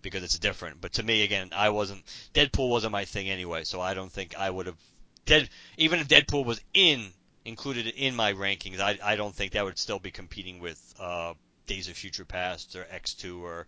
because 0.01 0.23
it's 0.23 0.39
different. 0.39 0.81
But 0.81 0.93
to 0.93 1.03
me, 1.03 1.23
again, 1.23 1.49
I 1.55 1.69
wasn't 1.69 2.03
Deadpool 2.33 2.69
wasn't 2.69 2.91
my 2.91 3.05
thing 3.05 3.29
anyway, 3.29 3.63
so 3.63 3.81
I 3.81 3.93
don't 3.93 4.11
think 4.11 4.35
I 4.37 4.49
would 4.49 4.67
have 4.67 4.77
Dead 5.25 5.49
even 5.77 5.99
if 5.99 6.07
Deadpool 6.07 6.45
was 6.45 6.61
in 6.73 7.11
included 7.45 7.87
in 7.87 8.15
my 8.15 8.33
rankings, 8.33 8.79
I 8.79 8.99
I 9.03 9.15
don't 9.15 9.33
think 9.33 9.53
that 9.53 9.63
would 9.63 9.77
still 9.79 9.99
be 9.99 10.11
competing 10.11 10.59
with 10.59 10.95
uh, 10.99 11.33
Days 11.65 11.87
of 11.87 11.95
Future 11.95 12.25
Past 12.25 12.75
or 12.75 12.83
X2 12.83 13.41
or 13.41 13.67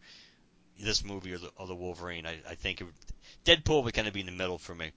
this 0.79 1.03
movie 1.03 1.33
or 1.33 1.37
the, 1.37 1.51
or 1.57 1.67
the 1.67 1.75
Wolverine. 1.75 2.25
I, 2.25 2.37
I 2.49 2.55
think 2.55 2.81
it 2.81 2.85
would, 2.85 2.93
Deadpool 3.45 3.83
would 3.83 3.93
kind 3.93 4.07
of 4.07 4.13
be 4.13 4.21
in 4.21 4.25
the 4.25 4.31
middle 4.31 4.57
for 4.57 4.75
me. 4.75 4.91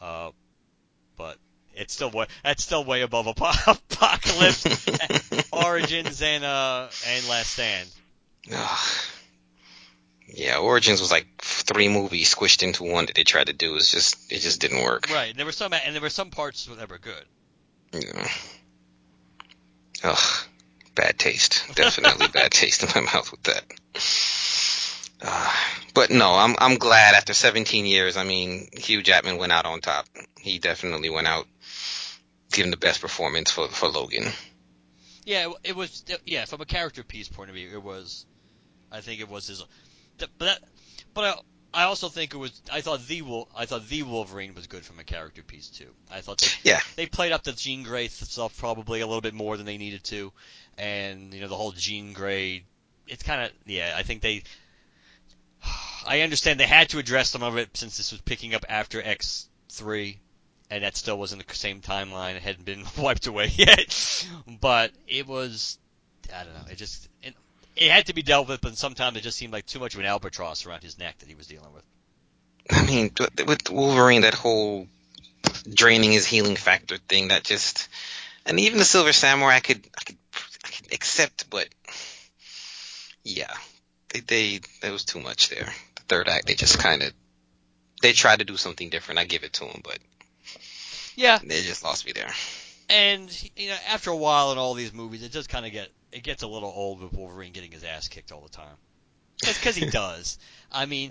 Uh, 0.00 0.30
but 1.16 1.36
it's 1.74 1.94
still 1.94 2.10
way 2.10 2.26
that's 2.42 2.64
still 2.64 2.84
way 2.84 3.02
above 3.02 3.26
Apocalypse, 3.66 4.66
Origins, 5.52 6.22
and 6.22 6.44
uh 6.44 6.88
and 7.06 7.28
Last 7.28 7.52
Stand. 7.52 7.88
yeah, 10.26 10.58
Origins 10.58 11.00
was 11.00 11.10
like 11.10 11.26
three 11.38 11.88
movies 11.88 12.34
squished 12.34 12.62
into 12.62 12.84
one 12.84 13.06
that 13.06 13.14
they 13.14 13.24
tried 13.24 13.46
to 13.46 13.52
do. 13.52 13.76
It's 13.76 13.90
just 13.90 14.32
it 14.32 14.40
just 14.40 14.60
didn't 14.60 14.82
work. 14.82 15.10
Right. 15.10 15.36
There 15.36 15.46
were 15.46 15.52
some 15.52 15.72
and 15.72 15.94
there 15.94 16.02
were 16.02 16.10
some 16.10 16.30
parts 16.30 16.66
that 16.66 16.88
were 16.88 16.98
good. 16.98 17.24
Yeah. 17.92 18.28
Ugh, 20.04 20.44
bad 20.94 21.18
taste. 21.18 21.64
Definitely 21.74 22.28
bad 22.32 22.52
taste 22.52 22.82
in 22.82 22.90
my 22.94 23.12
mouth 23.12 23.30
with 23.30 23.42
that. 23.44 23.64
Uh, 25.20 25.54
but 25.94 26.10
no, 26.10 26.34
I'm 26.34 26.54
I'm 26.58 26.76
glad 26.76 27.14
after 27.14 27.34
17 27.34 27.86
years. 27.86 28.16
I 28.16 28.24
mean, 28.24 28.68
Hugh 28.72 29.02
Jackman 29.02 29.38
went 29.38 29.52
out 29.52 29.66
on 29.66 29.80
top. 29.80 30.06
He 30.38 30.58
definitely 30.58 31.10
went 31.10 31.26
out 31.26 31.46
giving 32.52 32.70
the 32.70 32.76
best 32.76 33.00
performance 33.00 33.50
for 33.50 33.68
for 33.68 33.88
Logan. 33.88 34.26
Yeah, 35.24 35.52
it 35.62 35.76
was. 35.76 36.04
Yeah, 36.24 36.46
from 36.46 36.62
a 36.62 36.66
character 36.66 37.02
piece 37.02 37.28
point 37.28 37.50
of 37.50 37.56
view, 37.56 37.68
it 37.72 37.82
was. 37.82 38.24
I 38.90 39.02
think 39.02 39.20
it 39.20 39.28
was 39.28 39.46
his. 39.46 39.62
But 40.16 40.30
that, 40.38 40.58
but 41.12 41.24
I, 41.74 41.82
I 41.82 41.84
also 41.84 42.08
think 42.08 42.32
it 42.32 42.38
was. 42.38 42.62
I 42.72 42.80
thought 42.80 43.06
the 43.06 43.22
I 43.54 43.66
thought 43.66 43.86
the 43.86 44.02
Wolverine 44.04 44.54
was 44.54 44.66
good 44.66 44.84
from 44.86 44.98
a 44.98 45.04
character 45.04 45.42
piece 45.42 45.68
too. 45.68 45.90
I 46.10 46.22
thought 46.22 46.38
they 46.38 46.70
yeah 46.70 46.80
they 46.96 47.04
played 47.06 47.32
up 47.32 47.44
the 47.44 47.52
Jean 47.52 47.82
Grey 47.82 48.08
stuff 48.08 48.56
probably 48.58 49.00
a 49.00 49.06
little 49.06 49.20
bit 49.20 49.34
more 49.34 49.56
than 49.58 49.66
they 49.66 49.76
needed 49.76 50.02
to, 50.04 50.32
and 50.78 51.34
you 51.34 51.42
know 51.42 51.48
the 51.48 51.56
whole 51.56 51.72
Jean 51.72 52.14
Grey. 52.14 52.64
It's 53.06 53.22
kind 53.22 53.42
of 53.42 53.52
yeah. 53.66 53.94
I 53.96 54.02
think 54.02 54.22
they. 54.22 54.44
I 56.06 56.20
understand 56.22 56.58
they 56.58 56.66
had 56.66 56.90
to 56.90 56.98
address 56.98 57.30
some 57.30 57.42
of 57.42 57.56
it 57.56 57.76
since 57.76 57.96
this 57.96 58.12
was 58.12 58.20
picking 58.20 58.54
up 58.54 58.64
after 58.68 59.02
X 59.02 59.48
three 59.68 60.20
and 60.70 60.84
that 60.84 60.96
still 60.96 61.18
wasn't 61.18 61.46
the 61.46 61.54
same 61.54 61.80
timeline. 61.80 62.36
It 62.36 62.42
hadn't 62.42 62.64
been 62.64 62.84
wiped 62.98 63.26
away 63.26 63.50
yet, 63.54 64.26
but 64.60 64.92
it 65.06 65.26
was. 65.26 65.78
I 66.34 66.44
don't 66.44 66.54
know. 66.54 66.72
It 66.72 66.76
just 66.76 67.08
it, 67.22 67.34
it 67.76 67.90
had 67.90 68.06
to 68.06 68.14
be 68.14 68.22
dealt 68.22 68.48
with, 68.48 68.60
but 68.60 68.76
sometimes 68.76 69.16
it 69.16 69.22
just 69.22 69.38
seemed 69.38 69.52
like 69.52 69.66
too 69.66 69.78
much 69.78 69.94
of 69.94 70.00
an 70.00 70.06
albatross 70.06 70.66
around 70.66 70.82
his 70.82 70.98
neck 70.98 71.18
that 71.18 71.28
he 71.28 71.34
was 71.34 71.46
dealing 71.46 71.72
with. 71.72 71.84
I 72.70 72.84
mean, 72.84 73.10
with 73.46 73.70
Wolverine, 73.70 74.22
that 74.22 74.34
whole 74.34 74.88
draining 75.72 76.12
his 76.12 76.26
healing 76.26 76.56
factor 76.56 76.98
thing, 76.98 77.28
that 77.28 77.44
just, 77.44 77.88
and 78.44 78.60
even 78.60 78.78
the 78.78 78.84
Silver 78.84 79.12
Samurai, 79.12 79.56
I 79.56 79.60
could, 79.60 79.88
I 79.98 80.04
could, 80.04 80.16
I 80.64 80.68
could 80.68 80.92
accept, 80.92 81.48
but 81.48 81.66
yeah, 83.24 83.54
they, 84.10 84.20
they, 84.20 84.60
there 84.82 84.92
was 84.92 85.04
too 85.04 85.20
much 85.20 85.48
there. 85.48 85.72
The 85.96 86.02
third 86.08 86.28
act, 86.28 86.46
they 86.46 86.54
just 86.54 86.78
kind 86.78 87.02
of, 87.02 87.12
they 88.02 88.12
tried 88.12 88.38
to 88.38 88.44
do 88.44 88.56
something 88.56 88.90
different. 88.90 89.20
I 89.20 89.24
give 89.24 89.44
it 89.44 89.54
to 89.54 89.64
them, 89.64 89.80
but 89.82 89.98
yeah, 91.18 91.38
they 91.44 91.62
just 91.62 91.82
lost 91.82 92.06
me 92.06 92.12
there. 92.12 92.30
And 92.88 93.50
you 93.56 93.68
know, 93.68 93.76
after 93.88 94.10
a 94.10 94.16
while 94.16 94.52
in 94.52 94.58
all 94.58 94.74
these 94.74 94.94
movies, 94.94 95.22
it 95.22 95.32
does 95.32 95.48
kind 95.48 95.66
of 95.66 95.72
get 95.72 95.88
it 96.12 96.22
gets 96.22 96.42
a 96.42 96.46
little 96.46 96.72
old 96.74 97.02
with 97.02 97.12
Wolverine 97.12 97.52
getting 97.52 97.72
his 97.72 97.84
ass 97.84 98.08
kicked 98.08 98.30
all 98.30 98.40
the 98.40 98.48
time. 98.48 98.76
It's 99.42 99.58
because 99.58 99.76
he 99.76 99.86
does. 99.90 100.38
I 100.70 100.86
mean, 100.86 101.10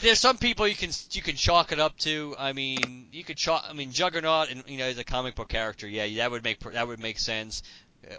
there's 0.00 0.18
some 0.18 0.38
people 0.38 0.66
you 0.66 0.74
can 0.74 0.90
you 1.12 1.22
can 1.22 1.36
chalk 1.36 1.70
it 1.70 1.78
up 1.78 1.96
to. 1.98 2.34
I 2.36 2.52
mean, 2.52 3.08
you 3.12 3.22
could 3.22 3.36
chalk. 3.36 3.64
I 3.68 3.72
mean, 3.72 3.92
Juggernaut 3.92 4.50
and 4.50 4.64
you 4.66 4.78
know 4.78 4.86
as 4.86 4.98
a 4.98 5.04
comic 5.04 5.36
book 5.36 5.48
character, 5.48 5.86
yeah, 5.86 6.08
that 6.22 6.30
would 6.32 6.42
make 6.44 6.58
that 6.60 6.86
would 6.86 7.00
make 7.00 7.18
sense. 7.18 7.62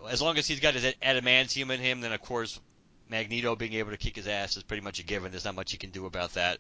As 0.09 0.21
long 0.21 0.37
as 0.37 0.47
he's 0.47 0.59
got 0.61 0.73
his 0.73 0.83
adamantium 1.01 1.69
in 1.69 1.79
him, 1.79 2.01
then 2.01 2.13
of 2.13 2.21
course 2.21 2.59
Magneto 3.09 3.55
being 3.55 3.73
able 3.73 3.91
to 3.91 3.97
kick 3.97 4.15
his 4.15 4.27
ass 4.27 4.57
is 4.57 4.63
pretty 4.63 4.83
much 4.83 4.99
a 4.99 5.03
given. 5.03 5.31
There's 5.31 5.45
not 5.45 5.55
much 5.55 5.73
you 5.73 5.79
can 5.79 5.91
do 5.91 6.05
about 6.05 6.33
that. 6.33 6.59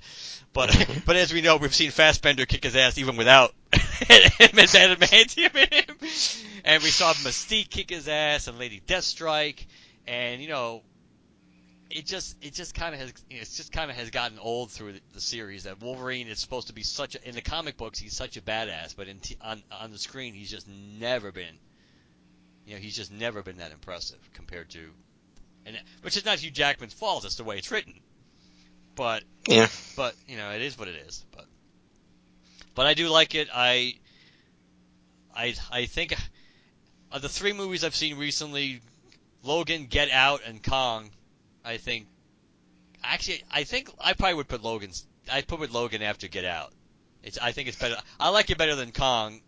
But 0.53 0.69
mm-hmm. 0.69 0.99
but 1.05 1.15
as 1.15 1.33
we 1.33 1.41
know, 1.41 1.57
we've 1.57 1.75
seen 1.75 1.91
Fassbender 1.91 2.45
kick 2.45 2.63
his 2.63 2.75
ass 2.75 2.97
even 2.97 3.17
without 3.17 3.53
adamantium 3.73 5.55
in 5.55 5.67
him, 5.71 5.95
and 6.65 6.83
we 6.83 6.89
saw 6.89 7.13
Mystique 7.13 7.69
kick 7.69 7.89
his 7.89 8.07
ass 8.07 8.47
and 8.47 8.57
Lady 8.57 8.81
Deathstrike, 8.85 9.65
and 10.07 10.41
you 10.41 10.49
know. 10.49 10.83
It 11.89 12.05
just, 12.05 12.35
it 12.41 12.53
just 12.53 12.75
kind 12.75 12.93
of 12.93 12.99
has, 12.99 13.13
you 13.29 13.37
know, 13.37 13.41
it's 13.43 13.55
just 13.55 13.71
kind 13.71 13.89
of 13.89 13.95
has 13.95 14.09
gotten 14.09 14.39
old 14.39 14.71
through 14.71 14.91
the, 14.91 15.01
the, 15.13 15.21
series 15.21 15.63
that 15.63 15.81
Wolverine 15.81 16.27
is 16.27 16.37
supposed 16.37 16.67
to 16.67 16.73
be 16.73 16.83
such 16.83 17.15
a, 17.15 17.25
in 17.25 17.33
the 17.33 17.41
comic 17.41 17.77
books 17.77 17.97
he's 17.97 18.13
such 18.13 18.35
a 18.35 18.41
badass, 18.41 18.93
but 18.93 19.07
in 19.07 19.19
t- 19.19 19.37
on 19.39 19.63
on 19.71 19.91
the 19.91 19.97
screen 19.97 20.33
he's 20.33 20.51
just 20.51 20.67
never 20.67 21.31
been, 21.31 21.57
you 22.65 22.73
know, 22.73 22.81
he's 22.81 22.97
just 22.97 23.09
never 23.09 23.41
been 23.41 23.59
that 23.59 23.71
impressive 23.71 24.19
compared 24.33 24.69
to 24.71 24.89
and 25.67 25.77
which 26.01 26.15
is 26.15 26.25
not 26.25 26.39
Hugh 26.39 26.49
Jackman's 26.49 26.93
fault. 26.93 27.25
It's 27.25 27.35
the 27.35 27.43
way 27.43 27.57
it's 27.57 27.69
written. 27.69 27.93
But 28.95 29.23
yeah, 29.47 29.67
but 29.95 30.15
you 30.27 30.37
know, 30.37 30.49
it 30.51 30.61
is 30.61 30.79
what 30.79 30.87
it 30.87 30.95
is. 31.07 31.23
But 31.31 31.45
but 32.73 32.87
I 32.87 32.93
do 32.93 33.09
like 33.09 33.35
it. 33.35 33.49
I 33.53 33.95
I 35.35 35.53
I 35.71 35.85
think 35.85 36.15
of 37.11 37.21
the 37.21 37.29
three 37.29 37.53
movies 37.53 37.83
I've 37.83 37.95
seen 37.95 38.17
recently, 38.17 38.81
Logan, 39.43 39.85
Get 39.85 40.09
Out, 40.09 40.41
and 40.45 40.63
Kong. 40.63 41.11
I 41.63 41.77
think 41.77 42.07
actually 43.03 43.43
I 43.51 43.65
think 43.65 43.89
I 43.99 44.13
probably 44.13 44.35
would 44.35 44.47
put 44.47 44.63
Logan's. 44.63 45.05
I'd 45.29 45.47
put 45.47 45.59
with 45.59 45.71
Logan 45.71 46.01
after 46.01 46.27
Get 46.27 46.45
Out. 46.45 46.71
It's 47.21 47.37
I 47.37 47.51
think 47.51 47.67
it's 47.67 47.77
better. 47.77 47.97
I 48.19 48.29
like 48.29 48.49
it 48.49 48.57
better 48.57 48.75
than 48.75 48.93
Kong 48.93 49.41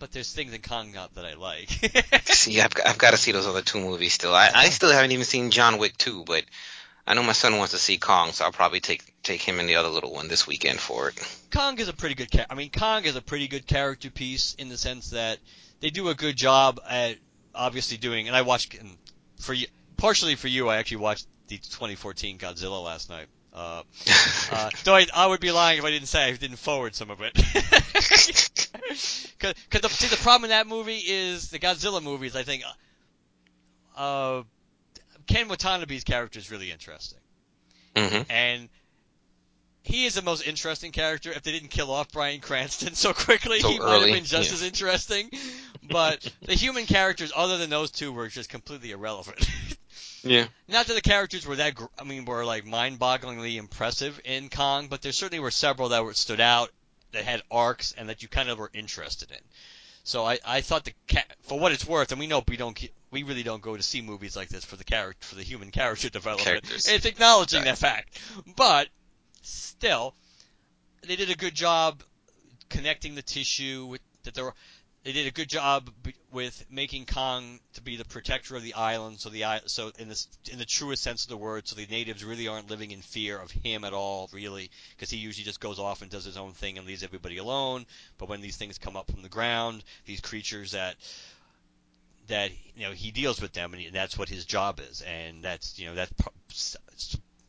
but 0.00 0.10
there's 0.10 0.32
things 0.32 0.52
in 0.52 0.62
Kong 0.62 0.92
that 0.92 1.24
I 1.24 1.34
like. 1.34 1.68
see, 2.24 2.60
I've, 2.60 2.72
I've 2.84 2.98
got 2.98 3.12
to 3.12 3.16
see 3.16 3.30
those 3.30 3.46
other 3.46 3.62
two 3.62 3.78
movies 3.78 4.14
still. 4.14 4.34
I, 4.34 4.50
I 4.52 4.70
still 4.70 4.90
haven't 4.90 5.12
even 5.12 5.24
seen 5.24 5.52
John 5.52 5.78
Wick 5.78 5.96
2, 5.98 6.24
but 6.24 6.44
I 7.06 7.14
know 7.14 7.22
my 7.22 7.32
son 7.32 7.56
wants 7.58 7.72
to 7.72 7.78
see 7.78 7.98
Kong, 7.98 8.32
so 8.32 8.44
I'll 8.44 8.52
probably 8.52 8.80
take 8.80 9.04
take 9.22 9.42
him 9.42 9.60
and 9.60 9.68
the 9.68 9.76
other 9.76 9.88
little 9.88 10.12
one 10.12 10.28
this 10.28 10.46
weekend 10.46 10.80
for 10.80 11.10
it. 11.10 11.38
Kong 11.52 11.78
is 11.78 11.88
a 11.88 11.92
pretty 11.92 12.14
good. 12.14 12.30
Char- 12.30 12.46
I 12.48 12.54
mean, 12.54 12.70
Kong 12.70 13.04
is 13.04 13.14
a 13.14 13.22
pretty 13.22 13.46
good 13.46 13.66
character 13.66 14.10
piece 14.10 14.54
in 14.54 14.68
the 14.68 14.78
sense 14.78 15.10
that 15.10 15.38
they 15.80 15.90
do 15.90 16.08
a 16.08 16.14
good 16.14 16.36
job 16.36 16.80
at 16.88 17.16
obviously 17.54 17.96
doing. 17.96 18.26
And 18.26 18.36
I 18.36 18.42
watched 18.42 18.76
for 19.38 19.52
you, 19.52 19.66
partially 19.96 20.34
for 20.34 20.48
you. 20.48 20.68
I 20.68 20.78
actually 20.78 20.98
watched 20.98 21.26
the 21.48 21.58
2014 21.58 22.38
Godzilla 22.38 22.82
last 22.82 23.10
night. 23.10 23.26
Uh, 23.52 23.82
uh, 24.52 24.70
though 24.84 24.94
I, 24.94 25.06
I 25.14 25.26
would 25.26 25.40
be 25.40 25.50
lying 25.50 25.78
if 25.78 25.84
I 25.84 25.90
didn't 25.90 26.08
say 26.08 26.24
I 26.24 26.32
didn't 26.32 26.58
forward 26.58 26.94
some 26.94 27.10
of 27.10 27.20
it. 27.20 27.32
Because 29.38 29.80
the, 29.80 29.88
see, 29.88 30.08
the 30.08 30.20
problem 30.22 30.44
in 30.44 30.50
that 30.50 30.66
movie 30.66 30.98
is 30.98 31.48
the 31.48 31.58
Godzilla 31.58 32.02
movies. 32.02 32.36
I 32.36 32.42
think 32.42 32.62
uh, 33.96 34.42
Ken 35.26 35.48
Watanabe's 35.48 36.04
character 36.04 36.38
is 36.38 36.50
really 36.50 36.70
interesting, 36.70 37.18
mm-hmm. 37.94 38.30
and 38.30 38.68
he 39.82 40.04
is 40.04 40.14
the 40.14 40.22
most 40.22 40.46
interesting 40.46 40.92
character. 40.92 41.32
If 41.32 41.42
they 41.42 41.52
didn't 41.52 41.70
kill 41.70 41.90
off 41.90 42.12
Bryan 42.12 42.40
Cranston 42.40 42.94
so 42.94 43.12
quickly, 43.12 43.60
so 43.60 43.68
he 43.68 43.78
early, 43.78 43.90
might 43.90 44.06
have 44.06 44.14
been 44.16 44.24
just 44.24 44.50
yeah. 44.50 44.54
as 44.54 44.62
interesting. 44.62 45.30
But 45.82 46.30
the 46.42 46.54
human 46.54 46.86
characters, 46.86 47.32
other 47.34 47.58
than 47.58 47.70
those 47.70 47.90
two, 47.90 48.12
were 48.12 48.28
just 48.28 48.50
completely 48.50 48.90
irrelevant. 48.90 49.48
Yeah. 50.22 50.46
Not 50.68 50.86
that 50.86 50.94
the 50.94 51.00
characters 51.00 51.46
were 51.46 51.56
that, 51.56 51.74
gr- 51.74 51.86
I 51.98 52.04
mean, 52.04 52.26
were 52.26 52.44
like 52.44 52.66
mind-bogglingly 52.66 53.56
impressive 53.56 54.20
in 54.24 54.50
Kong, 54.50 54.88
but 54.88 55.00
there 55.00 55.12
certainly 55.12 55.40
were 55.40 55.50
several 55.50 55.90
that 55.90 56.04
were 56.04 56.12
stood 56.12 56.40
out, 56.40 56.70
that 57.12 57.24
had 57.24 57.42
arcs, 57.50 57.92
and 57.96 58.08
that 58.08 58.22
you 58.22 58.28
kind 58.28 58.48
of 58.48 58.58
were 58.58 58.70
interested 58.72 59.30
in. 59.30 59.38
So 60.02 60.24
I, 60.24 60.38
I 60.46 60.60
thought 60.62 60.84
the 60.84 60.94
ca- 61.08 61.24
for 61.42 61.58
what 61.58 61.72
it's 61.72 61.86
worth, 61.86 62.10
and 62.12 62.18
we 62.20 62.26
know 62.26 62.42
we 62.48 62.56
don't 62.56 62.78
we 63.10 63.22
really 63.22 63.42
don't 63.42 63.60
go 63.62 63.76
to 63.76 63.82
see 63.82 64.00
movies 64.00 64.34
like 64.36 64.48
this 64.48 64.64
for 64.64 64.76
the 64.76 64.84
character 64.84 65.26
for 65.26 65.34
the 65.34 65.42
human 65.42 65.70
character 65.70 66.08
development. 66.10 66.46
Characters. 66.46 66.88
It's 66.88 67.04
acknowledging 67.06 67.60
Right. 67.60 67.64
that 67.66 67.78
fact, 67.78 68.18
but 68.56 68.88
still, 69.42 70.14
they 71.06 71.16
did 71.16 71.30
a 71.30 71.36
good 71.36 71.54
job 71.54 72.02
connecting 72.68 73.14
the 73.14 73.22
tissue 73.22 73.86
with 73.90 74.00
that 74.24 74.34
there 74.34 74.44
were. 74.44 74.54
They 75.02 75.12
did 75.12 75.26
a 75.26 75.30
good 75.30 75.48
job 75.48 75.90
with 76.30 76.66
making 76.70 77.06
Kong 77.06 77.58
to 77.72 77.80
be 77.80 77.96
the 77.96 78.04
protector 78.04 78.54
of 78.54 78.62
the 78.62 78.74
island, 78.74 79.18
so 79.18 79.30
the 79.30 79.62
so 79.66 79.92
in 79.98 80.08
this 80.08 80.28
in 80.50 80.58
the 80.58 80.66
truest 80.66 81.02
sense 81.02 81.22
of 81.22 81.30
the 81.30 81.38
word, 81.38 81.66
so 81.66 81.74
the 81.74 81.86
natives 81.86 82.22
really 82.22 82.48
aren't 82.48 82.68
living 82.68 82.90
in 82.90 83.00
fear 83.00 83.38
of 83.38 83.50
him 83.50 83.84
at 83.84 83.94
all, 83.94 84.28
really, 84.32 84.70
because 84.90 85.08
he 85.08 85.16
usually 85.16 85.44
just 85.44 85.58
goes 85.58 85.78
off 85.78 86.02
and 86.02 86.10
does 86.10 86.24
his 86.24 86.36
own 86.36 86.52
thing 86.52 86.76
and 86.76 86.86
leaves 86.86 87.02
everybody 87.02 87.38
alone. 87.38 87.86
But 88.18 88.28
when 88.28 88.42
these 88.42 88.58
things 88.58 88.76
come 88.76 88.94
up 88.94 89.10
from 89.10 89.22
the 89.22 89.30
ground, 89.30 89.84
these 90.04 90.20
creatures 90.20 90.72
that 90.72 90.96
that 92.28 92.50
you 92.76 92.86
know 92.86 92.92
he 92.92 93.10
deals 93.10 93.40
with 93.40 93.54
them, 93.54 93.72
and, 93.72 93.80
he, 93.80 93.86
and 93.86 93.96
that's 93.96 94.18
what 94.18 94.28
his 94.28 94.44
job 94.44 94.80
is, 94.80 95.00
and 95.00 95.42
that's 95.42 95.78
you 95.78 95.86
know 95.86 95.94
that's. 95.94 96.76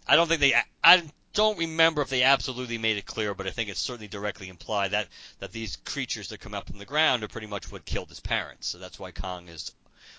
I 0.07 0.15
don't 0.15 0.29
think 0.29 0.39
they. 0.39 0.55
I 0.81 1.03
don't 1.33 1.57
remember 1.57 2.01
if 2.01 2.09
they 2.09 2.23
absolutely 2.23 2.77
made 2.77 2.97
it 2.97 3.05
clear, 3.05 3.33
but 3.33 3.47
I 3.47 3.51
think 3.51 3.69
it's 3.69 3.79
certainly 3.79 4.07
directly 4.07 4.49
implied 4.49 4.91
that 4.91 5.07
that 5.39 5.51
these 5.51 5.77
creatures 5.77 6.29
that 6.29 6.39
come 6.39 6.53
up 6.53 6.67
from 6.67 6.77
the 6.77 6.85
ground 6.85 7.23
are 7.23 7.27
pretty 7.27 7.47
much 7.47 7.71
what 7.71 7.85
killed 7.85 8.09
his 8.09 8.19
parents. 8.19 8.67
So 8.67 8.77
that's 8.77 8.99
why 8.99 9.11
Kong 9.11 9.47
is, 9.47 9.71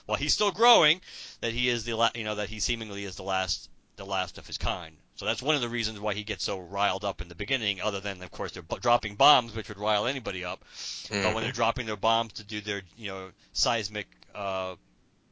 while 0.06 0.18
he's 0.18 0.32
still 0.32 0.50
growing, 0.50 1.00
that 1.40 1.52
he 1.52 1.68
is 1.68 1.84
the 1.84 1.94
la- 1.94 2.10
you 2.14 2.24
know 2.24 2.36
that 2.36 2.48
he 2.48 2.60
seemingly 2.60 3.04
is 3.04 3.16
the 3.16 3.22
last 3.24 3.68
the 3.96 4.06
last 4.06 4.38
of 4.38 4.46
his 4.46 4.58
kind. 4.58 4.96
So 5.16 5.26
that's 5.26 5.42
one 5.42 5.54
of 5.54 5.60
the 5.60 5.68
reasons 5.68 6.00
why 6.00 6.14
he 6.14 6.24
gets 6.24 6.44
so 6.44 6.58
riled 6.58 7.04
up 7.04 7.20
in 7.20 7.28
the 7.28 7.34
beginning. 7.34 7.80
Other 7.80 8.00
than 8.00 8.22
of 8.22 8.30
course 8.30 8.52
they're 8.52 8.62
b- 8.62 8.78
dropping 8.80 9.16
bombs, 9.16 9.54
which 9.54 9.68
would 9.68 9.78
rile 9.78 10.06
anybody 10.06 10.44
up. 10.44 10.64
But 11.10 11.34
when 11.34 11.44
they're 11.44 11.52
dropping 11.52 11.86
their 11.86 11.96
bombs 11.96 12.34
to 12.34 12.44
do 12.44 12.60
their 12.60 12.82
you 12.96 13.08
know 13.08 13.30
seismic 13.52 14.06
uh, 14.34 14.76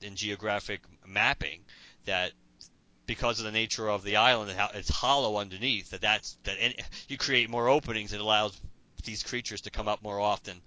and 0.03 0.15
geographic 0.17 0.83
mapping, 1.07 1.61
that 2.05 2.33
because 3.11 3.41
of 3.41 3.45
the 3.45 3.51
nature 3.51 3.91
of 3.91 4.05
the 4.05 4.15
island 4.15 4.49
and 4.49 4.57
how 4.57 4.71
it's 4.73 4.89
hollow 4.89 5.37
underneath, 5.39 5.91
that 5.91 6.01
that's 6.01 6.37
that 6.45 6.57
any, 6.61 6.77
you 7.09 7.19
create 7.19 7.51
more 7.51 7.69
openings, 7.69 8.13
it 8.13 8.21
allows 8.21 8.57
these 9.03 9.25
creatures 9.25 9.63
to 9.63 9.69
come 9.69 9.89
up 9.89 10.01
more 10.01 10.21
often, 10.21 10.63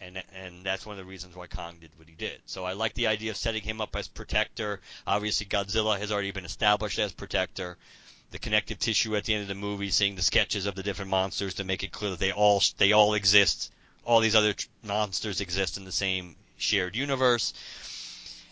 and 0.00 0.20
and 0.34 0.64
that's 0.64 0.84
one 0.84 0.94
of 0.94 0.98
the 0.98 1.08
reasons 1.08 1.36
why 1.36 1.46
Kong 1.46 1.76
did 1.80 1.90
what 1.96 2.08
he 2.08 2.16
did. 2.16 2.40
So 2.44 2.64
I 2.64 2.72
like 2.72 2.94
the 2.94 3.06
idea 3.06 3.30
of 3.30 3.36
setting 3.36 3.62
him 3.62 3.80
up 3.80 3.94
as 3.94 4.08
protector. 4.08 4.80
Obviously, 5.06 5.46
Godzilla 5.46 5.96
has 5.96 6.10
already 6.10 6.32
been 6.32 6.44
established 6.44 6.98
as 6.98 7.12
protector. 7.12 7.78
The 8.32 8.40
connective 8.40 8.80
tissue 8.80 9.14
at 9.14 9.22
the 9.22 9.34
end 9.34 9.42
of 9.42 9.48
the 9.48 9.54
movie, 9.54 9.92
seeing 9.92 10.16
the 10.16 10.22
sketches 10.22 10.66
of 10.66 10.74
the 10.74 10.82
different 10.82 11.12
monsters 11.12 11.54
to 11.54 11.64
make 11.64 11.84
it 11.84 11.92
clear 11.92 12.10
that 12.10 12.18
they 12.18 12.32
all 12.32 12.60
they 12.78 12.90
all 12.90 13.14
exist. 13.14 13.72
All 14.04 14.18
these 14.18 14.34
other 14.34 14.54
tr- 14.54 14.66
monsters 14.82 15.40
exist 15.40 15.76
in 15.76 15.84
the 15.84 15.92
same 15.92 16.34
shared 16.56 16.96
universe. 16.96 17.54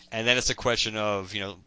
And 0.09 0.25
then 0.25 0.37
it's 0.37 0.49
a 0.49 0.55
question 0.55 0.95
of 0.95 1.33
you 1.33 1.41
know 1.41 1.57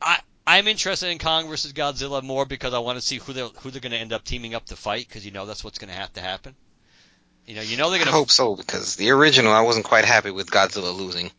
I 0.00 0.20
I'm 0.46 0.66
interested 0.66 1.10
in 1.10 1.18
Kong 1.18 1.46
versus 1.48 1.74
Godzilla 1.74 2.22
more 2.22 2.46
because 2.46 2.72
I 2.72 2.78
want 2.78 2.98
to 2.98 3.04
see 3.04 3.18
who 3.18 3.34
they're 3.34 3.48
who 3.48 3.70
they're 3.70 3.82
going 3.82 3.92
to 3.92 3.98
end 3.98 4.14
up 4.14 4.24
teaming 4.24 4.54
up 4.54 4.64
to 4.66 4.76
fight 4.76 5.06
because 5.06 5.26
you 5.26 5.30
know 5.30 5.44
that's 5.44 5.62
what's 5.62 5.78
going 5.78 5.90
to 5.90 5.98
have 5.98 6.12
to 6.14 6.22
happen. 6.22 6.54
You 7.46 7.54
know, 7.54 7.60
you 7.62 7.76
know 7.76 7.90
they're 7.90 7.98
going 7.98 8.08
to. 8.08 8.12
hope 8.12 8.30
so 8.30 8.56
because 8.56 8.96
the 8.96 9.10
original, 9.10 9.52
I 9.52 9.60
wasn't 9.60 9.84
quite 9.84 10.04
happy 10.04 10.30
with 10.30 10.50
Godzilla 10.50 10.96
losing. 10.96 11.30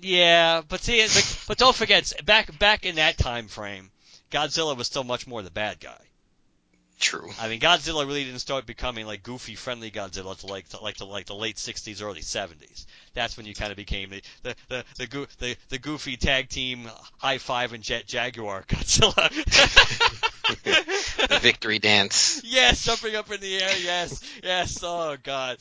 Yeah, 0.00 0.62
but 0.68 0.82
see, 0.82 1.02
but, 1.02 1.44
but 1.48 1.58
don't 1.58 1.74
forget, 1.74 2.12
back 2.24 2.56
back 2.58 2.84
in 2.84 2.96
that 2.96 3.18
time 3.18 3.48
frame, 3.48 3.90
Godzilla 4.30 4.76
was 4.76 4.86
still 4.86 5.04
much 5.04 5.26
more 5.26 5.42
the 5.42 5.50
bad 5.50 5.80
guy. 5.80 5.98
True. 7.00 7.28
I 7.40 7.48
mean, 7.48 7.60
Godzilla 7.60 8.06
really 8.06 8.24
didn't 8.24 8.38
start 8.40 8.66
becoming 8.66 9.06
like 9.06 9.22
goofy, 9.22 9.56
friendly 9.56 9.90
Godzilla 9.90 10.38
to 10.38 10.46
like 10.46 10.68
to, 10.70 10.80
like 10.80 10.96
to 10.96 11.04
like 11.04 11.26
the 11.26 11.34
late 11.34 11.56
'60s, 11.56 12.02
early 12.02 12.20
'70s. 12.20 12.86
That's 13.14 13.36
when 13.36 13.46
you 13.46 13.54
kind 13.54 13.70
of 13.70 13.76
became 13.76 14.10
the 14.10 14.22
the 14.42 14.54
the 14.68 14.84
the, 14.96 15.06
goo, 15.06 15.26
the, 15.38 15.56
the 15.68 15.78
goofy 15.78 16.16
tag 16.16 16.48
team 16.48 16.88
high 17.18 17.38
five 17.38 17.72
and 17.72 17.82
jet 17.82 18.06
Jaguar 18.06 18.62
Godzilla. 18.68 19.30
The 21.28 21.38
victory 21.40 21.78
dance. 21.78 22.42
yes, 22.44 22.84
jumping 22.84 23.16
up 23.16 23.30
in 23.32 23.40
the 23.40 23.62
air. 23.62 23.70
Yes, 23.82 24.22
yes. 24.42 24.80
Oh 24.82 25.16
God. 25.22 25.58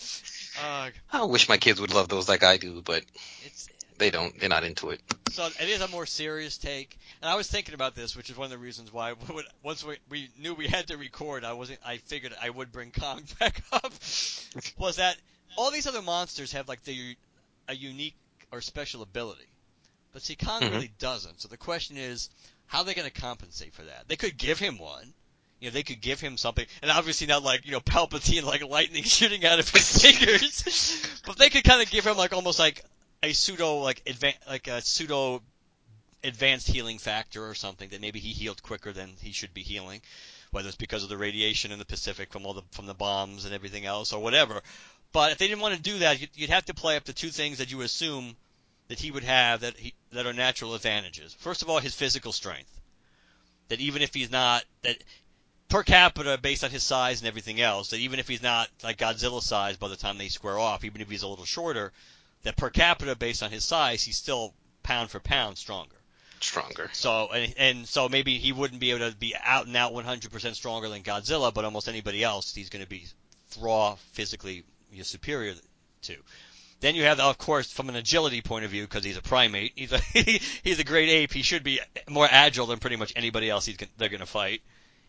Uh, 0.63 0.89
I 1.11 1.23
wish 1.23 1.49
my 1.49 1.57
kids 1.57 1.81
would 1.81 1.93
love 1.93 2.09
those 2.09 2.29
like 2.29 2.43
I 2.43 2.57
do, 2.57 2.81
but 2.81 3.03
it's 3.43 3.69
they 4.03 4.11
don't. 4.11 4.37
They're 4.39 4.49
not 4.49 4.63
into 4.65 4.89
it. 4.89 5.01
so 5.31 5.45
it 5.45 5.69
is 5.69 5.79
a 5.81 5.87
more 5.87 6.05
serious 6.05 6.57
take. 6.57 6.97
And 7.21 7.29
I 7.31 7.35
was 7.35 7.47
thinking 7.47 7.73
about 7.73 7.95
this, 7.95 8.15
which 8.17 8.29
is 8.29 8.35
one 8.37 8.45
of 8.45 8.51
the 8.51 8.57
reasons 8.57 8.91
why 8.91 9.11
when- 9.31 9.45
once 9.63 9.83
we, 9.83 9.95
we 10.09 10.29
knew 10.37 10.53
we 10.53 10.67
had 10.67 10.87
to 10.87 10.97
record, 10.97 11.43
I 11.45 11.53
wasn't. 11.53 11.79
I 11.85 11.97
figured 11.97 12.33
I 12.41 12.49
would 12.49 12.71
bring 12.71 12.91
Kong 12.91 13.23
back 13.39 13.63
up. 13.71 13.91
Was 14.77 14.97
that 14.97 15.15
all 15.55 15.71
these 15.71 15.87
other 15.87 16.01
monsters 16.01 16.51
have 16.51 16.67
like 16.67 16.83
the 16.83 17.15
a 17.69 17.75
unique 17.75 18.15
or 18.51 18.59
special 18.61 19.01
ability, 19.01 19.47
but 20.11 20.21
see 20.21 20.35
Kong 20.35 20.61
Mhm. 20.61 20.71
really 20.71 20.91
doesn't. 20.99 21.41
So 21.41 21.47
the 21.47 21.57
question 21.57 21.95
is, 21.97 22.29
how 22.67 22.79
are 22.79 22.83
they 22.85 22.93
going 22.93 23.09
to 23.09 23.21
compensate 23.21 23.73
for 23.73 23.83
that? 23.83 24.07
They 24.07 24.15
could 24.17 24.37
give 24.37 24.59
him 24.59 24.77
one. 24.77 25.13
You 25.59 25.69
know, 25.69 25.73
they 25.75 25.83
could 25.83 26.01
give 26.01 26.19
him 26.19 26.35
something, 26.35 26.65
and 26.81 26.91
obviously 26.91 27.25
not 27.27 27.41
like 27.41 27.65
you 27.65 27.71
know 27.71 27.79
Palpatine 27.79 28.43
like 28.43 28.67
lightning 28.67 29.03
shooting 29.17 29.45
out 29.45 29.59
of 29.59 29.69
his 29.69 30.01
fingers, 30.01 31.21
but 31.25 31.37
they 31.37 31.49
could 31.49 31.63
kind 31.63 31.81
of 31.81 31.89
give 31.89 32.05
him 32.05 32.17
like 32.17 32.33
almost 32.33 32.59
like 32.59 32.83
a 33.23 33.33
pseudo 33.33 33.77
like 33.77 34.03
advan- 34.05 34.47
like 34.47 34.67
a 34.67 34.81
pseudo 34.81 35.41
advanced 36.23 36.67
healing 36.67 36.99
factor 36.99 37.45
or 37.45 37.55
something 37.55 37.89
that 37.89 38.01
maybe 38.01 38.19
he 38.19 38.29
healed 38.29 38.61
quicker 38.61 38.91
than 38.91 39.13
he 39.21 39.31
should 39.31 39.53
be 39.53 39.63
healing, 39.63 40.01
whether 40.51 40.67
it's 40.67 40.77
because 40.77 41.03
of 41.03 41.09
the 41.09 41.17
radiation 41.17 41.71
in 41.71 41.79
the 41.79 41.85
Pacific 41.85 42.31
from 42.31 42.45
all 42.45 42.53
the 42.53 42.63
from 42.71 42.85
the 42.85 42.93
bombs 42.93 43.45
and 43.45 43.53
everything 43.53 43.85
else 43.85 44.13
or 44.13 44.21
whatever. 44.21 44.61
But 45.13 45.31
if 45.31 45.37
they 45.37 45.47
didn't 45.47 45.61
want 45.61 45.75
to 45.75 45.81
do 45.81 45.99
that, 45.99 46.37
you'd, 46.37 46.49
have 46.49 46.65
to 46.65 46.73
play 46.73 46.97
up 46.97 47.05
the 47.05 47.13
two 47.13 47.29
things 47.29 47.59
that 47.59 47.71
you 47.71 47.81
assume 47.81 48.35
that 48.87 48.99
he 48.99 49.11
would 49.11 49.23
have 49.23 49.61
that 49.61 49.77
he, 49.77 49.93
that 50.11 50.25
are 50.25 50.33
natural 50.33 50.75
advantages. 50.75 51.33
First 51.35 51.61
of 51.61 51.69
all, 51.69 51.79
his 51.79 51.95
physical 51.95 52.31
strength. 52.31 52.69
That 53.69 53.79
even 53.79 54.01
if 54.01 54.13
he's 54.13 54.31
not 54.31 54.65
that 54.81 54.97
per 55.69 55.83
capita 55.83 56.37
based 56.37 56.63
on 56.63 56.71
his 56.71 56.83
size 56.83 57.21
and 57.21 57.27
everything 57.27 57.61
else, 57.61 57.91
that 57.91 57.99
even 57.99 58.19
if 58.19 58.27
he's 58.27 58.41
not 58.41 58.69
like 58.83 58.97
Godzilla 58.97 59.41
size 59.41 59.77
by 59.77 59.87
the 59.87 59.95
time 59.95 60.17
they 60.17 60.27
square 60.27 60.59
off, 60.59 60.83
even 60.83 61.01
if 61.01 61.09
he's 61.09 61.23
a 61.23 61.27
little 61.27 61.45
shorter, 61.45 61.93
that 62.43 62.55
per 62.57 62.69
capita 62.69 63.15
based 63.15 63.43
on 63.43 63.51
his 63.51 63.63
size, 63.63 64.03
he's 64.03 64.17
still 64.17 64.53
pound 64.83 65.09
for 65.09 65.19
pound 65.19 65.57
stronger. 65.57 65.95
Stronger. 66.41 66.89
So 66.93 67.29
and, 67.33 67.53
and 67.57 67.87
so 67.87 68.09
maybe 68.09 68.37
he 68.37 68.51
wouldn't 68.51 68.81
be 68.81 68.91
able 68.91 69.09
to 69.09 69.15
be 69.15 69.33
out 69.43 69.65
and 69.65 69.75
out 69.77 69.93
100% 69.93 70.55
stronger 70.55 70.89
than 70.89 71.01
Godzilla, 71.01 71.53
but 71.53 71.63
almost 71.65 71.87
anybody 71.87 72.23
else 72.23 72.53
he's 72.53 72.69
going 72.69 72.83
to 72.83 72.89
be 72.89 73.05
raw 73.61 73.95
physically 74.11 74.63
superior 75.03 75.53
to. 76.03 76.15
Then 76.81 76.95
you 76.95 77.03
have, 77.03 77.21
of 77.21 77.37
course, 77.37 77.71
from 77.71 77.87
an 77.87 77.95
agility 77.95 78.41
point 78.41 78.65
of 78.65 78.71
view, 78.71 78.83
because 78.83 79.05
he's 79.05 79.15
a 79.15 79.21
primate, 79.21 79.71
he's 79.77 79.93
a 79.93 79.99
he's 80.63 80.79
a 80.79 80.83
great 80.83 81.07
ape. 81.07 81.31
He 81.31 81.41
should 81.43 81.63
be 81.63 81.79
more 82.09 82.27
agile 82.29 82.65
than 82.65 82.79
pretty 82.79 82.97
much 82.97 83.13
anybody 83.15 83.49
else 83.49 83.65
he's, 83.65 83.77
they're 83.97 84.09
going 84.09 84.19
to 84.19 84.25
fight. 84.25 84.61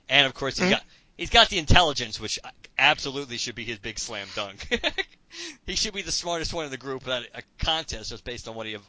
And 0.09 0.27
of 0.27 0.35
course, 0.35 0.56
he's 0.59 0.69
Mhm. 0.69 0.73
got 0.73 0.85
he's 1.16 1.31
got 1.31 1.48
the 1.48 1.59
intelligence, 1.59 2.20
which 2.20 2.39
absolutely 2.78 3.39
should 3.39 3.56
be 3.56 3.65
his 3.65 3.78
big 3.81 3.98
slam 3.98 4.28
dunk. 4.36 4.69
he 5.66 5.77
should 5.77 5.94
be 5.94 6.02
the 6.02 6.12
smartest 6.12 6.52
one 6.55 6.65
in 6.65 6.70
the 6.70 6.77
group 6.77 7.05
without 7.05 7.24
a 7.35 7.43
contest, 7.59 8.11
just 8.11 8.24
based 8.24 8.48
on 8.48 8.55
what 8.55 8.66
he 8.66 8.73
have, 8.73 8.89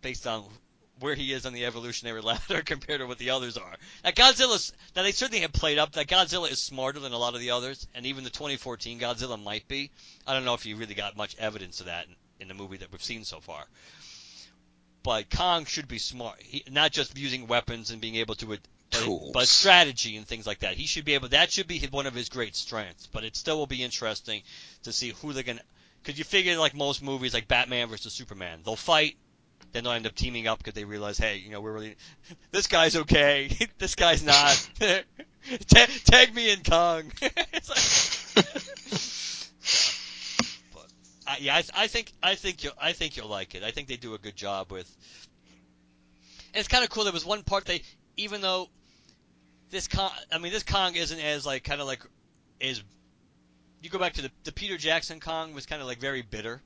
based 0.00 0.26
on 0.26 0.44
where 1.00 1.14
he 1.14 1.32
is 1.32 1.46
on 1.46 1.52
the 1.52 1.66
evolutionary 1.66 2.20
ladder 2.22 2.62
compared 2.62 3.00
to 3.00 3.06
what 3.06 3.18
the 3.18 3.30
others 3.30 3.56
are. 3.56 3.76
Now 4.04 4.10
Godzilla's 4.10 4.72
now 4.94 5.02
they 5.02 5.12
certainly 5.12 5.40
have 5.40 5.52
played 5.52 5.78
up 5.78 5.92
that 5.92 6.06
Godzilla 6.06 6.50
is 6.50 6.62
smarter 6.62 7.00
than 7.00 7.12
a 7.12 7.18
lot 7.18 7.34
of 7.34 7.40
the 7.40 7.50
others, 7.50 7.86
and 7.94 8.06
even 8.06 8.24
the 8.24 8.30
2014 8.30 9.00
Godzilla 9.00 9.42
might 9.42 9.66
be. 9.68 9.90
I 10.26 10.34
don't 10.34 10.44
know 10.44 10.54
if 10.54 10.66
you 10.66 10.76
really 10.76 10.94
got 10.94 11.16
much 11.16 11.36
evidence 11.38 11.80
of 11.80 11.86
that 11.86 12.06
in, 12.06 12.14
in 12.40 12.48
the 12.48 12.54
movie 12.54 12.78
that 12.78 12.92
we've 12.92 13.02
seen 13.02 13.24
so 13.24 13.40
far. 13.40 13.64
But 15.02 15.30
Kong 15.30 15.64
should 15.64 15.88
be 15.88 15.98
smart, 15.98 16.40
he, 16.40 16.62
not 16.70 16.92
just 16.92 17.18
using 17.18 17.48
weapons 17.48 17.90
and 17.90 18.00
being 18.00 18.16
able 18.16 18.36
to, 18.36 18.46
but, 18.46 18.60
Tools. 18.90 19.32
but 19.32 19.48
strategy 19.48 20.16
and 20.16 20.26
things 20.26 20.46
like 20.46 20.60
that. 20.60 20.76
He 20.76 20.86
should 20.86 21.04
be 21.04 21.14
able. 21.14 21.28
That 21.28 21.50
should 21.50 21.66
be 21.66 21.80
one 21.90 22.06
of 22.06 22.14
his 22.14 22.28
great 22.28 22.54
strengths. 22.54 23.06
But 23.06 23.24
it 23.24 23.34
still 23.34 23.58
will 23.58 23.66
be 23.66 23.82
interesting 23.82 24.42
to 24.84 24.92
see 24.92 25.10
who 25.10 25.32
they're 25.32 25.42
gonna. 25.42 25.62
Because 26.02 26.18
you 26.18 26.24
figure 26.24 26.56
like 26.56 26.74
most 26.74 27.02
movies, 27.02 27.34
like 27.34 27.48
Batman 27.48 27.88
versus 27.88 28.12
Superman, 28.12 28.60
they'll 28.64 28.76
fight, 28.76 29.16
then 29.72 29.84
they'll 29.84 29.92
end 29.92 30.06
up 30.06 30.14
teaming 30.14 30.46
up 30.46 30.58
because 30.58 30.74
they 30.74 30.84
realize, 30.84 31.18
hey, 31.18 31.36
you 31.38 31.50
know, 31.50 31.60
we're 31.60 31.72
really 31.72 31.96
this 32.50 32.66
guy's 32.66 32.96
okay, 32.96 33.50
this 33.78 33.94
guy's 33.94 34.22
not. 34.22 34.68
Ta- 35.66 35.86
tag 36.04 36.34
me 36.34 36.52
in 36.52 36.62
Kong. 36.62 37.10
like, 37.20 37.32
but 40.72 40.86
I, 41.26 41.38
yeah, 41.40 41.56
I, 41.56 41.64
I 41.74 41.86
think 41.88 42.12
I 42.22 42.34
think 42.36 42.62
you'll 42.64 42.74
I 42.80 42.92
think 42.92 43.16
you'll 43.16 43.28
like 43.28 43.54
it. 43.54 43.62
I 43.62 43.70
think 43.70 43.88
they 43.88 43.96
do 43.96 44.14
a 44.14 44.18
good 44.18 44.36
job 44.36 44.70
with. 44.70 44.88
And 46.54 46.60
it's 46.60 46.68
kind 46.68 46.84
of 46.84 46.90
cool. 46.90 47.04
There 47.04 47.12
was 47.12 47.24
one 47.24 47.42
part 47.42 47.64
they, 47.64 47.82
even 48.16 48.40
though 48.42 48.68
this 49.70 49.88
Kong, 49.88 50.10
I 50.30 50.38
mean, 50.38 50.52
this 50.52 50.62
Kong 50.62 50.94
isn't 50.94 51.18
as 51.18 51.44
like 51.44 51.64
kind 51.64 51.80
of 51.80 51.86
like 51.86 52.02
is. 52.60 52.82
You 53.82 53.90
go 53.90 53.98
back 53.98 54.14
to 54.14 54.22
the 54.22 54.30
the 54.44 54.52
Peter 54.52 54.76
Jackson 54.76 55.20
Kong 55.20 55.54
was 55.54 55.66
kind 55.66 55.82
of 55.82 55.88
like 55.88 55.98
very 55.98 56.22
bitter, 56.22 56.62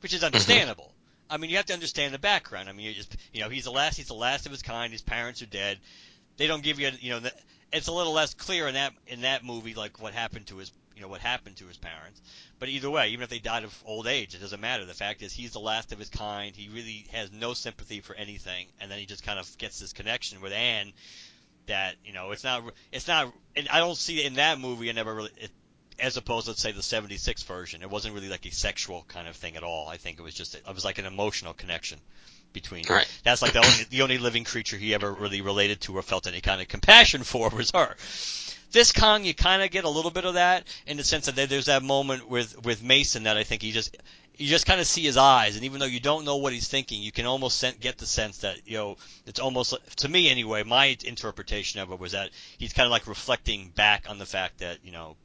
which 0.00 0.12
is 0.12 0.18
mm-hmm. 0.18 0.26
understandable. 0.26 0.92
I 1.30 1.38
mean, 1.38 1.48
you 1.48 1.56
have 1.56 1.66
to 1.66 1.72
understand 1.72 2.12
the 2.12 2.18
background. 2.18 2.68
I 2.68 2.72
mean, 2.72 2.86
you 2.86 2.92
just 2.92 3.16
you 3.32 3.40
know 3.40 3.48
he's 3.48 3.64
the 3.64 3.72
last 3.72 3.96
he's 3.96 4.08
the 4.08 4.14
last 4.14 4.46
of 4.46 4.52
his 4.52 4.62
kind. 4.62 4.92
His 4.92 5.02
parents 5.02 5.40
are 5.42 5.46
dead. 5.46 5.78
They 6.36 6.46
don't 6.46 6.62
give 6.62 6.78
you 6.78 6.90
you 7.00 7.10
know 7.10 7.20
the, 7.20 7.32
it's 7.72 7.88
a 7.88 7.92
little 7.92 8.12
less 8.12 8.34
clear 8.34 8.68
in 8.68 8.74
that 8.74 8.92
in 9.06 9.22
that 9.22 9.44
movie 9.44 9.74
like 9.74 10.00
what 10.00 10.12
happened 10.12 10.46
to 10.48 10.58
his 10.58 10.70
you 10.94 11.00
know 11.00 11.08
what 11.08 11.20
happened 11.20 11.56
to 11.56 11.66
his 11.66 11.78
parents. 11.78 12.20
But 12.58 12.68
either 12.68 12.90
way, 12.90 13.08
even 13.08 13.22
if 13.22 13.30
they 13.30 13.38
died 13.38 13.64
of 13.64 13.82
old 13.86 14.06
age, 14.06 14.34
it 14.34 14.40
doesn't 14.40 14.60
matter. 14.60 14.84
The 14.84 14.94
fact 14.94 15.22
is 15.22 15.32
he's 15.32 15.52
the 15.52 15.60
last 15.60 15.92
of 15.92 15.98
his 15.98 16.10
kind. 16.10 16.54
He 16.54 16.68
really 16.68 17.06
has 17.12 17.32
no 17.32 17.54
sympathy 17.54 18.00
for 18.00 18.14
anything, 18.14 18.66
and 18.80 18.90
then 18.90 18.98
he 18.98 19.06
just 19.06 19.24
kind 19.24 19.38
of 19.38 19.58
gets 19.58 19.80
this 19.80 19.92
connection 19.92 20.40
with 20.42 20.52
Anne 20.52 20.92
that 21.66 21.94
you 22.04 22.12
know 22.12 22.32
it's 22.32 22.44
not 22.44 22.62
it's 22.92 23.08
not. 23.08 23.32
And 23.56 23.68
I 23.68 23.78
don't 23.78 23.96
see 23.96 24.20
it 24.20 24.26
in 24.26 24.34
that 24.34 24.58
movie. 24.58 24.90
I 24.90 24.92
never 24.92 25.14
really. 25.14 25.30
It, 25.38 25.50
as 25.98 26.16
opposed 26.16 26.46
to 26.46 26.50
let's 26.52 26.62
say 26.62 26.72
the 26.72 26.82
76 26.82 27.42
version, 27.44 27.82
it 27.82 27.90
wasn't 27.90 28.14
really 28.14 28.28
like 28.28 28.46
a 28.46 28.52
sexual 28.52 29.04
kind 29.08 29.28
of 29.28 29.36
thing 29.36 29.56
at 29.56 29.62
all. 29.62 29.88
I 29.88 29.96
think 29.96 30.18
it 30.18 30.22
was 30.22 30.34
just 30.34 30.54
it 30.54 30.62
was 30.74 30.84
like 30.84 30.98
an 30.98 31.06
emotional 31.06 31.52
connection 31.52 31.98
between. 32.52 32.84
Right. 32.88 33.08
That's 33.24 33.42
like 33.42 33.52
the 33.52 33.60
only 33.60 33.84
the 33.90 34.02
only 34.02 34.18
living 34.18 34.44
creature 34.44 34.76
he 34.76 34.94
ever 34.94 35.12
really 35.12 35.40
related 35.40 35.80
to 35.82 35.96
or 35.96 36.02
felt 36.02 36.26
any 36.26 36.40
kind 36.40 36.60
of 36.60 36.68
compassion 36.68 37.22
for 37.24 37.48
was 37.50 37.70
her. 37.72 37.96
This 38.70 38.92
Kong, 38.92 39.24
you 39.24 39.34
kind 39.34 39.62
of 39.62 39.70
get 39.70 39.84
a 39.84 39.88
little 39.90 40.10
bit 40.10 40.24
of 40.24 40.34
that 40.34 40.66
in 40.86 40.96
the 40.96 41.04
sense 41.04 41.26
that 41.26 41.36
there's 41.48 41.66
that 41.66 41.82
moment 41.82 42.28
with 42.28 42.64
with 42.64 42.82
Mason 42.82 43.24
that 43.24 43.36
I 43.36 43.44
think 43.44 43.62
he 43.62 43.70
just 43.70 43.96
you 44.38 44.48
just 44.48 44.64
kind 44.64 44.80
of 44.80 44.86
see 44.86 45.02
his 45.02 45.18
eyes, 45.18 45.56
and 45.56 45.64
even 45.64 45.78
though 45.78 45.86
you 45.86 46.00
don't 46.00 46.24
know 46.24 46.36
what 46.36 46.54
he's 46.54 46.68
thinking, 46.68 47.02
you 47.02 47.12
can 47.12 47.26
almost 47.26 47.62
get 47.80 47.98
the 47.98 48.06
sense 48.06 48.38
that 48.38 48.66
you 48.66 48.78
know 48.78 48.96
it's 49.26 49.40
almost 49.40 49.74
to 49.96 50.08
me 50.08 50.30
anyway. 50.30 50.62
My 50.62 50.96
interpretation 51.04 51.80
of 51.80 51.92
it 51.92 51.98
was 51.98 52.12
that 52.12 52.30
he's 52.58 52.72
kind 52.72 52.86
of 52.86 52.90
like 52.90 53.06
reflecting 53.06 53.68
back 53.68 54.06
on 54.08 54.18
the 54.18 54.26
fact 54.26 54.58
that 54.58 54.78
you 54.84 54.92
know 54.92 55.16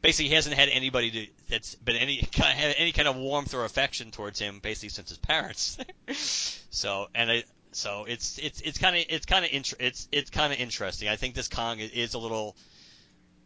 basically 0.00 0.28
he 0.28 0.34
hasn't 0.34 0.56
had 0.56 0.68
anybody 0.68 1.10
to, 1.10 1.26
that's 1.48 1.74
been 1.76 1.96
any 1.96 2.18
kind 2.32 2.58
of, 2.58 2.74
any 2.78 2.92
kind 2.92 3.08
of 3.08 3.16
warmth 3.16 3.54
or 3.54 3.64
affection 3.64 4.10
towards 4.10 4.38
him 4.38 4.60
basically 4.60 4.90
since 4.90 5.08
his 5.08 5.18
parents. 5.18 5.78
so 6.70 7.08
and 7.14 7.30
I 7.30 7.44
so 7.72 8.06
it's 8.08 8.38
it's 8.38 8.60
it's 8.62 8.78
kind 8.78 8.96
of 8.96 9.04
it's 9.08 9.26
kind 9.26 9.44
of 9.44 9.50
it's 9.52 10.08
it's 10.10 10.30
kind 10.30 10.52
of 10.52 10.58
interesting. 10.58 11.08
I 11.08 11.16
think 11.16 11.34
this 11.34 11.48
Kong 11.48 11.78
is 11.80 12.14
a 12.14 12.18
little 12.18 12.56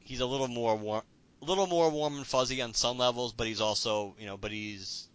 he's 0.01 0.21
a 0.21 0.27
little 0.27 0.49
more 0.49 0.77
warm 0.77 1.03
a 1.43 1.45
little 1.45 1.67
more 1.67 1.91
warm 1.91 2.17
and 2.17 2.27
fuzzy 2.27 2.63
on 2.63 2.73
some 2.73 2.99
levels, 2.99 3.33
but 3.33 3.47
he's 3.47 3.61
also, 3.61 4.15
you 4.19 4.27
know, 4.27 4.37
but 4.37 4.53
he's, 4.53 5.09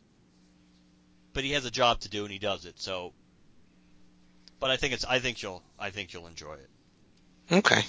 but 1.33 1.43
he 1.43 1.51
has 1.53 1.65
a 1.65 1.71
job 1.71 2.01
to 2.01 2.09
do 2.09 2.23
and 2.23 2.31
he 2.31 2.39
does 2.39 2.65
it. 2.65 2.79
So, 2.79 3.13
but 4.59 4.69
I 4.69 4.77
think 4.77 4.93
it's, 4.93 5.05
I 5.05 5.19
think 5.19 5.41
you'll, 5.41 5.63
I 5.79 5.89
think 5.91 6.13
you'll 6.13 6.27
enjoy 6.27 6.55
it. 6.55 6.69
Okay. 7.51 7.81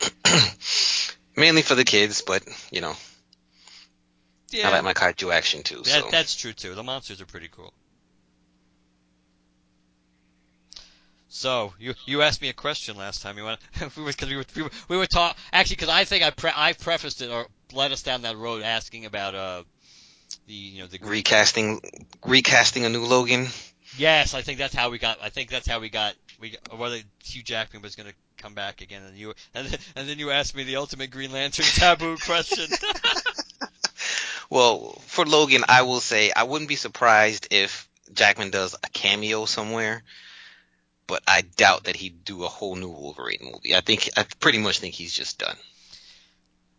Mainly 1.36 1.62
for 1.62 1.74
the 1.74 1.84
kids, 1.84 2.22
but 2.22 2.42
you 2.70 2.80
know, 2.80 2.94
Yeah, 4.50 4.68
I 4.68 4.72
like 4.72 4.84
my 4.84 4.94
kaiju 4.94 5.32
action 5.32 5.62
too. 5.62 5.82
that, 5.82 5.84
So 5.84 6.08
that's 6.10 6.34
true 6.34 6.52
too. 6.52 6.74
The 6.74 6.82
monsters 6.82 7.20
are 7.20 7.26
pretty 7.26 7.48
cool. 7.48 7.72
So 11.28 11.74
you 11.78 11.94
you 12.06 12.22
asked 12.22 12.40
me 12.40 12.48
a 12.48 12.54
question 12.54 12.96
last 12.96 13.20
time. 13.20 13.36
You 13.36 13.44
want 13.44 13.60
we 13.96 14.02
were 14.02 14.10
because 14.10 14.28
we 14.30 14.36
were 14.36 14.44
we 14.54 14.62
were, 14.62 14.70
we 14.88 14.96
were 14.96 15.06
talk 15.06 15.36
actually 15.52 15.76
because 15.76 15.90
I 15.90 16.04
think 16.04 16.24
I 16.24 16.30
pre- 16.30 16.52
I 16.54 16.72
prefaced 16.72 17.20
it 17.20 17.30
or 17.30 17.46
led 17.72 17.92
us 17.92 18.02
down 18.02 18.22
that 18.22 18.38
road 18.38 18.62
asking 18.62 19.04
about 19.04 19.34
uh 19.34 19.64
the 20.46 20.54
you 20.54 20.80
know 20.82 20.86
the 20.86 20.98
recasting, 21.02 21.82
recasting 22.24 22.86
a 22.86 22.88
new 22.88 23.04
Logan. 23.04 23.48
Yes, 23.98 24.34
I 24.34 24.42
think 24.42 24.58
that's 24.58 24.74
how 24.74 24.90
we 24.90 24.98
got. 24.98 25.18
I 25.22 25.30
think 25.30 25.50
that's 25.50 25.66
how 25.66 25.80
we 25.80 25.88
got. 25.88 26.14
We 26.40 26.56
whether 26.74 26.98
Hugh 27.24 27.42
Jackman 27.42 27.82
was 27.82 27.96
going 27.96 28.08
to 28.08 28.14
come 28.36 28.54
back 28.54 28.82
again, 28.82 29.02
and 29.06 29.16
you 29.16 29.32
and 29.54 29.68
then, 29.68 29.78
and 29.96 30.08
then 30.08 30.18
you 30.18 30.30
asked 30.30 30.54
me 30.54 30.64
the 30.64 30.76
ultimate 30.76 31.10
Green 31.10 31.32
Lantern 31.32 31.64
taboo 31.74 32.16
question. 32.18 32.66
Well, 34.48 34.92
for 35.06 35.24
Logan, 35.24 35.64
I 35.68 35.82
will 35.82 36.00
say 36.00 36.30
I 36.34 36.44
wouldn't 36.44 36.68
be 36.68 36.76
surprised 36.76 37.48
if 37.50 37.88
Jackman 38.12 38.50
does 38.50 38.74
a 38.74 38.88
cameo 38.90 39.44
somewhere, 39.44 40.04
but 41.06 41.22
I 41.26 41.42
doubt 41.42 41.84
that 41.84 41.96
he'd 41.96 42.24
do 42.24 42.44
a 42.44 42.48
whole 42.48 42.76
new 42.76 42.88
Wolverine 42.88 43.50
movie. 43.52 43.74
I 43.74 43.80
think 43.80 44.08
I 44.16 44.24
pretty 44.38 44.58
much 44.58 44.78
think 44.78 44.94
he's 44.94 45.12
just 45.12 45.38
done. 45.38 45.56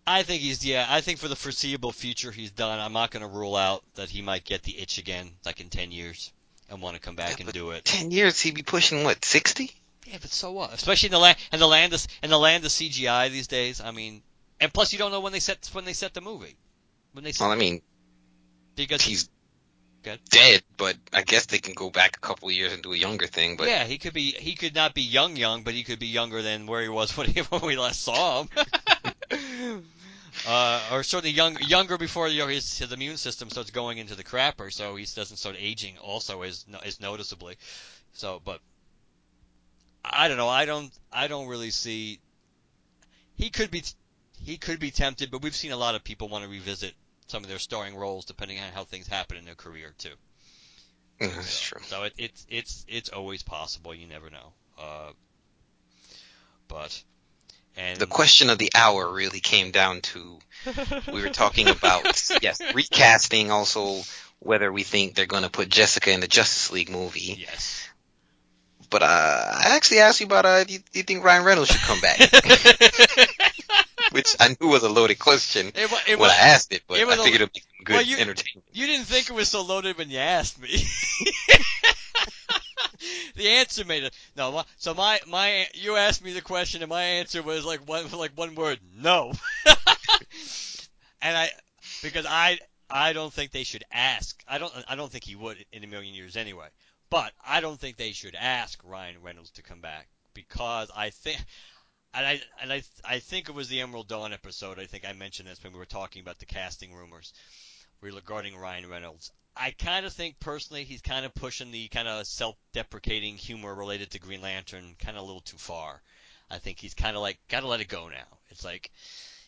I 0.05 0.23
think 0.23 0.41
he's 0.41 0.65
yeah. 0.65 0.85
I 0.89 1.01
think 1.01 1.19
for 1.19 1.27
the 1.27 1.35
foreseeable 1.35 1.91
future 1.91 2.31
he's 2.31 2.51
done. 2.51 2.79
I'm 2.79 2.93
not 2.93 3.11
going 3.11 3.23
to 3.23 3.37
rule 3.37 3.57
out 3.57 3.83
that 3.95 4.09
he 4.09 4.21
might 4.21 4.45
get 4.45 4.63
the 4.63 4.79
itch 4.79 4.97
again, 4.97 5.31
like 5.45 5.59
in 5.59 5.69
ten 5.69 5.91
years, 5.91 6.31
and 6.69 6.81
want 6.81 6.95
to 6.95 7.01
come 7.01 7.15
back 7.15 7.39
Yeah, 7.39 7.45
and 7.45 7.53
do 7.53 7.71
it. 7.71 7.85
Ten 7.85 8.11
years, 8.11 8.39
he'd 8.39 8.55
be 8.55 8.63
pushing 8.63 9.03
what 9.03 9.23
sixty? 9.23 9.71
Yeah, 10.05 10.17
but 10.21 10.29
so 10.29 10.51
what? 10.51 10.73
Especially 10.73 11.07
in 11.07 11.11
the 11.11 11.19
land 11.19 11.37
in 11.51 11.59
the 11.59 11.67
land 11.67 11.93
of 11.93 12.05
in 12.23 12.29
the 12.29 12.39
land 12.39 12.63
of 12.63 12.71
CGI 12.71 13.29
these 13.29 13.47
days. 13.47 13.81
I 13.81 13.91
mean, 13.91 14.21
and 14.59 14.73
plus 14.73 14.93
you 14.93 14.99
don't 14.99 15.11
know 15.11 15.19
when 15.19 15.33
they 15.33 15.39
set 15.39 15.69
when 15.73 15.85
they 15.85 15.93
set 15.93 16.13
the 16.13 16.21
movie. 16.21 16.55
When 17.13 17.23
they 17.23 17.31
set, 17.31 17.45
Well, 17.45 17.51
I 17.51 17.55
mean, 17.55 17.81
because 18.75 19.01
he's 19.01 19.29
Good. 20.03 20.19
dead, 20.29 20.61
but 20.77 20.95
I 21.11 21.23
guess 21.23 21.47
they 21.47 21.57
can 21.57 21.73
go 21.73 21.89
back 21.89 22.15
a 22.15 22.19
couple 22.19 22.47
of 22.47 22.53
years 22.53 22.71
and 22.71 22.81
do 22.81 22.93
a 22.93 22.97
younger 22.97 23.27
thing. 23.27 23.57
But 23.57 23.67
yeah, 23.67 23.83
he 23.83 23.97
could 23.97 24.13
be. 24.13 24.31
He 24.31 24.55
could 24.55 24.75
not 24.75 24.93
be 24.93 25.01
young, 25.01 25.35
young, 25.35 25.63
but 25.63 25.73
he 25.73 25.83
could 25.83 25.99
be 25.99 26.07
younger 26.07 26.41
than 26.41 26.67
where 26.67 26.81
he 26.81 26.89
was 26.89 27.17
when, 27.17 27.27
he, 27.27 27.41
when 27.41 27.61
we 27.61 27.75
last 27.75 28.01
saw 28.01 28.43
him. 28.43 28.49
uh, 30.47 30.89
or 30.91 31.03
certainly 31.03 31.31
young, 31.31 31.57
younger 31.61 31.97
before 31.97 32.27
you 32.27 32.39
know, 32.39 32.47
his 32.47 32.77
his 32.77 32.91
immune 32.91 33.17
system 33.17 33.49
starts 33.49 33.71
going 33.71 33.97
into 33.97 34.15
the 34.15 34.23
crapper, 34.23 34.71
so 34.71 34.95
he 34.95 35.05
doesn't 35.05 35.37
start 35.37 35.55
aging 35.59 35.97
also 35.97 36.41
as 36.41 36.65
as 36.85 36.99
noticeably. 36.99 37.57
So, 38.13 38.41
but 38.43 38.59
I 40.03 40.27
don't 40.27 40.37
know. 40.37 40.49
I 40.49 40.65
don't. 40.65 40.91
I 41.11 41.27
don't 41.27 41.47
really 41.47 41.71
see. 41.71 42.19
He 43.35 43.49
could 43.49 43.71
be. 43.71 43.83
He 44.39 44.57
could 44.57 44.79
be 44.79 44.91
tempted, 44.91 45.31
but 45.31 45.41
we've 45.41 45.55
seen 45.55 45.71
a 45.71 45.77
lot 45.77 45.95
of 45.95 46.03
people 46.03 46.27
want 46.27 46.43
to 46.43 46.49
revisit 46.49 46.93
some 47.27 47.43
of 47.43 47.49
their 47.49 47.59
starring 47.59 47.95
roles 47.95 48.25
depending 48.25 48.59
on 48.59 48.71
how 48.71 48.83
things 48.83 49.07
happen 49.07 49.37
in 49.37 49.45
their 49.45 49.55
career 49.55 49.93
too. 49.97 50.13
Mm, 51.19 51.35
that's 51.35 51.61
true. 51.61 51.81
So 51.83 52.03
it, 52.03 52.13
it's 52.17 52.45
it's 52.49 52.85
it's 52.87 53.09
always 53.09 53.43
possible. 53.43 53.93
You 53.93 54.07
never 54.07 54.29
know. 54.29 54.53
Uh, 54.79 55.11
but 56.67 57.03
and 57.77 57.97
The 57.99 58.07
question 58.07 58.49
of 58.49 58.57
the 58.57 58.71
hour 58.75 59.09
really 59.11 59.39
came 59.39 59.71
down 59.71 60.01
to 60.01 60.39
we 61.13 61.21
were 61.21 61.29
talking 61.29 61.69
about 61.69 62.05
yes 62.41 62.59
recasting, 62.73 63.51
also 63.51 64.01
whether 64.39 64.71
we 64.71 64.83
think 64.83 65.15
they're 65.15 65.25
going 65.25 65.43
to 65.43 65.49
put 65.49 65.69
Jessica 65.69 66.11
in 66.11 66.19
the 66.19 66.27
Justice 66.27 66.71
League 66.71 66.89
movie. 66.89 67.35
yes. 67.39 67.87
But 68.89 69.03
uh, 69.03 69.05
I 69.05 69.75
actually 69.75 69.99
asked 69.99 70.19
you 70.21 70.25
about 70.27 70.45
uh, 70.45 70.63
do 70.63 70.73
you, 70.73 70.79
do 70.79 70.99
you 70.99 71.03
think 71.03 71.23
Ryan 71.23 71.43
Reynolds 71.43 71.69
should 71.71 71.81
come 71.81 71.99
back? 72.01 72.19
Which 74.11 74.35
I 74.39 74.55
knew 74.59 74.69
was 74.69 74.83
a 74.83 74.89
loaded 74.89 75.19
question 75.19 75.67
It, 75.75 75.91
it 76.07 76.17
when 76.17 76.19
was, 76.19 76.31
I 76.31 76.35
asked 76.47 76.71
it, 76.71 76.83
but 76.87 76.97
it 76.97 77.07
I 77.07 77.13
a- 77.13 77.17
figured 77.17 77.41
it'd 77.41 77.51
be 77.53 77.61
good 77.83 77.93
well, 77.93 78.01
you- 78.03 78.15
entertainment. 78.17 78.63
you 78.71 78.87
didn't 78.87 79.05
think 79.05 79.29
it 79.29 79.33
was 79.33 79.49
so 79.49 79.61
loaded 79.63 79.97
when 79.97 80.09
you 80.09 80.19
asked 80.19 80.61
me. 80.61 80.69
the 83.35 83.47
answer 83.47 83.85
made 83.85 84.03
it. 84.03 84.13
No, 84.35 84.51
my, 84.51 84.65
so 84.77 84.93
my 84.93 85.19
my 85.27 85.67
you 85.73 85.95
asked 85.95 86.23
me 86.23 86.33
the 86.33 86.41
question 86.41 86.81
and 86.81 86.89
my 86.89 87.03
answer 87.03 87.41
was 87.41 87.65
like 87.65 87.87
one 87.87 88.09
like 88.11 88.31
one 88.35 88.55
word, 88.55 88.79
no. 88.95 89.33
and 91.21 91.37
I 91.37 91.49
because 92.01 92.25
I 92.27 92.59
I 92.89 93.13
don't 93.13 93.33
think 93.33 93.51
they 93.51 93.63
should 93.63 93.83
ask. 93.91 94.41
I 94.47 94.57
don't 94.57 94.73
I 94.87 94.95
don't 94.95 95.11
think 95.11 95.23
he 95.23 95.35
would 95.35 95.65
in 95.71 95.83
a 95.83 95.87
million 95.87 96.13
years 96.13 96.37
anyway. 96.37 96.67
But 97.09 97.31
I 97.45 97.61
don't 97.61 97.79
think 97.79 97.95
they 97.95 98.11
should 98.11 98.35
ask 98.35 98.81
Ryan 98.83 99.21
Reynolds 99.21 99.51
to 99.51 99.61
come 99.61 99.79
back 99.79 100.09
because 100.33 100.91
I 100.95 101.09
think 101.09 101.39
and 102.13 102.25
I 102.25 102.41
and 102.61 102.73
I 102.73 102.83
I 103.03 103.19
think 103.19 103.49
it 103.49 103.55
was 103.55 103.69
the 103.69 103.81
Emerald 103.81 104.07
Dawn 104.07 104.33
episode. 104.33 104.79
I 104.79 104.85
think 104.85 105.05
I 105.05 105.13
mentioned 105.13 105.47
this 105.47 105.63
when 105.63 105.73
we 105.73 105.79
were 105.79 105.85
talking 105.85 106.21
about 106.21 106.39
the 106.39 106.45
casting 106.45 106.93
rumors 106.93 107.33
regarding 108.01 108.57
Ryan 108.57 108.89
Reynolds. 108.89 109.31
I 109.59 109.71
kind 109.71 110.05
of 110.05 110.13
think 110.13 110.39
personally 110.39 110.83
he's 110.83 111.01
kind 111.01 111.25
of 111.25 111.33
pushing 111.33 111.71
the 111.71 111.87
kind 111.87 112.07
of 112.07 112.25
self-deprecating 112.27 113.37
humor 113.37 113.73
related 113.73 114.11
to 114.11 114.19
Green 114.19 114.41
Lantern 114.41 114.95
kind 114.99 115.17
of 115.17 115.23
a 115.23 115.25
little 115.25 115.41
too 115.41 115.57
far. 115.57 116.01
I 116.49 116.59
think 116.59 116.79
he's 116.79 116.93
kind 116.93 117.15
of 117.15 117.21
like 117.21 117.37
got 117.49 117.61
to 117.61 117.67
let 117.67 117.81
it 117.81 117.87
go 117.87 118.07
now. 118.07 118.37
It's 118.49 118.63
like, 118.63 118.91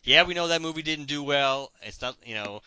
yeah, 0.02 0.24
we 0.24 0.34
know 0.34 0.48
that 0.48 0.62
movie 0.62 0.82
didn't 0.82 1.06
do 1.06 1.22
well. 1.22 1.72
It's 1.82 2.00
not, 2.02 2.16
you 2.24 2.34
know, 2.34 2.62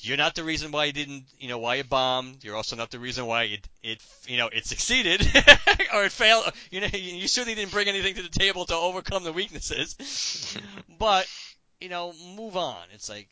you're 0.00 0.16
not 0.16 0.34
the 0.34 0.44
reason 0.44 0.72
why 0.72 0.86
it 0.86 0.94
didn't, 0.94 1.24
you 1.38 1.48
know, 1.48 1.58
why 1.58 1.76
it 1.76 1.88
bombed. 1.88 2.42
You're 2.42 2.56
also 2.56 2.76
not 2.76 2.90
the 2.90 2.98
reason 2.98 3.26
why 3.26 3.44
it, 3.44 3.68
it, 3.82 4.02
you 4.26 4.36
know, 4.36 4.48
it 4.48 4.66
succeeded 4.66 5.20
or 5.94 6.04
it 6.04 6.12
failed. 6.12 6.52
You 6.70 6.80
know, 6.80 6.88
you 6.92 7.14
you 7.14 7.28
certainly 7.28 7.54
didn't 7.54 7.72
bring 7.72 7.88
anything 7.88 8.14
to 8.16 8.22
the 8.22 8.28
table 8.28 8.64
to 8.66 8.74
overcome 8.74 9.24
the 9.24 9.32
weaknesses. 9.32 10.56
but, 10.98 11.28
you 11.80 11.88
know, 11.88 12.14
move 12.36 12.56
on. 12.56 12.82
It's 12.92 13.08
like 13.08 13.28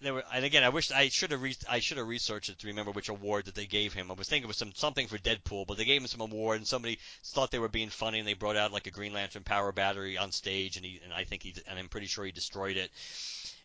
there 0.00 0.14
were, 0.14 0.24
and 0.32 0.44
again, 0.44 0.64
I 0.64 0.68
wish 0.68 0.90
I 0.90 1.08
should 1.08 1.30
have 1.30 1.42
re- 1.42 1.56
I 1.68 1.80
should 1.80 1.98
have 1.98 2.08
researched 2.08 2.48
it 2.48 2.58
to 2.58 2.66
remember 2.66 2.90
which 2.90 3.08
award 3.08 3.46
that 3.46 3.54
they 3.54 3.66
gave 3.66 3.92
him. 3.92 4.10
I 4.10 4.14
was 4.14 4.28
thinking 4.28 4.44
it 4.44 4.48
was 4.48 4.56
some 4.56 4.72
something 4.74 5.06
for 5.06 5.18
Deadpool, 5.18 5.66
but 5.66 5.76
they 5.76 5.84
gave 5.84 6.00
him 6.00 6.06
some 6.06 6.20
award, 6.20 6.58
and 6.58 6.66
somebody 6.66 6.98
thought 7.24 7.50
they 7.50 7.58
were 7.58 7.68
being 7.68 7.90
funny, 7.90 8.18
and 8.18 8.28
they 8.28 8.34
brought 8.34 8.56
out 8.56 8.72
like 8.72 8.86
a 8.86 8.90
Green 8.90 9.12
Lantern 9.12 9.42
power 9.42 9.72
battery 9.72 10.18
on 10.18 10.32
stage, 10.32 10.76
and 10.76 10.84
he 10.84 11.00
and 11.04 11.12
I 11.12 11.24
think 11.24 11.42
he 11.42 11.54
and 11.68 11.78
I'm 11.78 11.88
pretty 11.88 12.06
sure 12.06 12.24
he 12.24 12.32
destroyed 12.32 12.76
it, 12.76 12.90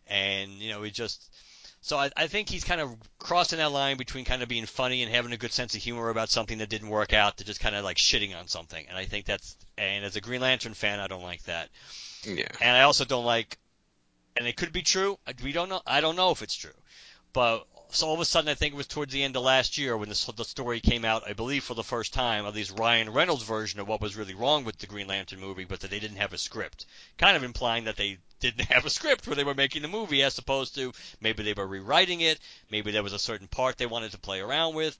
and 0.06 0.52
you 0.52 0.70
know 0.70 0.82
he 0.82 0.90
just. 0.90 1.30
So 1.82 1.96
I, 1.96 2.10
I 2.14 2.26
think 2.26 2.50
he's 2.50 2.62
kind 2.62 2.82
of 2.82 2.94
crossing 3.18 3.56
that 3.56 3.72
line 3.72 3.96
between 3.96 4.26
kind 4.26 4.42
of 4.42 4.50
being 4.50 4.66
funny 4.66 5.02
and 5.02 5.10
having 5.10 5.32
a 5.32 5.38
good 5.38 5.52
sense 5.52 5.74
of 5.74 5.82
humor 5.82 6.10
about 6.10 6.28
something 6.28 6.58
that 6.58 6.68
didn't 6.68 6.90
work 6.90 7.14
out 7.14 7.38
to 7.38 7.44
just 7.44 7.58
kind 7.58 7.74
of 7.74 7.84
like 7.84 7.96
shitting 7.96 8.38
on 8.38 8.48
something. 8.48 8.84
And 8.86 8.98
I 8.98 9.06
think 9.06 9.24
that's 9.24 9.56
and 9.78 10.04
as 10.04 10.14
a 10.14 10.20
Green 10.20 10.42
Lantern 10.42 10.74
fan, 10.74 11.00
I 11.00 11.06
don't 11.06 11.22
like 11.22 11.42
that. 11.44 11.70
Yeah. 12.24 12.48
And 12.60 12.76
I 12.76 12.82
also 12.82 13.04
don't 13.04 13.24
like, 13.24 13.58
and 14.36 14.46
it 14.46 14.56
could 14.56 14.72
be 14.72 14.82
true. 14.82 15.18
We 15.42 15.52
don't 15.52 15.68
know. 15.68 15.82
I 15.86 16.00
don't 16.00 16.16
know 16.16 16.30
if 16.30 16.42
it's 16.42 16.54
true. 16.54 16.70
But 17.32 17.66
so 17.90 18.08
all 18.08 18.14
of 18.14 18.20
a 18.20 18.24
sudden, 18.24 18.48
I 18.48 18.54
think 18.54 18.74
it 18.74 18.76
was 18.76 18.86
towards 18.86 19.12
the 19.12 19.22
end 19.22 19.36
of 19.36 19.42
last 19.42 19.78
year 19.78 19.96
when 19.96 20.08
this, 20.08 20.24
the 20.24 20.44
story 20.44 20.80
came 20.80 21.04
out, 21.04 21.28
I 21.28 21.32
believe 21.32 21.64
for 21.64 21.74
the 21.74 21.84
first 21.84 22.12
time, 22.12 22.44
of 22.44 22.54
these 22.54 22.70
Ryan 22.70 23.10
Reynolds 23.10 23.42
version 23.42 23.80
of 23.80 23.88
what 23.88 24.00
was 24.00 24.16
really 24.16 24.34
wrong 24.34 24.64
with 24.64 24.78
the 24.78 24.86
Green 24.86 25.08
Lantern 25.08 25.40
movie, 25.40 25.64
but 25.64 25.80
that 25.80 25.90
they 25.90 26.00
didn't 26.00 26.18
have 26.18 26.32
a 26.32 26.38
script. 26.38 26.86
Kind 27.18 27.36
of 27.36 27.42
implying 27.42 27.84
that 27.84 27.96
they 27.96 28.18
didn't 28.40 28.70
have 28.72 28.86
a 28.86 28.90
script 28.90 29.26
where 29.26 29.36
they 29.36 29.44
were 29.44 29.54
making 29.54 29.82
the 29.82 29.88
movie, 29.88 30.22
as 30.22 30.38
opposed 30.38 30.74
to 30.76 30.92
maybe 31.20 31.42
they 31.42 31.52
were 31.52 31.66
rewriting 31.66 32.20
it, 32.20 32.38
maybe 32.70 32.90
there 32.90 33.02
was 33.02 33.12
a 33.12 33.18
certain 33.18 33.48
part 33.48 33.78
they 33.78 33.86
wanted 33.86 34.12
to 34.12 34.18
play 34.18 34.40
around 34.40 34.74
with, 34.74 34.96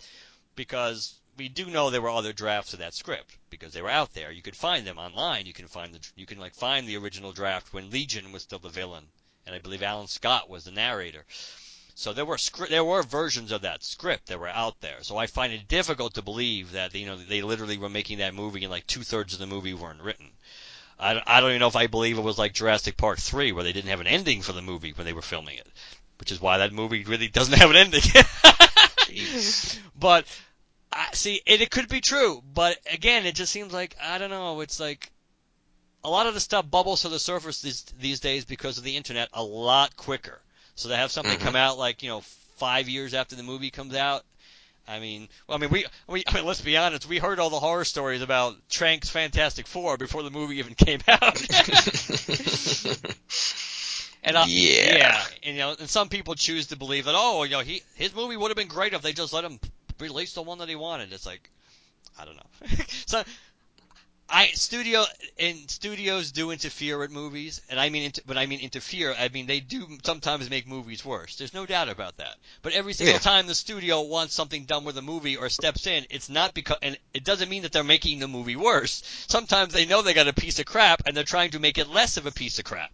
because 0.57 1.15
we 1.37 1.49
do 1.49 1.67
know 1.67 1.91
there 1.91 2.03
were 2.03 2.11
other 2.11 2.33
drafts 2.33 2.75
of 2.75 2.81
that 2.81 2.95
script 2.95 3.39
because 3.49 3.73
they 3.73 3.83
were 3.83 3.89
out 3.89 4.13
there. 4.15 4.31
You 4.31 4.43
could 4.43 4.57
find 4.57 4.87
them 4.87 4.99
online. 4.99 5.47
You 5.47 5.53
can 5.53 5.69
find 5.69 5.95
the 5.95 6.01
you 6.15 6.27
can 6.27 6.39
like 6.39 6.55
find 6.55 6.87
the 6.87 6.97
original 6.97 7.33
draft 7.33 7.73
when 7.73 7.91
Legion 7.91 8.31
was 8.31 8.43
still 8.43 8.59
the 8.59 8.69
villain, 8.69 9.09
and 9.47 9.55
I 9.55 9.59
believe 9.59 9.83
Alan 9.83 10.07
Scott 10.07 10.49
was 10.49 10.65
the 10.65 10.71
narrator. 10.71 11.25
So 11.95 12.13
there 12.13 12.25
were 12.25 12.39
script, 12.39 12.71
there 12.71 12.85
were 12.85 13.03
versions 13.03 13.53
of 13.53 13.63
that 13.63 13.85
script 13.85 14.27
that 14.27 14.41
were 14.41 14.49
out 14.49 14.81
there. 14.81 15.03
So 15.03 15.17
I 15.19 15.27
find 15.27 15.53
it 15.53 15.69
difficult 15.69 16.15
to 16.15 16.23
believe 16.23 16.73
that 16.73 16.95
you 16.95 17.07
know 17.07 17.17
they 17.17 17.43
literally 17.43 17.77
were 17.77 17.91
making 17.91 18.19
that 18.19 18.35
movie 18.35 18.65
and 18.65 18.71
like 18.71 18.87
two 18.87 19.03
thirds 19.03 19.35
of 19.35 19.39
the 19.39 19.47
movie 19.47 19.75
weren't 19.75 20.03
written. 20.03 20.31
I, 20.99 21.23
I 21.27 21.41
don't 21.41 21.51
even 21.51 21.61
know 21.61 21.69
if 21.69 21.77
I 21.77 21.87
believe 21.89 22.19
it 22.19 22.23
was 22.23 22.39
like 22.39 22.55
Jurassic 22.55 22.97
Park 22.97 23.19
three 23.19 23.53
where 23.53 23.65
they 23.65 23.73
didn't 23.73 23.91
have 23.91 24.01
an 24.01 24.07
ending 24.07 24.43
for 24.43 24.53
the 24.53 24.63
movie 24.63 24.93
when 24.93 25.05
they 25.07 25.13
were 25.13 25.23
filming 25.23 25.59
it. 25.59 25.67
which 26.19 26.31
is 26.31 26.41
why 26.41 26.59
that 26.59 26.73
movie 26.73 27.05
really 27.05 27.29
doesn't 27.29 27.59
have 27.59 27.71
an 27.71 27.77
ending. 27.77 28.03
But 29.99 30.27
I 30.93 31.09
see, 31.13 31.41
it, 31.47 31.61
it 31.61 31.71
could 31.71 31.89
be 31.89 32.01
true, 32.01 32.43
but 32.55 32.79
again, 32.93 33.27
it 33.27 33.35
just 33.35 33.53
seems 33.53 33.73
like 33.73 33.97
I 34.03 34.19
don't 34.19 34.31
know. 34.31 34.61
It's 34.61 34.79
like 34.81 35.11
a 36.05 36.11
lot 36.11 36.27
of 36.27 36.35
the 36.35 36.41
stuff 36.41 36.71
bubbles 36.71 37.03
to 37.03 37.09
the 37.09 37.19
surface 37.19 37.61
these 37.63 37.83
these 38.01 38.21
days 38.21 38.45
because 38.45 38.79
of 38.79 38.85
the 38.85 38.97
internet 38.97 39.29
a 39.33 39.43
lot 39.43 39.97
quicker. 39.97 40.41
So 40.75 40.89
to 40.89 40.97
have 40.97 41.11
something 41.11 41.39
Mhm. 41.39 41.43
come 41.43 41.57
out 41.57 41.79
like 41.79 42.03
you 42.03 42.09
know 42.09 42.23
five 42.57 42.89
years 42.89 43.15
after 43.15 43.37
the 43.37 43.43
movie 43.43 43.71
comes 43.71 43.95
out. 43.95 44.25
I 44.89 44.99
mean, 44.99 45.29
well, 45.47 45.57
I 45.57 45.61
mean, 45.61 45.71
we, 45.71 45.85
we, 46.09 46.25
I 46.27 46.35
mean, 46.35 46.45
let's 46.47 46.63
be 46.63 46.77
honest. 46.77 47.07
We 47.09 47.19
heard 47.19 47.39
all 47.39 47.51
the 47.51 47.61
horror 47.61 47.85
stories 47.85 48.23
about 48.23 48.57
Trank's 48.69 49.09
Fantastic 49.09 49.69
Four 49.69 49.97
before 49.97 50.25
the 50.25 50.31
movie 50.31 50.57
even 50.59 50.75
came 50.87 51.01
out. 51.07 51.41
And 54.23 54.37
uh, 54.37 54.45
Yeah. 54.47 54.97
yeah, 54.97 55.25
and 55.45 55.55
you 55.57 55.61
know, 55.61 55.75
and 55.79 55.89
some 55.89 56.11
people 56.11 56.35
choose 56.35 56.67
to 56.69 56.77
believe 56.77 57.07
that 57.07 57.15
oh, 57.17 57.43
you 57.45 57.53
know, 57.53 57.61
he 57.61 57.83
his 57.95 58.15
movie 58.15 58.37
would 58.37 58.51
have 58.51 58.57
been 58.57 58.69
great 58.69 58.93
if 58.93 59.01
they 59.01 59.13
just 59.15 59.33
let 59.33 59.45
him 59.45 59.59
release 59.99 60.35
the 60.35 60.43
one 60.43 60.59
that 60.59 60.69
he 60.69 60.77
wanted. 60.77 61.13
It's 61.13 61.25
like, 61.25 61.49
I 62.19 62.27
don't 62.27 62.37
know. 62.37 62.69
so, 63.07 63.23
I 64.41 64.53
studio 64.53 65.05
and 65.39 65.71
studios 65.71 66.33
do 66.33 66.51
interfere 66.51 66.97
with 66.97 67.11
movies, 67.11 67.61
and 67.69 67.79
I 67.79 67.91
mean, 67.91 68.11
when 68.25 68.39
I 68.39 68.47
mean 68.47 68.61
interfere, 68.61 69.15
I 69.19 69.29
mean 69.29 69.47
they 69.47 69.61
do 69.61 69.99
sometimes 70.03 70.49
make 70.49 70.67
movies 70.67 71.05
worse. 71.05 71.37
There's 71.37 71.53
no 71.53 71.67
doubt 71.67 71.91
about 71.91 72.17
that. 72.17 72.37
But 72.63 72.73
every 72.73 72.95
single 72.95 73.17
Yeah. 73.17 73.19
time 73.21 73.47
the 73.47 73.55
studio 73.55 74.01
wants 74.01 74.33
something 74.35 74.65
done 74.65 74.85
with 74.85 74.97
a 74.97 75.03
movie 75.03 75.37
or 75.37 75.51
steps 75.51 75.87
in, 75.87 76.07
it's 76.09 76.31
not 76.31 76.55
because, 76.55 76.79
and 76.81 76.99
it 77.13 77.23
doesn't 77.23 77.51
mean 77.51 77.65
that 77.65 77.73
they're 77.73 77.85
making 77.85 78.19
the 78.19 78.29
movie 78.29 78.57
worse. 78.57 79.03
Sometimes 79.29 79.75
they 79.75 79.85
know 79.85 80.01
they 80.01 80.15
got 80.15 80.27
a 80.27 80.33
piece 80.33 80.59
of 80.59 80.65
crap, 80.65 81.03
and 81.05 81.15
they're 81.15 81.25
trying 81.25 81.51
to 81.51 81.59
make 81.59 81.77
it 81.77 81.91
less 81.91 82.17
of 82.17 82.25
a 82.25 82.33
piece 82.33 82.59
of 82.59 82.65
crap. 82.65 82.93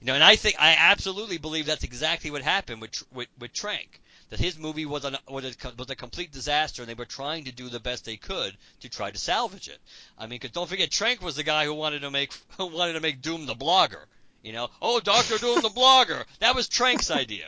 You 0.00 0.06
know, 0.06 0.14
and 0.14 0.22
I 0.22 0.36
think 0.36 0.54
I 0.60 0.76
absolutely 0.78 1.38
believe 1.38 1.66
that's 1.66 1.82
exactly 1.82 2.30
what 2.30 2.42
happened 2.42 2.80
with 2.80 3.02
with, 3.12 3.28
with 3.40 3.52
Trank. 3.52 4.00
That 4.30 4.40
his 4.40 4.58
movie 4.58 4.86
was 4.86 5.04
an, 5.04 5.16
was 5.28 5.44
a 5.44 5.72
was 5.78 5.88
a 5.90 5.94
complete 5.96 6.32
disaster, 6.32 6.82
and 6.82 6.88
they 6.88 6.94
were 6.94 7.04
trying 7.04 7.44
to 7.44 7.52
do 7.52 7.68
the 7.68 7.78
best 7.78 8.04
they 8.04 8.16
could 8.16 8.56
to 8.80 8.88
try 8.88 9.10
to 9.10 9.18
salvage 9.18 9.68
it. 9.68 9.78
I 10.18 10.26
mean, 10.26 10.40
'cause 10.40 10.50
don't 10.50 10.68
forget, 10.68 10.90
Trank 10.90 11.22
was 11.22 11.36
the 11.36 11.44
guy 11.44 11.64
who 11.64 11.74
wanted 11.74 12.00
to 12.00 12.10
make 12.10 12.32
who 12.58 12.66
wanted 12.66 12.94
to 12.94 13.00
make 13.00 13.22
Doom 13.22 13.46
the 13.46 13.54
blogger. 13.54 14.04
You 14.42 14.52
know, 14.52 14.70
oh, 14.80 15.00
Doctor 15.00 15.38
Doom 15.38 15.60
the 15.60 15.68
blogger. 15.68 16.24
That 16.38 16.54
was 16.54 16.68
Trank's 16.68 17.10
idea. 17.10 17.46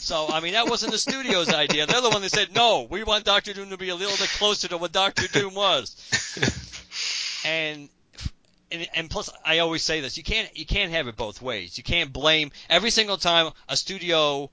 So 0.00 0.28
I 0.28 0.40
mean, 0.40 0.52
that 0.52 0.68
wasn't 0.68 0.92
the 0.92 0.98
studio's 0.98 1.48
idea. 1.48 1.86
They're 1.86 2.00
the 2.00 2.10
one 2.10 2.22
that 2.22 2.30
said, 2.30 2.54
no, 2.54 2.86
we 2.90 3.04
want 3.04 3.24
Doctor 3.24 3.52
Doom 3.52 3.70
to 3.70 3.76
be 3.76 3.88
a 3.88 3.94
little 3.94 4.16
bit 4.16 4.28
closer 4.30 4.68
to 4.68 4.78
what 4.78 4.92
Doctor 4.92 5.26
Doom 5.28 5.54
was. 5.54 5.96
And 7.44 7.88
and, 8.72 8.88
and 8.94 9.10
plus, 9.10 9.30
I 9.44 9.58
always 9.58 9.82
say 9.82 10.00
this: 10.00 10.16
you 10.16 10.22
can't 10.22 10.56
you 10.56 10.66
can't 10.66 10.92
have 10.92 11.08
it 11.08 11.16
both 11.16 11.42
ways. 11.42 11.76
You 11.76 11.82
can't 11.84 12.12
blame 12.12 12.52
every 12.68 12.90
single 12.90 13.16
time 13.16 13.52
a 13.68 13.76
studio 13.76 14.50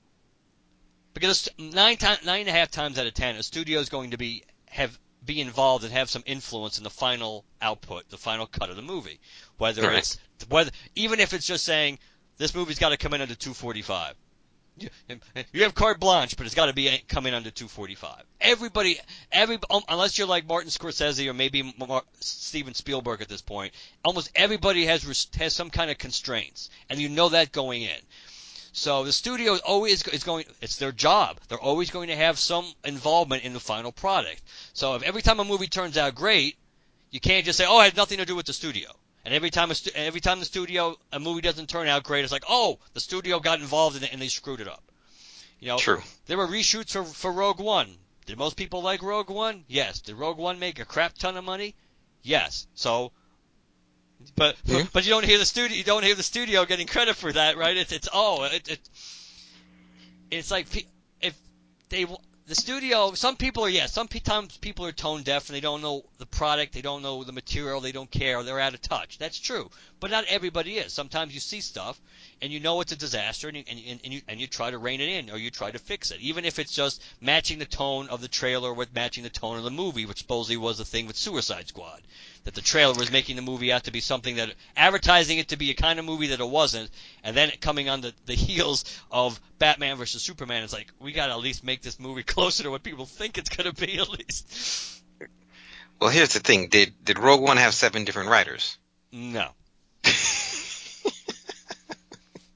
because 1.18 1.48
nine 1.58 1.96
time, 1.96 2.18
nine 2.24 2.40
and 2.40 2.48
a 2.48 2.52
half 2.52 2.70
times 2.70 2.98
out 2.98 3.06
of 3.06 3.14
ten, 3.14 3.36
a 3.36 3.42
studio 3.42 3.80
is 3.80 3.88
going 3.88 4.10
to 4.12 4.16
be 4.18 4.44
have 4.66 4.98
be 5.24 5.40
involved 5.40 5.84
and 5.84 5.92
have 5.92 6.08
some 6.08 6.22
influence 6.26 6.78
in 6.78 6.84
the 6.84 6.90
final 6.90 7.44
output, 7.60 8.08
the 8.08 8.16
final 8.16 8.46
cut 8.46 8.70
of 8.70 8.76
the 8.76 8.82
movie. 8.82 9.18
Whether 9.58 9.82
Right. 9.82 9.98
it's 9.98 10.18
whether 10.48 10.70
even 10.94 11.20
if 11.20 11.32
it's 11.34 11.46
just 11.46 11.64
saying 11.64 11.98
this 12.38 12.54
movie's 12.54 12.78
got 12.78 12.90
to 12.90 12.96
come 12.96 13.14
in 13.14 13.20
under 13.20 13.34
245. 13.34 14.14
You, 14.78 14.88
you 15.52 15.62
have 15.64 15.74
carte 15.74 15.98
blanche, 15.98 16.36
but 16.36 16.46
it's 16.46 16.54
got 16.54 16.66
to 16.66 16.72
be 16.72 17.02
come 17.08 17.26
in 17.26 17.34
under 17.34 17.50
245. 17.50 18.22
Everybody, 18.40 19.00
every 19.32 19.58
um, 19.70 19.82
unless 19.88 20.16
you're 20.16 20.28
like 20.28 20.46
Martin 20.46 20.70
Scorsese 20.70 21.28
or 21.28 21.34
maybe 21.34 21.74
Mar- 21.76 22.04
Steven 22.20 22.74
Spielberg 22.74 23.20
at 23.20 23.28
this 23.28 23.42
point, 23.42 23.74
almost 24.04 24.30
everybody 24.36 24.86
has 24.86 25.02
has 25.36 25.52
some 25.52 25.70
kind 25.70 25.90
of 25.90 25.98
constraints, 25.98 26.70
and 26.88 27.00
you 27.00 27.08
know 27.08 27.30
that 27.30 27.50
going 27.50 27.82
in. 27.82 27.98
So 28.78 29.02
the 29.02 29.12
studio 29.12 29.54
is 29.54 29.60
always 29.60 30.06
is 30.06 30.22
going. 30.22 30.44
It's 30.60 30.76
their 30.76 30.92
job. 30.92 31.40
They're 31.48 31.58
always 31.58 31.90
going 31.90 32.10
to 32.10 32.16
have 32.16 32.38
some 32.38 32.64
involvement 32.84 33.42
in 33.42 33.52
the 33.52 33.58
final 33.58 33.90
product. 33.90 34.40
So 34.72 34.94
if 34.94 35.02
every 35.02 35.20
time 35.20 35.40
a 35.40 35.44
movie 35.44 35.66
turns 35.66 35.98
out 35.98 36.14
great, 36.14 36.56
you 37.10 37.18
can't 37.18 37.44
just 37.44 37.58
say, 37.58 37.66
"Oh, 37.66 37.80
it 37.80 37.86
had 37.86 37.96
nothing 37.96 38.18
to 38.18 38.24
do 38.24 38.36
with 38.36 38.46
the 38.46 38.52
studio." 38.52 38.96
And 39.24 39.34
every 39.34 39.50
time 39.50 39.72
a 39.72 39.74
stu- 39.74 39.90
every 39.96 40.20
time 40.20 40.38
the 40.38 40.44
studio 40.44 40.96
a 41.10 41.18
movie 41.18 41.40
doesn't 41.40 41.68
turn 41.68 41.88
out 41.88 42.04
great, 42.04 42.22
it's 42.22 42.32
like, 42.32 42.44
"Oh, 42.48 42.78
the 42.92 43.00
studio 43.00 43.40
got 43.40 43.58
involved 43.58 43.96
in 43.96 44.04
it 44.04 44.12
and 44.12 44.22
they 44.22 44.28
screwed 44.28 44.60
it 44.60 44.68
up." 44.68 44.84
You 45.58 45.66
know, 45.66 45.78
True. 45.78 46.00
there 46.26 46.38
were 46.38 46.46
reshoots 46.46 46.92
for 46.92 47.02
for 47.02 47.32
Rogue 47.32 47.58
One. 47.58 47.98
Did 48.26 48.38
most 48.38 48.56
people 48.56 48.80
like 48.80 49.02
Rogue 49.02 49.30
One? 49.30 49.64
Yes. 49.66 50.00
Did 50.02 50.14
Rogue 50.14 50.38
One 50.38 50.60
make 50.60 50.78
a 50.78 50.84
crap 50.84 51.18
ton 51.18 51.36
of 51.36 51.42
money? 51.42 51.74
Yes. 52.22 52.68
So, 52.74 53.10
but 54.36 54.56
hmm? 54.66 54.72
Yeah. 54.72 54.84
but 54.92 55.04
you 55.04 55.10
don't 55.10 55.24
hear 55.24 55.38
the 55.38 55.46
studio 55.46 55.76
you 55.76 55.84
don't 55.84 56.04
hear 56.04 56.14
the 56.14 56.22
studio 56.22 56.64
getting 56.64 56.86
credit 56.86 57.16
for 57.16 57.32
that, 57.32 57.56
right? 57.56 57.76
It's 57.76 57.92
it's 57.92 58.08
oh 58.12 58.44
it, 58.44 58.68
it 58.68 58.80
it's 60.30 60.50
like 60.50 60.66
if 61.20 61.34
they 61.88 62.06
the 62.46 62.54
studio 62.54 63.12
some 63.12 63.36
people 63.36 63.64
are 63.64 63.68
yes 63.68 63.92
some 63.92 64.08
pe- 64.08 64.20
times 64.20 64.56
people 64.56 64.86
are 64.86 64.92
tone 64.92 65.22
deaf 65.22 65.48
and 65.48 65.56
they 65.56 65.60
don't 65.60 65.82
know 65.82 66.02
the 66.18 66.26
product 66.26 66.72
they 66.72 66.80
don't 66.80 67.02
know 67.02 67.22
the 67.22 67.32
material 67.32 67.80
they 67.80 67.92
don't 67.92 68.10
care 68.10 68.42
they're 68.42 68.58
out 68.58 68.74
of 68.74 68.80
touch 68.80 69.18
that's 69.18 69.38
true 69.38 69.70
but 70.00 70.10
not 70.10 70.24
everybody 70.28 70.78
is 70.78 70.92
sometimes 70.92 71.34
you 71.34 71.40
see 71.40 71.60
stuff 71.60 72.00
and 72.40 72.52
you 72.52 72.60
know 72.60 72.80
it's 72.80 72.92
a 72.92 72.96
disaster 72.96 73.48
and 73.48 73.56
you, 73.56 73.64
and, 73.68 73.80
and, 73.88 74.00
and 74.04 74.12
you 74.14 74.20
and 74.28 74.40
you 74.40 74.46
try 74.46 74.70
to 74.70 74.78
rein 74.78 75.00
it 75.00 75.08
in 75.08 75.30
or 75.30 75.38
you 75.38 75.50
try 75.50 75.70
to 75.70 75.78
fix 75.78 76.10
it 76.10 76.20
even 76.20 76.44
if 76.44 76.58
it's 76.58 76.72
just 76.72 77.02
matching 77.20 77.58
the 77.58 77.64
tone 77.64 78.08
of 78.08 78.20
the 78.20 78.28
trailer 78.28 78.72
with 78.72 78.94
matching 78.94 79.22
the 79.22 79.30
tone 79.30 79.58
of 79.58 79.64
the 79.64 79.70
movie 79.70 80.06
which 80.06 80.18
supposedly 80.18 80.56
was 80.56 80.78
the 80.78 80.84
thing 80.84 81.06
with 81.06 81.16
Suicide 81.16 81.68
Squad 81.68 82.00
that 82.44 82.54
the 82.54 82.60
trailer 82.60 82.94
was 82.94 83.10
making 83.10 83.36
the 83.36 83.42
movie 83.42 83.72
out 83.72 83.84
to 83.84 83.90
be 83.90 84.00
something 84.00 84.36
that 84.36 84.54
advertising 84.76 85.38
it 85.38 85.48
to 85.48 85.56
be 85.56 85.70
a 85.70 85.74
kind 85.74 85.98
of 85.98 86.04
movie 86.04 86.28
that 86.28 86.40
it 86.40 86.48
wasn't 86.48 86.90
and 87.24 87.36
then 87.36 87.50
coming 87.60 87.88
on 87.88 88.00
the, 88.00 88.12
the 88.26 88.34
heels 88.34 88.84
of 89.10 89.40
Batman 89.58 89.96
versus 89.96 90.22
Superman 90.22 90.64
it's 90.64 90.72
like 90.72 90.92
we 91.00 91.12
got 91.12 91.26
to 91.26 91.32
at 91.32 91.40
least 91.40 91.64
make 91.64 91.82
this 91.82 91.98
movie 91.98 92.22
closer 92.34 92.62
to 92.62 92.70
what 92.70 92.82
people 92.82 93.06
think 93.06 93.38
it's 93.38 93.50
going 93.50 93.72
to 93.72 93.86
be 93.86 93.98
at 93.98 94.08
least 94.08 95.02
Well, 96.00 96.10
here's 96.10 96.34
the 96.34 96.40
thing. 96.40 96.68
Did 96.68 96.94
did 97.04 97.18
Rogue 97.18 97.42
One 97.42 97.56
have 97.56 97.74
seven 97.74 98.04
different 98.04 98.30
writers? 98.30 98.78
no 99.10 99.50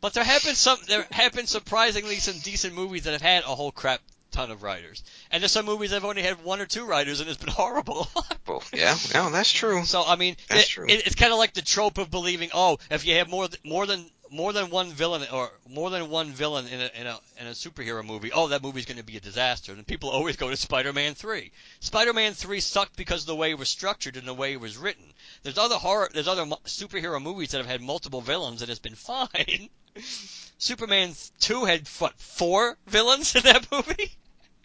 But 0.01 0.15
there 0.15 0.25
have 0.25 0.43
been 0.43 0.57
some 0.57 0.79
there 0.89 1.07
have 1.13 1.33
been 1.33 1.47
surprisingly 1.47 2.17
some 2.17 2.39
decent 2.41 2.75
movies 2.75 3.05
that 3.05 3.13
have 3.13 3.23
had 3.23 3.45
a 3.45 3.55
whole 3.55 3.71
crap 3.71 4.01
ton 4.33 4.51
of 4.51 4.65
writers. 4.65 5.05
And 5.31 5.41
there's 5.43 5.53
some 5.53 5.65
movies 5.65 5.91
that 5.91 5.97
have 5.97 6.05
only 6.05 6.23
had 6.23 6.43
one 6.43 6.61
or 6.61 6.67
two 6.67 6.85
writers 6.85 7.21
and 7.21 7.29
it's 7.31 7.39
been 7.39 7.53
horrible. 7.55 8.09
Well, 8.49 8.65
yeah, 8.75 8.97
no, 9.15 9.31
that's 9.31 9.53
true. 9.53 9.85
so 9.85 10.03
I 10.05 10.17
mean, 10.17 10.37
That's 10.49 10.65
it, 10.65 10.69
true. 10.69 10.87
it, 10.89 11.07
it's 11.07 11.15
kind 11.15 11.33
of 11.33 11.39
like 11.39 11.55
the 11.55 11.63
trope 11.63 11.99
of 11.99 12.11
believing, 12.11 12.51
oh, 12.53 12.79
if 12.91 13.07
you 13.07 13.15
have 13.17 13.29
more 13.31 13.47
more 13.65 13.87
than 13.87 14.05
more 14.29 14.53
than 14.53 14.71
one 14.71 14.91
villain 14.91 15.23
or 15.33 15.51
more 15.69 15.91
than 15.91 16.11
one 16.11 16.33
villain 16.33 16.67
in 16.67 16.81
a 16.81 16.91
in 17.01 17.07
a 17.07 17.21
in 17.41 17.47
a 17.47 17.51
superhero 17.51 18.05
movie, 18.05 18.33
oh, 18.33 18.49
that 18.49 18.63
movie's 18.63 18.87
going 18.87 18.99
to 18.99 19.05
be 19.05 19.17
a 19.17 19.21
disaster. 19.21 19.71
And 19.73 19.87
people 19.87 20.11
always 20.11 20.37
go 20.37 20.51
to 20.51 20.57
Spider-Man 20.57 21.15
3. 21.15 21.53
Spider-Man 21.79 22.33
3 22.35 22.59
sucked 22.61 22.97
because 22.97 23.21
of 23.21 23.27
the 23.29 23.37
way 23.37 23.51
it 23.51 23.59
was 23.59 23.69
structured 23.69 24.17
and 24.17 24.27
the 24.27 24.35
way 24.35 24.53
it 24.53 24.61
was 24.61 24.77
written. 24.77 25.05
There's 25.43 25.59
other 25.59 25.77
horror 25.77 26.09
there's 26.13 26.29
other 26.29 26.45
superhero 26.65 27.21
movies 27.21 27.51
that 27.51 27.59
have 27.59 27.67
had 27.67 27.81
multiple 27.81 28.21
villains 28.21 28.63
and 28.63 28.71
it's 28.71 28.81
been 28.81 28.95
fine. 28.95 29.69
Superman 30.59 31.15
2 31.41 31.65
had 31.65 31.89
what, 31.99 32.19
four 32.19 32.77
villains 32.87 33.35
in 33.35 33.43
that 33.43 33.67
movie? 33.73 34.13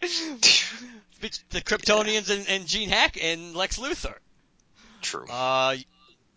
the 0.00 1.60
Kryptonians 1.60 2.30
and, 2.30 2.48
and 2.48 2.66
Gene 2.66 2.88
Hackman 2.88 3.54
Lex 3.54 3.78
Luthor. 3.78 4.14
True. 5.02 5.26
Uh, 5.28 5.76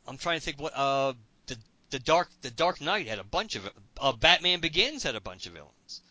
I'm 0.08 0.18
trying 0.18 0.40
to 0.40 0.44
think 0.44 0.60
what 0.60 0.76
uh 0.76 1.14
the 1.48 1.58
the 1.92 2.00
Dark 2.00 2.30
the 2.42 2.52
Dark 2.52 2.82
Knight 2.82 3.08
had 3.08 3.20
a 3.20 3.24
bunch 3.24 3.56
of 3.56 3.70
uh 4.00 4.14
Batman 4.14 4.60
Begins 4.60 5.04
had 5.04 5.16
a 5.16 5.22
bunch 5.22 5.46
of 5.46 5.54
villains. 5.54 6.02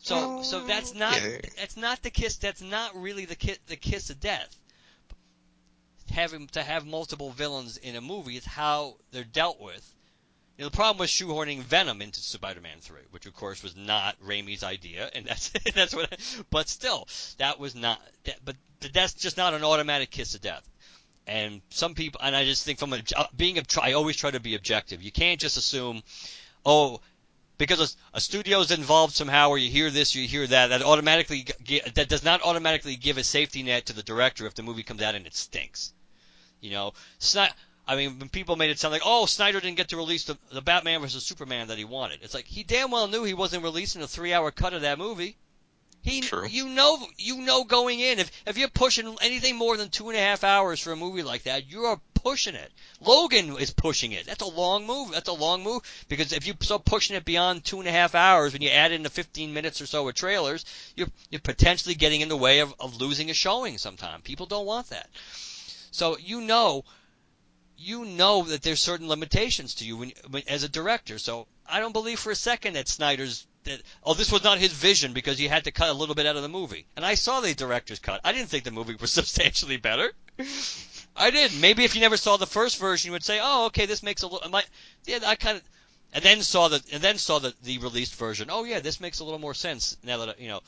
So 0.00 0.42
so 0.42 0.66
that's 0.66 0.94
not 0.94 1.14
Yeah. 1.22 1.38
that's 1.56 1.76
not 1.76 2.02
the 2.02 2.10
kiss 2.10 2.36
that's 2.36 2.60
not 2.62 3.00
really 3.00 3.24
the 3.24 3.36
kiss 3.36 3.58
the 3.66 3.76
kiss 3.76 4.10
of 4.10 4.20
death. 4.20 4.56
Having 6.16 6.46
to 6.48 6.62
have 6.62 6.86
multiple 6.86 7.30
villains 7.30 7.76
in 7.76 7.94
a 7.94 8.00
movie 8.00 8.38
is 8.38 8.44
how 8.46 8.96
they're 9.10 9.22
dealt 9.22 9.60
with. 9.60 9.94
You 10.56 10.64
know, 10.64 10.70
the 10.70 10.74
problem 10.74 10.96
was 10.96 11.10
shoehorning 11.10 11.60
Venom 11.60 12.00
into 12.00 12.20
Spider-Man 12.20 12.78
3, 12.80 13.00
which 13.10 13.26
of 13.26 13.34
course 13.34 13.62
was 13.62 13.76
not 13.76 14.18
Raimi's 14.24 14.62
idea, 14.62 15.10
and 15.14 15.26
that's 15.26 15.50
that's 15.74 15.94
what. 15.94 16.18
But 16.48 16.70
still, 16.70 17.06
that 17.36 17.58
was 17.58 17.74
not. 17.74 18.00
That, 18.24 18.42
but 18.42 18.56
that's 18.94 19.12
just 19.12 19.36
not 19.36 19.52
an 19.52 19.62
automatic 19.62 20.10
kiss 20.10 20.34
of 20.34 20.40
death. 20.40 20.66
And 21.26 21.60
some 21.68 21.94
people, 21.94 22.22
and 22.24 22.34
I 22.34 22.46
just 22.46 22.64
think 22.64 22.78
from 22.78 22.94
a, 22.94 23.02
uh, 23.14 23.26
being 23.36 23.58
a, 23.58 23.62
I 23.82 23.92
always 23.92 24.16
try 24.16 24.30
to 24.30 24.40
be 24.40 24.54
objective. 24.54 25.02
You 25.02 25.12
can't 25.12 25.38
just 25.38 25.58
assume, 25.58 26.02
oh, 26.64 27.02
because 27.58 27.94
a, 28.14 28.16
a 28.16 28.20
studio's 28.22 28.70
involved 28.70 29.14
somehow, 29.14 29.50
or 29.50 29.58
you 29.58 29.70
hear 29.70 29.90
this, 29.90 30.16
or 30.16 30.20
you 30.20 30.28
hear 30.28 30.46
that, 30.46 30.68
that 30.68 30.80
automatically 30.80 31.46
that 31.94 32.08
does 32.08 32.24
not 32.24 32.40
automatically 32.40 32.96
give 32.96 33.18
a 33.18 33.24
safety 33.24 33.62
net 33.62 33.84
to 33.84 33.92
the 33.92 34.02
director 34.02 34.46
if 34.46 34.54
the 34.54 34.62
movie 34.62 34.82
comes 34.82 35.02
out 35.02 35.14
and 35.14 35.26
it 35.26 35.34
stinks. 35.34 35.92
You 36.66 36.72
know, 36.72 36.92
Sni- 37.20 37.52
I 37.86 37.94
mean, 37.94 38.18
when 38.18 38.28
people 38.28 38.56
made 38.56 38.70
it 38.70 38.78
sound 38.80 38.92
like, 38.92 39.02
oh, 39.04 39.26
Snyder 39.26 39.60
didn't 39.60 39.76
get 39.76 39.90
to 39.90 39.96
release 39.96 40.24
the, 40.24 40.36
the 40.50 40.60
Batman 40.60 41.00
versus 41.00 41.24
Superman 41.24 41.68
that 41.68 41.78
he 41.78 41.84
wanted. 41.84 42.20
It's 42.22 42.34
like 42.34 42.46
he 42.46 42.64
damn 42.64 42.90
well 42.90 43.06
knew 43.06 43.22
he 43.22 43.34
wasn't 43.34 43.62
releasing 43.62 44.02
a 44.02 44.08
three-hour 44.08 44.50
cut 44.50 44.74
of 44.74 44.82
that 44.82 44.98
movie. 44.98 45.36
He, 46.02 46.20
True. 46.20 46.46
you 46.46 46.68
know, 46.68 47.04
you 47.16 47.38
know 47.38 47.64
going 47.64 47.98
in 47.98 48.20
if 48.20 48.30
if 48.46 48.58
you're 48.58 48.68
pushing 48.68 49.16
anything 49.20 49.56
more 49.56 49.76
than 49.76 49.88
two 49.88 50.08
and 50.08 50.16
a 50.16 50.20
half 50.20 50.44
hours 50.44 50.80
for 50.80 50.92
a 50.92 50.96
movie 50.96 51.22
like 51.22 51.44
that, 51.44 51.70
you 51.70 51.86
are 51.86 52.00
pushing 52.14 52.54
it. 52.56 52.72
Logan 53.00 53.56
is 53.58 53.72
pushing 53.72 54.12
it. 54.12 54.26
That's 54.26 54.42
a 54.42 54.48
long 54.48 54.86
move. 54.86 55.12
That's 55.12 55.28
a 55.28 55.32
long 55.32 55.62
move 55.62 55.82
because 56.08 56.32
if 56.32 56.46
you 56.46 56.54
start 56.60 56.84
pushing 56.84 57.14
it 57.14 57.24
beyond 57.24 57.64
two 57.64 57.78
and 57.78 57.88
a 57.88 57.92
half 57.92 58.14
hours, 58.16 58.52
when 58.52 58.62
you 58.62 58.70
add 58.70 58.90
in 58.90 59.04
the 59.04 59.10
15 59.10 59.54
minutes 59.54 59.80
or 59.80 59.86
so 59.86 60.08
of 60.08 60.14
trailers, 60.14 60.64
you're 60.96 61.08
you're 61.30 61.40
potentially 61.40 61.94
getting 61.94 62.20
in 62.20 62.28
the 62.28 62.36
way 62.36 62.60
of, 62.60 62.74
of 62.80 63.00
losing 63.00 63.30
a 63.30 63.34
showing. 63.34 63.78
Sometime 63.78 64.22
people 64.22 64.46
don't 64.46 64.66
want 64.66 64.88
that. 64.90 65.08
So 65.96 66.18
you 66.18 66.42
know, 66.42 66.84
you 67.78 68.04
know 68.04 68.42
that 68.42 68.62
there's 68.62 68.80
certain 68.80 69.08
limitations 69.08 69.76
to 69.76 69.86
you 69.86 69.96
when, 69.96 70.12
when 70.28 70.42
as 70.46 70.62
a 70.62 70.68
director. 70.68 71.18
So 71.18 71.46
I 71.66 71.80
don't 71.80 71.92
believe 71.92 72.18
for 72.18 72.30
a 72.30 72.36
second 72.36 72.74
that 72.74 72.86
Snyder's 72.86 73.46
that 73.64 73.80
oh 74.04 74.12
this 74.12 74.30
was 74.30 74.44
not 74.44 74.58
his 74.58 74.72
vision 74.72 75.14
because 75.14 75.38
he 75.38 75.48
had 75.48 75.64
to 75.64 75.72
cut 75.72 75.88
a 75.88 75.94
little 75.94 76.14
bit 76.14 76.26
out 76.26 76.36
of 76.36 76.42
the 76.42 76.50
movie. 76.50 76.86
And 76.96 77.04
I 77.04 77.14
saw 77.14 77.40
the 77.40 77.54
director's 77.54 77.98
cut. 77.98 78.20
I 78.24 78.32
didn't 78.32 78.48
think 78.48 78.64
the 78.64 78.70
movie 78.70 78.94
was 78.94 79.10
substantially 79.20 79.78
better. 79.78 80.12
I 81.16 81.30
did. 81.30 81.54
Maybe 81.54 81.84
if 81.84 81.94
you 81.94 82.02
never 82.02 82.18
saw 82.18 82.36
the 82.36 82.46
first 82.46 82.78
version, 82.78 83.08
you 83.08 83.12
would 83.12 83.24
say, 83.24 83.40
"Oh, 83.42 83.66
okay, 83.66 83.86
this 83.86 84.02
makes 84.02 84.22
a 84.22 84.26
little." 84.26 84.50
Yeah, 85.06 85.20
I 85.24 85.34
kind 85.36 85.56
of, 85.56 85.62
and 86.12 86.22
then 86.22 86.42
saw 86.42 86.68
the 86.68 86.82
and 86.92 87.02
then 87.02 87.16
saw 87.16 87.38
the 87.38 87.54
the 87.62 87.78
released 87.78 88.14
version. 88.16 88.48
Oh 88.50 88.64
yeah, 88.64 88.80
this 88.80 89.00
makes 89.00 89.20
a 89.20 89.24
little 89.24 89.40
more 89.40 89.54
sense 89.54 89.96
now 90.02 90.18
that 90.18 90.38
you 90.40 90.48
know. 90.48 90.60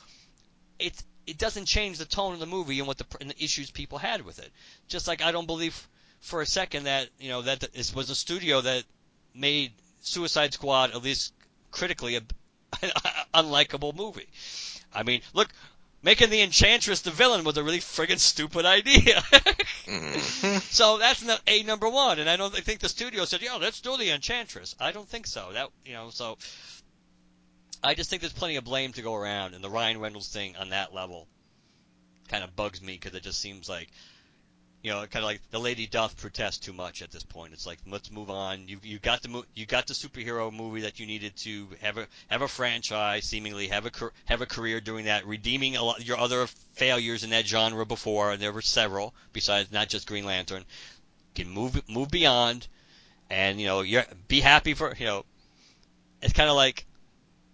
It 0.79 1.03
it 1.29 1.37
doesn't 1.37 1.65
change 1.65 1.97
the 1.97 2.05
tone 2.05 2.33
of 2.33 2.39
the 2.39 2.45
movie 2.45 2.79
and 2.79 2.87
what 2.87 2.97
the 2.97 3.05
and 3.21 3.29
the 3.29 3.43
issues 3.43 3.71
people 3.71 3.97
had 3.97 4.25
with 4.25 4.39
it. 4.39 4.51
Just 4.87 5.07
like 5.07 5.21
I 5.21 5.31
don't 5.31 5.45
believe 5.45 5.87
for 6.21 6.41
a 6.41 6.45
second 6.45 6.83
that 6.83 7.09
you 7.19 7.29
know 7.29 7.43
that 7.43 7.59
this 7.73 7.93
was 7.93 8.09
a 8.09 8.15
studio 8.15 8.61
that 8.61 8.83
made 9.33 9.71
Suicide 10.01 10.53
Squad 10.53 10.91
at 10.91 11.03
least 11.03 11.33
critically 11.71 12.15
a 12.15 12.21
unlikable 13.33 13.95
movie. 13.95 14.27
I 14.93 15.03
mean, 15.03 15.21
look, 15.33 15.49
making 16.01 16.29
the 16.29 16.41
Enchantress 16.41 17.01
the 17.01 17.11
villain 17.11 17.43
was 17.43 17.57
a 17.57 17.63
really 17.63 17.79
friggin' 17.79 18.19
stupid 18.19 18.65
idea. 18.65 19.21
hmm 19.85 20.57
so 20.69 20.97
that's 20.97 21.23
no, 21.23 21.37
a 21.47 21.63
number 21.63 21.89
one, 21.89 22.19
and 22.19 22.29
I 22.29 22.37
don't 22.37 22.53
think 22.55 22.79
the 22.79 22.89
studio 22.89 23.25
said, 23.25 23.41
"Yo, 23.41 23.57
let's 23.57 23.81
do 23.81 23.97
the 23.97 24.09
Enchantress." 24.11 24.75
I 24.79 24.91
don't 24.91 25.07
think 25.07 25.27
so. 25.27 25.51
That 25.53 25.69
you 25.85 25.93
know, 25.93 26.09
so 26.09 26.37
I 27.83 27.93
just 27.93 28.09
think 28.09 28.21
there's 28.21 28.33
plenty 28.33 28.57
of 28.57 28.63
blame 28.63 28.93
to 28.93 29.01
go 29.01 29.15
around, 29.15 29.53
and 29.53 29.63
the 29.63 29.69
Ryan 29.69 29.99
Reynolds 29.99 30.27
thing 30.29 30.55
on 30.57 30.69
that 30.69 30.93
level 30.93 31.27
kind 32.27 32.43
of 32.43 32.55
bugs 32.55 32.81
me 32.81 32.93
because 32.93 33.13
it 33.15 33.23
just 33.23 33.39
seems 33.39 33.67
like 33.69 33.89
you 34.81 34.91
know, 34.91 34.99
kind 35.01 35.17
of 35.17 35.23
like 35.23 35.41
the 35.51 35.59
lady 35.59 35.87
doth 35.87 36.15
protest 36.17 36.63
too 36.63 36.71
much 36.71 37.01
at 37.01 37.11
this 37.11 37.23
point. 37.23 37.53
It's 37.53 37.65
like 37.65 37.79
let's 37.85 38.11
move 38.11 38.29
on. 38.29 38.67
You 38.67 38.79
you 38.81 38.97
got 38.97 39.21
the 39.21 39.43
you 39.53 39.65
got 39.65 39.87
the 39.87 39.93
superhero 39.93 40.53
movie 40.53 40.81
that 40.81 40.99
you 40.99 41.05
needed 41.05 41.35
to 41.37 41.67
have 41.81 41.97
a 41.97 42.07
have 42.27 42.41
a 42.41 42.47
franchise, 42.47 43.25
seemingly 43.25 43.67
have 43.67 43.85
a 43.85 43.91
have 44.25 44.41
a 44.41 44.45
career 44.45 44.79
doing 44.79 45.05
that, 45.05 45.25
redeeming 45.25 45.75
a 45.75 45.83
lot 45.83 46.05
your 46.05 46.17
other 46.17 46.47
failures 46.73 47.23
in 47.25 47.31
that 47.31 47.45
genre 47.45 47.85
before, 47.85 48.31
and 48.31 48.41
there 48.41 48.53
were 48.53 48.61
several 48.61 49.13
besides 49.33 49.71
not 49.71 49.89
just 49.89 50.07
Green 50.07 50.25
Lantern. 50.25 50.63
You 51.35 51.43
can 51.43 51.53
move 51.53 51.81
move 51.89 52.09
beyond, 52.09 52.67
and 53.29 53.59
you 53.59 53.67
know 53.67 53.81
you 53.81 54.01
be 54.29 54.39
happy 54.39 54.75
for 54.75 54.95
you 54.97 55.05
know. 55.05 55.25
It's 56.21 56.33
kind 56.33 56.49
of 56.49 56.55
like 56.55 56.85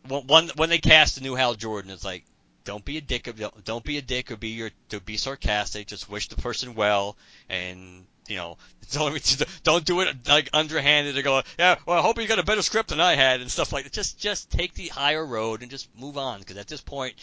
when 0.07 0.49
when 0.55 0.69
they 0.69 0.77
cast 0.79 1.15
the 1.15 1.21
new 1.21 1.35
Hal 1.35 1.55
Jordan, 1.55 1.91
it's 1.91 2.05
like 2.05 2.23
don't 2.63 2.83
be 2.83 2.97
a 2.97 3.01
dick. 3.01 3.29
Don't 3.63 3.83
be 3.83 3.97
a 3.97 4.01
dick 4.01 4.31
or 4.31 4.35
be 4.37 4.49
your 4.49 4.71
to 4.89 4.99
be 4.99 5.17
sarcastic. 5.17 5.87
Just 5.87 6.09
wish 6.09 6.27
the 6.29 6.35
person 6.35 6.75
well, 6.75 7.15
and 7.49 8.05
you 8.27 8.37
know, 8.37 8.57
don't 8.91 9.45
don't 9.63 9.85
do 9.85 10.01
it 10.01 10.27
like 10.27 10.49
underhanded 10.53 11.15
to 11.15 11.21
go. 11.21 11.41
Yeah, 11.59 11.75
well, 11.85 11.97
I 11.97 12.01
hope 12.01 12.17
you 12.19 12.27
got 12.27 12.39
a 12.39 12.43
better 12.43 12.63
script 12.63 12.89
than 12.89 12.99
I 12.99 13.15
had 13.15 13.41
and 13.41 13.49
stuff 13.51 13.71
like 13.71 13.83
that. 13.83 13.93
Just 13.93 14.19
just 14.19 14.49
take 14.49 14.73
the 14.73 14.87
higher 14.87 15.25
road 15.25 15.61
and 15.61 15.69
just 15.71 15.87
move 15.97 16.17
on 16.17 16.39
because 16.39 16.57
at 16.57 16.67
this 16.67 16.81
point, 16.81 17.15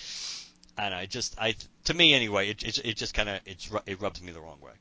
I 0.78 0.82
don't 0.84 0.92
know. 0.92 0.98
It 0.98 1.10
just 1.10 1.36
I 1.40 1.56
to 1.84 1.94
me 1.94 2.14
anyway, 2.14 2.50
it 2.50 2.62
it, 2.62 2.78
it 2.84 2.96
just 2.96 3.14
kind 3.14 3.28
of 3.28 3.40
it's 3.44 3.70
it 3.86 4.00
rubs 4.00 4.22
me 4.22 4.32
the 4.32 4.40
wrong 4.40 4.60
way. 4.60 4.72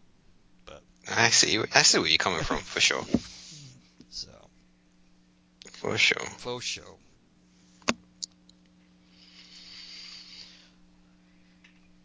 But 0.66 0.82
I 1.10 1.30
see. 1.30 1.60
I 1.74 1.82
see 1.82 1.98
where 1.98 2.08
you're 2.08 2.18
coming 2.18 2.44
from 2.44 2.60
for 2.60 2.80
sure. 2.80 3.04
So 4.14 4.28
For 5.72 5.98
sure. 5.98 6.20
faux 6.38 6.64
show. 6.66 6.98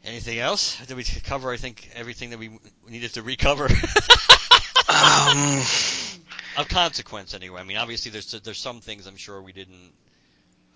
Anything 0.06 0.38
else? 0.38 0.78
Did 0.86 0.96
we 0.96 1.02
cover? 1.02 1.52
I 1.52 1.56
think 1.56 1.90
everything 1.94 2.30
that 2.30 2.38
we 2.38 2.50
needed 2.88 3.14
to 3.14 3.22
recover. 3.22 3.64
Um, 4.88 5.58
of 6.56 6.68
consequence 6.68 7.34
anyway. 7.34 7.60
I 7.60 7.64
mean, 7.64 7.76
obviously 7.76 8.12
there's 8.12 8.30
there's 8.30 8.58
some 8.60 8.80
things 8.80 9.06
I'm 9.08 9.16
sure 9.16 9.42
we 9.42 9.52
didn't. 9.52 9.92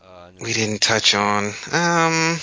Uh, 0.04 0.30
we 0.40 0.52
didn't 0.52 0.80
touch 0.80 1.14
on. 1.14 1.52
Um, 1.72 2.38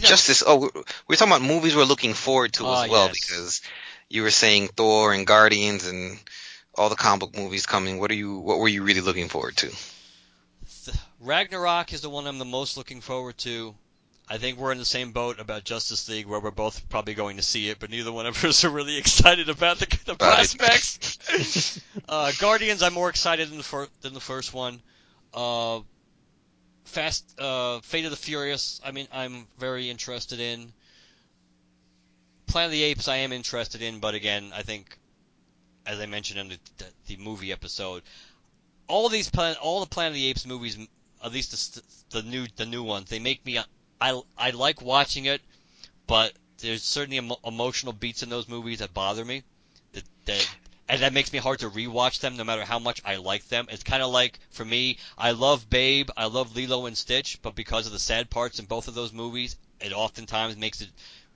Justice. 0.00 0.42
Oh, 0.44 0.56
we're- 0.56 1.16
talking 1.16 1.32
about 1.32 1.42
movies 1.42 1.76
we're 1.76 1.84
looking 1.84 2.14
forward 2.14 2.54
to 2.54 2.66
Ah, 2.66 2.84
as 2.84 2.90
well 2.90 3.06
yes. 3.06 3.12
because 3.12 3.62
you 4.08 4.22
were 4.22 4.30
saying 4.30 4.68
Thor 4.68 5.12
and 5.12 5.26
Guardians 5.26 5.86
and 5.86 6.18
all 6.74 6.88
the 6.88 6.96
comic 6.96 7.20
book 7.20 7.36
movies 7.36 7.66
coming. 7.66 8.00
What 8.00 8.10
are 8.10 8.14
you? 8.14 8.38
What 8.38 8.58
were 8.58 8.68
you 8.68 8.82
really 8.82 9.00
looking 9.00 9.28
forward 9.28 9.56
to? 9.58 9.70
Ragnarok 11.20 11.92
is 11.92 12.00
the 12.00 12.10
one 12.10 12.26
I'm 12.26 12.38
the 12.38 12.44
most 12.44 12.76
looking 12.76 13.00
forward 13.00 13.38
to. 13.38 13.76
I 14.32 14.38
think 14.38 14.56
we're 14.56 14.72
in 14.72 14.78
the 14.78 14.86
same 14.86 15.12
boat 15.12 15.38
about 15.38 15.62
Justice 15.62 16.08
League, 16.08 16.24
where 16.24 16.40
we're 16.40 16.50
both 16.50 16.88
probably 16.88 17.12
going 17.12 17.36
to 17.36 17.42
see 17.42 17.68
it, 17.68 17.78
but 17.78 17.90
neither 17.90 18.10
one 18.10 18.24
of 18.24 18.42
us 18.46 18.64
are 18.64 18.70
really 18.70 18.96
excited 18.98 19.50
about 19.50 19.78
the, 19.78 19.98
the 20.06 20.14
prospects. 20.14 21.78
uh, 22.08 22.32
Guardians, 22.38 22.82
I'm 22.82 22.94
more 22.94 23.10
excited 23.10 23.50
than 23.50 23.58
the, 23.58 23.62
fir- 23.62 23.88
than 24.00 24.14
the 24.14 24.20
first 24.20 24.54
one. 24.54 24.80
Uh, 25.34 25.80
Fast, 26.84 27.38
uh, 27.38 27.80
Fate 27.80 28.06
of 28.06 28.10
the 28.10 28.16
Furious, 28.16 28.80
I 28.82 28.92
mean, 28.92 29.06
I'm 29.12 29.46
very 29.58 29.90
interested 29.90 30.40
in. 30.40 30.72
Planet 32.46 32.68
of 32.68 32.72
the 32.72 32.84
Apes, 32.84 33.08
I 33.08 33.16
am 33.16 33.34
interested 33.34 33.82
in, 33.82 33.98
but 33.98 34.14
again, 34.14 34.50
I 34.54 34.62
think, 34.62 34.96
as 35.84 36.00
I 36.00 36.06
mentioned 36.06 36.40
in 36.40 36.48
the, 36.48 36.58
the, 36.78 36.86
the 37.06 37.22
movie 37.22 37.52
episode, 37.52 38.02
all 38.88 39.10
these 39.10 39.28
plan, 39.28 39.56
all 39.56 39.80
the 39.80 39.86
Planet 39.86 40.12
of 40.12 40.14
the 40.14 40.30
Apes 40.30 40.46
movies, 40.46 40.78
at 41.22 41.32
least 41.32 41.74
the, 42.10 42.22
the 42.22 42.26
new 42.26 42.46
the 42.56 42.64
new 42.64 42.82
ones, 42.82 43.10
they 43.10 43.18
make 43.18 43.44
me. 43.44 43.58
I 44.02 44.20
I 44.36 44.50
like 44.50 44.82
watching 44.82 45.26
it, 45.26 45.40
but 46.08 46.32
there's 46.58 46.82
certainly 46.82 47.18
emo- 47.18 47.38
emotional 47.44 47.92
beats 47.92 48.24
in 48.24 48.30
those 48.30 48.48
movies 48.48 48.80
that 48.80 48.92
bother 48.92 49.24
me. 49.24 49.44
That, 49.92 50.02
that 50.24 50.48
and 50.88 51.02
that 51.02 51.12
makes 51.12 51.32
me 51.32 51.38
hard 51.38 51.60
to 51.60 51.70
rewatch 51.70 52.18
them, 52.18 52.36
no 52.36 52.42
matter 52.42 52.64
how 52.64 52.80
much 52.80 53.00
I 53.04 53.14
like 53.16 53.48
them. 53.48 53.68
It's 53.70 53.84
kind 53.84 54.02
of 54.02 54.10
like 54.10 54.40
for 54.50 54.64
me, 54.64 54.98
I 55.16 55.30
love 55.30 55.70
Babe, 55.70 56.10
I 56.16 56.24
love 56.24 56.56
Lilo 56.56 56.86
and 56.86 56.98
Stitch, 56.98 57.38
but 57.42 57.54
because 57.54 57.86
of 57.86 57.92
the 57.92 58.00
sad 58.00 58.28
parts 58.28 58.58
in 58.58 58.64
both 58.64 58.88
of 58.88 58.94
those 58.94 59.12
movies, 59.12 59.56
it 59.80 59.92
oftentimes 59.92 60.56
makes 60.56 60.80
it. 60.80 60.90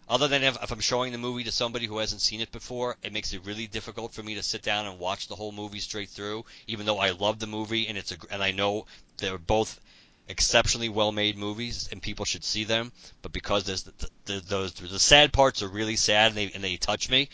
Other 0.09 0.27
than 0.27 0.43
if, 0.43 0.61
if 0.61 0.73
I'm 0.73 0.81
showing 0.81 1.13
the 1.13 1.19
movie 1.19 1.45
to 1.45 1.53
somebody 1.53 1.87
who 1.87 1.99
hasn't 1.99 2.21
seen 2.21 2.41
it 2.41 2.51
before, 2.51 2.97
it 3.01 3.13
makes 3.13 3.33
it 3.33 3.45
really 3.45 3.69
difficult 3.69 4.13
for 4.13 4.25
me 4.25 4.35
to 4.35 4.43
sit 4.43 4.63
down 4.63 4.87
and 4.87 4.99
watch 4.99 5.29
the 5.29 5.37
whole 5.37 5.53
movie 5.53 5.79
straight 5.79 6.11
through. 6.11 6.45
Even 6.67 6.85
though 6.85 6.99
I 6.99 7.11
love 7.11 7.39
the 7.39 7.47
movie 7.47 7.87
and 7.87 7.97
it's 7.97 8.11
a, 8.11 8.17
and 8.29 8.43
I 8.43 8.51
know 8.51 8.87
they're 9.19 9.39
both 9.39 9.81
exceptionally 10.29 10.89
well 10.89 11.13
made 11.13 11.37
movies 11.37 11.89
and 11.91 12.03
people 12.03 12.25
should 12.25 12.45
see 12.45 12.65
them, 12.65 12.93
but 13.23 13.33
because 13.33 13.65
there's 13.65 13.85
the, 13.85 14.11
the, 14.25 14.41
those 14.41 14.73
the 14.73 14.99
sad 14.99 15.33
parts 15.33 15.63
are 15.63 15.69
really 15.69 15.97
sad 15.97 16.29
and 16.29 16.37
they 16.37 16.51
and 16.53 16.65
they 16.65 16.77
touch 16.77 17.09
me. 17.09 17.29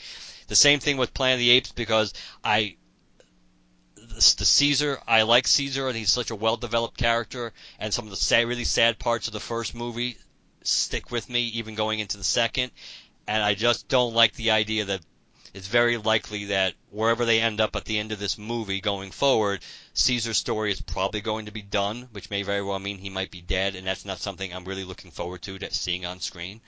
The 0.49 0.57
same 0.57 0.81
thing 0.81 0.97
with 0.97 1.15
Planet 1.15 1.35
of 1.35 1.41
the 1.41 1.51
Apes 1.51 1.73
because 1.73 2.13
I 2.45 2.77
the, 3.97 4.35
the 4.39 4.45
Caesar 4.45 5.01
I 5.07 5.23
like 5.23 5.47
Caesar 5.47 5.89
and 5.89 5.97
he's 5.97 6.13
such 6.13 6.31
a 6.31 6.37
well 6.37 6.57
developed 6.57 6.99
character 6.99 7.53
and 7.79 7.95
some 7.95 8.05
of 8.05 8.11
the 8.11 8.17
sad, 8.17 8.47
really 8.47 8.65
sad 8.65 8.99
parts 8.99 9.27
of 9.27 9.33
the 9.33 9.41
first 9.41 9.75
movie 9.75 10.19
stick 10.63 11.11
with 11.11 11.29
me 11.29 11.45
even 11.49 11.75
going 11.75 11.99
into 11.99 12.19
the 12.19 12.25
second 12.25 12.71
and 13.27 13.43
I 13.43 13.55
just 13.55 13.89
don't 13.89 14.15
like 14.15 14.35
the 14.35 14.51
idea 14.51 14.85
that 14.87 15.01
it's 15.55 15.67
very 15.67 15.99
likely 15.99 16.47
that 16.47 16.75
wherever 16.91 17.25
they 17.25 17.41
end 17.41 17.61
up 17.61 17.77
at 17.77 17.85
the 17.85 17.99
end 17.99 18.13
of 18.13 18.19
this 18.19 18.39
movie 18.39 18.81
going 18.81 19.11
forward, 19.11 19.63
Caesar's 19.95 20.39
story 20.39 20.73
is 20.73 20.81
probably 20.81 21.21
going 21.21 21.47
to 21.47 21.53
be 21.53 21.63
done, 21.63 22.09
which 22.13 22.31
may 22.31 22.43
very 22.43 22.63
well 22.63 22.79
mean 22.79 22.99
he 22.99 23.11
might 23.11 23.31
be 23.31 23.43
dead, 23.43 23.75
and 23.75 23.87
that's 23.87 24.05
not 24.05 24.19
something 24.19 24.53
I'm 24.53 24.65
really 24.65 24.85
looking 24.85 25.11
forward 25.11 25.43
to, 25.43 25.59
to 25.59 25.75
seeing 25.75 26.07
on 26.07 26.21
screen. 26.21 26.61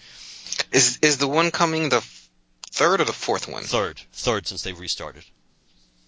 Is 0.71 0.99
is 1.01 1.19
the 1.19 1.29
one 1.29 1.51
coming 1.51 1.89
the 1.89 2.05
third 2.71 3.01
or 3.01 3.05
the 3.05 3.13
fourth 3.13 3.49
one? 3.49 3.65
Third, 3.65 4.01
third 4.13 4.47
since 4.47 4.63
they've 4.63 4.79
restarted. 4.79 5.25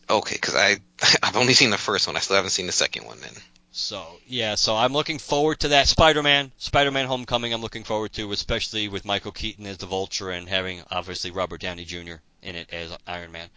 Okay, 0.08 0.34
because 0.34 0.54
I 0.54 0.76
I've 1.22 1.36
only 1.36 1.54
seen 1.54 1.70
the 1.70 1.78
first 1.78 2.06
one. 2.06 2.16
I 2.16 2.20
still 2.20 2.36
haven't 2.36 2.50
seen 2.50 2.66
the 2.66 2.72
second 2.72 3.06
one. 3.06 3.20
Then 3.20 3.32
So 3.72 4.04
yeah, 4.26 4.54
so 4.54 4.76
I'm 4.76 4.92
looking 4.92 5.18
forward 5.18 5.60
to 5.60 5.68
that 5.68 5.88
Spider-Man, 5.88 6.52
Spider-Man 6.58 7.06
Homecoming. 7.06 7.54
I'm 7.54 7.62
looking 7.62 7.84
forward 7.84 8.12
to, 8.14 8.32
especially 8.32 8.88
with 8.88 9.06
Michael 9.06 9.32
Keaton 9.32 9.66
as 9.66 9.78
the 9.78 9.86
Vulture 9.86 10.30
and 10.30 10.46
having 10.46 10.82
obviously 10.90 11.30
Robert 11.30 11.62
Downey 11.62 11.86
Jr. 11.86 12.16
in 12.46 12.56
it 12.56 12.72
as 12.72 12.96
Iron 13.06 13.32
Man. 13.32 13.48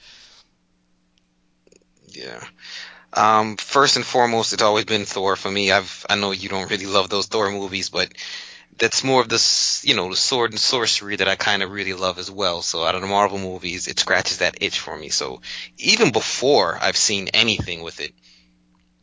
yeah. 2.07 2.43
Um, 3.13 3.57
first 3.57 3.95
and 3.95 4.05
foremost, 4.05 4.53
it's 4.53 4.61
always 4.61 4.85
been 4.85 5.05
Thor 5.05 5.35
for 5.35 5.49
me. 5.49 5.71
I've 5.71 6.05
I 6.09 6.15
know 6.15 6.31
you 6.31 6.49
don't 6.49 6.69
really 6.69 6.85
love 6.85 7.09
those 7.09 7.27
Thor 7.27 7.49
movies, 7.49 7.89
but 7.89 8.11
that's 8.77 9.03
more 9.03 9.21
of 9.21 9.29
this 9.29 9.83
you 9.83 9.95
know 9.95 10.09
the 10.09 10.15
sword 10.15 10.51
and 10.51 10.59
sorcery 10.59 11.15
that 11.15 11.27
I 11.27 11.35
kind 11.35 11.63
of 11.63 11.71
really 11.71 11.93
love 11.93 12.19
as 12.19 12.29
well. 12.29 12.61
So 12.61 12.83
out 12.83 12.95
of 12.95 13.01
the 13.01 13.07
Marvel 13.07 13.39
movies, 13.39 13.87
it 13.87 13.99
scratches 13.99 14.39
that 14.39 14.61
itch 14.61 14.79
for 14.79 14.95
me. 14.95 15.09
So 15.09 15.41
even 15.77 16.11
before 16.11 16.77
I've 16.79 16.97
seen 16.97 17.29
anything 17.29 17.81
with 17.81 17.99
it, 17.99 18.13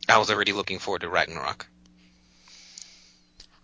I 0.07 0.17
was 0.19 0.31
already 0.31 0.53
looking 0.53 0.79
forward 0.79 1.01
to 1.01 1.09
Ragnarok. 1.09 1.67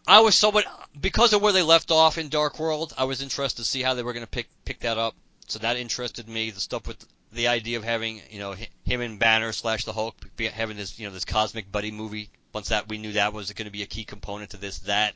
I 0.06 0.20
was 0.20 0.36
somewhat 0.36 0.66
because 1.00 1.32
of 1.32 1.42
where 1.42 1.54
they 1.54 1.62
left 1.62 1.90
off 1.90 2.18
in 2.18 2.28
Dark 2.28 2.60
World, 2.60 2.94
I 2.98 3.06
was 3.06 3.22
interested 3.22 3.64
to 3.64 3.68
see 3.68 3.82
how 3.82 3.94
they 3.94 4.04
were 4.04 4.14
going 4.14 4.26
to 4.26 4.30
pick 4.30 4.50
pick 4.66 4.82
that 4.82 4.98
up. 4.98 5.16
So 5.48 5.60
that 5.60 5.78
interested 5.78 6.28
me. 6.28 6.52
The 6.52 6.60
stuff 6.60 6.88
with 6.88 7.06
the 7.32 7.48
idea 7.48 7.78
of 7.78 7.84
having 7.84 8.22
you 8.30 8.40
know 8.40 8.56
him 8.84 9.02
and 9.02 9.20
Banner 9.20 9.52
slash 9.52 9.86
the 9.86 9.94
Hulk 9.94 10.16
having 10.54 10.78
this 10.78 11.00
you 11.00 11.08
know 11.08 11.14
this 11.14 11.26
cosmic 11.26 11.72
buddy 11.72 11.92
movie. 11.92 12.30
Once 12.54 12.70
that 12.70 12.88
we 12.88 13.00
knew 13.00 13.14
that 13.14 13.34
was 13.34 13.52
going 13.54 13.66
to 13.66 13.72
be 13.72 13.82
a 13.82 13.88
key 13.88 14.04
component 14.04 14.52
to 14.52 14.58
this, 14.58 14.80
that 14.80 15.16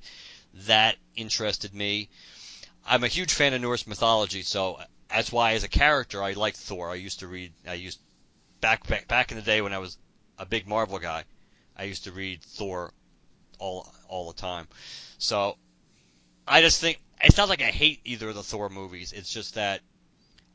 that 0.65 0.95
interested 1.15 1.73
me. 1.73 2.09
I'm 2.85 3.03
a 3.03 3.07
huge 3.07 3.33
fan 3.33 3.53
of 3.53 3.61
Norse 3.61 3.85
mythology, 3.85 4.41
so 4.41 4.79
that's 5.09 5.31
why 5.31 5.53
as 5.53 5.63
a 5.63 5.67
character 5.67 6.23
I 6.23 6.33
like 6.33 6.55
Thor. 6.55 6.89
I 6.89 6.95
used 6.95 7.19
to 7.19 7.27
read. 7.27 7.53
I 7.67 7.75
used 7.75 7.99
back 8.61 8.87
back 8.87 9.07
back 9.07 9.31
in 9.31 9.37
the 9.37 9.43
day 9.43 9.61
when 9.61 9.73
I 9.73 9.77
was 9.77 9.97
a 10.37 10.45
big 10.45 10.67
Marvel 10.67 10.99
guy. 10.99 11.23
I 11.75 11.83
used 11.83 12.05
to 12.05 12.11
read 12.11 12.41
Thor 12.41 12.91
all 13.59 13.93
all 14.07 14.27
the 14.31 14.39
time. 14.39 14.67
So 15.19 15.57
I 16.47 16.61
just 16.61 16.81
think 16.81 16.99
it's 17.21 17.37
not 17.37 17.49
like 17.49 17.61
I 17.61 17.71
hate 17.71 18.01
either 18.05 18.29
of 18.29 18.35
the 18.35 18.43
Thor 18.43 18.69
movies. 18.69 19.13
It's 19.13 19.31
just 19.31 19.55
that 19.55 19.81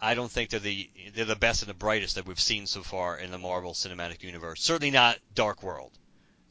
I 0.03 0.15
don't 0.15 0.31
think 0.31 0.51
they're 0.51 0.59
the 0.59 0.91
they're 1.15 1.25
the 1.25 1.37
best 1.37 1.63
and 1.63 1.71
the 1.71 1.75
brightest 1.75 2.17
that 2.17 2.27
we've 2.27 2.41
seen 2.41 2.67
so 2.67 2.83
far 2.83 3.17
in 3.17 3.31
the 3.31 3.39
Marvel 3.39 3.73
Cinematic 3.73 4.25
Universe. 4.25 4.61
Certainly 4.61 4.91
not 4.91 5.19
Dark 5.33 5.63
World. 5.63 5.93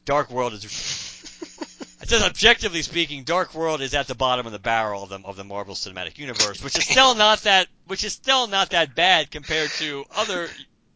Dark 0.06 0.32
World 0.32 0.54
is 0.54 0.62
just 2.08 2.26
objectively 2.26 2.82
speaking, 2.82 3.24
Dark 3.24 3.54
World 3.54 3.82
is 3.82 3.94
at 3.94 4.08
the 4.08 4.16
bottom 4.16 4.46
of 4.46 4.54
the 4.54 4.60
barrel 4.60 5.04
of 5.04 5.10
the 5.10 5.20
of 5.26 5.36
the 5.36 5.44
Marvel 5.44 5.76
Cinematic 5.76 6.18
Universe, 6.18 6.64
which 6.64 6.78
is 6.78 6.86
still 6.86 7.14
not 7.14 7.42
that 7.42 7.68
which 7.88 8.06
is 8.06 8.14
still 8.14 8.48
not 8.48 8.70
that 8.70 8.96
bad 8.96 9.30
compared 9.30 9.70
to 9.72 10.06
other 10.16 10.48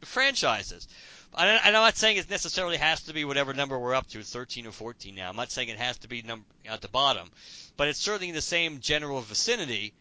franchises. 0.06 0.88
I, 1.34 1.60
I'm 1.62 1.74
not 1.74 1.98
saying 1.98 2.16
it 2.16 2.30
necessarily 2.30 2.78
has 2.78 3.02
to 3.04 3.14
be 3.14 3.26
whatever 3.26 3.54
number 3.54 3.78
we're 3.78 3.94
up 3.94 4.08
to, 4.12 4.24
13 4.24 4.68
or 4.68 4.72
14 4.72 5.14
now. 5.14 5.28
I'm 5.28 5.36
not 5.36 5.52
saying 5.52 5.68
it 5.68 5.78
has 5.78 5.98
to 6.00 6.08
be 6.08 6.22
number 6.22 6.46
at 6.66 6.82
the 6.82 6.88
bottom, 6.88 7.30
but 7.76 7.90
it's 7.90 8.00
certainly 8.00 8.30
in 8.30 8.36
the 8.36 8.42
same 8.42 8.80
general 8.80 9.20
vicinity. 9.20 9.94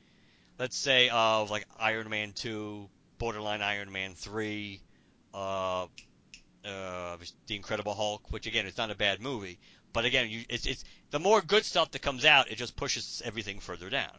Let's 0.59 0.77
say 0.77 1.09
of 1.09 1.51
like 1.51 1.67
Iron 1.79 2.09
Man 2.09 2.33
2, 2.33 2.89
borderline 3.19 3.63
Iron 3.63 3.91
Man 3.91 4.15
3, 4.15 4.81
uh, 5.35 5.83
uh, 5.83 5.87
the 7.47 7.57
Incredible 7.57 7.95
Hulk, 7.95 8.31
which 8.31 8.47
again 8.47 8.67
it's 8.67 8.79
not 8.79 8.91
a 8.91 8.95
bad 8.95 9.21
movie, 9.21 9.59
but 9.93 10.05
again, 10.05 10.29
you, 10.29 10.45
it's 10.49 10.67
it's 10.67 10.85
the 11.11 11.21
more 11.21 11.41
good 11.41 11.65
stuff 11.65 11.91
that 11.93 12.03
comes 12.03 12.25
out, 12.25 12.51
it 12.51 12.57
just 12.57 12.77
pushes 12.77 13.23
everything 13.25 13.61
further 13.61 13.89
down. 13.89 14.11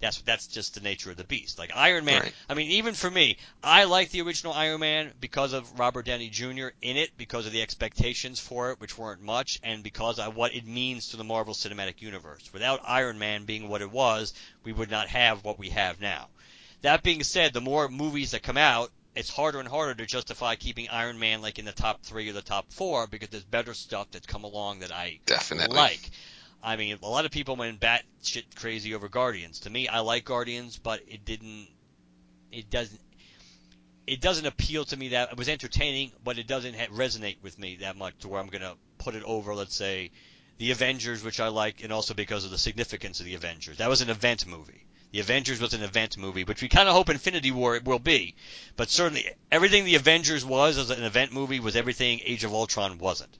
That's 0.00 0.22
that's 0.22 0.46
just 0.46 0.74
the 0.74 0.80
nature 0.80 1.10
of 1.10 1.18
the 1.18 1.24
beast. 1.24 1.58
Like 1.58 1.72
Iron 1.74 2.06
Man, 2.06 2.22
right. 2.22 2.32
I 2.48 2.54
mean, 2.54 2.70
even 2.70 2.94
for 2.94 3.10
me, 3.10 3.36
I 3.62 3.84
like 3.84 4.10
the 4.10 4.22
original 4.22 4.54
Iron 4.54 4.80
Man 4.80 5.12
because 5.20 5.52
of 5.52 5.78
Robert 5.78 6.06
Downey 6.06 6.30
Jr. 6.30 6.68
in 6.80 6.96
it, 6.96 7.10
because 7.18 7.46
of 7.46 7.52
the 7.52 7.60
expectations 7.60 8.40
for 8.40 8.72
it, 8.72 8.80
which 8.80 8.96
weren't 8.96 9.22
much, 9.22 9.60
and 9.62 9.82
because 9.82 10.18
of 10.18 10.34
what 10.34 10.54
it 10.54 10.66
means 10.66 11.08
to 11.08 11.18
the 11.18 11.24
Marvel 11.24 11.52
Cinematic 11.52 12.00
Universe. 12.00 12.50
Without 12.52 12.80
Iron 12.84 13.18
Man 13.18 13.44
being 13.44 13.68
what 13.68 13.82
it 13.82 13.90
was, 13.90 14.32
we 14.64 14.72
would 14.72 14.90
not 14.90 15.08
have 15.08 15.44
what 15.44 15.58
we 15.58 15.68
have 15.70 16.00
now. 16.00 16.28
That 16.82 17.02
being 17.02 17.22
said, 17.22 17.52
the 17.52 17.60
more 17.60 17.88
movies 17.88 18.30
that 18.30 18.42
come 18.42 18.56
out, 18.56 18.90
it's 19.14 19.28
harder 19.28 19.58
and 19.58 19.68
harder 19.68 19.94
to 19.94 20.06
justify 20.06 20.54
keeping 20.56 20.88
Iron 20.88 21.18
Man 21.18 21.42
like 21.42 21.58
in 21.58 21.64
the 21.64 21.72
top 21.72 22.02
three 22.02 22.30
or 22.30 22.32
the 22.32 22.42
top 22.42 22.72
four 22.72 23.06
because 23.06 23.28
there's 23.28 23.44
better 23.44 23.74
stuff 23.74 24.10
that's 24.10 24.26
come 24.26 24.44
along 24.44 24.78
that 24.80 24.92
I 24.92 25.18
definitely 25.26 25.76
like. 25.76 26.10
I 26.62 26.76
mean, 26.76 26.98
a 27.02 27.08
lot 27.08 27.24
of 27.24 27.30
people 27.30 27.56
went 27.56 27.80
bat 27.80 28.04
shit 28.22 28.54
crazy 28.54 28.94
over 28.94 29.08
Guardians. 29.08 29.60
To 29.60 29.70
me, 29.70 29.88
I 29.88 30.00
like 30.00 30.24
Guardians, 30.24 30.78
but 30.78 31.00
it 31.08 31.24
didn't. 31.24 31.68
It 32.52 32.70
doesn't. 32.70 33.00
It 34.06 34.20
doesn't 34.20 34.46
appeal 34.46 34.84
to 34.86 34.96
me 34.96 35.08
that 35.10 35.32
it 35.32 35.38
was 35.38 35.48
entertaining, 35.48 36.12
but 36.24 36.38
it 36.38 36.46
doesn't 36.46 36.74
resonate 36.74 37.42
with 37.42 37.58
me 37.58 37.76
that 37.76 37.96
much 37.96 38.18
to 38.20 38.28
where 38.28 38.40
I'm 38.40 38.48
gonna 38.48 38.74
put 38.98 39.14
it 39.14 39.22
over, 39.24 39.54
let's 39.54 39.74
say, 39.74 40.10
the 40.58 40.72
Avengers, 40.72 41.22
which 41.22 41.40
I 41.40 41.48
like, 41.48 41.82
and 41.82 41.92
also 41.92 42.12
because 42.12 42.44
of 42.44 42.50
the 42.50 42.58
significance 42.58 43.20
of 43.20 43.26
the 43.26 43.34
Avengers. 43.34 43.78
That 43.78 43.88
was 43.88 44.02
an 44.02 44.10
event 44.10 44.46
movie. 44.46 44.86
The 45.12 45.20
Avengers 45.20 45.60
was 45.60 45.74
an 45.74 45.82
event 45.82 46.16
movie, 46.16 46.44
which 46.44 46.62
we 46.62 46.68
kind 46.68 46.88
of 46.88 46.94
hope 46.94 47.08
Infinity 47.08 47.50
War 47.50 47.76
it 47.76 47.84
will 47.84 47.98
be. 47.98 48.34
But 48.76 48.90
certainly, 48.90 49.28
everything 49.50 49.84
the 49.84 49.96
Avengers 49.96 50.44
was 50.44 50.78
as 50.78 50.90
an 50.90 51.02
event 51.02 51.32
movie 51.32 51.60
was 51.60 51.74
everything 51.76 52.20
Age 52.24 52.44
of 52.44 52.52
Ultron 52.52 52.98
wasn't. 52.98 53.36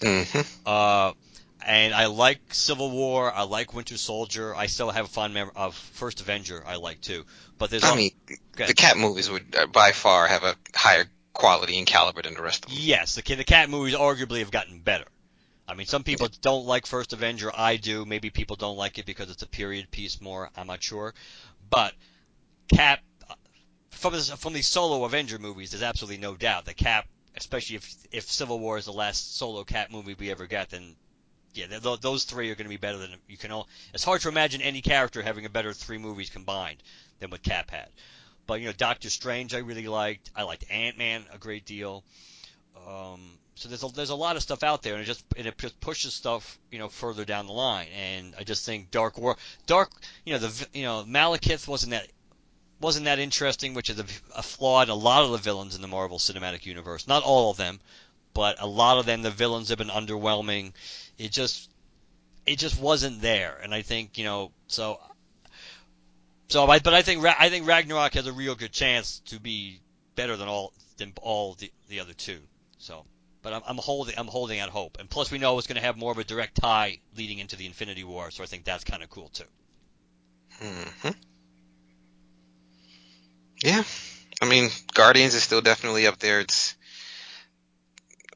Mm-hmm. 0.00 0.40
Uh, 0.66 1.12
and 1.66 1.94
I 1.94 2.06
like 2.06 2.54
Civil 2.54 2.90
War. 2.90 3.32
I 3.32 3.42
like 3.42 3.74
Winter 3.74 3.96
Soldier. 3.96 4.54
I 4.54 4.66
still 4.66 4.90
have 4.90 5.06
a 5.06 5.08
fond 5.08 5.34
memory 5.34 5.52
of 5.56 5.74
First 5.74 6.20
Avenger. 6.20 6.62
I 6.66 6.76
like 6.76 7.00
too. 7.00 7.24
But 7.58 7.70
there's. 7.70 7.84
I 7.84 7.90
all, 7.90 7.96
mean, 7.96 8.12
the 8.56 8.74
Cap 8.74 8.96
movies 8.96 9.30
would 9.30 9.54
uh, 9.56 9.66
by 9.66 9.92
far 9.92 10.26
have 10.26 10.44
a 10.44 10.56
higher 10.74 11.06
quality 11.32 11.78
and 11.78 11.86
caliber 11.86 12.22
than 12.22 12.34
the 12.34 12.42
rest 12.42 12.64
of 12.64 12.70
them. 12.70 12.80
Yes, 12.80 13.14
the 13.14 13.34
the 13.34 13.44
Cap 13.44 13.68
movies 13.68 13.94
arguably 13.94 14.40
have 14.40 14.50
gotten 14.50 14.80
better. 14.80 15.06
I 15.66 15.74
mean, 15.74 15.86
some 15.86 16.02
people 16.02 16.28
don't 16.40 16.66
like 16.66 16.86
First 16.86 17.12
Avenger. 17.12 17.50
I 17.54 17.76
do. 17.76 18.04
Maybe 18.04 18.30
people 18.30 18.56
don't 18.56 18.76
like 18.76 18.98
it 18.98 19.06
because 19.06 19.30
it's 19.30 19.42
a 19.42 19.48
period 19.48 19.90
piece 19.90 20.20
more. 20.20 20.50
I'm 20.56 20.66
not 20.66 20.82
sure. 20.82 21.14
But 21.70 21.94
Cap, 22.68 23.00
from 23.90 24.14
from 24.14 24.52
these 24.52 24.66
solo 24.66 25.04
Avenger 25.04 25.38
movies, 25.38 25.70
there's 25.70 25.82
absolutely 25.82 26.18
no 26.18 26.34
doubt 26.34 26.64
that 26.66 26.76
Cap, 26.76 27.06
especially 27.36 27.76
if 27.76 27.94
if 28.10 28.30
Civil 28.30 28.58
War 28.58 28.76
is 28.76 28.86
the 28.86 28.92
last 28.92 29.36
solo 29.36 29.64
Cap 29.64 29.90
movie 29.90 30.14
we 30.18 30.30
ever 30.30 30.46
get, 30.46 30.70
then 30.70 30.96
yeah, 31.54 31.66
those 32.00 32.24
three 32.24 32.50
are 32.50 32.54
going 32.54 32.64
to 32.64 32.70
be 32.70 32.76
better 32.76 32.98
than 32.98 33.10
you 33.28 33.36
can. 33.36 33.50
All, 33.50 33.68
it's 33.92 34.04
hard 34.04 34.20
to 34.22 34.28
imagine 34.28 34.62
any 34.62 34.80
character 34.80 35.22
having 35.22 35.44
a 35.44 35.50
better 35.50 35.72
three 35.72 35.98
movies 35.98 36.30
combined 36.30 36.82
than 37.18 37.30
what 37.30 37.42
Cap 37.42 37.70
had. 37.70 37.88
But 38.46 38.60
you 38.60 38.66
know, 38.66 38.72
Doctor 38.72 39.10
Strange 39.10 39.54
I 39.54 39.58
really 39.58 39.86
liked. 39.86 40.30
I 40.34 40.42
liked 40.44 40.64
Ant 40.70 40.98
Man 40.98 41.24
a 41.32 41.38
great 41.38 41.64
deal. 41.64 42.04
Um, 42.86 43.20
so 43.54 43.68
there's 43.68 43.84
a, 43.84 43.88
there's 43.88 44.10
a 44.10 44.14
lot 44.14 44.36
of 44.36 44.42
stuff 44.42 44.62
out 44.62 44.82
there, 44.82 44.94
and 44.94 45.02
it 45.02 45.06
just 45.06 45.24
and 45.36 45.46
it 45.46 45.56
just 45.58 45.78
pushes 45.80 46.14
stuff 46.14 46.58
you 46.70 46.78
know 46.78 46.88
further 46.88 47.24
down 47.24 47.46
the 47.46 47.52
line. 47.52 47.88
And 47.94 48.34
I 48.38 48.44
just 48.44 48.64
think 48.64 48.90
Dark 48.90 49.18
War, 49.18 49.36
Dark, 49.66 49.90
you 50.24 50.32
know 50.32 50.38
the 50.38 50.68
you 50.72 50.82
know 50.84 51.04
Malekith 51.06 51.68
wasn't 51.68 51.90
that 51.92 52.08
wasn't 52.80 53.04
that 53.04 53.18
interesting, 53.18 53.74
which 53.74 53.90
is 53.90 54.00
a, 54.00 54.06
a 54.34 54.42
flaw 54.42 54.82
in 54.82 54.88
a 54.88 54.94
lot 54.94 55.24
of 55.24 55.30
the 55.30 55.38
villains 55.38 55.76
in 55.76 55.82
the 55.82 55.88
Marvel 55.88 56.18
Cinematic 56.18 56.66
Universe. 56.66 57.06
Not 57.06 57.22
all 57.22 57.50
of 57.50 57.56
them, 57.56 57.80
but 58.34 58.60
a 58.60 58.66
lot 58.66 58.98
of 58.98 59.06
them 59.06 59.22
the 59.22 59.30
villains 59.30 59.68
have 59.68 59.78
been 59.78 59.88
underwhelming. 59.88 60.72
It 61.18 61.32
just 61.32 61.70
it 62.46 62.58
just 62.58 62.80
wasn't 62.80 63.20
there, 63.20 63.58
and 63.62 63.74
I 63.74 63.82
think 63.82 64.18
you 64.18 64.24
know 64.24 64.52
so. 64.66 65.00
So, 66.48 66.66
but 66.66 66.86
I 66.86 67.02
think 67.02 67.24
I 67.24 67.48
think 67.48 67.66
Ragnarok 67.66 68.14
has 68.14 68.26
a 68.26 68.32
real 68.32 68.54
good 68.54 68.72
chance 68.72 69.20
to 69.26 69.40
be 69.40 69.80
better 70.16 70.36
than 70.36 70.48
all 70.48 70.72
than 70.98 71.12
all 71.22 71.54
the, 71.54 71.72
the 71.88 72.00
other 72.00 72.12
two. 72.12 72.40
So, 72.78 73.04
but 73.42 73.52
I'm, 73.52 73.62
I'm 73.66 73.78
holding 73.78 74.18
I'm 74.18 74.26
holding 74.26 74.60
out 74.60 74.70
hope, 74.70 74.98
and 74.98 75.08
plus 75.08 75.30
we 75.30 75.38
know 75.38 75.56
it's 75.58 75.66
going 75.66 75.76
to 75.76 75.82
have 75.82 75.96
more 75.96 76.12
of 76.12 76.18
a 76.18 76.24
direct 76.24 76.60
tie 76.60 76.98
leading 77.16 77.38
into 77.38 77.56
the 77.56 77.66
Infinity 77.66 78.04
War, 78.04 78.30
so 78.30 78.42
I 78.42 78.46
think 78.46 78.64
that's 78.64 78.84
kind 78.84 79.02
of 79.02 79.10
cool 79.10 79.28
too. 79.28 79.44
Hmm. 80.60 81.08
Yeah, 83.62 83.82
I 84.42 84.46
mean 84.46 84.70
Guardians 84.92 85.34
is 85.34 85.42
still 85.42 85.60
definitely 85.60 86.06
up 86.06 86.18
there. 86.18 86.40
It's 86.40 86.74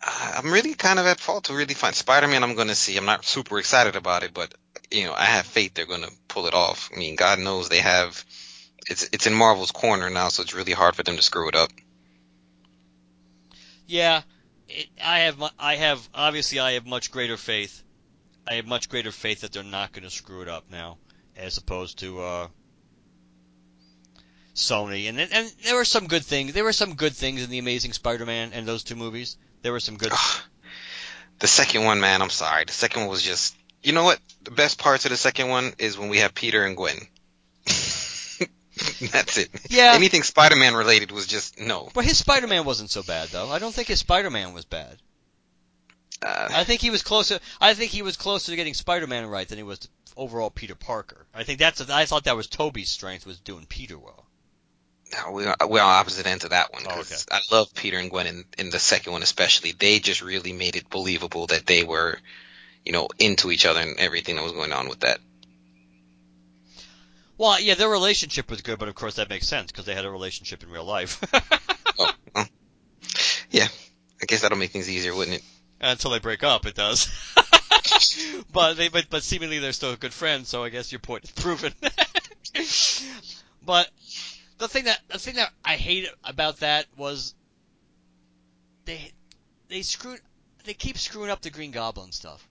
I'm 0.07 0.53
really 0.53 0.75
kind 0.75 0.99
of 0.99 1.07
at 1.07 1.19
fault 1.19 1.45
to 1.45 1.55
really 1.55 1.75
find 1.75 1.95
Spider-Man. 1.95 2.45
I'm 2.45 2.55
going 2.55 2.69
to 2.69 2.77
see. 2.77 2.97
I'm 2.97 3.07
not 3.07 3.25
super 3.25 3.59
excited 3.59 3.97
about 3.97 4.23
it, 4.23 4.33
but 4.33 4.55
you 4.91 5.05
know, 5.05 5.15
I 5.15 5.25
have 5.25 5.47
faith 5.47 5.75
they're 5.75 5.87
going 5.87 6.03
to 6.03 6.13
pull 6.29 6.47
it 6.47 6.55
off. 6.55 6.91
I 6.95 6.99
mean, 6.99 7.17
God 7.17 7.41
knows 7.41 7.69
they 7.69 7.81
have. 7.81 8.25
It's 8.89 9.09
it's 9.13 9.27
in 9.27 9.35
Marvel's 9.35 9.73
corner 9.73 10.09
now, 10.09 10.29
so 10.29 10.43
it's 10.43 10.55
really 10.55 10.73
hard 10.73 10.95
for 10.95 11.03
them 11.03 11.17
to 11.17 11.23
screw 11.23 11.49
it 11.49 11.57
up. 11.57 11.71
Yeah, 13.87 14.23
it, 14.69 14.87
I 15.05 15.21
have 15.21 15.43
I 15.59 15.75
have 15.77 16.09
obviously 16.15 16.61
I 16.61 16.73
have 16.73 16.87
much 16.87 17.11
greater 17.11 17.37
faith. 17.37 17.83
I 18.49 18.55
have 18.55 18.67
much 18.67 18.89
greater 18.89 19.11
faith 19.11 19.41
that 19.41 19.53
they're 19.53 19.65
not 19.65 19.93
going 19.93 20.05
to 20.05 20.11
screw 20.11 20.43
it 20.43 20.49
up 20.49 20.71
now, 20.71 20.99
as 21.37 21.59
opposed 21.59 21.99
to 21.99 22.21
uh, 22.21 22.49
Sony. 24.55 25.09
And 25.09 25.19
and 25.19 25.53
there 25.65 25.75
were 25.75 25.85
some 25.85 26.07
good 26.07 26.25
things. 26.25 26.53
There 26.53 26.63
were 26.63 26.73
some 26.73 26.95
good 26.95 27.15
things 27.15 27.43
in 27.43 27.51
the 27.51 27.59
Amazing 27.59 27.93
Spider-Man 27.93 28.53
and 28.53 28.69
those 28.69 28.85
two 28.85 28.95
movies. 28.95 29.37
There 29.63 29.73
were 29.73 29.81
some 29.81 29.97
good. 29.97 30.13
the 31.39 31.47
second 31.47 31.85
one, 31.85 32.01
man, 32.01 32.23
I'm 32.23 32.31
sorry. 32.31 32.65
The 32.65 32.73
second 32.73 33.03
one 33.03 33.11
was 33.11 33.23
just. 33.23 33.57
You 33.83 33.93
know 33.93 34.05
what? 34.05 34.19
The 34.43 34.51
best 34.51 34.79
parts 34.79 35.05
of 35.05 35.11
the 35.11 35.17
second 35.17 35.49
one 35.49 35.73
is 35.79 35.97
when 35.97 36.09
we 36.09 36.19
have 36.19 36.35
Peter 36.35 36.65
and 36.65 36.77
Gwen. 36.77 36.97
That's 37.67 39.39
it. 39.39 39.51
Yeah. 39.71 39.93
Anything 39.95 40.23
Spider-Man 40.23 40.75
related 40.75 41.11
was 41.11 41.27
just 41.27 41.59
no. 41.61 41.89
But 41.95 42.05
his 42.05 42.19
Spider-Man 42.19 42.65
wasn't 42.65 42.91
so 42.91 43.03
bad 43.03 43.29
though. 43.29 43.49
I 43.49 43.59
don't 43.59 43.75
think 43.75 43.89
his 43.89 44.01
Spider-Man 44.01 44.53
was 44.53 44.65
bad. 44.65 44.99
Uh, 46.25 46.49
I 46.51 46.65
think 46.65 46.81
he 46.81 46.91
was 46.91 47.03
closer. 47.03 47.39
I 47.61 47.75
think 47.75 47.91
he 47.91 48.03
was 48.03 48.17
closer 48.17 48.53
to 48.53 48.57
getting 48.57 48.75
Spider-Man 48.75 49.27
right 49.27 49.49
than 49.49 49.59
he 49.59 49.65
was 49.65 49.89
overall 50.17 50.51
Peter 50.51 50.75
Parker. 50.75 51.27
I 51.35 51.45
think 51.45 51.59
that's. 51.59 51.89
I 51.89 52.07
thought 52.07 52.25
that 52.25 52.37
was 52.37 52.47
Tobey's 52.47 52.91
strength 52.91 53.27
was 53.27 53.39
doing 53.39 53.67
Peter 53.67 53.99
well. 53.99 54.26
No, 55.13 55.33
we're 55.33 55.55
we're 55.69 55.83
on 55.83 55.89
opposite 56.01 56.27
ends 56.27 56.45
of 56.45 56.51
that 56.51 56.73
one 56.73 56.83
oh, 56.89 57.01
okay. 57.01 57.15
I 57.31 57.41
love 57.53 57.73
Peter 57.75 57.97
and 57.99 58.11
Gwen 58.11 58.27
in, 58.27 58.45
in 58.59 58.71
the 58.71 58.79
second 58.79 59.13
one 59.13 59.23
especially. 59.23 59.73
They 59.73 60.01
just 60.01 60.21
really 60.21 60.53
made 60.53 60.77
it 60.77 60.91
believable 60.91 61.47
that 61.47 61.67
they 61.67 61.85
were, 61.85 62.19
you 62.85 62.93
know, 62.93 63.09
into 63.19 63.53
each 63.53 63.67
other 63.67 63.81
and 63.81 63.99
everything 63.99 64.37
that 64.37 64.43
was 64.43 64.53
going 64.53 64.73
on 64.73 64.89
with 64.89 65.01
that. 65.01 65.21
Well, 67.39 67.61
yeah, 67.61 67.75
their 67.75 67.89
relationship 67.89 68.51
was 68.51 68.63
good, 68.63 68.79
but 68.79 68.89
of 68.89 68.95
course 68.95 69.17
that 69.17 69.29
makes 69.29 69.47
sense 69.47 69.71
because 69.71 69.85
they 69.85 69.95
had 69.95 70.07
a 70.07 70.11
relationship 70.11 70.63
in 70.63 70.71
real 70.71 70.85
life. 70.85 71.23
oh, 71.99 72.13
well, 72.35 72.49
yeah, 73.51 73.69
I 74.21 74.27
guess 74.27 74.41
that'll 74.41 74.59
make 74.59 74.71
things 74.71 74.91
easier, 74.91 75.15
wouldn't 75.15 75.37
it? 75.37 75.45
Until 75.81 76.11
they 76.11 76.19
break 76.19 76.43
up, 76.43 76.67
it 76.67 76.75
does. 76.75 77.09
but 78.53 78.77
they 78.77 78.89
but, 78.89 79.07
but 79.11 79.23
seemingly 79.23 79.59
they're 79.59 79.73
still 79.73 79.95
good 79.97 80.15
friends, 80.15 80.49
so 80.49 80.65
I 80.65 80.71
guess 80.71 80.91
your 80.91 80.99
point 80.99 81.25
is 81.25 81.31
proven. 81.31 81.75
but 83.67 83.91
the 84.59 84.69
thing 84.69 84.85
that 84.85 85.01
the 85.09 85.19
thing 85.19 85.37
that 85.37 85.51
I 85.65 85.77
hate 85.77 86.09
about 86.25 86.59
that 86.59 86.87
was 86.97 87.35
they 88.85 89.13
they 89.69 89.83
screwed 89.83 90.21
they 90.65 90.75
keep 90.75 90.99
screwing 90.99 91.31
up 91.31 91.43
the 91.43 91.51
Green 91.51 91.71
Goblin 91.71 92.13
stuff. 92.13 92.47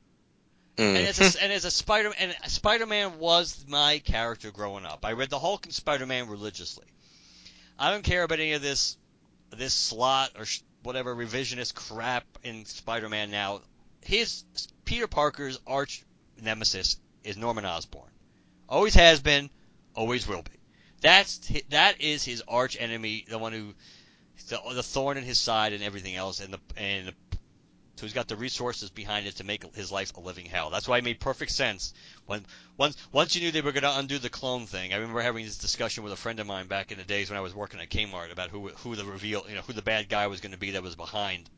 Mm. 0.78 0.96
And 0.96 1.08
as 1.08 1.36
a, 1.36 1.44
and 1.44 1.54
as 1.54 1.66
a 1.66 1.72
Spider 1.72 2.12
and 2.18 2.36
Spider 2.48 2.86
Man 2.86 3.18
was 3.20 3.66
my 3.68 4.00
character 4.00 4.52
growing 4.52 4.86
up. 4.86 5.06
I 5.06 5.14
read 5.14 5.30
the 5.30 5.40
Hulk 5.40 5.66
and 5.66 5.74
Spider 5.74 6.06
Man 6.06 6.28
religiously. 6.28 6.86
I 7.80 7.92
don't 7.92 8.04
care 8.04 8.24
about 8.24 8.40
any 8.40 8.54
of 8.54 8.62
this 8.62 8.98
this 9.52 9.74
Slott 9.74 10.32
or 10.38 10.46
sh- 10.46 10.62
whatever 10.84 11.16
revisionist 11.16 11.74
crap 11.76 12.26
in 12.44 12.66
Spider 12.66 13.10
Man 13.10 13.32
now. 13.32 13.62
His 14.04 14.44
Peter 14.84 15.08
Parker's 15.08 15.60
arch 15.66 16.04
nemesis 16.42 16.98
is 17.24 17.38
Norman 17.38 17.66
Osborn. 17.66 18.10
Always 18.68 18.96
has 18.96 19.22
been, 19.22 19.50
always 19.96 20.28
will 20.28 20.42
be. 20.42 20.52
That's 21.02 21.38
that 21.70 22.02
is 22.02 22.24
his 22.24 22.44
arch 22.48 22.78
enemy, 22.80 23.26
the 23.28 23.38
one 23.38 23.54
who 23.54 23.74
the, 24.48 24.60
the 24.74 24.84
thorn 24.84 25.18
in 25.18 25.24
his 25.24 25.40
side 25.40 25.74
and 25.74 25.84
everything 25.84 26.16
else, 26.16 26.40
and 26.40 26.54
the 26.54 26.60
and 26.78 27.08
the, 27.08 27.14
so 27.96 28.06
he's 28.06 28.14
got 28.14 28.28
the 28.28 28.36
resources 28.36 28.90
behind 28.90 29.26
it 29.26 29.38
to 29.38 29.44
make 29.44 29.64
his 29.76 29.92
life 29.92 30.16
a 30.18 30.20
living 30.20 30.46
hell. 30.46 30.70
That's 30.70 30.88
why 30.88 30.98
it 30.98 31.04
made 31.04 31.20
perfect 31.20 31.52
sense 31.52 31.94
when 32.26 32.46
once 32.78 32.98
once 33.12 33.36
you 33.36 33.42
knew 33.42 33.52
they 33.52 33.62
were 33.62 33.72
going 33.72 33.84
to 33.84 34.00
undo 34.00 34.20
the 34.20 34.30
clone 34.30 34.66
thing. 34.66 34.94
I 34.94 34.98
remember 34.98 35.22
having 35.22 35.46
this 35.46 35.58
discussion 35.58 36.04
with 36.04 36.14
a 36.14 36.18
friend 36.18 36.40
of 36.40 36.48
mine 36.48 36.68
back 36.68 36.92
in 36.92 36.98
the 36.98 37.04
days 37.04 37.30
when 37.30 37.38
I 37.38 37.42
was 37.42 37.56
working 37.56 37.80
at 37.80 37.90
Kmart 37.90 38.32
about 38.32 38.50
who 38.50 38.70
who 38.70 38.96
the 38.96 39.06
reveal, 39.06 39.46
you 39.48 39.56
know, 39.56 39.62
who 39.62 39.74
the 39.74 39.82
bad 39.82 40.10
guy 40.10 40.28
was 40.28 40.42
going 40.42 40.52
to 40.52 40.58
be 40.58 40.72
that 40.72 40.84
was 40.84 40.96
behind 40.96 41.50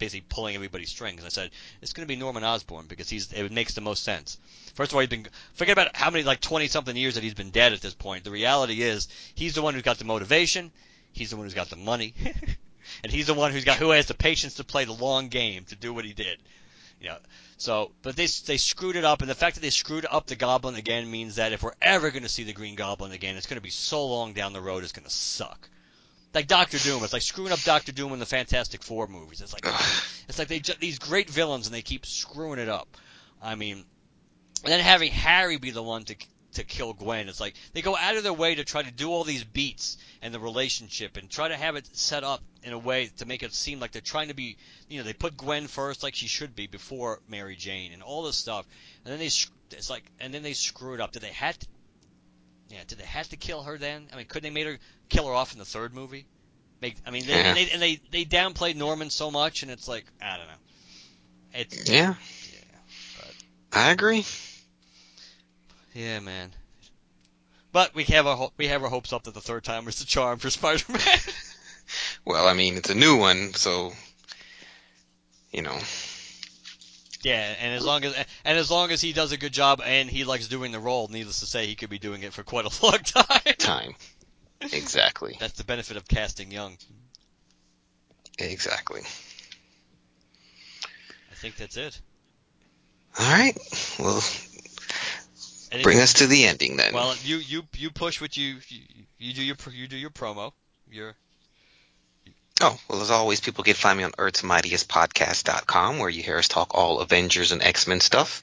basically 0.00 0.26
pulling 0.28 0.56
everybody's 0.56 0.88
strings. 0.88 1.24
I 1.24 1.28
said 1.28 1.52
it's 1.80 1.92
going 1.92 2.08
to 2.08 2.12
be 2.12 2.18
Norman 2.18 2.42
Osborn 2.42 2.86
because 2.86 3.08
he's 3.08 3.32
it 3.32 3.52
makes 3.52 3.74
the 3.74 3.80
most 3.80 4.02
sense. 4.02 4.38
First 4.74 4.90
of 4.90 4.96
all, 4.96 5.00
he's 5.00 5.08
been 5.08 5.28
forget 5.54 5.74
about 5.74 5.94
how 5.94 6.10
many 6.10 6.24
like 6.24 6.40
twenty 6.40 6.66
something 6.66 6.96
years 6.96 7.14
that 7.14 7.22
he's 7.22 7.34
been 7.34 7.50
dead 7.50 7.72
at 7.72 7.80
this 7.80 7.94
point. 7.94 8.24
The 8.24 8.32
reality 8.32 8.82
is 8.82 9.06
he's 9.36 9.54
the 9.54 9.62
one 9.62 9.74
who's 9.74 9.84
got 9.84 9.98
the 9.98 10.04
motivation. 10.04 10.72
He's 11.12 11.30
the 11.30 11.36
one 11.36 11.46
who's 11.46 11.54
got 11.54 11.70
the 11.70 11.76
money, 11.76 12.14
and 13.04 13.12
he's 13.12 13.28
the 13.28 13.34
one 13.34 13.52
who's 13.52 13.64
got 13.64 13.76
who 13.76 13.90
has 13.90 14.06
the 14.06 14.14
patience 14.14 14.54
to 14.54 14.64
play 14.64 14.84
the 14.84 14.92
long 14.92 15.28
game 15.28 15.64
to 15.66 15.76
do 15.76 15.94
what 15.94 16.04
he 16.04 16.12
did. 16.12 16.38
You 17.00 17.10
know, 17.10 17.18
so 17.56 17.92
but 18.02 18.16
they 18.16 18.26
they 18.26 18.56
screwed 18.56 18.96
it 18.96 19.04
up, 19.04 19.20
and 19.20 19.30
the 19.30 19.34
fact 19.34 19.54
that 19.56 19.60
they 19.60 19.70
screwed 19.70 20.06
up 20.10 20.26
the 20.26 20.36
Goblin 20.36 20.74
again 20.74 21.10
means 21.10 21.36
that 21.36 21.52
if 21.52 21.62
we're 21.62 21.72
ever 21.80 22.10
going 22.10 22.24
to 22.24 22.28
see 22.28 22.44
the 22.44 22.52
Green 22.52 22.74
Goblin 22.74 23.12
again, 23.12 23.36
it's 23.36 23.46
going 23.46 23.58
to 23.58 23.62
be 23.62 23.70
so 23.70 24.06
long 24.06 24.32
down 24.32 24.52
the 24.52 24.60
road. 24.60 24.82
It's 24.82 24.92
going 24.92 25.06
to 25.06 25.10
suck 25.10 25.68
like 26.34 26.46
Doctor 26.46 26.78
Doom. 26.78 27.02
It's 27.02 27.12
like 27.12 27.22
screwing 27.22 27.52
up 27.52 27.60
Doctor 27.60 27.92
Doom 27.92 28.12
in 28.12 28.18
the 28.18 28.26
Fantastic 28.26 28.82
Four 28.82 29.06
movies. 29.06 29.40
It's 29.40 29.52
like 29.52 29.64
it's 30.28 30.38
like 30.38 30.48
they 30.48 30.60
these 30.78 30.98
great 30.98 31.28
villains 31.28 31.66
and 31.66 31.74
they 31.74 31.82
keep 31.82 32.06
screwing 32.06 32.58
it 32.58 32.68
up. 32.68 32.96
I 33.42 33.54
mean, 33.54 33.84
and 34.64 34.72
then 34.72 34.80
having 34.80 35.12
Harry 35.12 35.56
be 35.56 35.70
the 35.70 35.82
one 35.82 36.04
to 36.04 36.16
to 36.54 36.64
kill 36.64 36.92
Gwen. 36.92 37.28
It's 37.28 37.40
like 37.40 37.54
they 37.72 37.82
go 37.82 37.96
out 37.96 38.16
of 38.16 38.22
their 38.22 38.32
way 38.32 38.54
to 38.54 38.64
try 38.64 38.82
to 38.82 38.90
do 38.90 39.10
all 39.10 39.24
these 39.24 39.44
beats 39.44 39.98
and 40.22 40.34
the 40.34 40.40
relationship 40.40 41.16
and 41.16 41.30
try 41.30 41.48
to 41.48 41.56
have 41.56 41.76
it 41.76 41.88
set 41.96 42.24
up 42.24 42.42
in 42.62 42.72
a 42.72 42.78
way 42.78 43.10
to 43.18 43.26
make 43.26 43.42
it 43.42 43.54
seem 43.54 43.80
like 43.80 43.92
they're 43.92 44.02
trying 44.02 44.28
to 44.28 44.34
be, 44.34 44.56
you 44.88 44.98
know, 44.98 45.04
they 45.04 45.12
put 45.12 45.36
Gwen 45.36 45.68
first 45.68 46.02
like 46.02 46.14
she 46.14 46.26
should 46.26 46.54
be 46.54 46.66
before 46.66 47.20
Mary 47.28 47.56
Jane 47.56 47.92
and 47.92 48.02
all 48.02 48.24
this 48.24 48.36
stuff. 48.36 48.66
And 49.04 49.12
then 49.12 49.18
they 49.18 49.26
it's 49.26 49.90
like 49.90 50.04
and 50.18 50.34
then 50.34 50.42
they 50.42 50.52
screw 50.52 50.94
it 50.94 51.00
up. 51.00 51.12
Did 51.12 51.22
they 51.22 51.28
have 51.28 51.58
to 51.58 51.66
yeah, 52.70 52.78
did 52.86 52.98
they 52.98 53.04
have 53.04 53.28
to 53.30 53.36
kill 53.36 53.62
her 53.64 53.76
then? 53.76 54.08
I 54.12 54.16
mean, 54.16 54.26
couldn't 54.26 54.44
they 54.52 54.54
made 54.54 54.66
her 54.66 54.78
kill 55.08 55.26
her 55.26 55.34
off 55.34 55.52
in 55.52 55.58
the 55.58 55.64
third 55.64 55.92
movie? 55.92 56.26
Make, 56.80 56.96
I 57.06 57.10
mean, 57.10 57.26
they, 57.26 57.32
Yeah. 57.32 57.48
and, 57.48 57.56
they, 57.56 57.70
and 57.70 57.82
they 57.82 58.00
they 58.10 58.24
downplayed 58.24 58.76
Norman 58.76 59.10
so 59.10 59.30
much, 59.30 59.62
and 59.62 59.70
it's 59.70 59.86
like 59.88 60.06
I 60.22 60.36
don't 60.38 60.46
know. 60.46 60.52
It's 61.52 61.90
Yeah, 61.90 62.14
yeah, 62.52 63.24
I 63.72 63.90
agree. 63.90 64.24
yeah, 65.94 66.20
man. 66.20 66.52
But 67.72 67.94
we 67.94 68.04
have 68.04 68.26
our 68.26 68.36
ho- 68.36 68.52
we 68.56 68.68
have 68.68 68.82
our 68.82 68.88
hopes 68.88 69.12
up 69.12 69.24
that 69.24 69.34
the 69.34 69.40
third 69.40 69.64
time 69.64 69.86
is 69.88 69.98
the 69.98 70.06
charm 70.06 70.38
for 70.38 70.50
Spider-Man. 70.50 71.00
Well, 72.24 72.46
I 72.46 72.52
mean, 72.54 72.76
it's 72.76 72.90
a 72.90 72.94
new 72.94 73.16
one, 73.16 73.52
so 73.54 73.92
you 75.50 75.62
know. 75.62 75.76
Yeah, 77.22 77.54
and 77.60 77.74
as 77.74 77.84
long 77.84 78.04
as 78.04 78.14
and 78.44 78.58
as 78.58 78.70
long 78.70 78.90
as 78.90 79.00
he 79.00 79.12
does 79.12 79.32
a 79.32 79.36
good 79.36 79.52
job 79.52 79.80
and 79.84 80.08
he 80.08 80.24
likes 80.24 80.48
doing 80.48 80.72
the 80.72 80.80
role, 80.80 81.08
needless 81.08 81.40
to 81.40 81.46
say, 81.46 81.66
he 81.66 81.74
could 81.74 81.90
be 81.90 81.98
doing 81.98 82.22
it 82.22 82.32
for 82.32 82.42
quite 82.42 82.64
a 82.64 82.82
long 82.84 82.98
time. 82.98 83.54
Time. 83.58 83.94
Exactly. 84.60 85.36
That's 85.40 85.54
the 85.54 85.64
benefit 85.64 85.96
of 85.96 86.06
casting 86.06 86.50
young. 86.50 86.76
Exactly. 88.38 89.00
I 91.30 91.34
think 91.34 91.56
that's 91.56 91.76
it. 91.76 92.00
All 93.18 93.30
right. 93.30 93.56
Well, 93.98 94.22
Anything- 95.72 95.82
bring 95.82 96.00
us 96.00 96.14
to 96.14 96.26
the 96.26 96.44
ending 96.44 96.76
then. 96.76 96.92
Well, 96.94 97.14
you 97.22 97.36
you 97.36 97.62
you 97.76 97.90
push 97.90 98.20
what 98.20 98.36
you 98.36 98.56
you, 98.68 98.80
you 99.18 99.32
do 99.34 99.42
your 99.42 99.56
you 99.72 99.88
do 99.88 99.96
your 99.96 100.10
promo. 100.10 100.52
Your 100.90 101.14
Oh, 102.62 102.78
well, 102.88 103.00
as 103.00 103.10
always, 103.10 103.40
people 103.40 103.64
can 103.64 103.72
find 103.72 103.96
me 103.96 104.04
on 104.04 104.12
Earth's 104.18 104.42
Mightiest 104.42 104.86
earthsmightiestpodcast.com 104.86 105.98
where 105.98 106.10
you 106.10 106.22
hear 106.22 106.36
us 106.36 106.46
talk 106.46 106.74
all 106.74 107.00
Avengers 107.00 107.52
and 107.52 107.62
X-Men 107.62 108.00
stuff. 108.00 108.42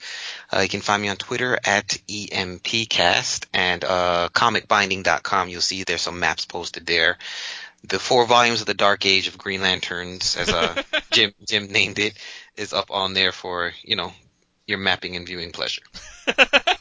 Uh, 0.52 0.61
you 0.61 0.69
can 0.69 0.81
find 0.81 1.03
me 1.03 1.10
on 1.10 1.18
Twitter 1.18 1.60
at 1.64 1.88
EMPcast 2.07 3.45
and 3.53 3.84
uh, 3.84 4.30
comicbinding.com. 4.34 5.49
You'll 5.49 5.61
see 5.61 5.84
there's 5.84 6.02
some 6.02 6.19
maps 6.19 6.45
posted 6.45 6.88
there. 6.88 7.19
The 7.84 7.99
four 7.99 8.26
volumes 8.26 8.61
of 8.61 8.65
the 8.65 8.73
Dark 8.73 9.06
Age 9.06 9.27
of 9.27 9.38
Green 9.38 9.61
Lanterns, 9.61 10.35
as 10.35 10.49
uh, 10.49 10.81
Jim 11.11 11.34
Jim 11.45 11.68
named 11.68 11.99
it, 11.99 12.15
is 12.56 12.73
up 12.73 12.89
on 12.89 13.14
there 13.14 13.31
for, 13.31 13.72
you 13.84 13.95
know, 13.95 14.14
your 14.65 14.80
mapping 14.80 15.15
and 15.15 15.27
viewing 15.27 15.52
pleasure. 15.52 15.84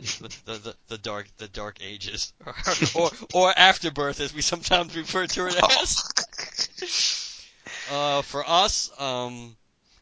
the, 0.44 0.52
the, 0.52 0.76
the, 0.88 0.98
dark 0.98 1.28
the 1.38 1.48
dark 1.48 1.78
ages 1.80 2.32
or 2.94 3.10
or 3.34 3.52
afterbirth 3.56 4.20
as 4.20 4.34
we 4.34 4.42
sometimes 4.42 4.96
refer 4.96 5.26
to 5.26 5.46
it 5.46 5.56
as. 5.80 7.22
Uh, 7.88 8.22
for 8.22 8.42
us, 8.48 8.90
um, 9.00 9.56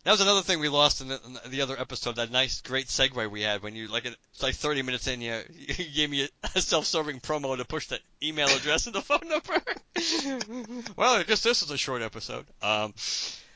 that 0.04 0.10
was 0.10 0.20
another 0.20 0.42
thing 0.42 0.60
we 0.60 0.68
lost 0.68 1.00
in 1.00 1.08
the, 1.08 1.20
in 1.44 1.50
the 1.50 1.62
other 1.62 1.78
episode. 1.78 2.16
That 2.16 2.30
nice, 2.30 2.60
great 2.60 2.86
segue 2.86 3.30
we 3.30 3.40
had 3.40 3.62
when 3.62 3.74
you 3.74 3.88
like 3.88 4.04
it, 4.04 4.16
it's 4.32 4.42
like 4.42 4.54
30 4.54 4.82
minutes 4.82 5.06
in, 5.06 5.20
you, 5.20 5.38
you 5.56 5.84
gave 5.94 6.10
me 6.10 6.28
a 6.54 6.60
self-serving 6.60 7.20
promo 7.20 7.56
to 7.56 7.64
push 7.64 7.88
the 7.88 7.98
email 8.22 8.48
address 8.48 8.86
and 8.86 8.94
the 8.94 9.00
phone 9.00 9.28
number. 9.28 9.62
well, 10.96 11.14
I 11.14 11.22
guess 11.22 11.42
this 11.42 11.62
is 11.62 11.70
a 11.70 11.78
short 11.78 12.02
episode. 12.02 12.44
Um, 12.62 12.92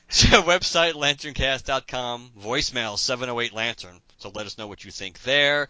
so 0.09 0.43
website 0.43 0.94
lanterncast.com, 0.94 2.31
voicemail 2.40 2.98
708 2.98 3.52
lantern. 3.52 4.01
So 4.19 4.31
let 4.35 4.47
us 4.47 4.56
know 4.56 4.66
what 4.66 4.85
you 4.85 4.90
think 4.90 5.23
there. 5.23 5.69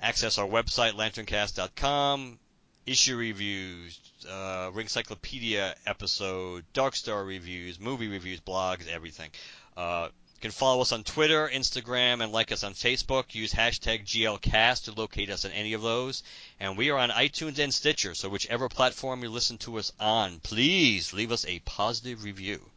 Access 0.00 0.38
our 0.38 0.46
website 0.46 0.92
lanterncast.com, 0.92 2.38
issue 2.86 3.16
reviews, 3.16 3.98
uh, 4.30 4.70
Ring 4.72 4.88
Cyclopedia 4.88 5.74
episode, 5.86 6.64
Dark 6.72 6.94
Star 6.94 7.24
reviews, 7.24 7.80
movie 7.80 8.08
reviews, 8.08 8.40
blogs, 8.40 8.86
everything. 8.88 9.30
Uh, 9.76 10.08
you 10.38 10.40
can 10.40 10.50
follow 10.52 10.82
us 10.82 10.92
on 10.92 11.02
Twitter, 11.02 11.50
Instagram, 11.52 12.22
and 12.22 12.30
like 12.30 12.52
us 12.52 12.62
on 12.62 12.74
Facebook. 12.74 13.34
Use 13.34 13.52
hashtag 13.52 14.04
GLCast 14.04 14.84
to 14.84 14.92
locate 14.92 15.30
us 15.30 15.44
on 15.44 15.50
any 15.50 15.72
of 15.72 15.82
those. 15.82 16.22
And 16.60 16.78
we 16.78 16.90
are 16.90 16.98
on 16.98 17.10
iTunes 17.10 17.58
and 17.58 17.74
Stitcher, 17.74 18.14
so 18.14 18.28
whichever 18.28 18.68
platform 18.68 19.24
you 19.24 19.30
listen 19.30 19.58
to 19.58 19.78
us 19.78 19.92
on, 19.98 20.38
please 20.38 21.12
leave 21.12 21.32
us 21.32 21.44
a 21.44 21.58
positive 21.60 22.22
review. 22.22 22.70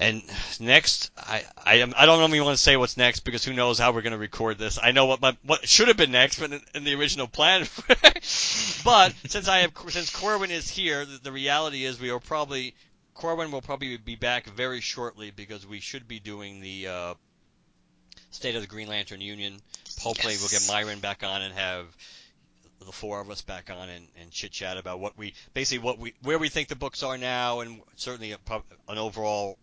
And 0.00 0.22
next, 0.60 1.10
I 1.16 1.42
I, 1.56 1.74
am, 1.76 1.92
I 1.96 2.06
don't 2.06 2.20
really 2.20 2.40
want 2.40 2.56
to 2.56 2.62
say 2.62 2.76
what's 2.76 2.96
next 2.96 3.20
because 3.20 3.44
who 3.44 3.52
knows 3.52 3.80
how 3.80 3.92
we're 3.92 4.02
going 4.02 4.12
to 4.12 4.18
record 4.18 4.56
this. 4.56 4.78
I 4.80 4.92
know 4.92 5.06
what 5.06 5.20
my 5.20 5.36
what 5.44 5.68
should 5.68 5.88
have 5.88 5.96
been 5.96 6.12
next, 6.12 6.38
but 6.38 6.52
in, 6.52 6.60
in 6.74 6.84
the 6.84 6.94
original 6.94 7.26
plan. 7.26 7.66
but 8.84 9.12
since 9.26 9.48
I 9.48 9.58
have 9.58 9.72
since 9.88 10.10
Corwin 10.10 10.52
is 10.52 10.70
here, 10.70 11.04
the, 11.04 11.18
the 11.24 11.32
reality 11.32 11.84
is 11.84 12.00
we 12.00 12.12
will 12.12 12.20
probably 12.20 12.76
Corwin 13.14 13.50
will 13.50 13.60
probably 13.60 13.96
be 13.96 14.14
back 14.14 14.46
very 14.46 14.80
shortly 14.80 15.32
because 15.32 15.66
we 15.66 15.80
should 15.80 16.06
be 16.06 16.20
doing 16.20 16.60
the 16.60 16.86
uh, 16.86 17.14
State 18.30 18.54
of 18.54 18.60
the 18.60 18.68
Green 18.68 18.86
Lantern 18.86 19.20
Union. 19.20 19.60
Hopefully, 20.00 20.36
we'll 20.38 20.48
get 20.48 20.60
Yes. 20.60 20.70
Myron 20.70 21.00
back 21.00 21.24
on 21.24 21.42
and 21.42 21.52
have 21.54 21.86
the 22.86 22.92
four 22.92 23.20
of 23.20 23.28
us 23.30 23.42
back 23.42 23.68
on 23.68 23.88
and, 23.88 24.06
and 24.20 24.30
chit 24.30 24.52
chat 24.52 24.76
about 24.76 25.00
what 25.00 25.18
we 25.18 25.34
basically 25.54 25.84
what 25.84 25.98
we 25.98 26.14
where 26.22 26.38
we 26.38 26.48
think 26.48 26.68
the 26.68 26.76
books 26.76 27.02
are 27.02 27.18
now, 27.18 27.58
and 27.60 27.82
certainly 27.96 28.30
a, 28.30 28.38
an 28.88 28.98
overall 28.98 29.58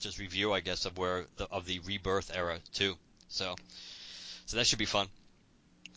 just 0.00 0.18
review, 0.18 0.52
I 0.52 0.60
guess, 0.60 0.86
of 0.86 0.98
where 0.98 1.26
the, 1.36 1.46
of 1.50 1.66
the 1.66 1.78
rebirth 1.80 2.30
era 2.34 2.58
too. 2.72 2.96
So, 3.28 3.54
so 4.46 4.56
that 4.56 4.66
should 4.66 4.78
be 4.78 4.86
fun. 4.86 5.06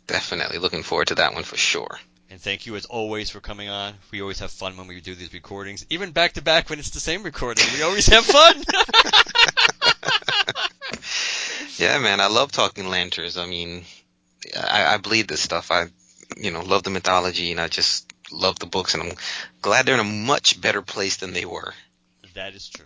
Definitely 0.06 0.60
looking 0.60 0.84
forward 0.84 1.08
to 1.08 1.16
that 1.16 1.34
one 1.34 1.44
for 1.44 1.58
sure. 1.58 2.00
And 2.30 2.40
thank 2.40 2.66
you 2.66 2.76
as 2.76 2.86
always 2.86 3.30
for 3.30 3.40
coming 3.40 3.70
on. 3.70 3.94
We 4.12 4.22
always 4.22 4.40
have 4.40 4.52
fun 4.52 4.78
when 4.78 4.88
we 4.88 5.02
do 5.02 5.16
these 5.16 5.34
recordings, 5.34 5.86
even 5.90 6.12
back 6.12 6.34
to 6.34 6.42
back 6.42 6.70
when 6.70 6.80
it's 6.80 6.92
the 6.92 7.00
same 7.00 7.24
recording. 7.24 7.66
We 7.76 7.84
always 7.84 8.08
have 8.08 8.26
fun. 8.26 8.64
Yeah, 11.78 11.98
man, 11.98 12.22
I 12.22 12.28
love 12.28 12.52
talking 12.52 12.88
lanterns. 12.88 13.38
I 13.38 13.46
mean, 13.46 13.84
I, 14.56 14.94
I 14.94 14.98
bleed 14.98 15.28
this 15.28 15.42
stuff. 15.42 15.72
I, 15.72 15.88
you 16.38 16.52
know, 16.52 16.62
love 16.62 16.84
the 16.84 16.92
mythology 16.92 17.52
and 17.52 17.60
I 17.60 17.68
just 17.68 18.14
love 18.32 18.60
the 18.60 18.68
books 18.68 18.94
and 18.94 19.04
I'm 19.04 19.18
glad 19.62 19.86
they're 19.86 19.96
in 19.96 20.00
a 20.00 20.04
much 20.04 20.62
better 20.62 20.82
place 20.82 21.18
than 21.18 21.34
they 21.34 21.46
were. 21.46 21.74
that 22.36 22.54
is 22.54 22.70
true. 22.70 22.86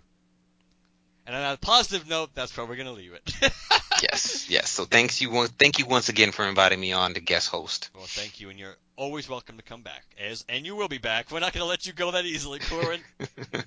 And 1.27 1.35
on 1.35 1.53
a 1.53 1.57
positive 1.57 2.07
note, 2.07 2.29
that's 2.33 2.55
where 2.55 2.65
we're 2.65 2.77
gonna 2.77 2.93
leave 2.93 3.11
it. 3.13 3.33
yes, 4.01 4.49
yes. 4.49 4.69
So 4.69 4.85
thanks 4.85 5.19
you 5.19 5.29
one, 5.29 5.49
thank 5.49 5.77
you 5.77 5.85
once 5.85 6.07
again 6.07 6.31
for 6.31 6.47
inviting 6.47 6.79
me 6.79 6.93
on 6.93 7.15
to 7.15 7.19
guest 7.19 7.49
host. 7.49 7.89
Well, 7.93 8.05
thank 8.05 8.39
you, 8.39 8.49
and 8.49 8.57
you're 8.57 8.77
always 8.95 9.27
welcome 9.27 9.57
to 9.57 9.63
come 9.63 9.81
back. 9.81 10.05
As 10.17 10.45
and 10.47 10.65
you 10.65 10.77
will 10.77 10.87
be 10.87 10.99
back. 10.99 11.29
We're 11.29 11.41
not 11.41 11.51
gonna 11.51 11.65
let 11.65 11.85
you 11.85 11.91
go 11.91 12.11
that 12.11 12.23
easily, 12.23 12.59
Corwin. 12.59 13.01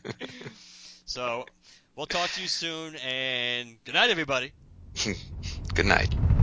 so 1.05 1.45
we'll 1.97 2.07
talk 2.07 2.31
to 2.31 2.41
you 2.41 2.49
soon, 2.49 2.97
and 2.97 3.77
good 3.85 3.95
night, 3.95 4.09
everybody. 4.09 4.53
Good 5.74 5.87
night. 5.87 6.40